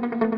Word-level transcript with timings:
thank 0.00 0.12
you 0.32 0.37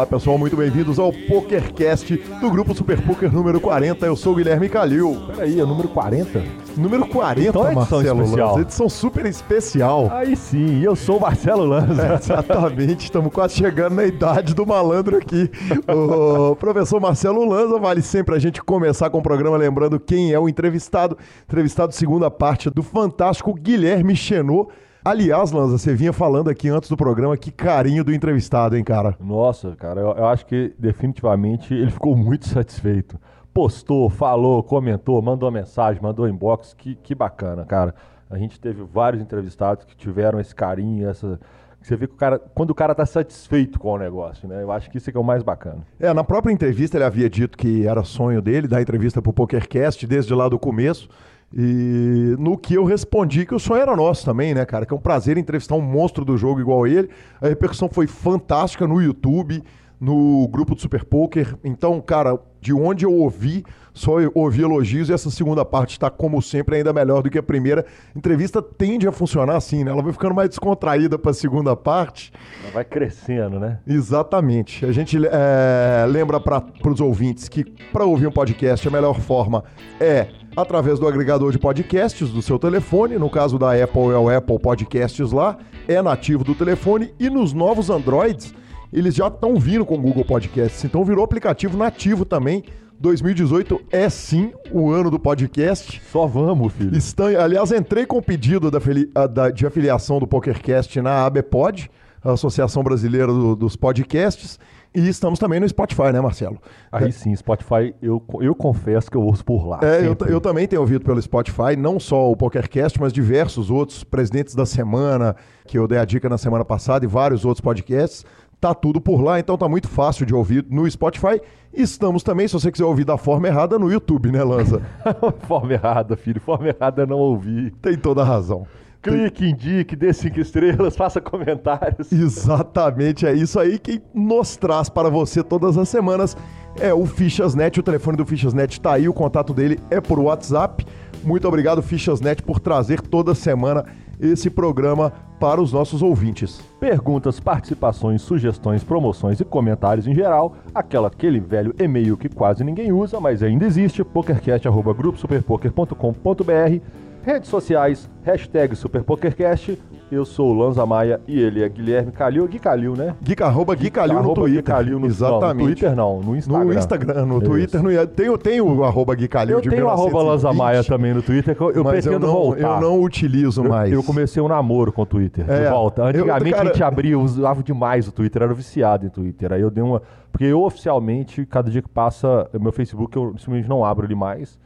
Olá 0.00 0.06
pessoal, 0.06 0.38
muito 0.38 0.56
bem-vindos 0.56 0.98
ao 0.98 1.12
PokerCast 1.12 2.16
do 2.40 2.50
grupo 2.50 2.74
Super 2.74 2.98
Poker 3.02 3.30
número 3.30 3.60
40. 3.60 4.06
Eu 4.06 4.16
sou 4.16 4.32
o 4.32 4.36
Guilherme 4.36 4.66
Calil. 4.66 5.14
Peraí, 5.26 5.60
é 5.60 5.64
número 5.66 5.88
40? 5.88 6.42
Número 6.74 7.06
40, 7.06 7.48
Então 7.50 7.66
é 7.68 7.72
edição 7.74 7.98
Marcelo 7.98 8.22
especial. 8.22 8.48
Lanza. 8.48 8.60
Edição 8.62 8.88
super 8.88 9.26
especial. 9.26 10.08
Aí 10.10 10.34
sim, 10.36 10.80
eu 10.82 10.96
sou 10.96 11.18
o 11.18 11.20
Marcelo 11.20 11.66
Lanza. 11.66 12.02
É, 12.02 12.14
exatamente, 12.14 13.04
estamos 13.04 13.30
quase 13.30 13.56
chegando 13.56 13.96
na 13.96 14.06
idade 14.06 14.54
do 14.54 14.66
malandro 14.66 15.18
aqui. 15.18 15.50
O 15.86 16.56
professor 16.56 16.98
Marcelo 16.98 17.46
Lanza, 17.46 17.78
vale 17.78 18.00
sempre 18.00 18.34
a 18.34 18.38
gente 18.38 18.62
começar 18.62 19.10
com 19.10 19.18
o 19.18 19.22
programa 19.22 19.58
lembrando 19.58 20.00
quem 20.00 20.32
é 20.32 20.38
o 20.38 20.48
entrevistado. 20.48 21.18
Entrevistado 21.46 21.92
segunda 21.92 22.30
parte 22.30 22.70
do 22.70 22.82
fantástico 22.82 23.52
Guilherme 23.52 24.16
Chenot. 24.16 24.70
Aliás, 25.02 25.50
Lanza, 25.50 25.78
você 25.78 25.94
vinha 25.94 26.12
falando 26.12 26.50
aqui 26.50 26.68
antes 26.68 26.90
do 26.90 26.96
programa, 26.96 27.34
que 27.34 27.50
carinho 27.50 28.04
do 28.04 28.12
entrevistado, 28.12 28.76
hein, 28.76 28.84
cara? 28.84 29.16
Nossa, 29.18 29.74
cara, 29.74 29.98
eu, 29.98 30.08
eu 30.08 30.26
acho 30.26 30.44
que 30.44 30.74
definitivamente 30.78 31.72
ele 31.72 31.90
ficou 31.90 32.14
muito 32.14 32.46
satisfeito. 32.46 33.18
Postou, 33.52 34.10
falou, 34.10 34.62
comentou, 34.62 35.20
mandou 35.22 35.50
mensagem, 35.50 36.02
mandou 36.02 36.28
inbox, 36.28 36.74
que, 36.74 36.94
que 36.96 37.14
bacana, 37.14 37.64
cara. 37.64 37.94
A 38.28 38.36
gente 38.36 38.60
teve 38.60 38.82
vários 38.82 39.22
entrevistados 39.22 39.84
que 39.84 39.96
tiveram 39.96 40.38
esse 40.38 40.54
carinho, 40.54 41.08
essa. 41.08 41.40
Você 41.80 41.96
vê 41.96 42.06
que 42.06 42.12
o 42.12 42.16
cara, 42.16 42.38
quando 42.38 42.70
o 42.70 42.74
cara 42.74 42.94
tá 42.94 43.06
satisfeito 43.06 43.78
com 43.78 43.92
o 43.92 43.98
negócio, 43.98 44.46
né? 44.46 44.62
Eu 44.62 44.70
acho 44.70 44.90
que 44.90 44.98
isso 44.98 45.08
é 45.08 45.12
que 45.12 45.16
é 45.16 45.20
o 45.20 45.24
mais 45.24 45.42
bacana. 45.42 45.78
É, 45.98 46.12
na 46.12 46.22
própria 46.22 46.52
entrevista 46.52 46.98
ele 46.98 47.04
havia 47.04 47.28
dito 47.28 47.56
que 47.56 47.86
era 47.86 48.04
sonho 48.04 48.42
dele 48.42 48.68
dar 48.68 48.82
entrevista 48.82 49.22
pro 49.22 49.32
PokerCast 49.32 50.06
desde 50.06 50.34
lá 50.34 50.46
do 50.46 50.58
começo. 50.58 51.08
E 51.52 52.36
no 52.38 52.56
que 52.56 52.74
eu 52.74 52.84
respondi 52.84 53.44
que 53.44 53.54
o 53.54 53.58
sonho 53.58 53.82
era 53.82 53.96
nosso 53.96 54.24
também, 54.24 54.54
né, 54.54 54.64
cara? 54.64 54.86
Que 54.86 54.94
é 54.94 54.96
um 54.96 55.00
prazer 55.00 55.36
entrevistar 55.36 55.74
um 55.74 55.80
monstro 55.80 56.24
do 56.24 56.36
jogo 56.36 56.60
igual 56.60 56.86
ele. 56.86 57.10
A 57.40 57.48
repercussão 57.48 57.88
foi 57.88 58.06
fantástica 58.06 58.86
no 58.86 59.02
YouTube, 59.02 59.62
no 60.00 60.48
grupo 60.48 60.74
do 60.74 60.80
Super 60.80 61.04
Poker. 61.04 61.56
Então, 61.64 62.00
cara, 62.00 62.38
de 62.60 62.72
onde 62.72 63.04
eu 63.04 63.12
ouvi, 63.12 63.64
só 63.92 64.20
eu 64.20 64.30
ouvi 64.34 64.62
elogios 64.62 65.08
e 65.08 65.12
essa 65.12 65.28
segunda 65.28 65.64
parte 65.64 65.92
está, 65.92 66.08
como 66.08 66.40
sempre, 66.40 66.76
ainda 66.76 66.92
melhor 66.92 67.22
do 67.22 67.28
que 67.28 67.38
a 67.38 67.42
primeira. 67.42 67.84
Entrevista 68.14 68.62
tende 68.62 69.08
a 69.08 69.12
funcionar 69.12 69.56
assim, 69.56 69.82
né? 69.82 69.90
Ela 69.90 70.02
vai 70.02 70.12
ficando 70.12 70.34
mais 70.34 70.48
descontraída 70.48 71.18
para 71.18 71.32
a 71.32 71.34
segunda 71.34 71.74
parte. 71.74 72.32
Ela 72.62 72.72
vai 72.72 72.84
crescendo, 72.84 73.58
né? 73.58 73.80
Exatamente. 73.86 74.86
A 74.86 74.92
gente 74.92 75.18
é, 75.26 76.06
lembra 76.06 76.38
para 76.38 76.64
os 76.86 77.00
ouvintes 77.00 77.48
que 77.48 77.64
para 77.92 78.04
ouvir 78.04 78.28
um 78.28 78.32
podcast 78.32 78.86
a 78.86 78.90
melhor 78.90 79.18
forma 79.18 79.64
é 79.98 80.28
através 80.56 80.98
do 80.98 81.06
agregador 81.06 81.52
de 81.52 81.58
podcasts 81.58 82.28
do 82.30 82.42
seu 82.42 82.58
telefone. 82.58 83.18
No 83.18 83.30
caso 83.30 83.58
da 83.58 83.72
Apple 83.72 84.10
é 84.12 84.16
o 84.18 84.28
Apple 84.28 84.58
Podcasts 84.58 85.32
lá, 85.32 85.56
é 85.88 86.00
nativo 86.02 86.44
do 86.44 86.54
telefone 86.54 87.12
e 87.18 87.28
nos 87.30 87.52
novos 87.52 87.90
Androids 87.90 88.54
eles 88.92 89.14
já 89.14 89.28
estão 89.28 89.54
vindo 89.56 89.86
com 89.86 89.94
o 89.94 90.00
Google 90.00 90.24
Podcasts, 90.24 90.84
então 90.84 91.04
virou 91.04 91.24
aplicativo 91.24 91.76
nativo 91.78 92.24
também. 92.24 92.64
2018 92.98 93.80
é 93.90 94.10
sim 94.10 94.52
o 94.70 94.90
ano 94.90 95.10
do 95.10 95.18
podcast. 95.18 96.02
Só 96.12 96.26
vamos, 96.26 96.72
filho. 96.74 96.94
Estão, 96.96 97.26
aliás, 97.28 97.72
entrei 97.72 98.04
com 98.04 98.18
o 98.18 98.22
pedido 98.22 98.70
da, 98.70 98.78
fili- 98.78 99.10
a- 99.14 99.26
da- 99.26 99.50
de 99.50 99.64
afiliação 99.66 100.18
do 100.18 100.26
PokerCast 100.26 101.00
na 101.00 101.24
ABPod, 101.24 101.90
a 102.22 102.32
Associação 102.32 102.82
Brasileira 102.82 103.28
do- 103.28 103.56
dos 103.56 103.74
Podcasts, 103.74 104.58
e 104.94 105.08
estamos 105.08 105.38
também 105.38 105.60
no 105.60 105.68
Spotify, 105.68 106.12
né, 106.12 106.20
Marcelo? 106.20 106.58
Aí 106.90 107.12
sim, 107.12 107.34
Spotify, 107.36 107.94
eu, 108.02 108.22
eu 108.40 108.54
confesso 108.54 109.10
que 109.10 109.16
eu 109.16 109.22
ouço 109.22 109.44
por 109.44 109.66
lá. 109.66 109.78
É, 109.82 110.06
eu, 110.06 110.16
eu 110.26 110.40
também 110.40 110.66
tenho 110.66 110.82
ouvido 110.82 111.04
pelo 111.04 111.20
Spotify, 111.22 111.76
não 111.78 112.00
só 112.00 112.30
o 112.30 112.36
PokerCast, 112.36 113.00
mas 113.00 113.12
diversos 113.12 113.70
outros 113.70 114.02
presidentes 114.02 114.54
da 114.54 114.66
semana, 114.66 115.36
que 115.66 115.78
eu 115.78 115.86
dei 115.86 115.98
a 115.98 116.04
dica 116.04 116.28
na 116.28 116.36
semana 116.36 116.64
passada, 116.64 117.04
e 117.04 117.08
vários 117.08 117.44
outros 117.44 117.60
podcasts. 117.60 118.24
Tá 118.60 118.74
tudo 118.74 119.00
por 119.00 119.22
lá, 119.22 119.40
então 119.40 119.56
tá 119.56 119.66
muito 119.68 119.88
fácil 119.88 120.26
de 120.26 120.34
ouvir 120.34 120.66
no 120.68 120.90
Spotify. 120.90 121.40
Estamos 121.72 122.22
também, 122.22 122.46
se 122.46 122.52
você 122.52 122.70
quiser 122.70 122.84
ouvir 122.84 123.04
da 123.04 123.16
forma 123.16 123.46
errada, 123.46 123.78
no 123.78 123.90
YouTube, 123.90 124.30
né, 124.30 124.42
Lanza? 124.42 124.82
forma 125.46 125.72
errada, 125.72 126.16
filho. 126.16 126.40
Forma 126.40 126.68
errada 126.68 127.04
é 127.04 127.06
não 127.06 127.16
ouvir. 127.16 127.70
Tem 127.80 127.96
toda 127.96 128.22
a 128.22 128.24
razão. 128.24 128.66
Clique, 129.02 129.48
indique, 129.48 129.96
dê 129.96 130.12
cinco 130.12 130.40
estrelas, 130.40 130.94
faça 130.96 131.20
comentários. 131.20 132.12
Exatamente, 132.12 133.26
é 133.26 133.32
isso 133.32 133.58
aí 133.58 133.78
que 133.78 134.02
nos 134.14 134.56
traz 134.56 134.88
para 134.88 135.08
você 135.08 135.42
todas 135.42 135.78
as 135.78 135.88
semanas. 135.88 136.36
É 136.78 136.94
o 136.94 137.04
Fichasnet, 137.06 137.80
o 137.80 137.82
telefone 137.82 138.16
do 138.16 138.26
Fichasnet 138.26 138.74
está 138.74 138.92
aí, 138.92 139.08
o 139.08 139.12
contato 139.12 139.54
dele 139.54 139.78
é 139.90 140.00
por 140.00 140.18
WhatsApp. 140.18 140.86
Muito 141.24 141.48
obrigado, 141.48 141.82
Fichasnet, 141.82 142.42
por 142.42 142.60
trazer 142.60 143.00
toda 143.00 143.34
semana 143.34 143.84
esse 144.20 144.50
programa 144.50 145.12
para 145.40 145.60
os 145.60 145.72
nossos 145.72 146.02
ouvintes. 146.02 146.60
Perguntas, 146.78 147.40
participações, 147.40 148.20
sugestões, 148.20 148.84
promoções 148.84 149.40
e 149.40 149.44
comentários 149.44 150.06
em 150.06 150.14
geral, 150.14 150.54
aquela, 150.74 151.08
aquele 151.08 151.40
velho 151.40 151.74
e-mail 151.78 152.18
que 152.18 152.28
quase 152.28 152.62
ninguém 152.62 152.92
usa, 152.92 153.18
mas 153.18 153.42
ainda 153.42 153.64
existe, 153.64 154.04
pokercast.gruposuperpoker.com.br, 154.04 156.80
redes 157.22 157.48
sociais, 157.50 158.08
hashtag 158.24 158.74
SuperPokerCast, 158.74 159.78
eu 160.10 160.24
sou 160.24 160.50
o 160.50 160.54
Lanza 160.54 160.84
Maia 160.84 161.20
e 161.28 161.38
ele 161.40 161.62
é 161.62 161.68
Guilherme 161.68 162.10
Calil, 162.10 162.46
Gui 162.48 162.58
Calil, 162.58 162.96
né? 162.96 163.14
Gui, 163.22 163.36
arroba 163.40 163.74
Gui 163.76 163.90
Calil 163.90 164.14
no 164.14 164.20
Arroba 164.20 164.40
Gui 164.42 164.54
Twitter. 164.54 164.74
Calil 164.74 164.98
no, 164.98 165.06
Exatamente. 165.06 165.40
Não, 165.40 165.54
no 165.54 165.64
Twitter 165.66 165.96
não, 165.96 166.20
no 166.20 166.36
Instagram. 166.36 166.64
No 166.64 166.72
Instagram, 166.74 167.26
no. 167.26 167.40
Twitter, 167.40 167.82
no, 167.82 168.06
tem, 168.08 168.38
tem 168.38 168.60
o 168.60 168.82
arroba 168.84 169.14
Gui 169.14 169.28
Calil 169.28 169.56
Eu 169.56 169.60
de 169.60 169.68
tenho 169.70 169.84
o 169.86 169.88
arroba 169.88 170.18
1920, 170.18 170.44
Lanza 170.44 170.52
Maia 170.52 170.82
também 170.84 171.14
no 171.14 171.22
Twitter, 171.22 171.54
que 171.54 171.60
eu, 171.62 171.70
eu 171.70 171.84
mas 171.84 172.04
eu 172.06 172.12
pretendo 172.12 172.26
não, 172.26 172.32
voltar. 172.32 172.60
eu 172.60 172.80
não 172.80 173.00
utilizo 173.00 173.62
Eu- 173.64 173.68
mais. 173.68 173.92
Eu 173.92 174.02
comecei 174.02 174.42
um 174.42 174.48
namoro 174.48 174.92
com 174.92 175.02
o 175.02 175.06
Twitter, 175.06 175.44
É, 175.48 175.64
de 175.64 175.70
volta. 175.70 176.02
eu- 176.02 176.06
Antigamente 176.08 176.50
cara- 176.50 176.62
a 176.62 176.72
gente 176.72 176.82
abria, 176.82 177.12
eu 177.12 177.20
usava 177.20 177.62
demais 177.62 178.08
o 178.08 178.12
Twitter, 178.12 178.42
era 178.42 178.52
viciado 178.52 179.06
em 179.06 179.10
Twitter. 179.10 179.52
Aí 179.52 179.60
eu 179.60 179.70
dei 179.70 179.82
uma. 179.84 180.02
Porque 180.32 180.44
eu 180.44 180.62
oficialmente, 180.62 181.44
cada 181.46 181.70
dia 181.70 181.82
que 181.82 181.88
passa, 181.88 182.48
meu 182.60 182.72
Facebook 182.72 183.16
eu 183.16 183.34
simplesmente 183.38 183.68
não 183.68 183.84
abro 183.84 184.06
ele 184.06 184.14
mais. 184.16 184.58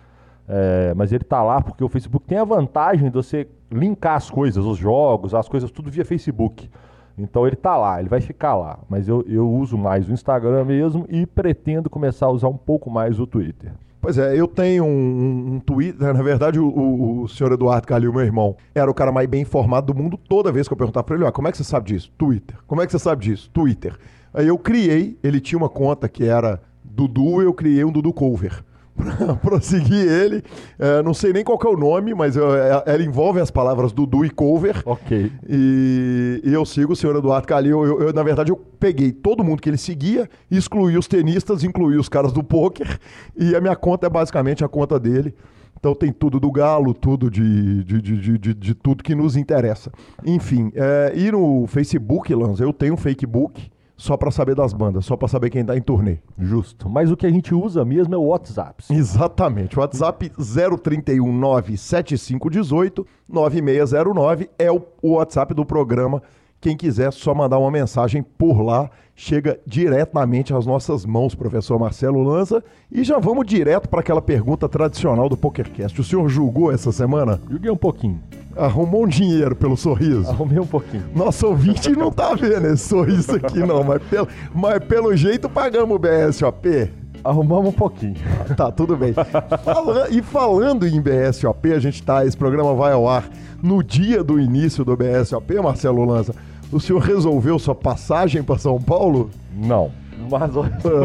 É, 0.48 0.92
mas 0.94 1.12
ele 1.12 1.24
tá 1.24 1.42
lá 1.42 1.60
porque 1.60 1.82
o 1.82 1.88
Facebook 1.88 2.26
tem 2.26 2.38
a 2.38 2.44
vantagem 2.44 3.08
de 3.08 3.14
você 3.14 3.48
linkar 3.70 4.16
as 4.16 4.30
coisas, 4.30 4.64
os 4.64 4.78
jogos, 4.78 5.34
as 5.34 5.48
coisas, 5.48 5.70
tudo 5.70 5.90
via 5.90 6.04
Facebook. 6.04 6.68
Então 7.16 7.46
ele 7.46 7.56
tá 7.56 7.76
lá, 7.76 8.00
ele 8.00 8.08
vai 8.08 8.20
ficar 8.20 8.54
lá. 8.54 8.78
Mas 8.88 9.08
eu, 9.08 9.24
eu 9.26 9.48
uso 9.50 9.78
mais 9.78 10.08
o 10.08 10.12
Instagram 10.12 10.64
mesmo 10.64 11.06
e 11.08 11.26
pretendo 11.26 11.88
começar 11.88 12.26
a 12.26 12.30
usar 12.30 12.48
um 12.48 12.56
pouco 12.56 12.90
mais 12.90 13.18
o 13.18 13.26
Twitter. 13.26 13.72
Pois 14.00 14.18
é, 14.18 14.38
eu 14.38 14.46
tenho 14.46 14.84
um, 14.84 15.54
um 15.54 15.60
Twitter. 15.60 15.98
Na 16.12 16.22
verdade, 16.22 16.58
o, 16.58 16.66
o, 16.66 17.22
o 17.22 17.28
senhor 17.28 17.52
Eduardo 17.52 17.86
Calil, 17.86 18.12
meu 18.12 18.20
irmão, 18.22 18.56
era 18.74 18.90
o 18.90 18.94
cara 18.94 19.10
mais 19.10 19.26
bem 19.28 19.42
informado 19.42 19.92
do 19.92 19.98
mundo. 19.98 20.18
Toda 20.18 20.52
vez 20.52 20.68
que 20.68 20.74
eu 20.74 20.76
perguntava 20.76 21.04
pra 21.04 21.16
ele, 21.16 21.24
ó, 21.24 21.32
como 21.32 21.48
é 21.48 21.50
que 21.50 21.56
você 21.56 21.64
sabe 21.64 21.86
disso? 21.86 22.12
Twitter. 22.18 22.56
Como 22.66 22.82
é 22.82 22.86
que 22.86 22.92
você 22.92 22.98
sabe 22.98 23.24
disso? 23.24 23.48
Twitter. 23.50 23.96
Aí 24.34 24.48
eu 24.48 24.58
criei, 24.58 25.16
ele 25.22 25.40
tinha 25.40 25.56
uma 25.56 25.68
conta 25.68 26.08
que 26.08 26.24
era 26.24 26.60
Dudu, 26.82 27.40
eu 27.40 27.54
criei 27.54 27.84
um 27.84 27.92
Dudu 27.92 28.12
Cover. 28.12 28.62
Prosseguir 29.42 30.06
ele. 30.08 30.42
É, 30.78 31.02
não 31.02 31.12
sei 31.14 31.32
nem 31.32 31.42
qual 31.44 31.58
é 31.64 31.68
o 31.68 31.76
nome, 31.76 32.14
mas 32.14 32.36
eu- 32.36 32.54
é- 32.54 32.82
ela 32.86 33.02
envolve 33.02 33.40
as 33.40 33.50
palavras 33.50 33.92
Dudu 33.92 34.24
e 34.24 34.30
Cover. 34.30 34.82
Ok. 34.86 35.32
E, 35.48 36.40
e 36.44 36.52
eu 36.52 36.64
sigo 36.64 36.92
o 36.92 36.96
senhor 36.96 37.16
Eduardo 37.16 37.46
Calil. 37.46 37.84
Eu, 37.84 38.00
eu, 38.02 38.12
na 38.12 38.22
verdade, 38.22 38.50
eu 38.52 38.56
peguei 38.56 39.12
todo 39.12 39.42
mundo 39.44 39.60
que 39.60 39.68
ele 39.68 39.76
seguia, 39.78 40.28
excluí 40.50 40.96
os 40.96 41.06
tenistas, 41.08 41.64
incluí 41.64 41.96
os 41.96 42.08
caras 42.08 42.32
do 42.32 42.42
pôquer, 42.42 42.98
e 43.36 43.54
a 43.56 43.60
minha 43.60 43.74
conta 43.76 44.06
é 44.06 44.10
basicamente 44.10 44.64
a 44.64 44.68
conta 44.68 44.98
dele. 45.00 45.34
Então 45.78 45.94
tem 45.94 46.10
tudo 46.12 46.40
do 46.40 46.50
Galo, 46.50 46.94
tudo 46.94 47.30
de, 47.30 47.84
de, 47.84 48.00
de, 48.00 48.16
de, 48.16 48.38
de- 48.38 48.54
de 48.54 48.74
tudo 48.74 49.02
que 49.04 49.14
nos 49.14 49.36
interessa. 49.36 49.92
Enfim, 50.24 50.72
é, 50.74 51.12
e 51.14 51.30
no 51.30 51.66
Facebook, 51.66 52.34
Lanza, 52.34 52.64
eu 52.64 52.72
tenho 52.72 52.94
um 52.94 52.96
fakebook 52.96 53.70
só 53.96 54.16
pra 54.16 54.30
saber 54.30 54.54
das 54.54 54.72
bandas, 54.72 55.04
só 55.04 55.16
pra 55.16 55.28
saber 55.28 55.50
quem 55.50 55.64
tá 55.64 55.76
em 55.76 55.80
turnê. 55.82 56.18
Justo. 56.38 56.88
Mas 56.88 57.10
o 57.10 57.16
que 57.16 57.26
a 57.26 57.30
gente 57.30 57.54
usa 57.54 57.84
mesmo 57.84 58.14
é 58.14 58.18
o 58.18 58.24
WhatsApp. 58.24 58.84
Exatamente. 58.90 59.78
WhatsApp 59.78 60.30
0319 60.36 61.76
7518 61.76 63.06
9609 63.28 64.50
é 64.58 64.70
o 64.70 64.82
o 65.04 65.16
WhatsApp 65.16 65.52
do 65.52 65.66
programa. 65.66 66.22
Quem 66.64 66.78
quiser 66.78 67.12
só 67.12 67.34
mandar 67.34 67.58
uma 67.58 67.70
mensagem 67.70 68.22
por 68.22 68.62
lá, 68.62 68.88
chega 69.14 69.60
diretamente 69.66 70.54
às 70.54 70.64
nossas 70.64 71.04
mãos, 71.04 71.34
professor 71.34 71.78
Marcelo 71.78 72.22
Lanza. 72.22 72.64
E 72.90 73.04
já 73.04 73.18
vamos 73.18 73.46
direto 73.46 73.86
para 73.86 74.00
aquela 74.00 74.22
pergunta 74.22 74.66
tradicional 74.66 75.28
do 75.28 75.36
PokerCast. 75.36 76.00
O 76.00 76.02
senhor 76.02 76.26
julgou 76.30 76.72
essa 76.72 76.90
semana? 76.90 77.38
Joguei 77.50 77.70
um 77.70 77.76
pouquinho. 77.76 78.18
Arrumou 78.56 79.04
um 79.04 79.06
dinheiro 79.06 79.54
pelo 79.54 79.76
sorriso? 79.76 80.30
Arrumei 80.30 80.58
um 80.58 80.64
pouquinho. 80.66 81.04
Nosso 81.14 81.48
ouvinte 81.48 81.90
não 81.90 82.10
tá 82.10 82.34
vendo 82.34 82.66
esse 82.68 82.88
sorriso 82.88 83.36
aqui, 83.36 83.58
não, 83.58 83.84
mas 83.84 84.02
pelo, 84.04 84.26
mas 84.54 84.78
pelo 84.84 85.14
jeito 85.14 85.50
pagamos 85.50 85.94
o 85.94 85.98
BSOP. 85.98 86.90
Arrumamos 87.22 87.68
um 87.68 87.72
pouquinho. 87.72 88.16
Tá, 88.56 88.72
tudo 88.72 88.96
bem. 88.96 89.12
Fala- 89.12 90.08
e 90.10 90.22
falando 90.22 90.86
em 90.86 90.98
BSOP, 90.98 91.72
a 91.74 91.78
gente 91.78 92.02
tá. 92.02 92.24
Esse 92.24 92.38
programa 92.38 92.74
vai 92.74 92.92
ao 92.94 93.06
ar 93.06 93.28
no 93.62 93.82
dia 93.82 94.24
do 94.24 94.40
início 94.40 94.82
do 94.82 94.96
BSOP, 94.96 95.54
Marcelo 95.62 96.04
Lanza. 96.06 96.34
O 96.74 96.80
senhor 96.80 96.98
resolveu 97.00 97.58
sua 97.58 97.74
passagem 97.74 98.42
para 98.42 98.58
São 98.58 98.80
Paulo? 98.80 99.30
Não. 99.56 99.90
Mas 100.30 100.56
Ah, 100.56 100.60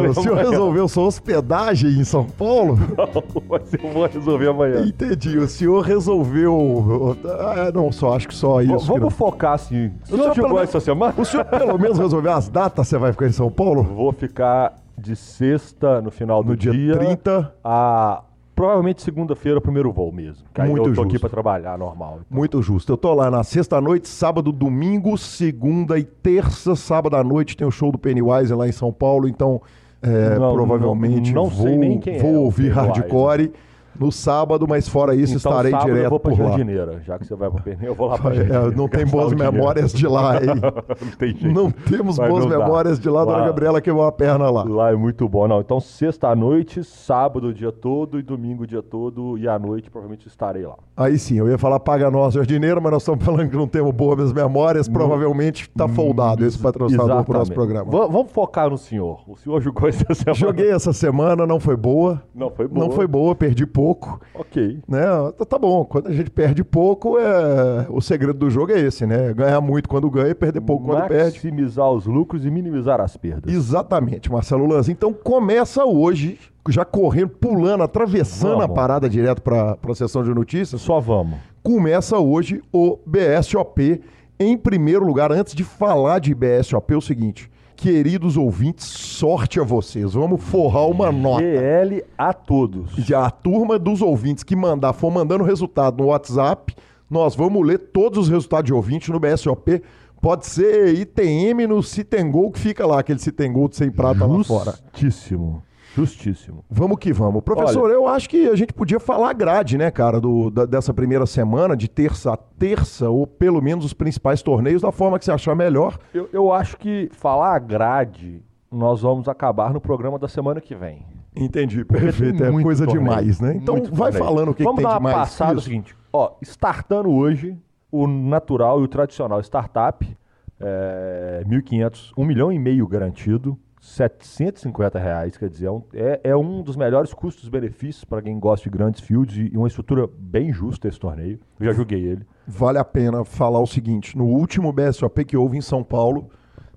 O 0.10 0.14
senhor 0.14 0.34
amanhã. 0.38 0.50
resolveu 0.50 0.88
sua 0.88 1.04
hospedagem 1.04 1.90
em 1.92 2.04
São 2.04 2.26
Paulo? 2.26 2.78
Não, 2.78 3.44
mas 3.50 3.74
eu 3.74 3.92
vou 3.92 4.06
resolver 4.08 4.48
amanhã. 4.48 4.82
Entendi. 4.86 5.38
O 5.38 5.48
senhor 5.48 5.82
resolveu. 5.82 7.18
Ah, 7.26 7.72
não, 7.74 7.92
só 7.92 8.16
acho 8.16 8.28
que 8.28 8.34
só 8.36 8.62
isso. 8.62 8.80
V- 8.80 8.86
Vamos 8.86 9.02
não- 9.02 9.10
focar 9.10 9.54
assim. 9.54 9.92
O 10.06 10.16
senhor 10.16 10.34
chegou 10.34 10.50
menos- 10.52 10.64
essa 10.70 10.80
semana? 10.80 11.14
O 11.18 11.26
senhor 11.26 11.44
pelo 11.46 11.78
menos 11.78 11.98
resolveu 12.00 12.32
as 12.32 12.48
datas? 12.50 12.88
Você 12.88 12.98
vai 12.98 13.12
ficar 13.12 13.28
em 13.28 13.32
São 13.32 13.52
Paulo? 13.52 13.84
Vou 13.84 14.12
ficar 14.14 14.76
de 14.98 15.16
sexta 15.16 16.02
no 16.02 16.12
final 16.12 16.42
do 16.44 16.50
No 16.52 16.58
dia 16.58 16.72
dia 16.72 16.98
30. 16.98 17.54
a 17.64 18.22
provavelmente 18.60 19.02
segunda-feira 19.02 19.58
o 19.58 19.62
primeiro 19.62 19.90
voo 19.90 20.12
mesmo. 20.12 20.44
Que 20.54 20.62
Muito 20.64 20.90
eu 20.90 20.94
tô 20.94 21.02
aqui 21.04 21.12
justo. 21.14 21.20
pra 21.22 21.30
trabalhar 21.30 21.78
normal. 21.78 22.20
Muito 22.30 22.62
justo. 22.62 22.92
Eu 22.92 22.98
tô 22.98 23.14
lá 23.14 23.32
na 23.32 23.42
sexta-noite, 23.42 24.10
sábado, 24.10 24.52
domingo, 24.52 25.18
segunda 25.18 25.98
e 25.98 26.04
terça. 26.04 26.76
Sábado 26.76 27.16
à 27.16 27.24
noite 27.24 27.56
tem 27.56 27.66
o 27.66 27.72
show 27.72 27.90
do 27.90 27.98
Pennywise 27.98 28.54
lá 28.54 28.68
em 28.68 28.74
São 28.74 28.92
Paulo, 28.92 29.30
então 29.30 29.62
é, 30.02 30.38
Não, 30.38 30.54
provavelmente 30.54 31.34
não- 31.34 31.44
não 31.44 31.50
vou, 31.50 31.68
sei 31.68 31.78
nem 31.78 32.00
quem 32.00 32.16
é 32.16 32.20
vou 32.22 32.32
o 32.34 32.42
ouvir 32.44 32.74
Pennywise. 32.74 33.00
hardcore 33.00 33.52
no 34.00 34.12
sábado, 34.12 34.66
mas 34.68 34.88
fora 34.88 35.14
isso 35.16 35.36
Então, 35.38 35.52
estarei 35.52 35.72
sábado 35.72 35.90
eu 35.90 35.94
direto 35.96 36.10
vou 36.10 36.20
pra 36.20 36.32
por 36.32 36.40
lá. 36.42 36.48
Jardineira. 36.50 37.02
Já 37.06 37.20
que 37.20 37.26
você 37.28 37.36
vai 37.36 37.50
pra 37.52 37.62
Pernambuco, 37.62 37.92
eu 37.92 37.96
vou 37.96 38.08
lá 38.08 38.18
pra 38.18 38.32
É, 38.34 38.36
Jardineira. 38.36 38.72
não 38.72 38.88
tem 38.88 39.06
boas 39.08 39.32
o 39.32 39.36
dinheiro. 39.36 39.54
memórias 39.54 39.92
de 39.94 40.08
lá, 40.08 40.36
hein? 40.38 40.48
não 41.02 41.12
tem 41.18 41.36
jeito. 41.36 41.54
Não 41.54 41.72
temos 41.72 42.18
Mas 42.18 42.30
boas 42.30 42.46
não 42.46 42.58
memórias 42.60 43.00
de 43.00 43.10
lá, 43.10 43.26
dona 43.26 43.38
Lá- 43.38 43.46
Gabriela 43.48 43.82
queimou 43.82 44.04
a 44.06 44.12
perna 44.12 44.50
lá. 44.50 44.64
Lá 44.64 44.92
é 44.92 44.96
muito 44.96 45.28
bom, 45.28 45.48
não. 45.48 45.60
Então, 45.60 45.80
sexta 45.80 46.30
à 46.30 46.36
noite, 46.36 46.84
sábado 46.84 47.48
o 47.48 47.54
dia 47.54 47.72
todo 47.72 48.20
e 48.20 48.22
domingo 48.22 48.64
o 48.64 48.68
dia 48.68 48.82
todo 48.82 49.38
e 49.38 49.48
à 49.48 49.58
noite 49.60 49.90
provavelmente 49.90 50.28
estarei 50.28 50.66
lá. 50.66 50.76
Aí 50.96 51.18
sim, 51.18 51.38
eu 51.38 51.48
ia 51.50 51.58
falar 51.58 51.80
paga 51.80 52.10
nós, 52.12 52.34
jardineiro, 52.34 52.82
mas 52.82 52.92
nós 52.92 53.02
estamos 53.02 53.24
falando 53.24 53.50
que 53.50 53.56
não 53.58 53.68
temos 53.68 53.92
boas 53.94 54.32
memórias, 54.34 54.88
provavelmente 54.88 55.64
está 55.64 55.88
foldado 55.88 56.46
esse 56.46 56.58
patrocinador 56.58 57.24
para 57.24 57.36
o 57.36 57.40
nosso 57.40 57.54
programa. 57.54 57.90
Va- 57.92 58.08
vamos 58.08 58.32
focar 58.32 58.70
no 58.70 58.78
senhor. 58.78 59.22
O 59.28 59.36
senhor 59.36 59.62
jogou 59.62 59.88
essa 59.90 60.14
semana. 60.14 60.34
Joguei 60.38 60.70
essa 60.72 60.94
semana, 60.94 61.46
não 61.48 61.60
foi 61.60 61.76
boa. 61.76 62.22
Não 62.36 62.50
foi 62.50 62.68
boa. 62.68 62.86
Não 62.86 62.92
foi 62.92 63.08
boa, 63.08 63.34
perdi 63.36 63.66
pouco. 63.66 63.89
Ok. 64.34 64.80
Né? 64.88 65.02
Tá- 65.38 65.46
Tá 65.46 65.58
bom, 65.58 65.84
quando 65.84 66.08
a 66.08 66.14
gente 66.14 66.30
perde 66.30 66.64
pouco, 66.64 67.18
é... 67.18 67.88
o 67.90 68.00
segredo 68.02 68.38
do 68.38 68.50
jogo 68.50 68.72
é 68.72 68.80
esse, 68.80 69.06
né? 69.06 69.34
Ganhar 69.34 69.60
muito 69.62 69.90
quando 69.90 70.10
ganha 70.10 70.30
e 70.30 70.36
perder 70.36 70.62
pouco 70.62 70.86
quando 70.86 71.08
perde. 71.08 71.36
Maximizar 71.36 71.90
os 71.92 72.06
lucros 72.06 72.46
e 72.46 72.52
minimizar 72.52 73.02
as 73.02 73.18
perdas. 73.18 73.54
Exatamente, 73.54 74.32
Marcelo 74.32 74.68
Lanz. 74.68 74.88
Então 74.90 75.12
começa 75.12 75.84
hoje, 75.86 76.40
já 76.70 76.86
correndo, 76.86 77.30
pulando, 77.30 77.84
atravessando 77.84 78.52
Vamos. 78.52 78.66
a 78.66 78.70
parada 78.70 79.10
direto 79.10 79.42
para 79.42 79.76
a 79.84 79.96
sessão 79.96 80.24
de 80.24 80.30
notícias. 80.34 80.82
Só 80.82 81.00
vamos. 81.00 81.40
Começa 81.64 82.18
hoje 82.18 82.62
o 82.72 82.98
BSOP. 83.06 84.02
Em 84.40 84.58
primeiro 84.58 85.04
lugar, 85.06 85.32
antes 85.32 85.54
de 85.54 85.64
falar 85.66 86.20
de 86.20 86.34
BSOP, 86.34 86.94
é 86.94 86.98
o 86.98 87.02
seguinte. 87.02 87.50
Queridos 87.80 88.36
ouvintes, 88.36 88.86
sorte 88.86 89.58
a 89.58 89.64
vocês. 89.64 90.12
Vamos 90.12 90.44
forrar 90.44 90.86
uma 90.88 91.14
nota. 91.14 91.42
GL 91.42 92.04
a 92.18 92.34
todos. 92.34 92.92
Já 92.98 93.26
a 93.26 93.32
turma 93.32 93.80
dos 93.80 94.02
ouvintes 94.02 94.44
que 94.44 94.54
mandar, 94.54 94.92
for 94.92 95.10
mandando 95.10 95.46
resultado 95.46 96.04
no 96.04 96.10
WhatsApp, 96.10 96.76
nós 97.10 97.38
vamos 97.38 97.66
ler 97.66 97.80
todos 97.80 98.20
os 98.20 98.28
resultados 98.28 98.66
de 98.66 98.74
ouvinte 98.74 99.10
no 99.10 99.18
BSOP. 99.18 99.82
Pode 100.22 100.46
ser 100.46 100.94
ITM 100.94 101.68
no 101.70 101.82
Citengol 101.82 102.52
que 102.52 102.60
fica 102.60 102.86
lá, 102.86 103.00
aquele 103.00 103.20
Citengol 103.20 103.70
de 103.70 103.78
100 103.78 103.92
prata 103.92 104.26
lá 104.26 104.44
fora. 104.44 104.74
Justíssimo. 104.92 105.64
Justíssimo. 106.00 106.64
Vamos 106.70 106.98
que 106.98 107.12
vamos. 107.14 107.42
Professor, 107.44 107.90
eu 107.92 108.08
acho 108.08 108.30
que 108.30 108.48
a 108.48 108.56
gente 108.56 108.74
podia 108.74 109.00
falar 109.00 109.30
a 109.30 109.34
grade, 109.34 109.78
né, 109.78 109.92
cara, 109.92 110.20
do, 110.20 110.50
da- 110.50 110.66
dessa 110.66 110.94
primeira 110.94 111.26
semana, 111.26 111.76
de 111.76 111.88
terça 111.90 112.34
a 112.34 112.38
terça, 112.38 113.10
ou 113.10 113.26
pelo 113.28 113.62
menos 113.62 113.84
os 113.86 113.94
principais 113.94 114.42
torneios, 114.42 114.82
da 114.82 114.92
forma 114.92 115.18
que 115.20 115.26
você 115.26 115.32
achar 115.32 115.56
melhor. 115.56 115.98
Eu, 116.14 116.30
eu 116.32 116.52
acho 116.54 116.78
que 116.78 117.10
falar 117.14 117.56
a 117.56 117.60
grade, 117.60 118.42
nós 118.72 119.02
vamos 119.02 119.28
acabar 119.28 119.74
no 119.74 119.82
programa 119.82 120.18
da 120.20 120.28
semana 120.28 120.62
que 120.62 120.76
vem. 120.76 121.06
Entendi, 121.36 121.86
perfeito. 121.86 122.38
tem 122.40 122.48
É 122.60 122.62
coisa 122.64 122.86
torneio, 122.86 123.06
demais, 123.08 123.40
né? 123.40 123.54
Então 123.56 123.76
muito 123.76 123.94
vai 123.94 124.12
torneio. 124.12 124.26
falando 124.32 124.50
o 124.50 124.54
que, 124.54 124.58
que 124.58 124.64
Vamos 124.64 124.78
tem 124.82 124.86
dar 124.88 124.98
de 124.98 125.04
uma 125.04 125.12
mais. 125.12 125.16
passada 125.30 125.54
no 125.54 125.60
Isso. 125.60 125.68
seguinte. 125.70 125.96
Ó, 126.12 126.32
startando 126.42 127.10
hoje, 127.10 127.56
o 127.92 128.08
natural 128.08 128.82
e 128.82 128.84
o 128.84 128.88
tradicional 128.88 129.40
startup, 129.42 130.18
é, 130.60 131.44
1.500, 131.48 132.12
1 132.18 132.26
milhão 132.26 132.52
e 132.52 132.60
meio 132.60 132.88
garantido, 132.88 133.58
750 133.80 135.00
reais, 135.00 135.38
quer 135.38 135.50
dizer, 135.50 135.68
é 135.68 135.72
um, 135.72 135.84
é, 135.94 136.20
é 136.26 136.36
um 136.36 136.62
dos 136.62 136.76
melhores 136.76 137.14
custos-benefícios 137.14 138.04
para 138.04 138.22
quem 138.22 138.38
gosta 138.38 138.70
de 138.70 138.78
grandes 138.78 139.00
fields 139.00 139.38
e, 139.38 139.54
e 139.54 139.58
uma 139.58 139.70
estrutura 139.70 140.08
bem 140.18 140.52
justa 140.52 140.88
esse 140.88 141.00
torneio. 141.00 141.40
Eu 141.58 141.66
já 141.66 141.74
joguei 141.74 142.04
ele. 142.04 142.26
Vale 142.46 142.78
a 142.78 142.84
pena 142.84 143.24
falar 143.24 143.60
o 143.60 143.68
seguinte: 143.68 144.18
no 144.18 144.26
último 144.26 144.74
BSOP 144.74 145.24
que 145.24 145.38
houve 145.38 145.58
em 145.58 145.62
São 145.62 145.82
Paulo, 145.82 146.30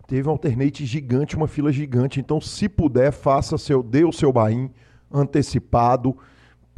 teve 0.06 0.28
um 0.28 0.32
alternate 0.32 0.87
gigante, 0.87 1.34
uma 1.37 1.49
fila 1.49 1.72
gigante. 1.72 2.20
Então, 2.20 2.40
se 2.40 2.69
puder, 2.69 3.10
faça 3.10 3.58
seu, 3.58 3.82
dê 3.82 4.04
o 4.04 4.12
seu 4.12 4.32
buy 4.32 4.70
antecipado. 5.10 6.16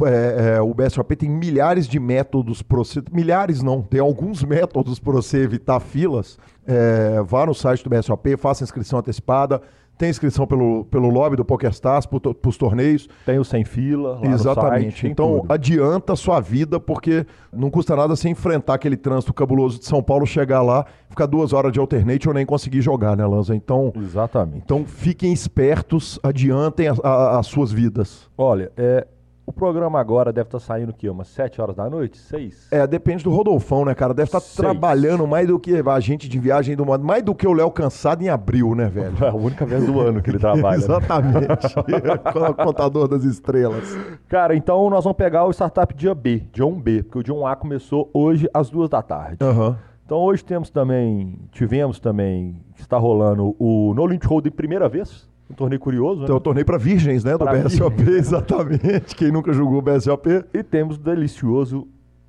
É, 0.05 0.57
é, 0.57 0.61
o 0.61 0.75
BSOP 0.75 1.15
tem 1.15 1.31
milhares 1.31 1.87
de 1.87 2.01
métodos 2.01 2.63
para 2.63 2.79
você. 2.79 3.03
Milhares 3.13 3.63
não, 3.63 3.83
tem 3.83 4.01
alguns 4.01 4.43
métodos 4.45 4.99
para 4.99 5.13
você 5.13 5.43
evitar 5.43 5.81
filas. 5.81 6.39
É, 6.67 7.23
vá 7.23 7.45
no 7.45 7.55
site 7.55 7.85
do 7.85 7.91
BSOP, 7.91 8.37
faça 8.39 8.65
inscrição 8.65 8.99
antecipada. 8.99 9.61
Tem 9.97 10.11
inscrição 10.11 10.47
pelo, 10.47 10.85
pelo 10.87 11.09
lobby 11.09 11.37
do 11.37 11.45
PokerStars 11.45 12.05
para 12.05 12.21
os 12.49 12.57
torneios. 12.57 13.09
Tem 13.25 13.39
o 13.39 13.45
sem 13.45 13.65
fila, 13.65 14.19
lá 14.21 14.27
Exatamente. 14.33 14.93
site, 15.01 15.07
então, 15.07 15.41
tudo. 15.41 15.53
adianta 15.53 16.15
a 16.15 16.17
sua 16.17 16.41
vida, 16.41 16.81
porque 16.81 17.25
não 17.53 17.71
custa 17.71 17.95
nada 17.95 18.17
você 18.17 18.29
enfrentar 18.29 18.75
aquele 18.75 18.97
trânsito 18.97 19.33
cabuloso 19.33 19.79
de 19.79 19.85
São 19.85 20.03
Paulo, 20.03 20.27
chegar 20.27 20.63
lá, 20.63 20.85
ficar 21.09 21.27
duas 21.27 21.53
horas 21.53 21.73
de 21.73 21.79
alternate 21.79 22.27
ou 22.29 22.35
nem 22.35 22.45
conseguir 22.45 22.81
jogar, 22.83 23.17
né, 23.17 23.25
Lanza? 23.25 23.55
Então, 23.55 23.93
Exatamente. 23.97 24.63
então 24.65 24.85
fiquem 24.85 25.33
espertos, 25.33 26.19
adiantem 26.23 26.89
a- 26.89 26.95
a- 27.03 27.39
as 27.39 27.47
suas 27.47 27.71
vidas. 27.71 28.29
Olha, 28.37 28.73
é, 28.77 29.07
o 29.47 29.53
programa 29.53 30.01
agora 30.01 30.33
deve 30.33 30.49
estar 30.49 30.59
saindo 30.59 30.91
o 30.91 30.95
quê? 30.95 31.09
Umas 31.09 31.29
7 31.29 31.61
horas 31.61 31.77
da 31.77 31.89
noite? 31.89 32.17
6? 32.17 32.69
É, 32.71 32.87
depende 32.87 33.23
do 33.25 33.31
Rodolfão, 33.31 33.85
né, 33.85 33.95
cara? 33.95 34.15
Deve 34.15 34.29
estar 34.29 34.41
Seis. 34.41 34.57
trabalhando 34.57 35.27
mais 35.27 35.47
do 35.47 35.59
que 35.59 35.83
a 35.87 36.01
gente 36.01 36.29
de 36.29 36.39
viagem 36.39 36.75
do 36.75 36.85
mundo, 36.85 37.05
mais 37.05 37.23
do 37.23 37.35
que 37.35 37.47
o 37.47 37.53
Léo 37.53 37.71
cansado 37.71 38.23
em 38.23 38.29
abril, 38.29 38.75
né, 38.75 38.89
velho? 38.89 39.15
É 39.23 39.29
a 39.29 39.35
única 39.35 39.67
vez 39.67 39.85
do 39.85 40.01
ano 40.01 40.23
que 40.23 40.31
ele 40.31 40.39
trabalha. 40.39 40.79
né? 40.79 40.85
Exatamente. 40.85 41.75
Contador 42.65 43.07
das 43.09 43.25
estrelas. 43.25 43.97
Cara, 44.29 44.57
então 44.57 44.89
nós 44.89 45.05
vamos 45.05 45.17
pegar 45.17 45.45
o 45.45 45.53
startup 45.53 45.93
dia 45.95 46.15
B, 46.15 46.45
dia 46.53 46.65
1B, 46.65 47.03
porque 47.05 47.19
o 47.19 47.23
dia 47.23 47.35
1A 47.35 47.57
começou 47.57 48.11
hoje 48.15 48.49
às 48.53 48.71
duas 48.71 48.89
da 48.89 49.03
tarde. 49.03 49.39
Aham. 49.43 49.77
Então 50.07 50.19
hoje 50.19 50.45
temos 50.45 50.69
também, 50.69 51.39
tivemos 51.51 51.99
também, 51.99 52.61
está 52.79 52.99
rolando 52.99 53.57
o 53.59 53.95
No 53.95 54.07
Limit 54.07 54.27
Hold 54.27 54.47
em 54.47 54.51
primeira 54.51 54.87
vez, 54.87 55.27
um 55.51 55.55
torneio 55.55 55.81
curioso, 55.81 56.19
né? 56.21 56.25
Então 56.25 56.37
eu 56.37 56.41
tornei 56.41 56.65
para 56.65 56.79
virgens, 56.79 57.23
né, 57.25 57.33
do 57.33 57.39
Pra 57.39 57.53
BSOP, 57.55 58.01
exatamente. 58.11 59.15
Quem 59.17 59.31
nunca 59.31 59.53
jogou 59.53 59.81
BSOP. 59.83 60.45
E 60.53 60.63
temos 60.63 60.97
o 60.97 61.01
delicioso 61.01 61.87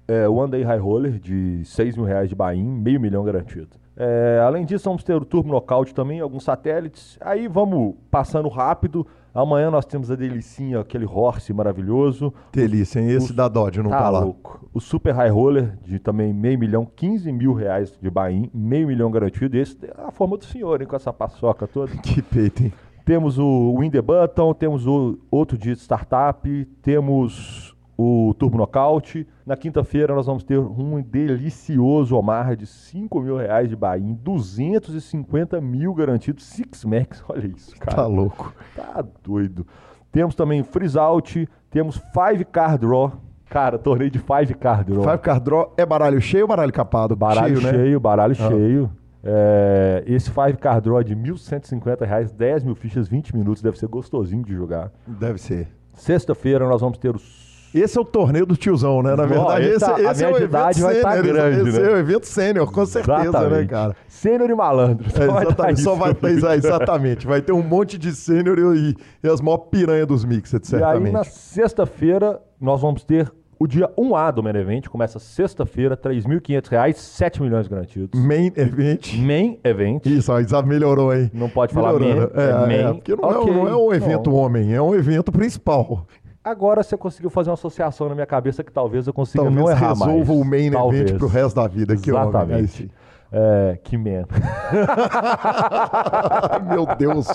é, 0.07 0.27
One 0.27 0.51
Day 0.51 0.63
High 0.63 0.79
Roller 0.79 1.19
de 1.19 1.61
6 1.65 1.95
mil 1.97 2.05
reais 2.05 2.29
de 2.29 2.35
Bahia, 2.35 2.63
meio 2.63 2.99
milhão 2.99 3.23
garantido. 3.23 3.69
É, 3.97 4.41
além 4.45 4.65
disso, 4.65 4.85
vamos 4.89 5.03
ter 5.03 5.15
o 5.15 5.23
Turbo 5.23 5.49
Knockout 5.49 5.93
também, 5.95 6.19
alguns 6.19 6.43
satélites. 6.43 7.17
Aí 7.21 7.47
vamos 7.47 7.95
passando 8.11 8.49
rápido. 8.49 9.07
Amanhã 9.33 9.69
nós 9.71 9.85
temos 9.85 10.09
a 10.11 10.15
delicinha, 10.15 10.79
aquele 10.79 11.05
horse 11.05 11.51
maravilhoso. 11.53 12.33
Delícia, 12.53 12.99
hein? 12.99 13.09
Esse 13.11 13.31
O- 13.31 13.35
da 13.35 13.47
Dodge 13.47 13.81
não 13.81 13.89
tá, 13.89 13.99
Tá 13.99 14.09
lá. 14.09 14.19
louco. 14.19 14.69
O 14.73 14.79
Super 14.81 15.13
High 15.13 15.29
Roller 15.29 15.77
de 15.83 15.99
também 15.99 16.33
meio 16.33 16.59
milhão, 16.59 16.85
15 16.95 17.31
mil 17.31 17.53
reais 17.53 17.97
de 18.01 18.09
Bahia, 18.09 18.49
meio 18.53 18.87
milhão 18.87 19.09
garantido. 19.11 19.57
Esse 19.57 19.77
é 19.85 19.93
a 20.07 20.11
forma 20.11 20.37
do 20.37 20.45
senhor, 20.45 20.81
hein, 20.81 20.87
com 20.87 20.95
essa 20.95 21.11
paçoca 21.13 21.65
toda. 21.67 21.91
Que 22.03 22.21
peito, 22.21 22.63
hein? 22.63 22.73
Temos 23.05 23.37
o 23.37 23.77
Win 23.77 23.91
the 23.91 24.01
Button, 24.01 24.51
temos 24.55 24.87
o 24.87 25.19
outro 25.29 25.55
dia 25.59 25.75
de 25.75 25.79
startup, 25.79 26.65
temos 26.81 27.75
o 27.95 28.33
Turbo 28.33 28.57
Knockout. 28.57 29.27
Na 29.45 29.55
quinta-feira 29.55 30.15
nós 30.15 30.25
vamos 30.25 30.43
ter 30.43 30.57
um 30.57 30.99
delicioso 31.03 32.15
Omar 32.17 32.55
de 32.55 32.65
5 32.65 33.21
mil 33.21 33.37
reais 33.37 33.69
de 33.69 33.75
Bahia, 33.75 34.03
250 34.23 35.61
mil 35.61 35.93
garantidos, 35.93 36.45
Six 36.45 36.83
Max, 36.83 37.23
olha 37.29 37.45
isso, 37.45 37.75
cara. 37.79 37.95
Tá 37.95 38.07
louco. 38.07 38.51
Tá 38.75 39.05
doido. 39.23 39.67
Temos 40.11 40.33
também 40.33 40.63
Freeze 40.63 40.97
Out, 40.97 41.47
temos 41.69 41.97
Five 42.11 42.43
Card 42.45 42.79
Draw. 42.79 43.11
Cara, 43.47 43.77
torneio 43.77 44.09
de 44.09 44.17
Five 44.17 44.55
Card 44.55 44.91
Draw. 44.91 45.03
Five 45.03 45.19
Card 45.19 45.43
Draw 45.45 45.73
é 45.77 45.85
baralho 45.85 46.19
cheio 46.19 46.45
ou 46.45 46.47
baralho 46.47 46.73
capado? 46.73 47.15
Baralho 47.15 47.61
cheio, 47.61 47.71
cheio, 47.71 47.93
né? 47.93 47.99
baralho 47.99 48.31
Ah. 48.39 48.47
cheio. 48.49 48.91
É, 49.27 50.03
esse 50.05 50.29
Five 50.29 50.57
Card 50.57 50.81
Draw 50.81 50.99
é 51.01 51.03
de 51.03 51.15
1.150 51.15 52.05
reais, 52.05 52.31
10 52.31 52.63
mil 52.63 52.75
fichas, 52.75 53.07
20 53.07 53.35
minutos. 53.35 53.61
Deve 53.61 53.77
ser 53.79 53.87
gostosinho 53.87 54.43
de 54.43 54.53
jogar. 54.53 54.91
Deve 55.07 55.39
ser. 55.39 55.67
Sexta-feira 55.93 56.67
nós 56.67 56.79
vamos 56.81 56.97
ter 56.99 57.15
os. 57.15 57.43
Esse 57.73 57.97
é 57.97 58.01
o 58.01 58.05
torneio 58.05 58.45
do 58.45 58.55
tiozão, 58.55 59.01
né? 59.03 59.15
Na 59.17 59.25
verdade, 59.25 59.65
esse 59.65 59.75
esse, 59.75 59.83
a- 59.85 60.11
esse 60.11 60.23
é 60.23 60.27
minha 60.27 60.33
o 60.33 60.37
evento 60.37 60.49
idade 60.49 60.81
vai 60.81 61.01
tá 61.01 61.11
sênior, 61.11 61.33
grande, 61.33 61.69
Esse 61.69 61.81
né? 61.81 61.87
é 61.87 61.93
o 61.93 61.97
evento 61.97 62.25
sênior, 62.25 62.71
com 62.71 62.85
certeza, 62.85 63.17
né, 63.17 63.25
Exatamente. 63.27 63.69
cara? 63.69 63.95
Sênior 64.07 64.49
e 64.49 64.55
malandro. 64.55 65.07
É, 65.07 65.09
Só 65.09 65.31
vai 65.33 65.43
exatamente, 65.43 65.75
dar 65.77 65.83
só 65.83 65.91
isso. 65.91 65.99
vai 65.99 66.13
ter 66.13 66.31
isso 66.37 66.47
aí, 66.47 66.57
exatamente. 66.57 67.27
Vai 67.27 67.41
ter 67.41 67.51
um 67.51 67.61
monte 67.61 67.97
de 67.97 68.13
sênior 68.15 68.57
e, 68.77 68.95
e 69.21 69.27
as 69.29 69.41
maiores 69.41 69.65
piranha 69.69 70.05
dos 70.05 70.23
mixed, 70.23 70.53
E 70.53 70.75
aí, 70.75 70.79
certamente. 70.79 71.11
na 71.11 71.23
sexta-feira, 71.25 72.39
nós 72.61 72.79
vamos 72.81 73.03
ter 73.03 73.29
O 73.57 73.67
dia 73.67 73.89
1A 73.97 74.31
do 74.33 74.43
Main 74.43 74.55
Event 74.57 74.87
começa 74.87 75.17
sexta-feira, 75.17 75.97
R$ 76.01 76.09
3.500, 76.09 76.93
7 76.95 77.41
milhões 77.41 77.67
garantidos. 77.67 78.19
Main 78.19 78.51
Event. 78.55 79.13
Main 79.17 79.57
Event. 79.63 80.05
Isso, 80.05 80.31
ó, 80.31 80.41
já 80.43 80.61
melhorou, 80.61 81.13
hein? 81.15 81.31
Não 81.33 81.49
pode 81.49 81.73
falar 81.73 81.93
main, 81.97 82.13
né? 82.15 82.27
é, 82.35 82.41
É, 82.49 82.53
main. 82.67 82.73
é, 82.89 82.93
porque 82.93 83.15
não, 83.15 83.23
Ok, 83.29 83.51
é, 83.51 83.55
não 83.55 83.67
é 83.67 83.75
um 83.77 83.93
evento 83.93 84.29
não. 84.29 84.37
homem, 84.37 84.73
é 84.73 84.81
um 84.81 84.93
evento 84.93 85.31
principal. 85.31 86.05
Agora 86.43 86.83
você 86.83 86.95
conseguiu 86.97 87.29
fazer 87.29 87.49
uma 87.49 87.53
associação 87.55 88.07
na 88.09 88.13
minha 88.13 88.27
cabeça 88.27 88.63
que 88.63 88.71
talvez 88.71 89.07
eu 89.07 89.13
consiga 89.13 89.43
Talvez 89.43 89.63
não 89.63 89.71
errar 89.71 89.89
resolva 89.89 90.13
mais. 90.15 90.29
o 90.29 90.43
main 90.43 90.71
Talvez. 90.71 91.01
event 91.01 91.17
pro 91.17 91.27
resto 91.27 91.55
da 91.55 91.67
vida. 91.67 91.95
Que 91.97 92.11
homem. 92.11 92.27
Exatamente. 92.29 92.67
sim. 92.71 92.89
É, 93.37 93.77
que. 93.83 93.97
Ai, 93.97 94.23
meu 96.69 96.85
Deus. 96.97 97.27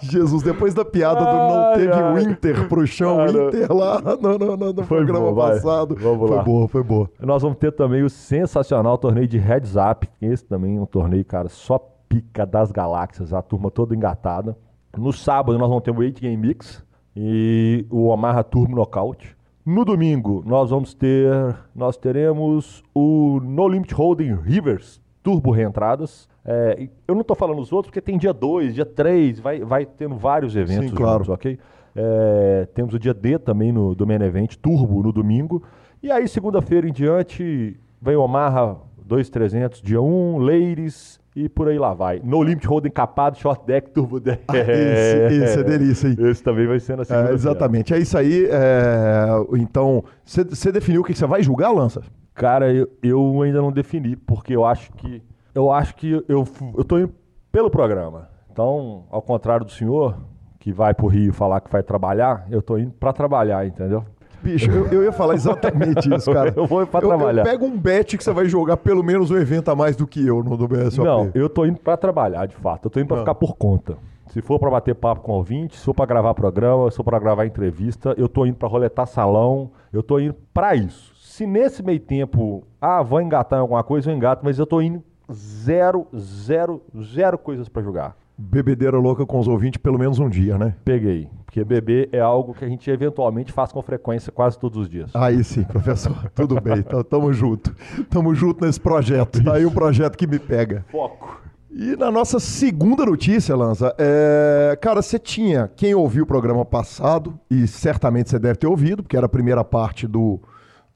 Jesus, 0.00 0.42
depois 0.42 0.72
da 0.74 0.84
piada 0.84 1.20
do 1.20 1.24
não 1.32 1.72
teve 1.74 1.92
ai. 1.92 2.12
o 2.14 2.18
Inter 2.20 2.68
pro 2.68 2.86
chão, 2.86 3.16
Cara. 3.16 3.30
Inter 3.48 3.72
lá 3.72 4.00
no, 4.00 4.38
no- 4.38 4.56
no- 4.56 4.72
no 4.72 4.82
Foi 4.84 4.98
programa 4.98 5.26
bom, 5.30 5.34
vai. 5.34 5.54
passado. 5.54 5.96
Vamos 5.96 6.28
foi 6.28 6.36
lá. 6.36 6.42
boa, 6.42 6.68
foi 6.68 6.82
boa. 6.82 7.10
Nós 7.20 7.42
vamos 7.42 7.58
ter 7.58 7.72
também 7.72 8.02
o 8.02 8.10
sensacional 8.10 8.96
torneio 8.98 9.26
de 9.26 9.38
Heads 9.38 9.74
Up. 9.76 10.08
Esse 10.20 10.44
também 10.44 10.76
é 10.76 10.80
um 10.80 10.86
torneio, 10.86 11.24
cara, 11.24 11.48
só 11.48 11.78
pica 12.08 12.46
das 12.46 12.70
galáxias, 12.70 13.32
a 13.32 13.42
turma 13.42 13.70
toda 13.70 13.94
engatada. 13.94 14.56
No 14.96 15.12
sábado 15.12 15.58
nós 15.58 15.68
vamos 15.68 15.82
ter 15.82 15.90
o 15.90 15.98
8 15.98 16.20
Game 16.20 16.36
Mix 16.36 16.84
e 17.16 17.84
o 17.90 18.06
Omaha 18.06 18.42
Turbo 18.44 18.74
Knockout. 18.76 19.36
No 19.64 19.84
domingo 19.84 20.42
nós 20.46 20.70
vamos 20.70 20.94
ter, 20.94 21.28
nós 21.74 21.96
teremos 21.96 22.82
o 22.94 23.40
No 23.42 23.66
Limit 23.68 23.92
Holding 23.92 24.34
Rivers 24.36 25.00
Turbo 25.26 25.50
Reentradas. 25.50 26.28
É, 26.44 26.86
eu 27.08 27.12
não 27.16 27.24
tô 27.24 27.34
falando 27.34 27.58
os 27.60 27.72
outros 27.72 27.90
porque 27.90 28.00
tem 28.00 28.16
dia 28.16 28.32
2, 28.32 28.76
dia 28.76 28.86
3, 28.86 29.40
vai, 29.40 29.58
vai 29.64 29.84
tendo 29.84 30.14
vários 30.14 30.54
eventos 30.54 30.90
Sim, 30.90 30.94
claro. 30.94 31.24
juntos, 31.24 31.30
ok? 31.30 31.58
É, 31.96 32.68
temos 32.72 32.94
o 32.94 32.98
dia 33.00 33.12
D 33.12 33.36
também 33.36 33.72
no, 33.72 33.92
do 33.92 34.06
Main 34.06 34.22
Event, 34.22 34.54
Turbo 34.54 35.02
no 35.02 35.10
domingo. 35.10 35.64
E 36.00 36.12
aí, 36.12 36.28
segunda-feira 36.28 36.88
em 36.88 36.92
diante, 36.92 37.76
vem 38.00 38.14
o 38.14 38.20
Omaha 38.20 38.76
2300, 39.04 39.82
dia 39.82 40.00
1, 40.00 40.38
Ladies 40.38 41.18
e 41.34 41.48
por 41.48 41.66
aí 41.66 41.76
lá 41.78 41.92
vai. 41.92 42.20
No 42.22 42.40
Limit 42.40 42.64
Holding 42.68 42.90
capado, 42.90 43.36
Short 43.36 43.66
Deck, 43.66 43.90
Turbo 43.90 44.20
Deck. 44.20 44.44
Ah, 44.46 44.56
esse- 44.58 45.34
esse 45.42 45.58
é 45.58 45.64
delícia, 45.64 46.06
hein? 46.06 46.16
Esse 46.20 46.40
também 46.40 46.68
vai 46.68 46.78
ser 46.78 46.96
na 46.96 47.04
segunda 47.04 47.30
É, 47.30 47.34
exatamente. 47.34 47.92
É 47.92 47.98
isso 47.98 48.16
aí. 48.16 48.46
é, 48.48 49.26
Então, 49.54 50.04
você 50.24 50.70
definiu 50.70 51.00
o 51.00 51.04
que 51.04 51.14
você 51.16 51.26
vai 51.26 51.42
julgar, 51.42 51.72
Lança? 51.72 52.00
Cara, 52.36 52.70
eu, 52.72 52.86
eu 53.02 53.42
ainda 53.42 53.60
não 53.62 53.72
defini, 53.72 54.14
porque 54.14 54.54
eu 54.54 54.64
acho 54.64 54.92
que. 54.92 55.22
Eu 55.54 55.72
acho 55.72 55.96
que 55.96 56.12
eu, 56.28 56.44
eu 56.76 56.84
tô 56.84 56.98
indo 56.98 57.12
pelo 57.50 57.70
programa. 57.70 58.28
Então, 58.52 59.04
ao 59.10 59.22
contrário 59.22 59.64
do 59.64 59.72
senhor, 59.72 60.18
que 60.60 60.70
vai 60.70 60.92
pro 60.92 61.06
Rio 61.06 61.32
falar 61.32 61.60
que 61.60 61.70
vai 61.72 61.82
trabalhar, 61.82 62.46
eu 62.50 62.60
tô 62.60 62.76
indo 62.76 62.90
pra 62.92 63.12
trabalhar, 63.12 63.66
entendeu? 63.66 64.04
Bicho, 64.42 64.70
eu, 64.70 64.86
eu 64.88 65.02
ia 65.02 65.12
falar 65.12 65.34
exatamente 65.34 66.14
isso, 66.14 66.30
cara. 66.30 66.52
Eu 66.54 66.66
vou 66.66 66.86
pra 66.86 67.00
eu, 67.00 67.08
trabalhar. 67.08 67.40
Eu 67.42 67.50
pego 67.50 67.64
um 67.64 67.76
bet 67.76 68.16
que 68.18 68.22
você 68.22 68.32
vai 68.32 68.46
jogar 68.46 68.76
pelo 68.76 69.02
menos 69.02 69.30
um 69.30 69.36
evento 69.36 69.70
a 69.70 69.74
mais 69.74 69.96
do 69.96 70.06
que 70.06 70.24
eu 70.24 70.44
no 70.44 70.56
do 70.58 70.68
BSOP. 70.68 71.04
Não, 71.06 71.30
eu 71.34 71.48
tô 71.48 71.64
indo 71.64 71.80
pra 71.80 71.96
trabalhar, 71.96 72.46
de 72.46 72.54
fato. 72.54 72.84
Eu 72.86 72.90
tô 72.90 73.00
indo 73.00 73.08
pra 73.08 73.16
Ah. 73.16 73.20
ficar 73.20 73.34
por 73.34 73.56
conta. 73.56 73.96
Se 74.28 74.42
for 74.42 74.58
pra 74.58 74.70
bater 74.70 74.94
papo 74.94 75.22
com 75.22 75.32
ouvinte, 75.32 75.76
se 75.78 75.84
for 75.84 75.94
pra 75.94 76.04
gravar 76.04 76.34
programa, 76.34 76.90
se 76.90 76.96
for 76.98 77.04
pra 77.04 77.18
gravar 77.18 77.46
entrevista, 77.46 78.14
eu 78.18 78.28
tô 78.28 78.44
indo 78.44 78.56
pra 78.56 78.68
roletar 78.68 79.06
salão, 79.06 79.70
eu 79.90 80.02
tô 80.02 80.18
indo 80.20 80.34
pra 80.52 80.74
isso. 80.76 81.14
Se 81.36 81.46
nesse 81.46 81.82
meio 81.82 82.00
tempo, 82.00 82.66
ah, 82.80 83.02
vou 83.02 83.20
engatar 83.20 83.58
em 83.58 83.60
alguma 83.60 83.84
coisa, 83.84 84.10
eu 84.10 84.16
engato, 84.16 84.42
mas 84.42 84.58
eu 84.58 84.64
tô 84.64 84.80
indo 84.80 85.04
zero, 85.30 86.06
zero, 86.16 86.80
zero 86.98 87.36
coisas 87.36 87.68
pra 87.68 87.82
jogar. 87.82 88.16
Bebedeira 88.38 88.96
louca 88.96 89.26
com 89.26 89.38
os 89.38 89.46
ouvintes 89.46 89.76
pelo 89.76 89.98
menos 89.98 90.18
um 90.18 90.30
dia, 90.30 90.56
né? 90.56 90.74
Peguei. 90.82 91.28
Porque 91.44 91.62
beber 91.62 92.08
é 92.10 92.20
algo 92.20 92.54
que 92.54 92.64
a 92.64 92.68
gente 92.70 92.90
eventualmente 92.90 93.52
faz 93.52 93.70
com 93.70 93.82
frequência 93.82 94.32
quase 94.32 94.58
todos 94.58 94.78
os 94.78 94.88
dias. 94.88 95.10
Aí 95.14 95.44
sim, 95.44 95.62
professor. 95.62 96.16
Tudo 96.34 96.58
bem. 96.58 96.78
Então, 96.78 97.04
tamo 97.04 97.30
junto. 97.34 97.76
Tamo 98.08 98.34
junto 98.34 98.64
nesse 98.64 98.80
projeto. 98.80 99.44
Tá 99.44 99.56
aí 99.56 99.66
um 99.66 99.70
projeto 99.70 100.16
que 100.16 100.26
me 100.26 100.38
pega. 100.38 100.86
Foco. 100.90 101.42
E 101.70 101.96
na 101.96 102.10
nossa 102.10 102.40
segunda 102.40 103.04
notícia, 103.04 103.54
Lanza, 103.54 103.94
é... 103.98 104.78
cara, 104.80 105.02
você 105.02 105.18
tinha, 105.18 105.70
quem 105.76 105.94
ouviu 105.94 106.24
o 106.24 106.26
programa 106.26 106.64
passado, 106.64 107.38
e 107.50 107.66
certamente 107.66 108.30
você 108.30 108.38
deve 108.38 108.56
ter 108.56 108.66
ouvido, 108.66 109.02
porque 109.02 109.18
era 109.18 109.26
a 109.26 109.28
primeira 109.28 109.62
parte 109.62 110.06
do, 110.06 110.40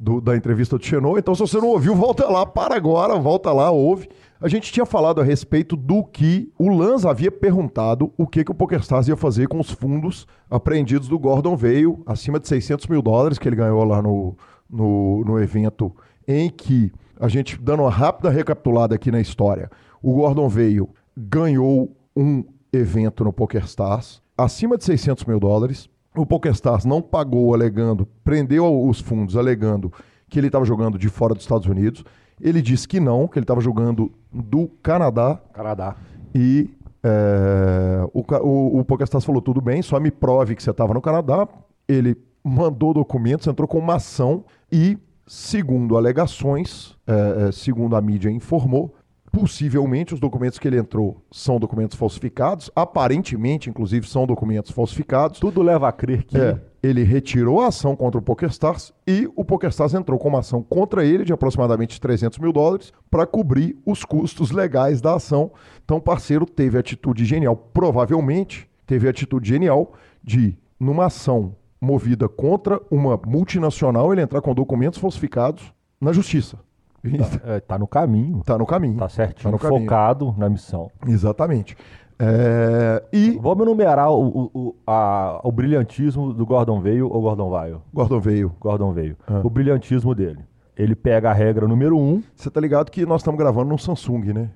do- 0.02 0.18
da 0.20 0.34
entrevista 0.34 0.78
do 0.78 0.84
Xenon, 0.84 1.18
então 1.18 1.34
se 1.34 1.42
você 1.42 1.58
não 1.58 1.68
ouviu, 1.68 1.94
volta 1.94 2.26
lá, 2.26 2.46
para 2.46 2.74
agora, 2.74 3.18
volta 3.18 3.52
lá, 3.52 3.70
ouve. 3.70 4.08
A 4.40 4.48
gente 4.48 4.72
tinha 4.72 4.86
falado 4.86 5.20
a 5.20 5.24
respeito 5.24 5.76
do 5.76 6.02
que 6.02 6.50
o 6.58 6.70
Lanza 6.74 7.10
havia 7.10 7.30
perguntado 7.30 8.10
o 8.16 8.26
que, 8.26 8.42
que 8.42 8.50
o 8.50 8.54
PokerStars 8.54 9.06
ia 9.08 9.16
fazer 9.16 9.46
com 9.48 9.60
os 9.60 9.70
fundos 9.70 10.26
apreendidos 10.50 11.06
do 11.06 11.18
Gordon 11.18 11.54
Veio, 11.54 12.02
acima 12.06 12.40
de 12.40 12.48
600 12.48 12.86
mil 12.86 13.02
dólares 13.02 13.38
que 13.38 13.46
ele 13.46 13.56
ganhou 13.56 13.84
lá 13.84 14.00
no, 14.00 14.34
no, 14.68 15.22
no 15.26 15.38
evento 15.38 15.94
em 16.26 16.48
que, 16.48 16.90
a 17.18 17.28
gente 17.28 17.60
dando 17.60 17.82
uma 17.82 17.90
rápida 17.90 18.30
recapitulada 18.30 18.94
aqui 18.94 19.10
na 19.10 19.20
história, 19.20 19.70
o 20.02 20.14
Gordon 20.14 20.48
veio, 20.48 20.88
ganhou 21.14 21.94
um 22.16 22.42
evento 22.72 23.22
no 23.22 23.32
PokerStars 23.34 24.22
acima 24.38 24.78
de 24.78 24.84
600 24.84 25.26
mil 25.26 25.38
dólares. 25.38 25.90
O 26.16 26.26
PokerStars 26.26 26.84
não 26.84 27.00
pagou 27.00 27.54
alegando, 27.54 28.06
prendeu 28.24 28.88
os 28.88 29.00
fundos 29.00 29.36
alegando 29.36 29.92
que 30.28 30.38
ele 30.38 30.48
estava 30.48 30.64
jogando 30.64 30.98
de 30.98 31.08
fora 31.08 31.34
dos 31.34 31.44
Estados 31.44 31.66
Unidos. 31.66 32.04
Ele 32.40 32.60
disse 32.60 32.88
que 32.88 32.98
não, 32.98 33.28
que 33.28 33.38
ele 33.38 33.44
estava 33.44 33.60
jogando 33.60 34.10
do 34.32 34.68
Canadá 34.82 35.40
Canadá. 35.52 35.96
e 36.34 36.70
é, 37.02 38.06
o, 38.12 38.20
o, 38.20 38.80
o 38.80 38.84
PokerStars 38.84 39.24
falou: 39.24 39.40
tudo 39.40 39.60
bem, 39.60 39.82
só 39.82 39.98
me 39.98 40.10
prove 40.10 40.54
que 40.54 40.62
você 40.62 40.70
estava 40.70 40.94
no 40.94 41.00
Canadá. 41.00 41.48
Ele 41.88 42.16
mandou 42.42 42.94
documentos, 42.94 43.46
entrou 43.46 43.68
com 43.68 43.78
uma 43.78 43.96
ação 43.96 44.44
e, 44.70 44.98
segundo 45.26 45.96
alegações, 45.96 46.96
é, 47.06 47.48
é, 47.48 47.52
segundo 47.52 47.96
a 47.96 48.00
mídia 48.00 48.30
informou, 48.30 48.94
possivelmente 49.30 50.14
os 50.14 50.20
documentos 50.20 50.58
que 50.58 50.66
ele 50.66 50.78
entrou 50.78 51.22
são 51.30 51.58
documentos 51.58 51.96
falsificados. 51.96 52.70
Aparentemente, 52.74 53.70
inclusive, 53.70 54.06
são 54.06 54.26
documentos 54.26 54.70
falsificados. 54.70 55.40
Tudo 55.40 55.62
leva 55.62 55.88
a 55.88 55.92
crer 55.92 56.24
que. 56.24 56.38
É, 56.38 56.60
ele 56.82 57.02
retirou 57.02 57.60
a 57.60 57.66
ação 57.66 57.94
contra 57.94 58.18
o 58.18 58.22
PokerStars 58.22 58.92
e 59.06 59.30
o 59.36 59.44
PokerStars 59.44 59.92
entrou 59.92 60.18
com 60.18 60.28
uma 60.28 60.38
ação 60.38 60.62
contra 60.62 61.04
ele 61.04 61.24
de 61.24 61.32
aproximadamente 61.32 62.00
300 62.00 62.38
mil 62.38 62.52
dólares 62.52 62.90
para 63.10 63.26
cobrir 63.26 63.76
os 63.84 64.02
custos 64.02 64.50
legais 64.50 65.00
da 65.00 65.16
ação. 65.16 65.52
Então, 65.84 65.98
o 65.98 66.00
parceiro 66.00 66.46
teve 66.46 66.78
atitude 66.78 67.24
genial, 67.24 67.54
provavelmente 67.54 68.68
teve 68.86 69.08
atitude 69.08 69.48
genial 69.48 69.92
de, 70.24 70.56
numa 70.78 71.06
ação 71.06 71.54
movida 71.80 72.28
contra 72.28 72.80
uma 72.90 73.20
multinacional, 73.26 74.12
ele 74.12 74.22
entrar 74.22 74.40
com 74.40 74.54
documentos 74.54 74.98
falsificados 74.98 75.72
na 76.00 76.12
justiça. 76.12 76.58
É, 77.46 77.60
tá 77.60 77.78
no 77.78 77.86
caminho. 77.86 78.42
Tá 78.44 78.58
no 78.58 78.66
caminho. 78.66 78.96
Tá 78.98 79.08
certinho. 79.08 79.44
Tá 79.44 79.50
no 79.50 79.58
caminho. 79.58 79.80
focado 79.82 80.34
na 80.36 80.48
missão. 80.48 80.90
Exatamente. 81.06 81.76
É, 82.18 83.02
e 83.12 83.38
Vamos 83.40 83.66
enumerar 83.66 84.10
o, 84.10 84.20
o, 84.28 84.50
o, 84.54 84.74
a- 84.86 85.40
o 85.42 85.50
brilhantismo 85.50 86.34
do 86.34 86.44
Gordon 86.44 86.78
Veio 86.80 87.08
ou 87.10 87.22
Gordon 87.22 87.48
Vaio? 87.48 87.80
Gordon 87.94 88.20
veio. 88.20 88.52
Gordon 88.60 88.92
Veio. 88.92 89.16
Ah. 89.26 89.40
O 89.42 89.48
brilhantismo 89.48 90.14
dele. 90.14 90.40
Ele 90.76 90.94
pega 90.94 91.30
a 91.30 91.32
regra 91.32 91.66
número 91.66 91.96
um. 91.98 92.22
Você 92.36 92.50
tá 92.50 92.60
ligado 92.60 92.90
que 92.90 93.06
nós 93.06 93.22
estamos 93.22 93.38
gravando 93.38 93.70
num 93.70 93.78
Samsung, 93.78 94.32
né? 94.34 94.50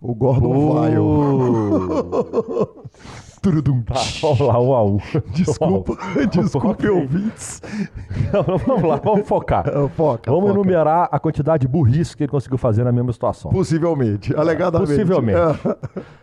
O 0.00 0.14
Gordon. 0.14 0.52
Oh. 1.00 2.85
Turudum. 3.50 3.82
Tá, 3.82 3.94
vamos 4.20 4.40
lá, 4.40 4.60
um 4.60 4.74
a 4.74 4.84
um. 4.84 4.98
Desculpa, 5.32 5.96
desculpe, 6.32 6.88
ouvintes. 6.90 7.62
vamos 8.66 8.82
lá, 8.82 8.96
vamos 8.96 9.26
focar. 9.28 9.64
É, 9.76 9.88
Foca, 9.90 10.30
Vamos 10.30 10.48
foca. 10.48 10.60
enumerar 10.60 11.08
a 11.12 11.18
quantidade 11.20 11.60
de 11.62 11.68
burrice 11.68 12.16
que 12.16 12.24
ele 12.24 12.30
conseguiu 12.30 12.58
fazer 12.58 12.82
na 12.82 12.90
mesma 12.90 13.12
situação. 13.12 13.50
Possivelmente, 13.52 14.34
alegadamente. 14.36 14.90
Possivelmente. 14.90 15.38
É. 15.38 15.76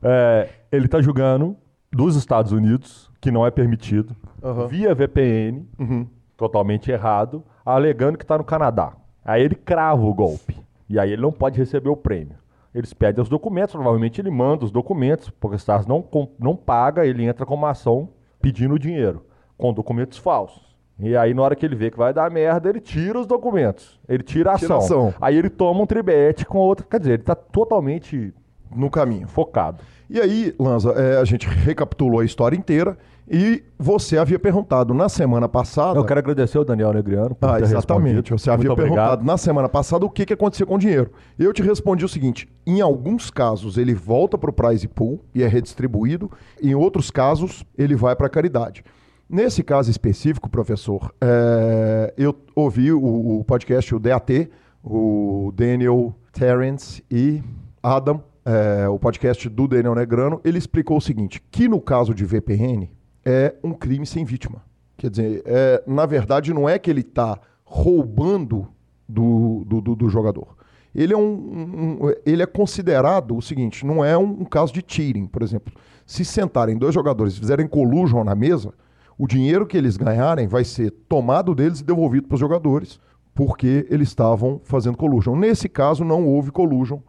É, 0.04 0.50
ele 0.72 0.88
tá 0.88 1.02
jogando 1.02 1.56
dos 1.92 2.16
Estados 2.16 2.52
Unidos, 2.52 3.10
que 3.22 3.32
não 3.32 3.46
é 3.46 3.52
permitido, 3.52 4.16
Aham. 4.44 4.68
via 4.68 4.94
VPN, 4.94 5.66
Uhum. 5.80 6.06
totalmente 6.36 6.92
errado, 6.92 7.44
alegando 7.66 8.18
que 8.18 8.26
tá 8.26 8.38
no 8.38 8.44
Canadá. 8.44 8.94
Aí 9.24 9.42
ele 9.44 9.56
crava 9.56 10.02
o 10.02 10.14
golpe. 10.14 10.58
E 10.90 11.00
aí 11.00 11.14
ele 11.14 11.22
não 11.22 11.32
pode 11.32 11.58
receber 11.58 11.90
o 11.90 11.96
prêmio. 11.96 12.36
Eles 12.74 12.94
pedem 12.94 13.22
os 13.22 13.30
documentos, 13.30 13.74
provavelmente 13.76 14.20
ele 14.20 14.32
manda 14.32 14.66
os 14.66 14.72
documentos, 14.72 15.30
porque 15.30 15.56
o 15.56 15.58
Stars 15.58 15.86
não, 15.86 16.04
não 16.40 16.56
paga, 16.56 17.06
ele 17.06 17.24
entra 17.24 17.46
com 17.46 17.54
uma 17.54 17.70
ação 17.70 18.10
pedindo 18.42 18.80
dinheiro, 18.80 19.26
com 19.58 19.72
documentos 19.72 20.18
falsos. 20.18 20.74
E 21.00 21.16
aí, 21.18 21.34
na 21.34 21.42
hora 21.42 21.56
que 21.56 21.66
ele 21.66 21.76
vê 21.76 21.90
que 21.90 21.98
vai 21.98 22.14
dar 22.14 22.30
merda, 22.32 22.70
ele 22.70 22.80
tira 22.80 23.20
os 23.20 23.26
documentos. 23.26 24.00
Ele 24.08 24.24
tira 24.24 24.52
a 24.52 24.56
ação. 24.56 24.78
ação. 24.78 25.14
Aí 25.20 25.36
ele 25.38 25.50
toma 25.50 25.82
um 25.82 25.86
tribete 25.86 26.46
com 26.46 26.60
outra. 26.60 26.86
Quer 26.90 27.00
dizer, 27.00 27.14
ele 27.14 27.24
tá 27.24 27.36
totalmente 27.36 28.34
No 28.76 28.90
caminho. 28.90 29.28
focado. 29.28 29.84
E 30.10 30.20
aí, 30.20 30.54
Lanza, 30.60 30.92
é, 30.92 31.18
a 31.20 31.26
gente 31.26 31.48
recapitulou 31.48 32.20
a 32.20 32.26
história 32.26 32.56
inteira 32.56 32.98
e 33.30 33.64
você 33.80 34.18
havia 34.18 34.38
perguntado 34.38 34.94
na 34.94 35.08
semana 35.08 35.48
passada. 35.48 35.98
Eu 35.98 36.06
quero 36.06 36.20
agradecer 36.20 36.58
o 36.60 36.64
Daniel 36.66 36.92
Negriano 36.94 37.34
por 37.36 37.50
Ah, 37.50 37.58
ter 37.58 37.64
exatamente. 37.64 38.16
respondido. 38.16 38.40
Você 38.40 38.50
havia 38.52 38.68
Muito 38.70 38.78
perguntado 38.78 39.14
obrigado. 39.14 39.26
na 39.26 39.38
semana 39.38 39.70
passada 39.70 40.06
o 40.06 40.10
que, 40.10 40.26
que 40.26 40.34
acontecia 40.34 40.66
com 40.66 40.76
o 40.76 40.78
dinheiro. 40.80 41.12
Eu 41.40 41.54
te 41.54 41.62
respondi 41.62 42.04
o 42.04 42.10
seguinte: 42.10 42.48
em 42.66 42.82
alguns 42.82 43.30
casos 43.32 43.78
ele 43.78 43.94
volta 43.94 44.38
para 44.38 44.50
o 44.50 44.54
prize 44.54 44.88
pool 44.88 45.24
e 45.34 45.42
é 45.44 45.48
redistribuído, 45.48 46.30
em 46.62 46.76
outros 46.76 47.10
casos 47.10 47.64
ele 47.78 47.96
vai 47.96 48.16
para 48.16 48.28
a 48.28 48.30
caridade. 48.30 48.84
Nesse 49.30 49.64
caso 49.64 49.90
específico, 49.90 50.50
professor, 50.50 51.14
é, 51.22 52.14
eu 52.18 52.36
ouvi 52.54 52.92
o, 52.92 53.40
o, 53.40 53.44
podcast, 53.46 53.96
o 53.96 54.00
DAT, 54.00 54.50
o 54.84 55.52
Daniel 55.56 56.14
Terence 56.34 57.04
e 57.10 57.42
Adam, 57.82 58.22
é, 58.46 58.88
o 58.90 59.00
podcast 59.00 59.48
do 59.50 59.68
Daniel 59.68 59.96
Negrano, 59.96 60.42
ele 60.44 60.58
explicou 60.58 60.98
o 60.98 61.02
seguinte, 61.02 61.42
que 61.50 61.68
no 61.70 61.80
caso 61.80 62.14
de 62.14 62.26
VPN 62.26 62.92
é 63.26 63.56
um 63.64 63.74
crime 63.74 64.06
sem 64.06 64.26
vítima. 64.26 64.64
Quer 64.98 65.10
dizer, 65.10 65.44
é, 65.46 65.84
na 65.88 66.06
verdade 66.06 66.54
não 66.54 66.68
é 66.68 66.78
que 66.78 66.90
ele 66.90 67.02
está 67.02 67.40
roubando 67.64 68.68
do, 69.08 69.64
do, 69.66 69.82
do, 69.82 69.96
do, 69.96 70.10
jogador. 70.10 70.56
Ele 70.94 71.14
é, 71.14 71.18
um, 71.18 71.22
um, 71.22 72.14
ele 72.26 72.44
é 72.44 72.46
considerado 72.46 73.36
o 73.36 73.42
seguinte, 73.42 73.86
não 73.86 74.06
é 74.06 74.18
um, 74.18 74.42
um 74.42 74.46
caso 74.46 74.72
de 74.74 74.84
cheating, 74.86 75.26
por 75.26 75.42
exemplo. 75.42 75.74
Se 76.06 76.24
sentarem 76.24 76.78
dois 76.78 76.94
jogadores 76.94 77.34
e 77.34 77.40
fizerem 77.40 77.68
collusion 77.68 78.24
na 78.24 78.36
mesa, 78.36 78.74
o 79.18 79.28
dinheiro 79.28 79.66
que 79.66 79.78
eles 79.78 79.98
ganharem 79.98 80.48
vai 80.48 80.64
ser 80.64 80.92
tomado 80.92 81.56
deles 81.56 81.80
e 81.80 81.84
devolvido 81.84 82.28
para 82.28 82.36
os 82.36 82.40
jogadores, 82.40 83.00
porque 83.34 83.88
eles 83.90 84.10
estavam 84.10 84.62
fazendo 84.64 84.98
collusion. 84.98 85.36
Nesse 85.36 85.68
caso, 85.68 86.04
não 86.04 86.28
houve 86.28 86.52
collusion, 86.52 87.00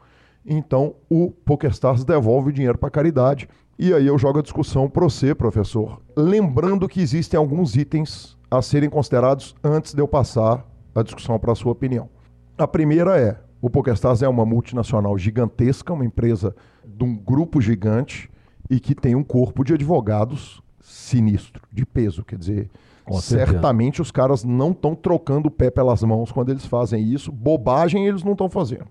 então 0.46 0.94
o 1.08 1.30
PokerStars 1.30 2.04
devolve 2.04 2.50
o 2.50 2.52
dinheiro 2.52 2.78
para 2.78 2.88
a 2.88 2.92
caridade. 2.92 3.48
E 3.78 3.92
aí 3.92 4.06
eu 4.06 4.18
jogo 4.18 4.38
a 4.38 4.42
discussão 4.42 4.88
para 4.88 5.04
você, 5.04 5.34
professor. 5.34 6.00
Lembrando 6.16 6.88
que 6.88 7.00
existem 7.00 7.36
alguns 7.36 7.74
itens 7.74 8.36
a 8.50 8.62
serem 8.62 8.88
considerados 8.88 9.54
antes 9.64 9.94
de 9.94 10.00
eu 10.00 10.06
passar 10.06 10.64
a 10.94 11.02
discussão 11.02 11.38
para 11.38 11.52
a 11.52 11.56
sua 11.56 11.72
opinião. 11.72 12.08
A 12.56 12.68
primeira 12.68 13.18
é: 13.18 13.40
o 13.60 13.68
PokerStars 13.68 14.22
é 14.22 14.28
uma 14.28 14.44
multinacional 14.44 15.16
gigantesca, 15.18 15.92
uma 15.92 16.04
empresa 16.04 16.54
de 16.84 17.02
um 17.02 17.16
grupo 17.16 17.60
gigante 17.60 18.30
e 18.70 18.78
que 18.78 18.94
tem 18.94 19.14
um 19.14 19.24
corpo 19.24 19.64
de 19.64 19.74
advogados 19.74 20.62
sinistro, 20.80 21.62
de 21.72 21.84
peso. 21.84 22.24
Quer 22.24 22.38
dizer, 22.38 22.70
certamente 23.20 24.00
os 24.00 24.10
caras 24.10 24.44
não 24.44 24.70
estão 24.70 24.94
trocando 24.94 25.48
o 25.48 25.50
pé 25.50 25.70
pelas 25.70 26.02
mãos 26.02 26.30
quando 26.30 26.50
eles 26.50 26.66
fazem 26.66 27.02
isso. 27.02 27.32
Bobagem 27.32 28.06
eles 28.06 28.22
não 28.22 28.32
estão 28.32 28.48
fazendo. 28.48 28.86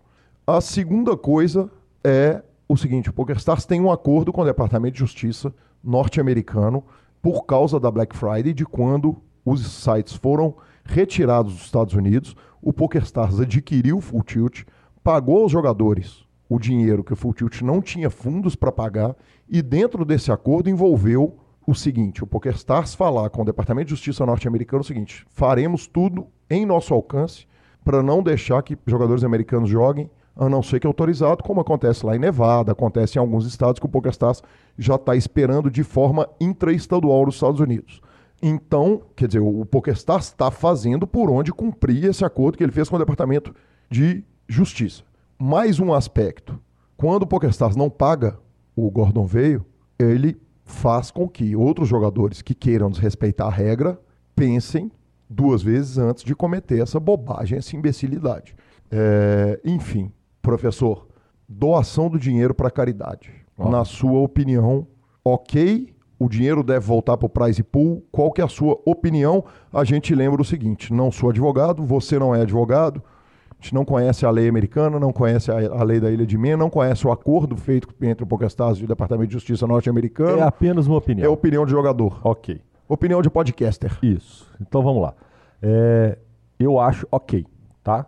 A 0.46 0.60
segunda 0.60 1.16
coisa 1.16 1.72
é 2.04 2.44
o 2.68 2.76
seguinte: 2.76 3.10
o 3.10 3.14
PokerStars 3.14 3.66
tem 3.66 3.80
um 3.80 3.90
acordo 3.90 4.34
com 4.34 4.42
o 4.42 4.46
Departamento 4.46 4.96
de 4.96 5.00
Justiça 5.00 5.54
norte-americano 5.82 6.84
por 7.22 7.46
causa 7.46 7.80
da 7.80 7.90
Black 7.90 8.14
Friday, 8.14 8.54
de 8.54 8.66
quando 8.66 9.16
os 9.46 9.66
sites 9.66 10.14
foram 10.14 10.54
retirados 10.84 11.54
dos 11.54 11.64
Estados 11.64 11.94
Unidos, 11.94 12.36
o 12.62 12.74
PokerStars 12.74 13.40
adquiriu 13.40 14.00
o 14.00 14.02
Full 14.02 14.24
Tilt, 14.24 14.64
pagou 15.02 15.44
aos 15.44 15.52
jogadores 15.52 16.26
o 16.50 16.60
dinheiro 16.60 17.06
que 17.06 17.14
o 17.14 17.16
Full 17.16 17.34
Tilt 17.36 17.62
não 17.62 17.82
tinha 17.82 18.10
fundos 18.10 18.54
para 18.54 18.70
pagar, 18.70 19.16
e 19.48 19.62
dentro 19.62 20.04
desse 20.04 20.30
acordo 20.30 20.70
envolveu 20.70 21.38
o 21.66 21.74
seguinte: 21.74 22.22
o 22.22 22.28
PokerStars 22.28 22.94
falar 22.94 23.30
com 23.30 23.44
o 23.44 23.46
Departamento 23.46 23.86
de 23.86 23.92
Justiça 23.92 24.26
norte-americano 24.26 24.82
o 24.82 24.86
seguinte: 24.86 25.26
faremos 25.30 25.88
tudo 25.88 26.28
em 26.50 26.66
nosso 26.66 26.94
alcance 26.94 27.48
para 27.86 28.04
não 28.04 28.22
deixar 28.22 28.62
que 28.62 28.78
jogadores 28.86 29.24
americanos 29.24 29.70
joguem, 29.70 30.10
a 30.36 30.50
não 30.50 30.64
ser 30.64 30.80
que 30.80 30.88
autorizado, 30.88 31.44
como 31.44 31.62
acontece 31.62 32.06
lá 32.06 32.16
em 32.16 32.20
Nevada, 32.20 32.72
acontece 32.72 33.18
em 33.18 33.22
alguns 33.22 33.46
estados 33.46 33.80
que 33.80 33.86
o 33.86 33.90
PokerStars 33.90 34.42
já 34.78 34.96
está 34.96 35.16
esperando 35.16 35.70
de 35.70 35.84
forma 35.84 36.28
intraestadual 36.40 37.26
nos 37.26 37.36
Estados 37.36 37.60
Unidos. 37.60 38.02
Então, 38.42 39.02
quer 39.16 39.28
dizer, 39.28 39.40
o 39.40 39.66
PokerStars 39.66 40.26
está 40.26 40.52
fazendo 40.52 41.08
por 41.08 41.30
onde 41.30 41.54
cumprir 41.54 42.06
esse 42.06 42.26
acordo 42.26 42.58
que 42.58 42.64
ele 42.64 42.72
fez 42.72 42.90
com 42.90 42.96
o 42.96 43.00
Departamento 43.00 43.54
de 43.90 44.24
Justiça. 44.48 45.04
Mais 45.40 45.80
um 45.80 45.94
aspecto: 45.94 46.60
quando 46.98 47.24
o 47.24 47.28
PokerStars 47.28 47.76
não 47.76 47.90
paga 47.90 48.38
o 48.76 48.90
Gordon 48.90 49.26
Veio, 49.26 49.66
ele 49.98 50.42
faz 50.66 51.12
com 51.12 51.28
que 51.28 51.56
outros 51.56 51.88
jogadores 51.88 52.42
que 52.42 52.56
queiram 52.56 52.90
desrespeitar 52.90 53.48
a 53.48 53.52
regra 53.52 54.00
pensem 54.36 54.92
duas 55.30 55.62
vezes 55.62 55.98
antes 55.98 56.24
de 56.24 56.36
cometer 56.36 56.82
essa 56.82 57.00
bobagem, 57.00 57.58
essa 57.58 57.76
imbecilidade. 57.76 58.56
É, 58.92 59.60
enfim, 59.64 60.12
professor, 60.44 61.08
doação 61.48 62.10
do 62.10 62.20
dinheiro 62.20 62.54
para 62.54 62.70
caridade. 62.70 63.32
Na 63.58 63.86
sua 63.86 64.20
opinião, 64.20 64.86
ok? 65.24 65.96
O 66.20 66.28
dinheiro 66.28 66.64
deve 66.64 66.86
voltar 66.86 67.18
para 67.18 67.26
o 67.26 67.30
prize 67.30 67.64
pool? 67.64 68.06
Qual 68.12 68.32
que 68.32 68.42
é 68.42 68.44
a 68.44 68.48
sua 68.48 68.80
opinião? 68.86 69.44
A 69.72 69.84
gente 69.84 70.14
lembra 70.14 70.42
o 70.42 70.46
seguinte: 70.46 70.92
não 70.92 71.12
sou 71.12 71.30
advogado, 71.30 71.84
você 71.84 72.20
não 72.20 72.36
é 72.36 72.42
advogado, 72.42 73.02
a 73.52 73.56
gente 73.62 73.74
não 73.74 73.86
conhece 73.86 74.26
a 74.26 74.30
lei 74.30 74.50
americana, 74.50 75.00
não 75.00 75.14
conhece 75.14 75.52
a, 75.52 75.84
lei 75.84 76.00
da 76.00 76.12
Ilha 76.12 76.26
de 76.26 76.38
Man, 76.38 76.58
não 76.58 76.70
conhece 76.70 77.06
o 77.08 77.12
acordo 77.12 77.56
feito 77.56 77.88
entre 78.02 78.24
o 78.24 78.28
PokerStars 78.28 78.80
e 78.80 78.84
o 78.84 78.88
Departamento 78.88 79.28
de 79.28 79.34
Justiça 79.34 79.66
norte-americano. 79.68 80.40
É 80.40 80.44
apenas 80.44 80.88
uma 80.88 80.98
opinião. 80.98 81.26
É 81.26 81.30
opinião 81.30 81.66
de 81.66 81.72
jogador. 81.72 82.20
Ok. 82.24 82.60
Opinião 82.88 83.22
de 83.22 83.30
podcaster. 83.30 83.98
Isso. 84.02 84.48
Então 84.60 84.82
vamos 84.82 85.02
lá. 85.02 85.14
É, 85.62 86.18
eu 86.60 86.80
acho 86.80 87.08
ok, 87.12 87.46
tá? 87.84 88.06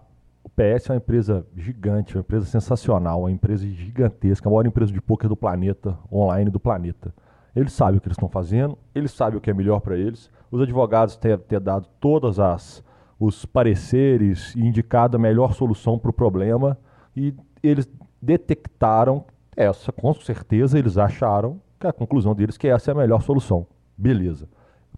PS 0.55 0.89
é 0.89 0.93
uma 0.93 0.97
empresa 0.97 1.45
gigante, 1.55 2.15
uma 2.15 2.21
empresa 2.21 2.45
sensacional, 2.45 3.21
uma 3.21 3.31
empresa 3.31 3.67
gigantesca, 3.67 4.47
a 4.47 4.51
maior 4.51 4.65
empresa 4.65 4.91
de 4.91 5.01
poker 5.01 5.27
do 5.27 5.35
planeta, 5.35 5.97
online 6.11 6.49
do 6.49 6.59
planeta. 6.59 7.13
Eles 7.55 7.73
sabem 7.73 7.97
o 7.97 8.01
que 8.01 8.07
eles 8.07 8.15
estão 8.15 8.29
fazendo, 8.29 8.77
eles 8.93 9.11
sabem 9.11 9.37
o 9.37 9.41
que 9.41 9.49
é 9.49 9.53
melhor 9.53 9.81
para 9.81 9.97
eles. 9.97 10.29
Os 10.49 10.61
advogados 10.61 11.17
têm, 11.17 11.37
têm 11.37 11.59
dado 11.59 11.87
todas 11.99 12.39
as 12.39 12.83
os 13.19 13.45
pareceres 13.45 14.53
e 14.55 14.59
indicado 14.59 15.15
a 15.15 15.19
melhor 15.19 15.53
solução 15.53 15.97
para 15.97 16.09
o 16.09 16.13
problema 16.13 16.77
e 17.15 17.33
eles 17.63 17.89
detectaram 18.21 19.23
essa, 19.55 19.91
com 19.91 20.13
certeza 20.13 20.77
eles 20.77 20.97
acharam 20.97 21.61
que 21.79 21.87
a 21.87 21.93
conclusão 21.93 22.35
deles 22.35 22.57
que 22.57 22.67
essa 22.67 22.91
é 22.91 22.93
a 22.93 22.97
melhor 22.97 23.21
solução. 23.21 23.65
Beleza. 23.97 24.49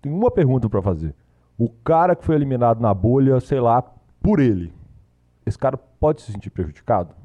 Tem 0.01 0.11
uma 0.11 0.31
pergunta 0.31 0.67
para 0.67 0.81
fazer. 0.81 1.13
O 1.57 1.69
cara 1.69 2.15
que 2.15 2.25
foi 2.25 2.35
eliminado 2.35 2.79
na 2.79 2.93
bolha, 2.93 3.39
sei 3.39 3.59
lá, 3.59 3.83
por 4.21 4.39
ele, 4.39 4.73
esse 5.47 5.57
cara 5.57 5.77
pode 5.77 6.21
se 6.21 6.31
sentir 6.31 6.49
prejudicado? 6.49 7.15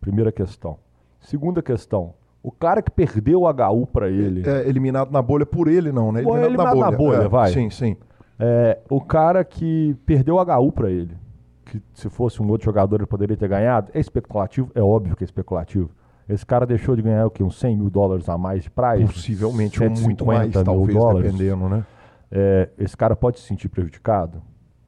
Primeira 0.00 0.32
questão. 0.32 0.78
Segunda 1.20 1.62
questão, 1.62 2.14
o 2.42 2.50
cara 2.50 2.82
que 2.82 2.90
perdeu 2.90 3.42
o 3.42 3.48
HU 3.48 3.86
para 3.86 4.10
ele. 4.10 4.42
É, 4.48 4.68
eliminado 4.68 5.12
na 5.12 5.22
bolha 5.22 5.46
por 5.46 5.68
ele, 5.68 5.92
não, 5.92 6.10
né? 6.10 6.20
Eliminado, 6.20 6.44
eliminado 6.44 6.76
na 6.76 6.90
bolha, 6.90 6.90
na 6.90 6.96
bolha 6.96 7.22
é, 7.22 7.28
vai. 7.28 7.52
Sim, 7.52 7.70
sim. 7.70 7.96
É, 8.38 8.80
o 8.90 9.00
cara 9.00 9.44
que 9.44 9.96
perdeu 10.04 10.36
o 10.36 10.42
HU 10.42 10.72
para 10.72 10.90
ele, 10.90 11.16
que 11.64 11.80
se 11.94 12.08
fosse 12.08 12.42
um 12.42 12.48
outro 12.48 12.64
jogador 12.64 12.96
ele 12.96 13.06
poderia 13.06 13.36
ter 13.36 13.48
ganhado, 13.48 13.92
é 13.94 14.00
especulativo? 14.00 14.72
É 14.74 14.82
óbvio 14.82 15.14
que 15.14 15.22
é 15.22 15.26
especulativo. 15.26 15.90
Esse 16.28 16.44
cara 16.44 16.66
deixou 16.66 16.96
de 16.96 17.02
ganhar 17.02 17.26
o 17.26 17.30
quê? 17.30 17.42
Uns 17.42 17.58
100 17.58 17.76
mil 17.76 17.90
dólares 17.90 18.28
a 18.28 18.36
mais 18.36 18.64
de 18.64 18.70
prize? 18.70 19.04
Possivelmente 19.12 19.82
ou 19.82 19.90
muito 19.90 20.26
mais, 20.26 20.52
talvez, 20.52 20.98
dólares. 20.98 21.32
dependendo, 21.32 21.68
né? 21.68 21.84
É, 22.30 22.70
esse 22.78 22.96
cara 22.96 23.14
pode 23.14 23.38
se 23.38 23.46
sentir 23.46 23.68
prejudicado 23.68 24.42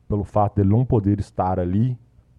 pelo 0.09 0.25
fato 0.25 0.57
dele 0.57 0.71
não 0.71 0.85
poder 0.85 1.19
estar 1.21 1.59
ali. 1.61 1.99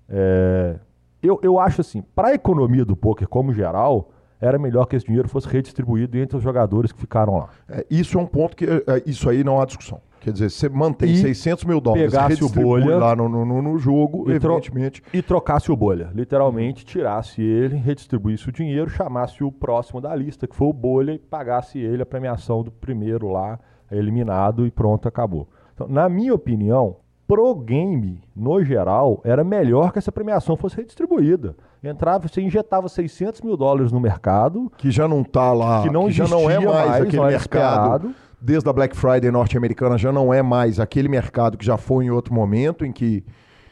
É, 0.09 0.79
eu, 1.21 1.39
eu 1.41 1.59
acho 1.59 1.81
assim, 1.81 2.01
para 2.01 2.29
a 2.29 2.33
economia 2.33 2.85
do 2.85 2.95
poker 2.95 3.27
como 3.27 3.53
geral, 3.53 4.11
era 4.39 4.59
melhor 4.59 4.85
que 4.85 4.95
esse 4.95 5.05
dinheiro 5.05 5.27
fosse 5.27 5.47
redistribuído 5.47 6.17
entre 6.17 6.37
os 6.37 6.43
jogadores 6.43 6.91
que 6.91 6.99
ficaram 6.99 7.37
lá. 7.37 7.49
É, 7.69 7.85
isso 7.89 8.17
é 8.17 8.21
um 8.21 8.27
ponto 8.27 8.55
que 8.55 8.65
é, 8.65 9.03
isso 9.05 9.29
aí 9.29 9.43
não 9.43 9.61
há 9.61 9.65
discussão. 9.65 10.01
Quer 10.25 10.31
dizer, 10.31 10.49
você 10.49 10.67
mantém 10.67 11.11
e 11.11 11.17
600 11.17 11.65
mil 11.65 11.79
dólares, 11.79 12.11
pegasse 12.11 12.43
o 12.43 12.49
bolha 12.49 12.97
lá 12.97 13.15
no, 13.15 13.29
no, 13.29 13.61
no 13.61 13.77
jogo, 13.77 14.27
e 14.27 14.33
evidentemente. 14.33 15.03
e 15.13 15.21
trocasse 15.21 15.71
o 15.71 15.75
bolha. 15.75 16.09
Literalmente, 16.15 16.83
tirasse 16.83 17.43
ele, 17.43 17.75
redistribuísse 17.75 18.49
o 18.49 18.51
dinheiro, 18.51 18.89
chamasse 18.89 19.43
o 19.43 19.51
próximo 19.51 20.01
da 20.01 20.15
lista, 20.15 20.47
que 20.47 20.55
foi 20.55 20.67
o 20.67 20.73
bolha, 20.73 21.11
e 21.11 21.19
pagasse 21.19 21.77
ele 21.77 22.01
a 22.01 22.05
premiação 22.07 22.63
do 22.63 22.71
primeiro 22.71 23.27
lá, 23.27 23.59
eliminado, 23.91 24.65
e 24.65 24.71
pronto, 24.71 25.07
acabou. 25.07 25.47
Então, 25.75 25.87
na 25.87 26.09
minha 26.09 26.33
opinião, 26.33 26.97
pro 27.27 27.55
game, 27.55 28.21
no 28.35 28.63
geral, 28.63 29.21
era 29.23 29.43
melhor 29.43 29.91
que 29.91 29.99
essa 29.99 30.11
premiação 30.11 30.55
fosse 30.55 30.77
redistribuída. 30.77 31.55
Entrava, 31.83 32.27
você 32.27 32.41
injetava 32.41 32.89
600 32.89 33.41
mil 33.41 33.55
dólares 33.55 33.91
no 33.91 33.99
mercado. 33.99 34.71
Que 34.77 34.89
já 34.89 35.07
não 35.07 35.21
está 35.21 35.53
lá, 35.53 35.83
que, 35.83 35.89
não 35.89 36.05
que 36.05 36.11
já 36.11 36.27
não 36.27 36.49
é 36.49 36.59
mais, 36.59 36.89
mais 36.89 37.03
aquele 37.03 37.23
mercado. 37.23 38.07
Esperado 38.07 38.15
desde 38.45 38.69
a 38.69 38.73
Black 38.73 38.95
Friday 38.95 39.31
norte-americana 39.31 39.97
já 39.97 40.11
não 40.11 40.33
é 40.33 40.41
mais 40.41 40.79
aquele 40.79 41.07
mercado 41.07 41.57
que 41.57 41.65
já 41.65 41.77
foi 41.77 42.05
em 42.05 42.11
outro 42.11 42.33
momento, 42.33 42.85
em 42.85 42.91
que. 42.91 43.23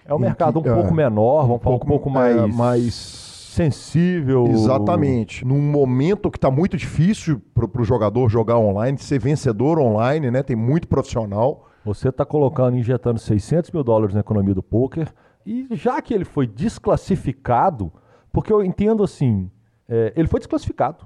É 0.05 0.13
um 0.13 0.19
mercado 0.19 0.61
que, 0.61 0.69
um 0.69 0.73
pouco 0.73 0.89
é, 0.89 0.93
menor, 0.93 1.43
vamos 1.43 1.55
um 1.55 1.59
pouco, 1.59 1.85
um 1.85 1.89
pouco 1.89 2.09
mais, 2.09 2.35
é, 2.35 2.47
mais 2.47 2.93
sensível. 2.93 4.47
Exatamente. 4.47 5.45
Num 5.45 5.61
momento 5.61 6.29
que 6.29 6.37
está 6.37 6.51
muito 6.51 6.75
difícil 6.75 7.41
para 7.53 7.81
o 7.81 7.85
jogador 7.85 8.27
jogar 8.27 8.57
online, 8.57 8.97
ser 8.97 9.19
vencedor 9.19 9.79
online, 9.79 10.29
né? 10.29 10.43
Tem 10.43 10.57
muito 10.57 10.87
profissional. 10.87 11.69
Você 11.85 12.09
está 12.09 12.25
colocando, 12.25 12.77
injetando 12.77 13.19
600 13.19 13.71
mil 13.71 13.83
dólares 13.83 14.13
na 14.13 14.21
economia 14.21 14.53
do 14.53 14.63
poker 14.63 15.13
e 15.45 15.67
já 15.71 16.01
que 16.01 16.13
ele 16.13 16.23
foi 16.23 16.47
desclassificado, 16.47 17.91
porque 18.31 18.51
eu 18.51 18.63
entendo 18.63 19.03
assim, 19.03 19.51
é, 19.87 20.13
ele 20.15 20.27
foi 20.27 20.39
desclassificado. 20.39 21.05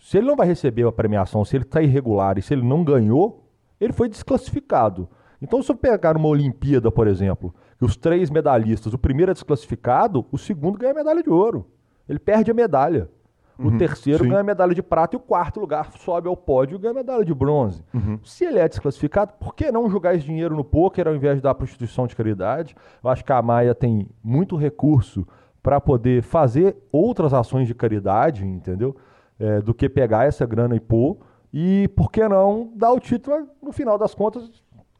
Se 0.00 0.16
ele 0.18 0.26
não 0.26 0.36
vai 0.36 0.46
receber 0.46 0.86
a 0.86 0.92
premiação, 0.92 1.44
se 1.44 1.56
ele 1.56 1.64
está 1.64 1.82
irregular 1.82 2.38
e 2.38 2.42
se 2.42 2.54
ele 2.54 2.62
não 2.62 2.82
ganhou, 2.82 3.50
ele 3.80 3.92
foi 3.92 4.08
desclassificado. 4.08 5.08
Então, 5.42 5.62
se 5.62 5.70
eu 5.70 5.76
pegar 5.76 6.16
uma 6.16 6.28
Olimpíada, 6.28 6.90
por 6.90 7.06
exemplo, 7.06 7.54
que 7.78 7.84
os 7.84 7.96
três 7.96 8.30
medalhistas, 8.30 8.94
o 8.94 8.98
primeiro 8.98 9.30
é 9.30 9.34
desclassificado, 9.34 10.24
o 10.32 10.38
segundo 10.38 10.78
ganha 10.78 10.92
a 10.92 10.96
medalha 10.96 11.22
de 11.22 11.28
ouro. 11.28 11.66
Ele 12.08 12.18
perde 12.18 12.50
a 12.50 12.54
medalha. 12.54 13.10
O 13.58 13.68
uhum, 13.68 13.78
terceiro 13.78 14.24
sim. 14.24 14.30
ganha 14.30 14.42
medalha 14.42 14.74
de 14.74 14.82
prata 14.82 15.16
e 15.16 15.18
o 15.18 15.20
quarto 15.20 15.60
lugar 15.60 15.90
sobe 15.98 16.28
ao 16.28 16.36
pódio 16.36 16.76
e 16.76 16.78
ganha 16.78 16.94
medalha 16.94 17.24
de 17.24 17.34
bronze. 17.34 17.82
Uhum. 17.94 18.18
Se 18.24 18.44
ele 18.44 18.58
é 18.58 18.68
desclassificado, 18.68 19.32
por 19.40 19.54
que 19.54 19.72
não 19.72 19.88
jogar 19.90 20.14
esse 20.14 20.26
dinheiro 20.26 20.54
no 20.54 20.64
poker 20.64 21.08
ao 21.08 21.14
invés 21.14 21.36
de 21.36 21.42
dar 21.42 21.54
para 21.54 21.64
instituição 21.64 22.06
de 22.06 22.14
caridade? 22.14 22.76
Eu 23.02 23.08
acho 23.08 23.24
que 23.24 23.32
a 23.32 23.40
Maia 23.40 23.74
tem 23.74 24.08
muito 24.22 24.56
recurso 24.56 25.26
para 25.62 25.80
poder 25.80 26.22
fazer 26.22 26.76
outras 26.92 27.32
ações 27.32 27.66
de 27.66 27.74
caridade, 27.74 28.46
entendeu? 28.46 28.94
É, 29.38 29.60
do 29.60 29.74
que 29.74 29.88
pegar 29.88 30.26
essa 30.26 30.46
grana 30.46 30.76
e 30.76 30.80
pôr. 30.80 31.18
E 31.52 31.88
por 31.96 32.10
que 32.10 32.26
não 32.28 32.70
dar 32.74 32.92
o 32.92 33.00
título, 33.00 33.48
no 33.62 33.72
final 33.72 33.96
das 33.96 34.14
contas, 34.14 34.50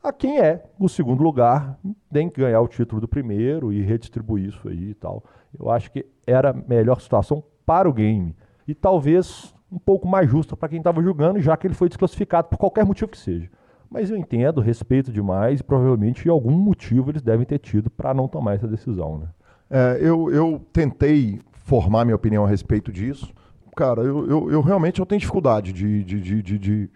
a 0.02 0.12
quem 0.12 0.38
é 0.38 0.64
o 0.78 0.88
segundo 0.88 1.22
lugar, 1.22 1.78
tem 2.12 2.28
que 2.28 2.40
ganhar 2.40 2.60
o 2.60 2.68
título 2.68 3.00
do 3.00 3.08
primeiro 3.08 3.72
e 3.72 3.82
redistribuir 3.82 4.48
isso 4.48 4.68
aí 4.68 4.90
e 4.90 4.94
tal. 4.94 5.22
Eu 5.58 5.70
acho 5.70 5.90
que 5.90 6.06
era 6.26 6.50
a 6.50 6.52
melhor 6.52 7.00
situação 7.00 7.42
para 7.66 7.88
o 7.88 7.92
game. 7.92 8.34
E 8.66 8.74
talvez 8.74 9.54
um 9.70 9.78
pouco 9.78 10.06
mais 10.06 10.30
justa 10.30 10.56
para 10.56 10.68
quem 10.68 10.78
estava 10.78 11.02
jogando, 11.02 11.40
já 11.40 11.56
que 11.56 11.66
ele 11.66 11.74
foi 11.74 11.88
desclassificado 11.88 12.48
por 12.48 12.58
qualquer 12.58 12.84
motivo 12.84 13.10
que 13.10 13.18
seja. 13.18 13.50
Mas 13.90 14.10
eu 14.10 14.16
entendo, 14.16 14.60
respeito 14.60 15.12
demais 15.12 15.60
e 15.60 15.62
provavelmente 15.62 16.28
algum 16.28 16.52
motivo 16.52 17.10
eles 17.10 17.22
devem 17.22 17.46
ter 17.46 17.58
tido 17.58 17.90
para 17.90 18.12
não 18.12 18.28
tomar 18.28 18.54
essa 18.54 18.66
decisão. 18.66 19.18
Né? 19.18 19.26
É, 19.70 19.98
eu, 20.00 20.30
eu 20.30 20.60
tentei 20.72 21.40
formar 21.52 22.04
minha 22.04 22.16
opinião 22.16 22.44
a 22.44 22.48
respeito 22.48 22.92
disso. 22.92 23.32
Cara, 23.76 24.02
eu, 24.02 24.28
eu, 24.28 24.50
eu 24.50 24.60
realmente 24.60 25.00
eu 25.00 25.06
tenho 25.06 25.20
dificuldade 25.20 25.72
de, 25.72 26.02
de, 26.02 26.20
de, 26.20 26.42
de, 26.42 26.58
de, 26.58 26.90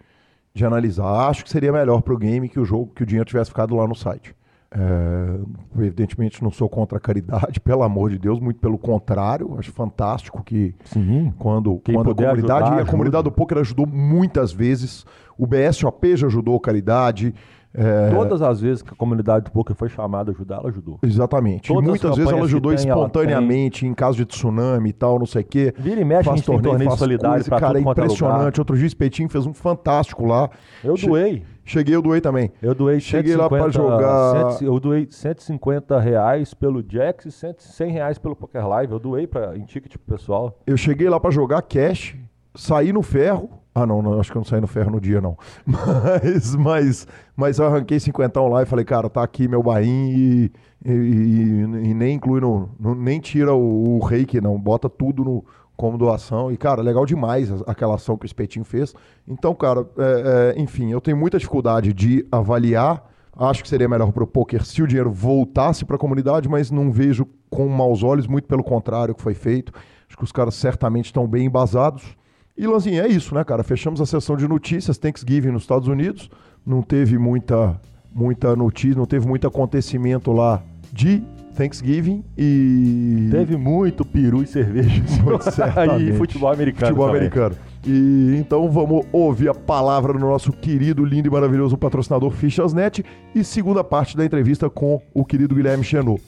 de 0.53 0.65
analisar. 0.65 1.29
Acho 1.29 1.43
que 1.43 1.49
seria 1.49 1.71
melhor 1.71 2.01
para 2.01 2.13
o 2.13 2.17
game 2.17 2.49
que 2.49 2.59
o 2.59 2.65
jogo, 2.65 2.91
que 2.93 3.03
o 3.03 3.05
dinheiro 3.05 3.27
tivesse 3.27 3.51
ficado 3.51 3.75
lá 3.75 3.87
no 3.87 3.95
site. 3.95 4.35
É, 4.73 5.39
evidentemente 5.83 6.41
não 6.41 6.49
sou 6.49 6.69
contra 6.69 6.97
a 6.97 7.01
caridade, 7.01 7.59
pelo 7.61 7.83
amor 7.83 8.09
de 8.09 8.17
Deus, 8.17 8.39
muito 8.39 8.59
pelo 8.59 8.77
contrário. 8.77 9.55
Acho 9.59 9.71
fantástico 9.71 10.41
que 10.43 10.73
Sim. 10.85 11.33
quando, 11.37 11.81
quando 11.83 12.11
a 12.11 12.15
comunidade 12.15 12.63
ajudar, 12.63 12.77
e 12.77 12.81
a 12.81 12.85
comunidade 12.85 13.23
do 13.25 13.31
poker 13.31 13.57
ajudou 13.57 13.85
muitas 13.85 14.53
vezes. 14.53 15.05
O 15.37 15.45
BSOP 15.45 16.15
já 16.15 16.27
ajudou 16.27 16.55
a 16.55 16.61
caridade. 16.61 17.33
É... 17.73 18.09
Todas 18.09 18.41
as 18.41 18.59
vezes 18.59 18.81
que 18.81 18.93
a 18.93 18.95
comunidade 18.95 19.45
do 19.45 19.51
poker 19.51 19.75
foi 19.75 19.87
chamada 19.87 20.31
a 20.31 20.33
ajudar, 20.33 20.57
ela 20.57 20.69
ajudou. 20.69 20.99
Exatamente. 21.01 21.69
Todas 21.69 21.83
e 21.83 21.87
muitas 21.87 22.15
vezes 22.15 22.31
ela 22.31 22.43
ajudou 22.43 22.75
tem, 22.75 22.87
espontaneamente 22.87 23.85
ela 23.85 23.91
em 23.91 23.95
caso 23.95 24.17
de 24.17 24.25
tsunami 24.25 24.89
e 24.89 24.93
tal, 24.93 25.17
não 25.17 25.25
sei 25.25 25.41
o 25.41 25.45
quê. 25.45 25.73
Vira 25.77 26.01
e 26.01 26.05
mexe, 26.05 26.29
faz 26.29 26.41
torneio, 26.41 26.71
torneio 26.71 26.91
solidário 26.97 27.45
pra 27.45 27.59
Cara, 27.59 27.79
é 27.79 27.81
impressionante. 27.81 28.59
Outro 28.59 28.75
dia 28.75 28.85
o 28.85 28.87
Espetinho 28.87 29.29
fez 29.29 29.45
um 29.45 29.53
fantástico 29.53 30.25
lá. 30.25 30.49
Eu 30.83 30.95
doei. 30.95 31.43
Cheguei, 31.63 31.95
eu 31.95 32.01
doei 32.01 32.19
também. 32.19 32.51
Eu 32.61 32.75
doei 32.75 32.99
Cheguei 32.99 33.33
150, 33.33 33.41
lá 33.41 33.49
para 33.49 33.71
jogar. 33.71 34.51
100, 34.53 34.67
eu 34.67 34.79
doei 34.79 35.07
150 35.09 35.99
reais 35.99 36.53
pelo 36.53 36.83
Jax 36.85 37.25
e 37.25 37.31
100 37.57 37.91
reais 37.91 38.17
pelo 38.17 38.35
Poker 38.35 38.67
Live. 38.67 38.91
Eu 38.91 38.99
doei 38.99 39.27
pra, 39.27 39.55
em 39.55 39.63
ticket 39.63 39.93
pro 39.93 40.17
pessoal. 40.17 40.59
Eu 40.67 40.75
cheguei 40.75 41.07
lá 41.07 41.19
para 41.19 41.31
jogar 41.31 41.61
cash, 41.61 42.17
saí 42.55 42.91
no 42.91 43.01
ferro 43.01 43.60
ah, 43.73 43.85
não, 43.85 44.01
não, 44.01 44.19
acho 44.19 44.29
que 44.29 44.37
eu 44.37 44.41
não 44.41 44.45
saí 44.45 44.59
no 44.59 44.67
ferro 44.67 44.91
no 44.91 44.99
dia, 44.99 45.21
não. 45.21 45.37
Mas, 45.65 46.55
mas, 46.55 47.07
mas 47.35 47.57
eu 47.57 47.65
arranquei 47.65 47.99
cinquentão 47.99 48.47
lá 48.49 48.63
e 48.63 48.65
falei, 48.65 48.83
cara, 48.83 49.09
tá 49.09 49.23
aqui 49.23 49.47
meu 49.47 49.63
bain 49.63 50.09
e, 50.11 50.51
e, 50.85 50.91
e, 50.91 51.89
e, 51.89 51.93
nem 51.93 52.15
inclui 52.15 52.41
no, 52.41 52.69
no 52.77 52.93
nem 52.93 53.19
tira 53.19 53.53
o, 53.53 53.97
o, 53.97 53.99
reiki, 54.03 54.41
não. 54.41 54.59
Bota 54.59 54.89
tudo 54.89 55.23
no, 55.23 55.45
como 55.77 55.97
doação. 55.97 56.51
E, 56.51 56.57
cara, 56.57 56.81
legal 56.81 57.05
demais 57.05 57.49
aquela 57.65 57.95
ação 57.95 58.17
que 58.17 58.25
o 58.25 58.27
Espetinho 58.27 58.65
fez. 58.65 58.93
Então, 59.25 59.55
cara, 59.55 59.87
é, 59.97 60.53
é, 60.57 60.61
enfim, 60.61 60.91
eu 60.91 60.99
tenho 60.99 61.15
muita 61.15 61.37
dificuldade 61.37 61.93
de 61.93 62.25
avaliar. 62.29 63.09
Acho 63.37 63.63
que 63.63 63.69
seria 63.69 63.87
melhor 63.87 64.11
para 64.11 64.23
o 64.23 64.27
poker 64.27 64.65
se 64.65 64.83
o 64.83 64.87
dinheiro 64.87 65.09
voltasse 65.09 65.85
para 65.85 65.95
a 65.95 65.99
comunidade, 65.99 66.49
mas 66.49 66.69
não 66.69 66.91
vejo 66.91 67.25
com 67.49 67.67
maus 67.69 68.03
olhos, 68.03 68.27
muito 68.27 68.47
pelo 68.47 68.63
contrário, 68.63 69.15
que 69.15 69.21
foi 69.21 69.33
feito. 69.33 69.71
Acho 70.07 70.17
que 70.17 70.23
os 70.25 70.31
caras 70.31 70.55
certamente 70.55 71.05
estão 71.05 71.25
bem 71.25 71.45
embasados. 71.45 72.17
E, 72.57 72.67
Lanzinha, 72.67 73.03
é 73.03 73.07
isso, 73.07 73.33
né, 73.33 73.43
cara? 73.43 73.63
Fechamos 73.63 74.01
a 74.01 74.05
sessão 74.05 74.35
de 74.35 74.47
notícias, 74.47 74.97
Thanksgiving 74.97 75.51
nos 75.51 75.63
Estados 75.63 75.87
Unidos. 75.87 76.29
Não 76.65 76.81
teve 76.81 77.17
muita, 77.17 77.79
muita 78.13 78.55
notícia, 78.55 78.97
não 78.97 79.05
teve 79.05 79.27
muito 79.27 79.47
acontecimento 79.47 80.31
lá 80.31 80.61
de 80.91 81.23
Thanksgiving 81.55 82.23
e. 82.37 83.29
Teve 83.31 83.57
muito 83.57 84.05
peru 84.05 84.43
e 84.43 84.47
cerveja. 84.47 85.01
e 85.99 86.13
futebol 86.13 86.51
americano. 86.51 86.87
Futebol 86.87 87.07
também. 87.07 87.21
americano. 87.21 87.55
E 87.85 88.35
então 88.37 88.69
vamos 88.69 89.05
ouvir 89.11 89.49
a 89.49 89.53
palavra 89.53 90.13
do 90.13 90.19
nosso 90.19 90.51
querido, 90.51 91.03
lindo 91.03 91.27
e 91.27 91.31
maravilhoso 91.31 91.77
patrocinador 91.77 92.31
Fichasnet 92.31 93.03
e 93.33 93.43
segunda 93.43 93.83
parte 93.83 94.15
da 94.15 94.23
entrevista 94.23 94.69
com 94.69 95.01
o 95.13 95.25
querido 95.25 95.55
Guilherme 95.55 95.83
Chenot. 95.83 96.21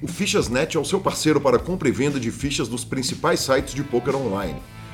O 0.00 0.08
Fichasnet 0.08 0.76
é 0.76 0.80
o 0.80 0.84
seu 0.84 1.00
parceiro 1.00 1.40
para 1.40 1.58
compra 1.58 1.88
e 1.88 1.92
venda 1.92 2.18
de 2.18 2.30
fichas 2.30 2.68
dos 2.68 2.84
principais 2.84 3.40
sites 3.40 3.74
de 3.74 3.84
poker 3.84 4.16
online. 4.16 4.56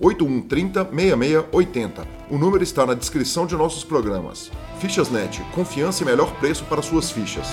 8130 0.00 0.84
6680. 0.84 2.06
O 2.30 2.38
número 2.38 2.62
está 2.62 2.84
na 2.84 2.94
descrição 2.94 3.46
de 3.46 3.56
nossos 3.56 3.84
programas. 3.84 4.50
Fichasnet, 4.78 5.42
confiança 5.54 6.02
e 6.02 6.06
melhor 6.06 6.34
preço 6.38 6.64
para 6.64 6.82
suas 6.82 7.10
fichas. 7.10 7.48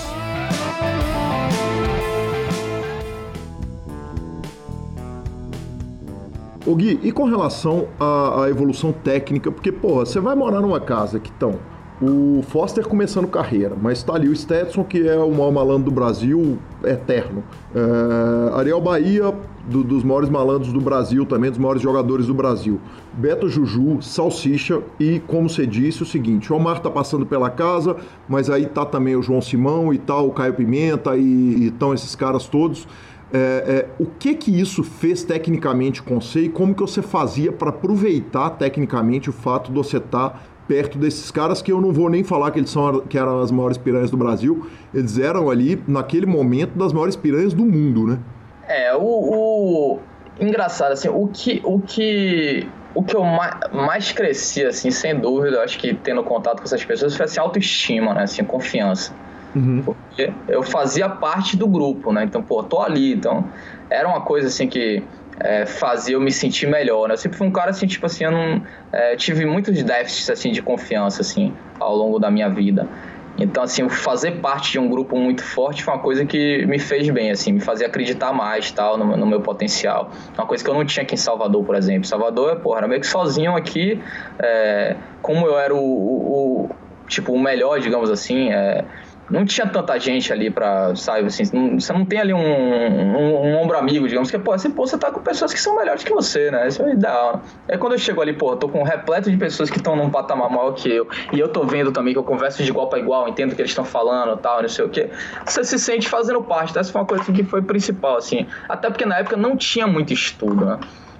Ô 6.66 6.74
Gui, 6.74 6.98
e 7.02 7.12
com 7.12 7.24
relação 7.24 7.88
à, 8.00 8.44
à 8.44 8.50
evolução 8.50 8.90
técnica, 8.90 9.52
porque, 9.52 9.70
porra, 9.70 10.06
você 10.06 10.18
vai 10.18 10.34
morar 10.34 10.62
numa 10.62 10.80
casa 10.80 11.20
que 11.20 11.30
estão 11.30 11.58
o 12.04 12.42
Foster 12.42 12.86
começando 12.86 13.26
carreira, 13.26 13.74
mas 13.80 14.02
tá 14.02 14.14
ali 14.14 14.28
o 14.28 14.36
Stetson, 14.36 14.84
que 14.84 15.08
é 15.08 15.16
o 15.16 15.30
maior 15.30 15.50
malandro 15.50 15.84
do 15.84 15.90
Brasil, 15.90 16.58
eterno. 16.84 17.42
É, 17.74 18.58
Ariel 18.58 18.80
Bahia, 18.80 19.34
do, 19.66 19.82
dos 19.82 20.04
maiores 20.04 20.28
malandros 20.28 20.72
do 20.72 20.80
Brasil, 20.80 21.24
também 21.24 21.50
dos 21.50 21.58
maiores 21.58 21.80
jogadores 21.80 22.26
do 22.26 22.34
Brasil. 22.34 22.80
Beto 23.14 23.48
Juju, 23.48 24.02
Salsicha 24.02 24.82
e, 25.00 25.20
como 25.26 25.48
você 25.48 25.66
disse, 25.66 26.02
o 26.02 26.06
seguinte: 26.06 26.52
o 26.52 26.56
Omar 26.56 26.80
tá 26.80 26.90
passando 26.90 27.24
pela 27.24 27.48
casa, 27.48 27.96
mas 28.28 28.50
aí 28.50 28.66
tá 28.66 28.84
também 28.84 29.16
o 29.16 29.22
João 29.22 29.40
Simão 29.40 29.92
e 29.92 29.98
tal, 29.98 30.28
o 30.28 30.32
Caio 30.32 30.54
Pimenta 30.54 31.16
e 31.16 31.66
estão 31.66 31.94
esses 31.94 32.14
caras 32.14 32.46
todos. 32.46 32.86
É, 33.32 33.38
é, 33.38 33.88
o 33.98 34.06
que 34.06 34.34
que 34.34 34.60
isso 34.60 34.84
fez 34.84 35.24
tecnicamente 35.24 36.00
com 36.00 36.20
você 36.20 36.42
e 36.42 36.48
como 36.48 36.72
que 36.72 36.82
você 36.82 37.02
fazia 37.02 37.50
para 37.50 37.70
aproveitar 37.70 38.50
tecnicamente 38.50 39.28
o 39.28 39.32
fato 39.32 39.72
de 39.72 39.76
você 39.76 39.96
estar 39.96 40.30
tá 40.30 40.40
perto 40.66 40.98
desses 40.98 41.30
caras 41.30 41.60
que 41.60 41.70
eu 41.70 41.80
não 41.80 41.92
vou 41.92 42.08
nem 42.08 42.24
falar 42.24 42.50
que 42.50 42.58
eles 42.58 42.70
são 42.70 43.00
que 43.00 43.18
eram 43.18 43.40
as 43.40 43.50
maiores 43.50 43.76
piranhas 43.76 44.10
do 44.10 44.16
Brasil, 44.16 44.66
eles 44.92 45.18
eram 45.18 45.50
ali 45.50 45.82
naquele 45.86 46.26
momento 46.26 46.78
das 46.78 46.92
maiores 46.92 47.16
piranhas 47.16 47.52
do 47.52 47.64
mundo, 47.64 48.06
né? 48.06 48.18
É, 48.66 48.94
o, 48.94 49.00
o... 49.02 49.98
engraçado 50.40 50.92
assim, 50.92 51.08
o 51.08 51.28
que 51.28 51.60
o 51.64 51.78
que 51.80 52.66
o 52.94 53.02
que 53.02 53.16
eu 53.16 53.24
mais, 53.24 53.54
mais 53.72 54.12
cresci 54.12 54.64
assim, 54.64 54.90
sem 54.90 55.18
dúvida, 55.18 55.62
acho 55.62 55.78
que 55.78 55.94
tendo 55.94 56.22
contato 56.22 56.58
com 56.58 56.64
essas 56.64 56.84
pessoas 56.84 57.16
foi 57.16 57.24
assim 57.24 57.40
autoestima, 57.40 58.14
né, 58.14 58.22
assim, 58.22 58.44
confiança. 58.44 59.12
Uhum. 59.54 59.82
Porque 59.84 60.32
eu 60.48 60.62
fazia 60.62 61.08
parte 61.08 61.56
do 61.56 61.68
grupo, 61.68 62.12
né? 62.12 62.24
Então, 62.24 62.42
pô, 62.42 62.62
tô 62.62 62.80
ali, 62.80 63.14
então 63.14 63.44
era 63.88 64.08
uma 64.08 64.20
coisa 64.20 64.48
assim 64.48 64.66
que 64.66 65.02
é, 65.40 65.66
fazia 65.66 66.14
eu 66.14 66.20
me 66.20 66.30
sentir 66.30 66.66
melhor, 66.66 67.08
né? 67.08 67.14
Eu 67.14 67.18
sempre 67.18 67.36
fui 67.38 67.46
um 67.46 67.52
cara 67.52 67.70
assim, 67.70 67.86
tipo 67.86 68.06
assim, 68.06 68.24
eu 68.24 68.30
não 68.30 68.62
é, 68.92 69.16
tive 69.16 69.44
muitos 69.44 69.82
déficits 69.82 70.30
assim 70.30 70.52
de 70.52 70.62
confiança 70.62 71.22
assim 71.22 71.52
ao 71.78 71.94
longo 71.94 72.18
da 72.18 72.30
minha 72.30 72.48
vida. 72.48 72.88
Então, 73.36 73.64
assim, 73.64 73.88
fazer 73.88 74.40
parte 74.40 74.72
de 74.72 74.78
um 74.78 74.88
grupo 74.88 75.18
muito 75.18 75.42
forte 75.42 75.82
foi 75.82 75.92
uma 75.92 76.00
coisa 76.00 76.24
que 76.24 76.64
me 76.66 76.78
fez 76.78 77.08
bem, 77.10 77.32
assim, 77.32 77.52
me 77.52 77.60
fazia 77.60 77.86
acreditar 77.88 78.32
mais, 78.32 78.70
tal, 78.70 78.96
no, 78.96 79.16
no 79.16 79.26
meu 79.26 79.40
potencial. 79.40 80.10
Uma 80.38 80.46
coisa 80.46 80.62
que 80.62 80.70
eu 80.70 80.74
não 80.74 80.84
tinha 80.84 81.02
aqui 81.02 81.14
em 81.14 81.18
Salvador, 81.18 81.64
por 81.64 81.74
exemplo. 81.74 82.06
Salvador, 82.06 82.60
porra, 82.60 82.78
era 82.78 82.88
meio 82.88 83.00
que 83.00 83.06
sozinho 83.06 83.56
aqui, 83.56 84.00
é, 84.38 84.94
como 85.20 85.46
eu 85.46 85.58
era 85.58 85.74
o, 85.74 85.78
o, 85.78 86.64
o, 86.64 86.70
tipo, 87.08 87.32
o 87.32 87.40
melhor, 87.40 87.80
digamos 87.80 88.08
assim, 88.08 88.52
é, 88.52 88.84
não 89.30 89.44
tinha 89.44 89.66
tanta 89.66 89.98
gente 89.98 90.32
ali 90.32 90.50
pra, 90.50 90.94
sabe, 90.94 91.26
assim, 91.26 91.44
não, 91.52 91.80
você 91.80 91.92
não 91.92 92.04
tem 92.04 92.20
ali 92.20 92.34
um, 92.34 92.38
um, 92.38 93.16
um, 93.16 93.62
ombro 93.62 93.78
amigo, 93.78 94.06
digamos, 94.06 94.30
que, 94.30 94.38
pô, 94.38 94.52
assim, 94.52 94.70
pô, 94.70 94.86
você 94.86 94.98
tá 94.98 95.10
com 95.10 95.20
pessoas 95.20 95.52
que 95.52 95.60
são 95.60 95.76
melhores 95.76 96.04
que 96.04 96.12
você, 96.12 96.50
né? 96.50 96.68
Isso 96.68 96.82
é 96.82 96.92
ideal. 96.92 97.42
Aí 97.68 97.78
quando 97.78 97.94
eu 97.94 97.98
chego 97.98 98.20
ali, 98.20 98.32
pô, 98.32 98.54
tô 98.56 98.68
com 98.68 98.80
um 98.80 98.84
repleto 98.84 99.30
de 99.30 99.36
pessoas 99.36 99.70
que 99.70 99.78
estão 99.78 99.96
num 99.96 100.10
patamar 100.10 100.50
maior 100.50 100.72
que 100.72 100.90
eu, 100.90 101.08
e 101.32 101.40
eu 101.40 101.48
tô 101.48 101.64
vendo 101.64 101.90
também 101.90 102.12
que 102.12 102.18
eu 102.18 102.24
converso 102.24 102.62
de 102.62 102.70
igual 102.70 102.88
para 102.88 102.98
igual, 102.98 103.28
entendo 103.28 103.52
o 103.52 103.56
que 103.56 103.62
eles 103.62 103.70
estão 103.70 103.84
falando 103.84 104.36
tal, 104.36 104.60
não 104.60 104.68
sei 104.68 104.84
o 104.84 104.88
quê, 104.88 105.08
você 105.46 105.64
se 105.64 105.78
sente 105.78 106.08
fazendo 106.08 106.42
parte. 106.42 106.76
Essa 106.78 106.92
foi 106.92 107.00
uma 107.00 107.06
coisa 107.06 107.22
assim, 107.22 107.32
que 107.32 107.44
foi 107.44 107.62
principal, 107.62 108.16
assim. 108.16 108.46
Até 108.68 108.88
porque 108.88 109.06
na 109.06 109.18
época 109.18 109.36
não 109.36 109.56
tinha 109.56 109.86
muito 109.86 110.12
estudo, 110.12 110.64
né? 110.64 110.78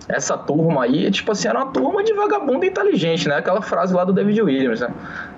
Essa 0.08 0.36
turma 0.36 0.84
aí, 0.84 1.10
tipo 1.10 1.32
assim, 1.32 1.48
era 1.48 1.58
uma 1.58 1.72
turma 1.72 2.02
de 2.02 2.12
vagabundo 2.12 2.64
inteligente, 2.64 3.28
né? 3.28 3.36
Aquela 3.36 3.62
frase 3.62 3.94
lá 3.94 4.04
do 4.04 4.12
David 4.12 4.40
Williams, 4.42 4.80
né? 4.80 4.88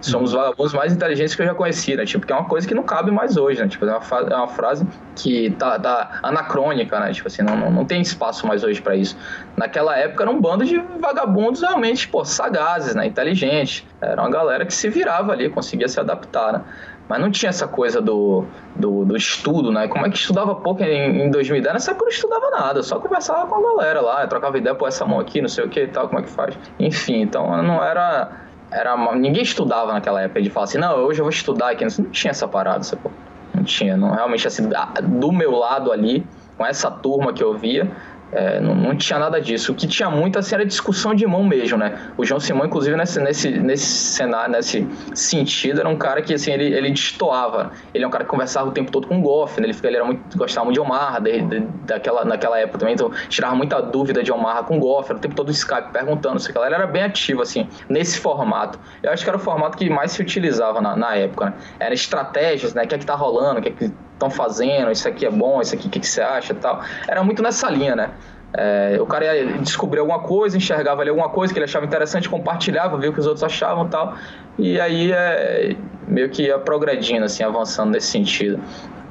Somos 0.00 0.32
uhum. 0.32 0.40
vagabundos 0.40 0.74
mais 0.74 0.92
inteligentes 0.92 1.34
que 1.34 1.42
eu 1.42 1.46
já 1.46 1.54
conheci, 1.54 1.94
né? 1.94 2.04
Tipo, 2.04 2.26
que 2.26 2.32
é 2.32 2.36
uma 2.36 2.48
coisa 2.48 2.66
que 2.66 2.74
não 2.74 2.82
cabe 2.82 3.10
mais 3.10 3.36
hoje, 3.36 3.60
né? 3.60 3.68
Tipo, 3.68 3.84
é 3.86 3.96
uma, 3.96 4.20
é 4.30 4.36
uma 4.36 4.48
frase 4.48 4.86
que 5.14 5.50
tá, 5.52 5.78
tá, 5.78 6.18
anacrônica, 6.22 6.98
né? 6.98 7.12
Tipo 7.12 7.28
assim, 7.28 7.42
não, 7.42 7.56
não, 7.56 7.70
não 7.70 7.84
tem 7.84 8.00
espaço 8.00 8.46
mais 8.46 8.64
hoje 8.64 8.82
para 8.82 8.96
isso. 8.96 9.16
Naquela 9.56 9.96
época 9.96 10.24
era 10.24 10.30
um 10.30 10.40
bando 10.40 10.64
de 10.64 10.78
vagabundos 11.00 11.60
realmente, 11.60 12.08
pô, 12.08 12.24
sagazes, 12.24 12.94
né? 12.94 13.06
Inteligentes. 13.06 13.84
Era 14.00 14.20
uma 14.20 14.30
galera 14.30 14.66
que 14.66 14.74
se 14.74 14.88
virava 14.88 15.32
ali, 15.32 15.48
conseguia 15.48 15.88
se 15.88 16.00
adaptar, 16.00 16.52
né? 16.52 16.62
Mas 17.08 17.20
não 17.20 17.30
tinha 17.30 17.50
essa 17.50 17.68
coisa 17.68 18.00
do, 18.00 18.44
do, 18.74 19.04
do, 19.04 19.16
estudo, 19.16 19.70
né? 19.70 19.86
Como 19.86 20.04
é 20.04 20.10
que 20.10 20.16
estudava 20.16 20.54
pouco 20.56 20.82
em, 20.82 21.26
em 21.26 21.30
2010? 21.30 21.74
Nessa 21.74 21.90
época 21.92 22.04
eu 22.04 22.06
não 22.06 22.12
estudava 22.12 22.50
nada, 22.50 22.82
só 22.82 22.98
conversava 22.98 23.46
com 23.46 23.54
a 23.54 23.62
galera 23.62 24.00
lá, 24.00 24.26
trocava 24.26 24.58
ideia, 24.58 24.74
pô, 24.74 24.86
essa 24.88 25.04
mão 25.04 25.20
aqui, 25.20 25.40
não 25.40 25.48
sei 25.48 25.64
o 25.64 25.68
que 25.68 25.84
e 25.84 25.86
tal, 25.86 26.08
como 26.08 26.20
é 26.20 26.22
que 26.24 26.30
faz. 26.30 26.58
Enfim, 26.80 27.22
então 27.22 27.62
não 27.62 27.82
era. 27.82 28.30
era 28.70 29.14
ninguém 29.14 29.42
estudava 29.42 29.92
naquela 29.92 30.20
época 30.22 30.42
de 30.42 30.50
falar 30.50 30.64
assim, 30.64 30.78
não, 30.78 30.96
hoje 30.96 31.20
eu 31.20 31.24
vou 31.24 31.30
estudar 31.30 31.70
aqui. 31.70 31.84
Não 31.84 32.10
tinha 32.10 32.32
essa 32.32 32.48
parada, 32.48 32.82
sacou? 32.82 33.12
Não 33.54 33.62
tinha, 33.62 33.96
não, 33.96 34.10
realmente 34.10 34.46
assim, 34.46 34.68
do 35.02 35.32
meu 35.32 35.52
lado 35.52 35.92
ali, 35.92 36.26
com 36.58 36.66
essa 36.66 36.90
turma 36.90 37.32
que 37.32 37.42
eu 37.42 37.56
via, 37.56 37.90
é, 38.32 38.60
não, 38.60 38.74
não, 38.74 38.96
tinha 38.96 39.18
nada 39.18 39.40
disso. 39.40 39.72
O 39.72 39.74
que 39.74 39.86
tinha 39.86 40.10
muito 40.10 40.38
assim, 40.38 40.54
era 40.54 40.64
discussão 40.64 41.14
de 41.14 41.26
mão 41.26 41.44
mesmo, 41.44 41.78
né? 41.78 42.10
O 42.16 42.24
João 42.24 42.40
Simão, 42.40 42.66
inclusive, 42.66 42.96
nesse, 42.96 43.20
nesse, 43.20 43.50
nesse 43.50 43.86
cenário, 43.86 44.52
nesse 44.52 44.86
sentido, 45.14 45.80
era 45.80 45.88
um 45.88 45.96
cara 45.96 46.20
que 46.20 46.34
assim, 46.34 46.52
ele, 46.52 46.74
ele 46.74 46.90
destoava. 46.90 47.70
Ele 47.94 48.04
é 48.04 48.06
um 48.06 48.10
cara 48.10 48.24
que 48.24 48.30
conversava 48.30 48.68
o 48.68 48.72
tempo 48.72 48.90
todo 48.90 49.06
com 49.06 49.18
o 49.18 49.22
Goff, 49.22 49.60
né? 49.60 49.68
ele, 49.68 49.78
ele 49.82 49.96
era 49.96 50.04
muito, 50.04 50.36
gostava 50.36 50.64
muito 50.64 50.74
de 50.74 50.80
Omar, 50.80 51.22
de, 51.22 51.40
de, 51.40 51.60
daquela, 51.84 52.24
naquela 52.24 52.58
época 52.58 52.78
também, 52.78 52.94
então 52.94 53.10
tirava 53.28 53.54
muita 53.54 53.80
dúvida 53.80 54.22
de 54.22 54.32
Omar 54.32 54.64
com 54.64 54.76
o 54.76 54.80
Goff, 54.80 55.08
era 55.10 55.18
o 55.18 55.20
tempo 55.20 55.34
todo 55.34 55.46
no 55.46 55.52
Skype 55.52 55.92
perguntando, 55.92 56.40
sei 56.40 56.54
lá. 56.54 56.66
Ele 56.66 56.74
era 56.74 56.86
bem 56.86 57.04
ativo, 57.04 57.42
assim, 57.42 57.68
nesse 57.88 58.18
formato. 58.18 58.78
Eu 59.02 59.12
acho 59.12 59.22
que 59.22 59.30
era 59.30 59.36
o 59.36 59.40
formato 59.40 59.78
que 59.78 59.88
mais 59.88 60.12
se 60.12 60.20
utilizava 60.20 60.80
na, 60.80 60.96
na 60.96 61.14
época, 61.14 61.46
né? 61.46 61.54
Era 61.78 61.94
estratégias, 61.94 62.74
né? 62.74 62.82
O 62.82 62.88
que 62.88 62.94
é 62.94 62.98
que 62.98 63.06
tá 63.06 63.14
rolando, 63.14 63.60
o 63.60 63.62
que 63.62 63.68
é 63.68 63.72
que 63.72 64.05
estão 64.16 64.30
fazendo, 64.30 64.90
isso 64.90 65.06
aqui 65.06 65.24
é 65.24 65.30
bom, 65.30 65.60
isso 65.60 65.74
aqui, 65.74 65.86
o 65.86 65.90
que, 65.90 66.00
que 66.00 66.08
você 66.08 66.22
acha 66.22 66.52
e 66.52 66.56
tal. 66.56 66.82
Era 67.06 67.22
muito 67.22 67.42
nessa 67.42 67.70
linha, 67.70 67.94
né? 67.94 68.10
É, 68.52 68.96
o 69.00 69.06
cara 69.06 69.26
descobrir 69.60 70.00
alguma 70.00 70.20
coisa, 70.20 70.56
enxergava 70.56 71.02
ali 71.02 71.10
alguma 71.10 71.28
coisa 71.28 71.52
que 71.52 71.58
ele 71.58 71.64
achava 71.64 71.84
interessante, 71.84 72.28
compartilhava, 72.28 72.96
via 72.96 73.10
o 73.10 73.12
que 73.12 73.20
os 73.20 73.26
outros 73.26 73.44
achavam 73.44 73.86
e 73.86 73.88
tal. 73.90 74.14
E 74.58 74.80
aí 74.80 75.12
é, 75.12 75.76
meio 76.08 76.30
que 76.30 76.44
ia 76.44 76.58
progredindo, 76.58 77.24
assim, 77.24 77.42
avançando 77.42 77.90
nesse 77.90 78.06
sentido. 78.06 78.58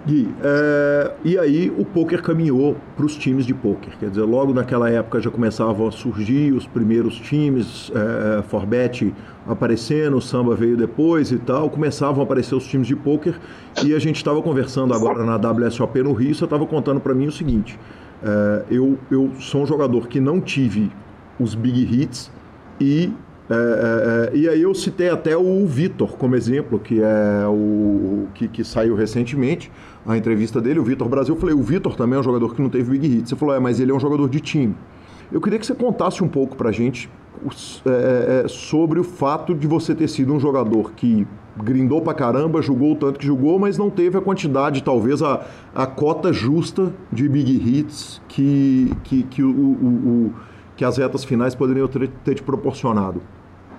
Gui, 0.06 0.30
é, 0.44 1.12
e 1.24 1.38
aí 1.38 1.74
o 1.76 1.84
poker 1.84 2.22
caminhou 2.22 2.76
para 2.96 3.06
os 3.06 3.15
times 3.15 3.44
de 3.46 3.56
poker. 3.56 3.98
Quer 4.00 4.10
dizer, 4.10 4.22
logo 4.22 4.54
naquela 4.54 4.88
época 4.89 5.20
já 5.20 5.32
começavam 5.32 5.88
a 5.88 5.91
surgir 5.91 6.54
os 6.54 6.68
primeiros 6.68 7.15
times, 7.15 7.91
é, 7.96 8.44
Forbet 8.44 9.13
aparecendo, 9.48 10.18
o 10.18 10.22
samba 10.22 10.56
veio 10.56 10.78
depois 10.78 11.32
e 11.32 11.39
tal, 11.39 11.70
começavam 11.72 12.22
a 12.22 12.24
aparecer 12.24 12.54
os 12.54 12.68
times 12.68 12.88
de 12.88 12.96
poker. 12.96 13.39
E 13.84 13.96
a 13.96 14.00
gente 14.00 14.18
estava 14.18 14.41
conversando 14.44 14.94
agora 14.94 15.24
na 15.24 15.38
WSOP 15.38 16.04
no 16.04 16.13
Rio, 16.13 16.36
você 16.36 16.44
estava 16.44 16.65
contando 16.68 17.00
para 17.00 17.13
mim 17.15 17.26
o 17.26 17.32
seguinte, 17.32 17.80
é, 18.24 18.63
eu, 18.70 19.00
eu 19.10 19.32
sou 19.39 19.63
um 19.63 19.65
jogador 19.65 20.08
que 20.08 20.20
não 20.20 20.39
tive 20.39 20.91
os 21.39 21.56
big 21.56 21.82
hits 21.82 22.32
e 22.80 23.12
é, 23.50 23.54
é, 23.54 24.34
é, 24.34 24.38
e 24.38 24.50
aí 24.50 24.62
eu 24.63 24.74
citei 24.74 25.10
até 25.10 25.38
o 25.38 25.65
Vitor 25.68 26.18
como 26.18 26.36
exemplo, 26.36 26.80
que 26.80 27.00
é 27.02 27.46
o 27.48 28.28
que, 28.34 28.48
que 28.48 28.63
saiu 28.63 28.96
recentemente, 28.96 29.72
a 30.06 30.18
entrevista 30.18 30.62
dele, 30.62 30.80
o 30.80 30.84
Vitor 30.84 31.08
Brasil. 31.10 31.34
Eu 31.36 31.39
falei, 31.39 31.56
o 31.56 31.62
Vitor 31.62 31.96
também 31.96 32.18
é 32.18 32.20
um 32.20 32.24
jogador 32.24 32.54
que 32.54 32.62
não 32.62 32.70
teve 32.70 32.91
big 32.91 33.18
hits. 33.18 33.30
Você 33.30 33.36
falou, 33.36 33.56
é, 33.56 33.60
mas 33.60 33.80
ele 33.80 33.91
é 33.91 33.94
um 33.94 34.00
jogador 34.00 34.30
de 34.30 34.39
time. 34.39 34.76
Eu 35.32 35.41
queria 35.41 35.58
que 35.58 35.65
você 35.65 35.74
contasse 35.74 36.24
um 36.24 36.28
pouco 36.28 36.56
pra 36.56 36.72
gente 36.72 37.10
é, 37.86 38.44
é, 38.44 38.48
sobre 38.48 39.00
o 39.00 39.04
fato 39.04 39.54
de 39.56 39.68
você 39.68 39.96
ter 39.96 40.08
sido 40.08 40.34
um 40.34 40.39
jogador 40.39 40.91
que 40.91 41.28
grindou 41.58 42.02
pra 42.02 42.13
caramba, 42.13 42.62
jogou 42.62 42.94
o 42.94 42.96
tanto 42.96 43.20
que 43.20 43.26
jogou, 43.26 43.58
mas 43.58 43.78
não 43.78 43.89
teve 43.89 44.18
a 44.18 44.22
quantidade, 44.22 44.84
talvez 44.84 45.22
a, 45.22 45.46
a 45.74 45.88
cota 45.88 46.32
justa 46.32 46.94
de 47.12 47.28
big 47.28 47.52
hits 47.52 48.22
que, 48.28 48.91
que, 49.04 49.24
que, 49.24 49.44
o, 49.44 49.50
o, 49.50 49.88
o 50.28 50.34
que 50.76 50.84
as 50.84 50.98
retas 50.98 51.24
finais 51.24 51.56
poderiam 51.56 51.88
ter, 51.88 52.10
ter 52.24 52.36
te 52.36 52.44
proporcionado. 52.44 53.22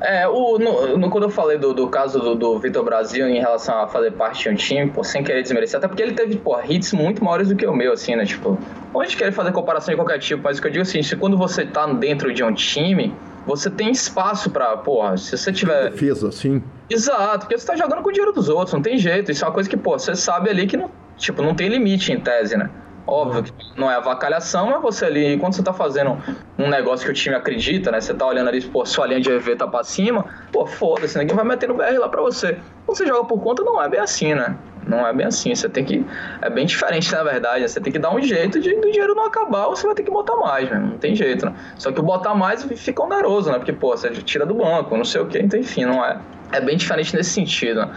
É, 0.01 0.29
o, 0.29 0.59
no, 0.59 0.99
no, 0.99 1.11
quando 1.11 1.25
eu 1.25 1.31
falei 1.31 1.57
do, 1.57 1.73
do 1.73 1.89
caso 1.89 2.19
do, 2.21 2.35
do 2.35 2.59
Vitor 2.59 2.85
Brasil 2.85 3.27
em 3.29 3.39
relação 3.39 3.83
a 3.83 3.89
fazer 3.89 4.13
parte 4.13 4.43
de 4.43 4.51
um 4.51 4.55
time, 4.55 4.91
pô, 4.91 5.03
sem 5.03 5.25
querer 5.25 5.43
desmerecer, 5.43 5.79
até 5.79 5.89
porque 5.89 6.03
ele 6.03 6.13
teve, 6.13 6.37
pô, 6.37 6.59
hits 6.61 6.93
muito 6.93 7.25
maiores 7.25 7.49
do 7.49 7.57
que 7.57 7.67
o 7.67 7.75
meu, 7.75 7.93
assim, 7.93 8.15
né? 8.15 8.27
Tipo, 8.27 8.59
onde 8.93 9.17
quer 9.17 9.33
fazer 9.33 9.53
comparação 9.53 9.93
de 9.93 9.97
qualquer 9.97 10.19
tipo, 10.19 10.43
mas 10.43 10.59
o 10.59 10.61
que 10.61 10.69
eu 10.69 10.73
digo 10.73 10.83
é 10.83 10.87
assim, 10.89 11.03
se 11.03 11.17
quando 11.17 11.37
você 11.37 11.65
tá 11.65 11.87
dentro 11.87 12.33
de 12.33 12.45
um 12.45 12.53
time, 12.53 13.15
você 13.47 13.71
tem 13.71 13.91
espaço 13.91 14.51
pra, 14.51 14.77
porra, 14.77 15.17
se 15.17 15.37
você 15.37 15.53
tiver. 15.53 15.91
Defesa, 15.91 16.31
sim. 16.31 16.63
Exato, 16.91 17.47
porque 17.47 17.57
você 17.57 17.67
tá 17.67 17.77
jogando 17.77 18.03
com 18.03 18.11
o 18.11 18.13
dinheiro 18.13 18.33
dos 18.33 18.49
outros, 18.49 18.75
não 18.75 18.83
tem 18.83 18.99
jeito. 18.99 19.31
Isso 19.31 19.45
é 19.45 19.49
uma 19.49 19.55
coisa 19.55 19.69
que, 19.69 19.77
pô, 19.77 19.99
você 19.99 20.15
sabe 20.15 20.51
ali 20.51 20.67
que 20.67 20.77
não, 20.77 20.91
tipo, 21.17 21.41
não 21.41 21.55
tem 21.55 21.69
limite 21.69 22.13
em 22.13 22.21
tese, 22.21 22.57
né? 22.57 22.69
Óbvio 23.07 23.45
que 23.45 23.53
não 23.77 23.91
é 23.91 23.95
avacalhação, 23.95 24.71
mas 24.71 24.83
você 24.83 25.05
ali, 25.05 25.39
quando 25.39 25.55
você 25.55 25.63
tá 25.63 25.73
fazendo 25.73 26.19
um 26.59 26.69
negócio 26.69 27.07
que 27.07 27.13
o 27.13 27.15
time 27.15 27.37
acredita, 27.37 27.93
né? 27.93 28.01
Você 28.01 28.13
tá 28.13 28.27
olhando 28.27 28.49
ali, 28.49 28.61
pô, 28.63 28.85
sua 28.85 29.07
linha 29.07 29.21
de 29.21 29.31
EV 29.31 29.55
tá 29.57 29.67
pra 29.67 29.85
cima, 29.85 30.25
pô, 30.51 30.67
foda-se, 30.67 31.17
ninguém 31.17 31.37
vai 31.37 31.45
meter 31.45 31.69
no 31.69 31.75
BR 31.75 31.99
lá 31.99 32.09
pra 32.09 32.21
você. 32.21 32.59
Quando 32.85 32.99
você 32.99 33.07
joga 33.07 33.25
por 33.25 33.41
conta, 33.41 33.63
não 33.63 33.81
é 33.81 33.89
bem 33.89 34.01
assim, 34.01 34.35
né? 34.35 34.57
Não 34.87 35.07
é 35.07 35.13
bem 35.13 35.27
assim. 35.27 35.55
Você 35.55 35.69
tem 35.69 35.85
que. 35.85 36.05
É 36.41 36.49
bem 36.49 36.65
diferente, 36.65 37.13
na 37.13 37.23
verdade. 37.23 37.69
Você 37.69 37.81
tem 37.81 37.93
que 37.93 37.99
dar 37.99 38.15
um 38.15 38.23
jeito 38.23 38.61
de 38.61 38.75
do 38.77 38.91
dinheiro 38.91 39.15
não 39.15 39.27
acabar 39.27 39.67
você 39.67 39.87
vai 39.87 39.95
ter 39.95 40.05
que 40.05 40.11
botar 40.11 40.37
mais, 40.37 40.71
né? 40.71 40.79
Não 40.79 40.99
tem 40.99 41.15
jeito, 41.15 41.47
né? 41.47 41.55
Só 41.77 41.91
que 41.91 41.99
o 41.99 42.03
botar 42.03 42.35
mais 42.35 42.63
fica 42.65 43.03
oneroso, 43.03 43.51
né? 43.51 43.59
Porque, 43.59 43.73
pô, 43.73 43.97
você 43.97 44.11
tira 44.11 44.47
do 44.47 44.55
banco, 44.55 44.97
não 44.97 45.05
sei 45.05 45.21
o 45.21 45.27
quê. 45.27 45.41
Então, 45.43 45.59
enfim, 45.59 45.85
não 45.85 46.05
é. 46.05 46.19
É 46.53 46.61
bem 46.61 46.77
diferente 46.77 47.15
nesse 47.17 47.31
sentido, 47.31 47.81
né? 47.81 47.91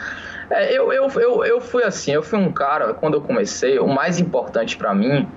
É, 0.49 0.73
eu, 0.73 0.91
eu, 0.91 1.07
eu, 1.15 1.45
eu 1.45 1.61
fui 1.61 1.83
assim, 1.83 2.11
eu 2.11 2.23
fui 2.23 2.39
um 2.39 2.51
cara, 2.51 2.93
quando 2.93 3.13
eu 3.13 3.21
comecei, 3.21 3.77
o 3.79 3.87
mais 3.87 4.19
importante 4.19 4.75
para 4.77 4.93
mim 4.93 5.27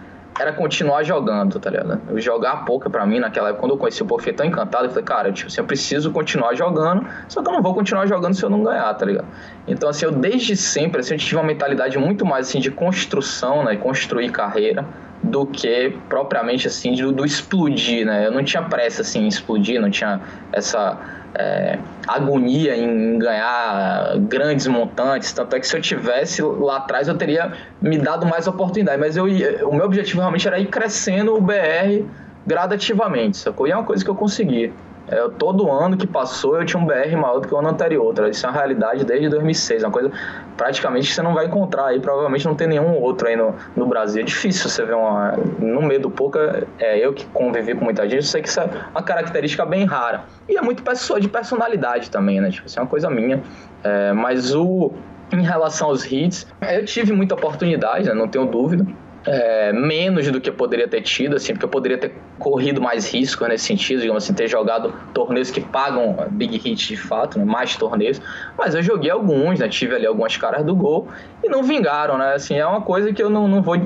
era 0.41 0.53
continuar 0.53 1.03
jogando, 1.03 1.59
tá 1.61 1.71
ligado? 1.71 2.01
Eu 2.09 2.19
jogar 2.19 2.65
pouco 2.65 2.89
para 2.89 3.05
mim 3.05 3.19
naquela 3.19 3.49
época, 3.49 3.61
quando 3.61 3.73
eu 3.73 3.79
conheci 3.79 4.03
o 4.03 4.19
fiquei 4.19 4.33
tão 4.33 4.47
encantado, 4.47 4.87
eu 4.87 4.91
falei, 4.91 5.05
cara, 5.05 5.33
tipo, 5.33 5.49
assim, 5.49 5.61
eu 5.61 5.67
preciso 5.67 6.11
continuar 6.11 6.55
jogando, 6.55 7.07
só 7.29 7.43
que 7.43 7.49
eu 7.49 7.53
não 7.53 7.63
vou 7.63 7.75
continuar 7.75 8.07
jogando 8.07 8.35
se 8.35 8.43
eu 8.43 8.49
não 8.49 8.63
ganhar, 8.63 8.93
tá 8.95 9.05
ligado? 9.05 9.27
Então, 9.67 9.89
assim, 9.89 10.07
eu 10.07 10.13
desde 10.13 10.57
sempre, 10.57 11.01
assim, 11.01 11.15
eu 11.15 11.19
tive 11.19 11.37
uma 11.37 11.45
mentalidade 11.45 11.99
muito 11.99 12.25
mais, 12.25 12.49
assim, 12.49 12.61
de 12.61 12.71
construção, 12.71 13.65
né, 13.65 13.77
construir 13.77 14.31
carreira, 14.31 14.87
do 15.23 15.47
que 15.47 15.97
propriamente, 16.09 16.67
assim, 16.67 16.95
do, 16.95 17.13
do 17.13 17.25
explodir, 17.25 18.05
né? 18.05 18.27
Eu 18.27 18.33
não 18.33 18.43
tinha 18.43 18.63
pressa, 18.63 19.03
assim, 19.03 19.21
em 19.21 19.29
explodir, 19.29 19.81
não 19.81 19.91
tinha 19.91 20.21
essa 20.53 20.99
é, 21.35 21.79
agonia 22.07 22.77
em 22.77 23.19
ganhar 23.19 24.19
grandes 24.21 24.67
montantes. 24.67 25.33
Tanto 25.33 25.55
é 25.57 25.61
que 25.61 25.67
se 25.67 25.77
eu 25.77 25.81
tivesse 25.81 26.43
lá 26.43 26.79
atrás, 26.79 27.09
eu 27.09 27.17
teria 27.17 27.53
me 27.81 27.99
dado 27.99 28.27
mais 28.27 28.47
oportunidade. 28.47 28.99
Mas 28.99 29.17
eu, 29.17 29.25
o 29.25 29.75
meu 29.75 29.87
objetivo 29.87 30.21
realmente 30.21 30.47
era 30.47 30.59
ir 30.59 30.67
crescendo 30.67 31.35
o 31.35 31.41
BR 31.41 32.05
gradativamente, 32.47 33.37
sacou? 33.37 33.67
E 33.67 33.71
é 33.71 33.77
uma 33.77 33.85
coisa 33.85 34.05
que 34.05 34.11
eu 34.11 34.15
consegui. 34.15 34.73
É, 35.09 35.29
todo 35.39 35.71
ano 35.71 35.97
que 35.97 36.07
passou 36.07 36.59
eu 36.59 36.65
tinha 36.65 36.81
um 36.81 36.87
BR 36.87 37.17
maior 37.17 37.41
do 37.41 37.49
que 37.49 37.55
o 37.55 37.59
ano 37.59 37.69
anterior. 37.69 38.15
Tá? 38.15 38.29
Isso 38.29 38.47
é 38.47 38.49
uma 38.49 38.57
realidade 38.57 39.05
desde 39.05 39.29
2006. 39.29 39.83
É 39.83 39.87
uma 39.87 39.93
coisa 39.93 40.11
praticamente 40.57 41.09
que 41.09 41.15
você 41.15 41.23
não 41.23 41.35
vai 41.35 41.47
encontrar 41.47 41.87
aí. 41.87 42.01
Provavelmente 42.01 42.47
não 42.47 42.55
tem 42.55 42.67
nenhum 42.67 43.01
outro 43.01 43.29
aí 43.29 43.37
no, 43.37 43.55
no 43.77 43.87
Brasil. 43.87 44.23
É 44.23 44.25
difícil 44.25 44.69
você 44.69 44.85
ver 44.85 44.95
uma. 44.95 45.33
No 45.59 45.83
meio 45.83 46.01
do 46.01 46.11
poker, 46.11 46.67
é, 46.79 46.99
eu 46.99 47.13
que 47.13 47.27
convivi 47.27 47.75
com 47.75 47.85
muita 47.85 48.05
gente, 48.05 48.17
eu 48.17 48.23
sei 48.23 48.43
que 48.43 48.49
isso 48.49 48.61
é 48.61 48.69
uma 48.91 49.03
característica 49.03 49.65
bem 49.67 49.85
rara. 49.85 50.25
E 50.49 50.57
é 50.57 50.63
muito 50.63 50.83
pessoa 50.83 51.21
de 51.21 51.29
personalidade 51.29 52.11
também, 52.11 52.41
né? 52.41 52.51
Tipo, 52.51 52.67
isso 52.67 52.79
é 52.79 52.83
uma 52.83 52.89
coisa 52.89 53.11
minha. 53.11 53.43
É, 53.83 54.13
mas 54.13 54.55
o. 54.55 54.93
Em 55.33 55.41
relação 55.41 55.89
aos 55.89 56.05
hits, 56.05 56.47
eu 56.61 56.85
tive 56.85 57.11
muita 57.11 57.35
oportunidade, 57.35 58.07
né? 58.07 58.13
não 58.13 58.29
tenho 58.29 58.45
dúvida 58.45 58.87
é, 59.25 59.73
menos 59.73 60.31
do 60.31 60.41
que 60.41 60.51
eu 60.51 60.55
poderia 60.55 60.89
ter 60.89 61.01
tido, 61.03 61.37
assim, 61.37 61.53
porque 61.53 61.65
eu 61.65 61.69
poderia 61.69 61.99
ter 61.99 62.13
corrido 62.39 62.81
mais 62.81 63.13
risco 63.13 63.47
nesse 63.47 63.65
sentido, 63.65 64.01
digamos 64.01 64.25
assim, 64.25 64.35
ter 64.35 64.49
jogado 64.49 64.93
torneios 65.15 65.51
que 65.51 65.61
pagam 65.61 66.17
big 66.31 66.57
hit 66.59 66.89
de 66.89 66.97
fato, 66.97 67.39
né, 67.39 67.45
mais 67.45 67.77
torneios, 67.77 68.21
mas 68.59 68.75
eu 68.75 68.83
joguei 68.83 69.11
alguns, 69.11 69.61
né, 69.61 69.69
tive 69.69 69.95
ali 69.95 70.07
algumas 70.07 70.37
caras 70.37 70.65
do 70.65 70.75
gol 70.75 71.07
e 71.43 71.49
não 71.49 71.63
vingaram, 71.63 72.19
né, 72.19 72.35
assim, 72.35 72.57
é 72.57 72.67
uma 72.67 72.81
coisa 72.83 73.13
que 73.13 73.23
eu 73.23 73.31
não, 73.31 73.47
não 73.47 73.63
vou 73.63 73.77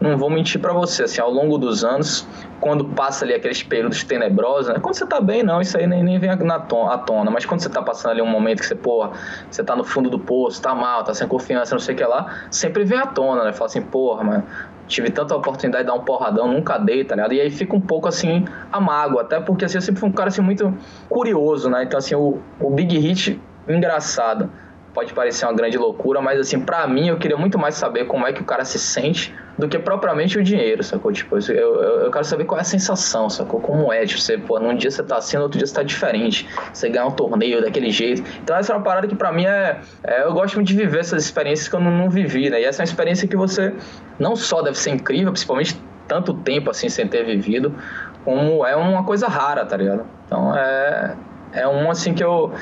não 0.00 0.16
vou 0.16 0.30
mentir 0.30 0.60
para 0.60 0.72
você, 0.72 1.04
assim, 1.04 1.20
ao 1.20 1.30
longo 1.30 1.58
dos 1.58 1.84
anos, 1.84 2.26
quando 2.60 2.84
passa 2.84 3.24
ali 3.24 3.34
aqueles 3.34 3.62
períodos 3.62 4.04
tenebrosos, 4.04 4.72
né, 4.72 4.78
quando 4.80 4.94
você 4.94 5.06
tá 5.06 5.20
bem, 5.20 5.42
não, 5.42 5.60
isso 5.60 5.76
aí 5.76 5.86
nem, 5.86 6.04
nem 6.04 6.18
vem 6.20 6.30
na 6.36 6.54
à 6.54 6.98
tona, 6.98 7.30
mas 7.30 7.44
quando 7.44 7.60
você 7.60 7.68
tá 7.68 7.82
passando 7.82 8.12
ali 8.12 8.22
um 8.22 8.26
momento 8.26 8.60
que 8.60 8.66
você, 8.66 8.76
porra, 8.76 9.10
você 9.50 9.64
tá 9.64 9.74
no 9.74 9.82
fundo 9.82 10.08
do 10.08 10.18
poço, 10.18 10.62
tá 10.62 10.72
mal, 10.72 11.02
tá 11.02 11.12
sem 11.12 11.26
confiança, 11.26 11.74
não 11.74 11.80
sei 11.80 11.94
o 11.94 11.98
que 11.98 12.04
lá, 12.04 12.44
sempre 12.50 12.84
vem 12.84 12.98
à 12.98 13.06
tona, 13.06 13.44
né, 13.44 13.52
fala 13.52 13.66
assim, 13.66 13.82
porra, 13.82 14.22
mano, 14.22 14.44
tive 14.86 15.10
tanta 15.10 15.34
oportunidade 15.34 15.84
de 15.84 15.90
dar 15.90 15.94
um 15.94 16.04
porradão, 16.04 16.48
nunca 16.48 16.78
dei, 16.78 17.04
tá 17.04 17.14
ligado? 17.14 17.32
E 17.32 17.40
aí 17.40 17.50
fica 17.50 17.74
um 17.74 17.80
pouco 17.80 18.08
assim, 18.08 18.44
a 18.70 18.80
mágoa, 18.80 19.22
até 19.22 19.40
porque 19.40 19.64
assim, 19.64 19.78
eu 19.78 19.82
sempre 19.82 20.00
fui 20.00 20.08
um 20.08 20.12
cara 20.12 20.28
assim 20.28 20.42
muito 20.42 20.72
curioso, 21.08 21.70
né? 21.70 21.84
Então 21.84 21.98
assim, 21.98 22.14
o, 22.14 22.38
o 22.60 22.70
Big 22.70 22.98
Hit, 22.98 23.40
engraçado, 23.68 24.50
pode 24.94 25.12
parecer 25.12 25.46
uma 25.46 25.54
grande 25.54 25.78
loucura, 25.78 26.20
mas 26.20 26.38
assim, 26.38 26.60
para 26.60 26.86
mim 26.86 27.08
eu 27.08 27.16
queria 27.16 27.36
muito 27.36 27.58
mais 27.58 27.74
saber 27.74 28.04
como 28.06 28.26
é 28.26 28.32
que 28.32 28.42
o 28.42 28.44
cara 28.44 28.64
se 28.64 28.78
sente 28.78 29.34
do 29.56 29.68
que 29.68 29.78
propriamente 29.78 30.38
o 30.38 30.42
dinheiro, 30.42 30.82
sacou? 30.82 31.12
Tipo, 31.12 31.38
eu, 31.38 31.54
eu, 31.54 32.00
eu, 32.04 32.10
quero 32.10 32.24
saber 32.24 32.44
qual 32.44 32.58
é 32.58 32.62
a 32.62 32.64
sensação, 32.64 33.28
sacou? 33.28 33.60
Como 33.60 33.92
é, 33.92 34.04
tipo, 34.04 34.20
você, 34.20 34.38
pô, 34.38 34.58
num 34.58 34.74
dia 34.74 34.90
você 34.90 35.02
tá 35.02 35.16
assim, 35.16 35.36
no 35.36 35.44
outro 35.44 35.58
dia 35.58 35.66
você 35.66 35.74
tá 35.74 35.82
diferente. 35.82 36.48
Você 36.72 36.88
ganha 36.88 37.06
um 37.06 37.10
torneio 37.10 37.60
daquele 37.62 37.90
jeito. 37.90 38.22
Então 38.42 38.56
essa 38.56 38.72
é 38.72 38.76
uma 38.76 38.82
parada 38.82 39.06
que 39.06 39.14
pra 39.14 39.32
mim 39.32 39.44
é, 39.46 39.80
é 40.04 40.24
eu 40.24 40.32
gosto 40.32 40.54
muito 40.56 40.68
de 40.68 40.74
viver 40.74 41.00
essas 41.00 41.24
experiências 41.24 41.68
que 41.68 41.76
eu 41.76 41.80
não, 41.80 41.90
não 41.90 42.10
vivi, 42.10 42.50
né? 42.50 42.60
E 42.60 42.64
essa 42.64 42.82
é 42.82 42.84
uma 42.84 42.88
experiência 42.88 43.28
que 43.28 43.36
você 43.36 43.74
não 44.18 44.36
só 44.36 44.62
deve 44.62 44.78
ser 44.78 44.90
incrível, 44.90 45.32
principalmente 45.32 45.80
tanto 46.08 46.34
tempo 46.34 46.70
assim 46.70 46.88
sem 46.88 47.06
ter 47.06 47.24
vivido, 47.24 47.74
como 48.24 48.66
é 48.66 48.76
uma 48.76 49.04
coisa 49.04 49.28
rara, 49.28 49.64
tá 49.64 49.76
ligado? 49.76 50.04
Então 50.26 50.56
é 50.56 51.16
é 51.52 51.66
um 51.68 51.90
assim 51.90 52.14
que 52.14 52.24
eu 52.24 52.52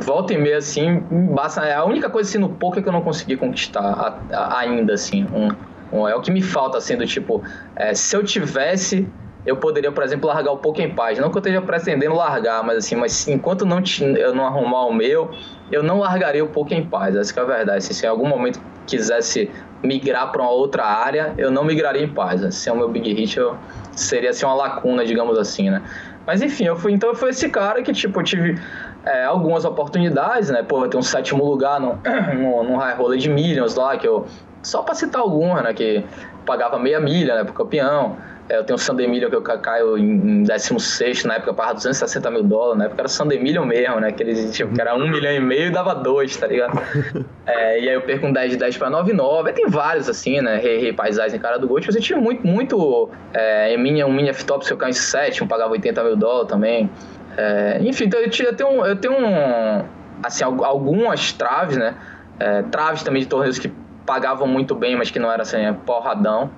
volta 0.00 0.32
e 0.32 0.38
meia 0.38 0.58
assim, 0.58 1.00
basta, 1.34 1.64
é 1.64 1.74
a 1.74 1.84
única 1.84 2.10
coisa 2.10 2.28
assim 2.28 2.38
no 2.38 2.48
poker 2.48 2.82
que 2.82 2.88
eu 2.88 2.92
não 2.92 3.02
consegui 3.02 3.36
conquistar 3.36 3.80
a, 3.80 4.18
a, 4.36 4.58
ainda 4.58 4.94
assim, 4.94 5.26
um, 5.32 5.48
um, 5.92 6.08
é 6.08 6.14
o 6.14 6.20
que 6.20 6.30
me 6.30 6.42
falta 6.42 6.78
assim 6.78 6.96
do 6.96 7.06
tipo, 7.06 7.42
é, 7.74 7.94
se 7.94 8.14
eu 8.16 8.22
tivesse 8.22 9.08
eu 9.46 9.56
poderia, 9.56 9.92
por 9.92 10.02
exemplo, 10.02 10.28
largar 10.28 10.50
o 10.50 10.56
poker 10.56 10.84
em 10.84 10.92
paz. 10.92 11.20
Não 11.20 11.30
que 11.30 11.36
eu 11.36 11.38
esteja 11.38 11.62
pretendendo 11.62 12.16
largar, 12.16 12.64
mas 12.64 12.78
assim, 12.78 12.96
mas 12.96 13.28
enquanto 13.28 13.64
não 13.64 13.80
eu 14.18 14.34
não 14.34 14.44
arrumar 14.44 14.86
o 14.86 14.92
meu, 14.92 15.30
eu 15.70 15.84
não 15.84 16.00
largaria 16.00 16.44
o 16.44 16.48
poker 16.48 16.76
em 16.76 16.84
paz. 16.84 17.14
Essa 17.14 17.38
é 17.38 17.42
a 17.42 17.46
verdade. 17.46 17.84
Se, 17.84 17.94
se 17.94 18.04
em 18.04 18.08
algum 18.08 18.26
momento 18.26 18.60
quisesse 18.88 19.48
migrar 19.84 20.32
para 20.32 20.42
uma 20.42 20.50
outra 20.50 20.84
área, 20.84 21.32
eu 21.38 21.50
não 21.50 21.62
migraria 21.62 22.02
em 22.02 22.08
paz. 22.08 22.54
Se 22.56 22.68
é 22.68 22.72
o 22.72 22.76
meu 22.76 22.88
big 22.88 23.12
hit, 23.12 23.38
eu 23.38 23.56
seria 23.92 24.30
assim 24.30 24.44
uma 24.44 24.54
lacuna, 24.54 25.04
digamos 25.04 25.38
assim, 25.38 25.70
né? 25.70 25.80
Mas 26.26 26.42
enfim, 26.42 26.64
eu 26.64 26.76
fui 26.76 26.92
então 26.92 27.10
eu 27.10 27.14
fui 27.14 27.30
esse 27.30 27.48
cara 27.48 27.82
que 27.82 27.92
tipo 27.92 28.20
eu 28.20 28.24
tive 28.24 28.60
é, 29.04 29.24
algumas 29.24 29.64
oportunidades, 29.64 30.50
né? 30.50 30.62
Pô, 30.62 30.84
eu 30.84 30.90
tenho 30.90 31.00
um 31.00 31.04
sétimo 31.04 31.44
lugar 31.44 31.80
no, 31.80 31.98
no, 32.34 32.64
no 32.64 32.76
High 32.76 32.96
Roller 32.96 33.18
de 33.18 33.30
Millions 33.30 33.76
lá, 33.76 33.96
que 33.96 34.06
eu 34.06 34.26
só 34.62 34.82
para 34.82 34.94
citar 34.94 35.22
algumas, 35.22 35.62
né? 35.62 35.72
Que 35.72 36.04
pagava 36.44 36.78
meia 36.78 36.98
milha, 36.98 37.36
né? 37.36 37.44
Pro 37.44 37.52
campeão. 37.52 38.16
É, 38.48 38.58
eu 38.58 38.64
tenho 38.64 38.76
o 38.76 38.78
Sandemillion 38.78 39.28
que 39.28 39.36
eu 39.36 39.42
caio 39.42 39.98
em 39.98 40.42
16, 40.42 41.24
na 41.24 41.34
época 41.34 41.50
eu 41.50 41.54
pagava 41.54 41.74
260 41.74 42.30
mil 42.30 42.44
dólares, 42.44 42.78
na 42.78 42.84
época 42.84 43.02
era 43.02 43.08
Sandemillion 43.08 43.64
mesmo, 43.64 44.00
né? 44.00 44.08
Aqueles, 44.08 44.54
tipo, 44.54 44.72
que 44.72 44.80
era 44.80 44.94
1 44.94 45.08
milhão 45.08 45.32
e 45.32 45.40
meio 45.40 45.66
e 45.66 45.70
dava 45.70 45.94
2, 45.94 46.36
tá 46.36 46.46
ligado? 46.46 46.80
É, 47.46 47.78
e 47.80 47.88
aí 47.88 47.94
eu 47.94 48.02
perco 48.02 48.26
um 48.26 48.32
10 48.32 48.50
de 48.52 48.56
10 48.56 48.76
pra 48.76 48.90
9,9. 48.90 49.46
Aí 49.46 49.52
tem 49.52 49.68
vários, 49.68 50.08
assim, 50.08 50.40
né? 50.40 50.56
Rei, 50.56 50.80
rei, 50.80 50.92
paisagem, 50.92 51.38
cara 51.38 51.58
do 51.58 51.68
gol. 51.68 51.78
Tipo, 51.78 51.96
eu 51.96 52.02
tinha 52.02 52.18
muito, 52.18 52.44
muito. 52.44 53.08
É, 53.32 53.72
em 53.72 53.78
minha, 53.78 54.04
um 54.04 54.12
mini 54.12 54.30
F-Top, 54.30 54.66
se 54.66 54.72
eu 54.72 54.76
caio 54.76 54.90
em 54.90 54.92
7, 54.92 55.42
eu 55.42 55.46
pagava 55.46 55.70
80 55.70 56.02
mil 56.02 56.16
dólares 56.16 56.48
também. 56.48 56.90
É, 57.36 57.78
enfim, 57.82 58.06
então 58.06 58.18
eu, 58.18 58.28
tinha, 58.28 58.48
eu 58.48 58.56
tenho, 58.56 58.84
eu 58.84 58.96
tenho 58.96 59.14
um, 59.14 59.84
assim, 60.24 60.42
algumas 60.42 61.32
traves, 61.32 61.76
né? 61.76 61.94
É, 62.40 62.62
traves 62.62 63.04
também 63.04 63.22
de 63.22 63.28
torneios 63.28 63.60
que 63.60 63.70
pagavam 64.04 64.48
muito 64.48 64.74
bem, 64.74 64.96
mas 64.96 65.08
que 65.08 65.20
não 65.20 65.30
era 65.30 65.42
assim, 65.42 65.58
porradão. 65.84 66.50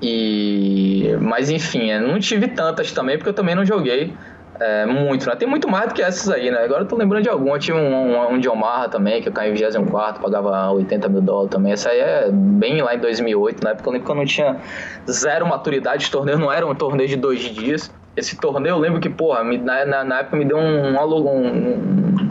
E, 0.00 1.16
mas 1.20 1.50
enfim, 1.50 1.98
não 1.98 2.18
tive 2.18 2.48
tantas 2.48 2.92
também, 2.92 3.16
porque 3.16 3.30
eu 3.30 3.34
também 3.34 3.54
não 3.54 3.64
joguei 3.64 4.14
é, 4.60 4.86
muito, 4.86 5.26
né? 5.26 5.36
Tem 5.36 5.48
muito 5.48 5.68
mais 5.68 5.88
do 5.88 5.94
que 5.94 6.02
essas 6.02 6.28
aí, 6.30 6.50
né? 6.50 6.64
Agora 6.64 6.82
eu 6.82 6.88
tô 6.88 6.96
lembrando 6.96 7.22
de 7.22 7.28
alguma. 7.28 7.56
Eu 7.56 7.60
tinha 7.60 7.76
um, 7.76 8.16
um, 8.16 8.32
um 8.32 8.38
de 8.38 8.48
Omaha 8.48 8.88
também, 8.88 9.20
que 9.22 9.28
eu 9.28 9.32
caí 9.32 9.50
em 9.50 9.54
24, 9.54 10.22
pagava 10.22 10.70
80 10.72 11.08
mil 11.08 11.20
dólares 11.20 11.50
também. 11.50 11.72
Essa 11.72 11.90
aí 11.90 12.00
é 12.00 12.30
bem 12.30 12.80
lá 12.82 12.94
em 12.94 12.98
2008, 12.98 13.62
na 13.62 13.70
época 13.70 13.88
eu 13.88 13.92
lembro 13.92 14.06
que 14.06 14.12
eu 14.12 14.16
não 14.16 14.24
tinha 14.24 14.56
zero 15.10 15.46
maturidade. 15.46 16.04
de 16.04 16.10
torneio 16.10 16.38
não 16.38 16.50
era 16.50 16.66
um 16.66 16.74
torneio 16.74 17.08
de 17.08 17.16
dois 17.16 17.40
dias. 17.40 17.90
Esse 18.16 18.36
torneio 18.36 18.74
eu 18.74 18.78
lembro 18.78 19.00
que, 19.00 19.10
porra, 19.10 19.44
me, 19.44 19.58
na, 19.58 19.84
na, 19.84 20.04
na, 20.04 20.18
época 20.20 20.36
me 20.36 20.44
deu 20.44 20.56
um, 20.56 20.96
um, 20.96 22.28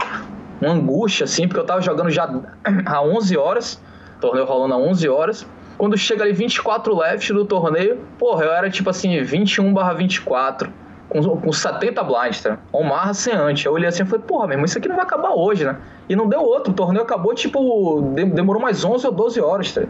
uma 0.60 0.72
angústia, 0.72 1.24
assim, 1.24 1.46
porque 1.46 1.60
eu 1.60 1.64
tava 1.64 1.80
jogando 1.80 2.10
já 2.10 2.28
há 2.86 3.02
11 3.02 3.36
horas, 3.36 3.80
torneio 4.20 4.46
rolando 4.46 4.74
há 4.74 4.78
11 4.78 5.08
horas. 5.08 5.46
Quando 5.78 5.96
chega 5.96 6.24
ali 6.24 6.32
24 6.32 6.96
left 6.96 7.32
do 7.32 7.44
torneio, 7.44 8.00
porra, 8.18 8.44
eu 8.44 8.52
era 8.52 8.70
tipo 8.70 8.88
assim, 8.88 9.22
21 9.22 9.72
barra 9.72 9.92
24, 9.92 10.72
com, 11.08 11.22
com 11.22 11.52
70 11.52 12.02
blinds, 12.02 12.42
tá? 12.42 12.58
Omar 12.72 13.14
Seante. 13.14 13.66
Eu 13.66 13.72
olhei 13.72 13.88
assim 13.88 14.02
e 14.02 14.06
falei, 14.06 14.24
porra, 14.26 14.46
mesmo, 14.48 14.64
isso 14.64 14.78
aqui 14.78 14.88
não 14.88 14.96
vai 14.96 15.04
acabar 15.04 15.30
hoje, 15.30 15.64
né? 15.64 15.76
E 16.08 16.16
não 16.16 16.28
deu 16.28 16.40
outro, 16.40 16.72
o 16.72 16.74
torneio 16.74 17.04
acabou, 17.04 17.34
tipo, 17.34 18.12
demorou 18.32 18.60
mais 18.60 18.84
11 18.84 19.06
ou 19.06 19.12
12 19.12 19.40
horas, 19.40 19.72
tá? 19.72 19.82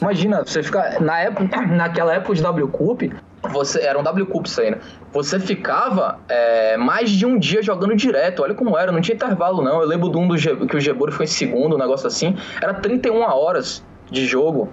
Imagina, 0.00 0.44
você 0.44 0.62
ficar. 0.62 1.00
Na 1.00 1.18
época, 1.18 1.60
naquela 1.66 2.14
época 2.14 2.34
de 2.34 2.42
W 2.42 2.68
Cup, 2.68 3.02
você. 3.50 3.80
Era 3.80 3.98
um 3.98 4.02
W 4.02 4.26
Cup 4.26 4.46
isso 4.46 4.60
aí, 4.60 4.70
né? 4.70 4.78
Você 5.12 5.40
ficava 5.40 6.18
é, 6.28 6.76
mais 6.76 7.10
de 7.10 7.24
um 7.24 7.38
dia 7.38 7.62
jogando 7.62 7.94
direto. 7.96 8.42
Olha 8.42 8.54
como 8.54 8.76
era, 8.76 8.92
não 8.92 9.00
tinha 9.00 9.14
intervalo, 9.14 9.62
não. 9.62 9.80
Eu 9.80 9.86
lembro 9.86 10.10
de 10.10 10.18
um 10.18 10.28
do 10.28 10.66
que 10.66 10.76
o 10.76 10.80
Geboro 10.80 11.12
foi 11.12 11.24
em 11.24 11.28
segundo, 11.28 11.76
um 11.76 11.78
negócio 11.78 12.06
assim. 12.06 12.36
Era 12.60 12.74
31 12.74 13.20
horas 13.22 13.82
de 14.10 14.26
jogo. 14.26 14.68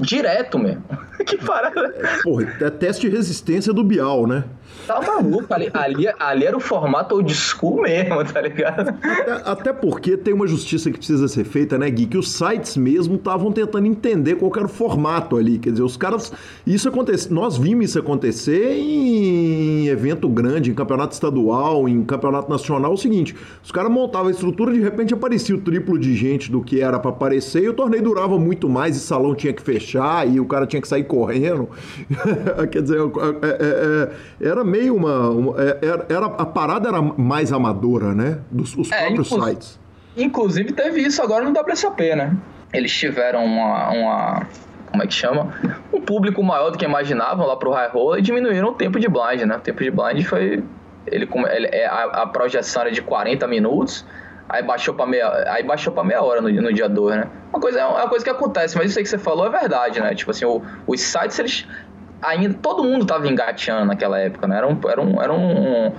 Direto 0.00 0.58
mesmo. 0.58 0.84
que 1.26 1.36
parada. 1.36 1.92
Porra, 2.22 2.56
é 2.60 2.70
teste 2.70 3.08
de 3.08 3.14
resistência 3.14 3.72
do 3.72 3.82
Bial, 3.82 4.26
né? 4.26 4.44
Tá 4.86 5.02
maluco, 5.02 5.52
ali, 5.52 5.70
ali, 5.74 6.06
ali, 6.18 6.44
era 6.46 6.56
o 6.56 6.60
formato 6.60 7.14
old 7.14 7.34
school 7.34 7.82
mesmo, 7.82 8.24
tá 8.24 8.40
ligado? 8.40 8.88
Até, 8.88 9.50
até, 9.50 9.72
porque 9.72 10.16
tem 10.16 10.32
uma 10.32 10.46
justiça 10.46 10.90
que 10.90 10.96
precisa 10.96 11.28
ser 11.28 11.44
feita, 11.44 11.76
né, 11.76 11.90
Gui? 11.90 12.06
Que 12.06 12.16
os 12.16 12.30
sites 12.32 12.76
mesmo 12.76 13.16
estavam 13.16 13.52
tentando 13.52 13.86
entender 13.86 14.36
qual 14.36 14.50
era 14.56 14.64
o 14.64 14.68
formato 14.68 15.36
ali. 15.36 15.58
Quer 15.58 15.72
dizer, 15.72 15.82
os 15.82 15.96
caras. 15.96 16.32
Isso 16.66 16.88
acontece. 16.88 17.32
Nós 17.32 17.58
vimos 17.58 17.90
isso 17.90 17.98
acontecer 17.98 18.78
em 18.78 19.88
evento 19.88 20.28
grande, 20.28 20.70
em 20.70 20.74
campeonato 20.74 21.12
estadual, 21.12 21.88
em 21.88 22.02
campeonato 22.04 22.50
nacional. 22.50 22.92
É 22.92 22.94
o 22.94 22.98
seguinte: 22.98 23.36
os 23.62 23.70
caras 23.70 23.90
montavam 23.90 24.28
a 24.28 24.30
estrutura, 24.30 24.72
de 24.72 24.80
repente 24.80 25.12
aparecia 25.12 25.54
o 25.54 25.60
triplo 25.60 25.98
de 25.98 26.14
gente 26.14 26.50
do 26.50 26.62
que 26.62 26.80
era 26.80 26.98
para 26.98 27.10
aparecer, 27.10 27.62
e 27.62 27.68
o 27.68 27.74
torneio 27.74 28.02
durava 28.02 28.38
muito 28.38 28.68
mais, 28.68 28.96
e 28.96 29.00
salão 29.00 29.34
tinha 29.34 29.52
que 29.52 29.62
fechar, 29.62 30.26
e 30.26 30.40
o 30.40 30.46
cara 30.46 30.66
tinha 30.66 30.80
que 30.80 30.88
sair 30.88 31.04
correndo. 31.04 31.68
Quer 32.70 32.82
dizer, 32.82 32.98
é, 32.98 33.48
é, 33.48 34.48
é, 34.48 34.48
era 34.58 34.64
meio 34.64 34.94
uma. 34.94 35.30
uma 35.30 35.62
é, 35.62 35.78
era, 35.82 36.06
era, 36.08 36.26
a 36.26 36.46
parada 36.46 36.88
era 36.88 37.00
mais 37.00 37.52
amadora, 37.52 38.14
né? 38.14 38.40
Dos 38.50 38.76
os 38.76 38.90
é, 38.90 39.06
próprios 39.06 39.28
sites. 39.28 39.80
Inclusive 40.16 40.72
teve 40.72 41.00
isso 41.00 41.22
agora 41.22 41.48
no 41.48 41.58
WSOP, 41.58 42.14
né? 42.14 42.36
Eles 42.72 42.92
tiveram 42.92 43.44
uma, 43.44 43.90
uma. 43.90 44.46
Como 44.90 45.02
é 45.02 45.06
que 45.06 45.14
chama? 45.14 45.52
Um 45.92 46.00
público 46.00 46.42
maior 46.42 46.70
do 46.70 46.78
que 46.78 46.84
imaginavam 46.84 47.46
lá 47.46 47.56
pro 47.56 47.70
High 47.70 47.90
Roll 47.90 48.18
e 48.18 48.22
diminuíram 48.22 48.68
o 48.68 48.74
tempo 48.74 48.98
de 48.98 49.08
blind, 49.08 49.42
né? 49.42 49.56
O 49.56 49.60
tempo 49.60 49.82
de 49.82 49.90
blind 49.90 50.22
foi. 50.24 50.62
Ele, 51.06 51.28
ele, 51.50 51.66
é, 51.72 51.86
a, 51.86 52.04
a 52.04 52.26
projeção 52.26 52.82
era 52.82 52.90
de 52.90 53.00
40 53.00 53.46
minutos 53.46 54.04
aí 54.48 54.62
baixou 54.62 54.94
para 54.94 55.06
meia, 55.06 55.52
aí 55.52 55.62
baixou 55.62 55.92
para 55.92 56.02
meia 56.02 56.22
hora 56.22 56.40
no, 56.40 56.48
no 56.50 56.72
dia 56.72 56.88
2, 56.88 57.16
né? 57.16 57.28
Uma 57.52 57.60
coisa 57.60 57.80
é 57.80 57.84
uma 57.84 58.08
coisa 58.08 58.24
que 58.24 58.30
acontece, 58.30 58.76
mas 58.76 58.90
isso 58.90 58.98
aí 58.98 59.04
que 59.04 59.10
você 59.10 59.18
falou 59.18 59.46
é 59.46 59.50
verdade, 59.50 60.00
né? 60.00 60.14
Tipo 60.14 60.30
assim, 60.30 60.46
o, 60.46 60.62
os 60.86 61.00
sites 61.00 61.38
eles 61.38 61.66
ainda 62.22 62.54
todo 62.54 62.84
mundo 62.84 63.02
estava 63.02 63.26
engateando 63.28 63.86
naquela 63.86 64.18
época, 64.18 64.46
né? 64.46 64.56
Era 64.56 64.66
um, 64.66 64.78
era 64.88 65.02
um, 65.02 65.22
era 65.22 65.32
um, 65.32 65.86
um, 65.86 65.92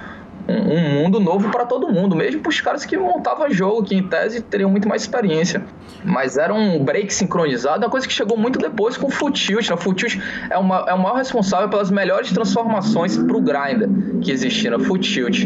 um 0.50 0.90
mundo 1.02 1.20
novo 1.20 1.50
para 1.50 1.66
todo 1.66 1.88
mundo, 1.90 2.16
mesmo 2.16 2.42
para 2.42 2.50
os 2.50 2.60
caras 2.62 2.86
que 2.86 2.98
montavam 2.98 3.50
jogo, 3.50 3.84
que 3.84 3.96
em 3.96 4.04
tese 4.04 4.42
teriam 4.42 4.70
muito 4.70 4.88
mais 4.88 5.04
experiência. 5.04 5.64
Mas 6.04 6.38
era 6.38 6.54
um 6.54 6.84
break 6.84 7.14
sincronizado, 7.14 7.84
uma 7.86 7.90
coisa 7.90 8.08
que 8.08 8.14
chegou 8.14 8.38
muito 8.38 8.58
depois 8.60 8.98
com 8.98 9.08
o 9.08 9.10
Full 9.10 9.32
Tilt. 9.32 9.70
Né? 9.70 9.78
Full 9.78 9.94
Tilt 9.94 10.20
é, 10.50 10.58
uma, 10.58 10.86
é 10.88 10.94
o 10.94 11.00
maior 11.00 11.16
responsável 11.16 11.70
pelas 11.70 11.92
melhores 11.92 12.32
transformações 12.32 13.18
para 13.18 13.38
o 13.38 13.42
Grinder 13.42 13.90
que 14.22 14.32
existiam 14.32 14.78
no 14.78 14.84
Full 14.84 15.00
Tilt. 15.00 15.46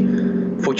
Full 0.59 0.75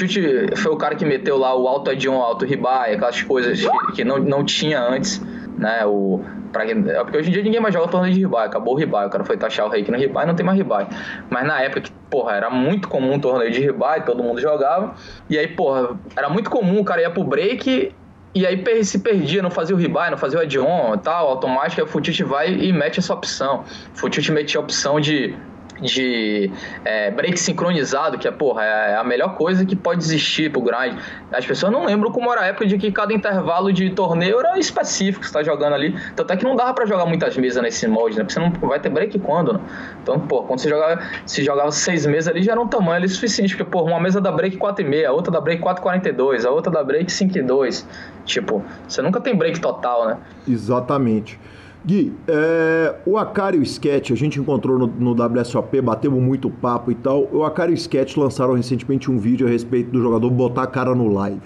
foi 0.56 0.71
o 0.71 0.77
cara 0.77 0.95
que 0.95 1.03
meteu 1.03 1.38
lá 1.38 1.56
o 1.56 1.67
alto 1.67 1.89
Adion, 1.89 2.21
alto 2.21 2.45
Ribai, 2.45 2.93
aquelas 2.93 3.21
coisas 3.21 3.60
que, 3.60 3.91
que 3.93 4.03
não, 4.03 4.19
não 4.19 4.45
tinha 4.45 4.79
antes 4.79 5.21
né? 5.58 5.86
O, 5.86 6.21
pra, 6.54 6.66
é 6.66 7.04
porque 7.04 7.18
hoje 7.18 7.30
em 7.30 7.34
dia 7.34 7.44
ninguém 7.44 7.60
mais 7.60 7.74
joga 7.74 7.89
torneio 7.89 8.13
de 8.13 8.22
ribai, 8.22 8.46
acabou 8.46 8.76
o 8.76 8.78
ribai, 8.78 9.06
o 9.08 9.10
cara 9.10 9.26
foi 9.26 9.36
taxar 9.36 9.66
o 9.66 9.70
reiki 9.70 9.92
no 9.92 9.98
ribai 9.98 10.26
não 10.26 10.36
tem 10.36 10.46
mais 10.46 10.58
ribai. 10.58 10.88
Mas 11.30 11.46
na 11.46 11.60
época 11.60 11.89
porra, 12.10 12.36
era 12.36 12.50
muito 12.50 12.88
comum 12.88 13.20
torneio 13.20 13.52
de 13.52 13.60
ribai, 13.60 14.06
todo 14.06 14.24
mundo 14.24 14.39
jogava, 14.39 14.94
e 15.28 15.38
aí, 15.38 15.48
porra, 15.48 15.98
era 16.16 16.30
muito 16.30 16.50
comum 16.50 16.80
o 16.80 16.86
cara 16.86 17.02
ia 17.02 17.10
pro 17.10 17.24
break 17.24 17.92
e 18.36 18.48
aí 18.48 18.84
se 18.84 19.00
perdia, 19.00 19.42
não 19.42 19.52
fazia 19.52 19.76
o 19.76 19.80
ribai, 19.80 20.10
não 20.10 20.18
fazia 20.18 20.39
o 20.39 20.42
add-on 20.42 20.96
e 20.96 20.98
tal, 21.00 21.28
automático, 21.28 21.82
aí 21.82 21.88
o 21.88 21.89
Futit 21.89 22.24
vai 22.24 22.52
e 22.52 22.72
mete 22.72 23.00
essa 23.00 23.13
opção. 23.13 23.63
O 23.94 23.98
Futit 23.98 24.32
metia 24.32 24.60
a 24.60 24.63
opção 24.63 25.00
de 25.00 25.36
de 25.82 26.52
é, 26.86 27.12
break 27.12 27.40
sincronizado, 27.40 28.18
que 28.18 28.28
é, 28.28 28.32
porra, 28.32 28.64
é 28.64 28.96
a 28.96 29.04
melhor 29.04 29.36
coisa 29.36 29.66
que 29.66 29.76
pode 29.76 30.04
existir 30.04 30.52
pro 30.52 30.62
grind. 30.62 30.98
As 31.32 31.46
pessoas 31.46 31.72
não 31.72 31.86
lembram 31.86 32.12
como 32.12 32.32
era 32.32 32.42
a 32.42 32.46
época 32.46 32.66
de 32.66 32.78
que 32.78 32.92
cada 32.92 33.14
intervalo 33.14 33.72
de 33.72 33.90
torneio 33.92 34.40
era 34.40 34.58
específico, 34.58 35.26
você 35.26 35.34
tá 35.34 35.44
jogando 35.44 35.74
ali. 35.74 35.96
Tanto 36.16 36.32
é 36.32 36.38
que 36.38 36.44
não 36.44 36.56
dava 36.56 36.74
para 36.74 36.86
jogar 36.86 37.06
muitas 37.06 37.36
mesas 37.38 37.62
nesse 37.62 37.88
molde, 37.88 38.18
né? 38.18 38.24
Porque 38.24 38.34
você 38.34 38.40
não 38.40 38.52
vai 38.70 38.80
ter 38.80 38.90
break 38.90 39.18
quando, 39.20 39.54
né? 39.54 39.60
Então, 40.02 40.20
pô, 40.20 40.44
quando 40.44 40.60
você 40.60 40.70
jogava, 40.70 41.02
se 41.26 41.44
jogava 41.44 41.72
seis 41.72 42.06
mesas 42.06 42.28
ali, 42.28 42.44
já 42.44 42.54
era 42.54 42.62
um 42.62 42.68
tamanho 42.68 42.98
ali 42.98 43.10
suficiente, 43.10 43.56
porque, 43.56 43.70
pô, 43.70 43.84
uma 43.84 44.00
mesa 44.00 44.22
da 44.22 44.32
break 44.32 44.58
4,5, 44.58 45.06
a 45.06 45.12
outra 45.12 45.32
da 45.32 45.42
break 45.42 45.62
4,42, 45.62 46.46
a 46.46 46.52
outra 46.52 46.72
da 46.72 46.84
break 46.84 47.12
5,2. 47.12 47.86
Tipo, 48.26 48.64
você 48.88 49.02
nunca 49.02 49.20
tem 49.20 49.36
break 49.36 49.60
total, 49.60 50.08
né? 50.08 50.18
Exatamente. 50.48 51.40
Gui, 51.86 52.13
é, 52.29 52.96
o 53.06 53.17
Acari 53.17 53.58
e 53.58 53.60
o 53.60 53.63
Sketch, 53.63 54.12
a 54.12 54.15
gente 54.15 54.40
encontrou 54.40 54.79
no, 54.79 54.88
no 54.88 55.12
WSOP, 55.12 55.81
batemos 55.81 56.21
muito 56.21 56.50
papo 56.50 56.90
e 56.92 56.96
tal. 56.96 57.27
O 57.31 57.44
Acari 57.44 57.71
e 57.71 57.75
o 57.75 57.77
Sketch 57.77 58.15
lançaram 58.15 58.54
recentemente 58.54 59.12
um 59.12 59.17
vídeo 59.17 59.46
a 59.46 59.50
respeito 59.50 59.92
do 59.92 60.02
jogador 60.02 60.29
botar 60.29 60.63
a 60.63 60.67
cara 60.67 60.96
no 60.96 61.10
live. 61.10 61.42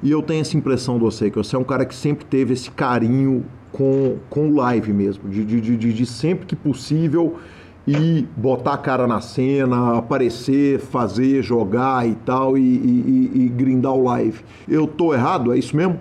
E 0.00 0.10
eu 0.10 0.22
tenho 0.22 0.40
essa 0.40 0.56
impressão 0.56 0.94
de 0.94 1.00
você, 1.00 1.28
que 1.28 1.36
você 1.36 1.56
é 1.56 1.58
um 1.58 1.64
cara 1.64 1.84
que 1.84 1.94
sempre 1.94 2.24
teve 2.24 2.52
esse 2.54 2.70
carinho 2.70 3.44
com, 3.72 4.16
com 4.30 4.54
live 4.54 4.92
mesmo, 4.92 5.28
de, 5.28 5.44
de, 5.44 5.60
de, 5.60 5.92
de 5.92 6.06
sempre 6.06 6.46
que 6.46 6.54
possível 6.54 7.36
e 7.86 8.26
botar 8.36 8.74
a 8.74 8.78
cara 8.78 9.06
na 9.06 9.20
cena, 9.20 9.98
aparecer, 9.98 10.78
fazer, 10.78 11.42
jogar 11.42 12.08
e 12.08 12.14
tal, 12.14 12.56
e, 12.56 12.60
e, 12.60 13.30
e, 13.34 13.48
grindar 13.48 13.92
o 13.92 14.04
live. 14.04 14.40
Eu 14.68 14.86
tô 14.86 15.12
errado? 15.12 15.52
É 15.52 15.58
isso 15.58 15.76
mesmo? 15.76 16.00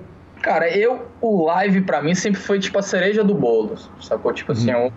Cara, 0.50 0.68
eu, 0.76 1.06
o 1.22 1.45
live 1.45 1.82
para 1.82 2.02
mim 2.02 2.16
sempre 2.16 2.41
foi 2.41 2.58
tipo 2.58 2.80
a 2.80 2.82
cereja 2.82 3.24
do 3.24 3.36
bolo, 3.36 3.76
sacou? 4.02 4.34
Tipo 4.34 4.54
assim, 4.54 4.74
uhum. 4.74 4.91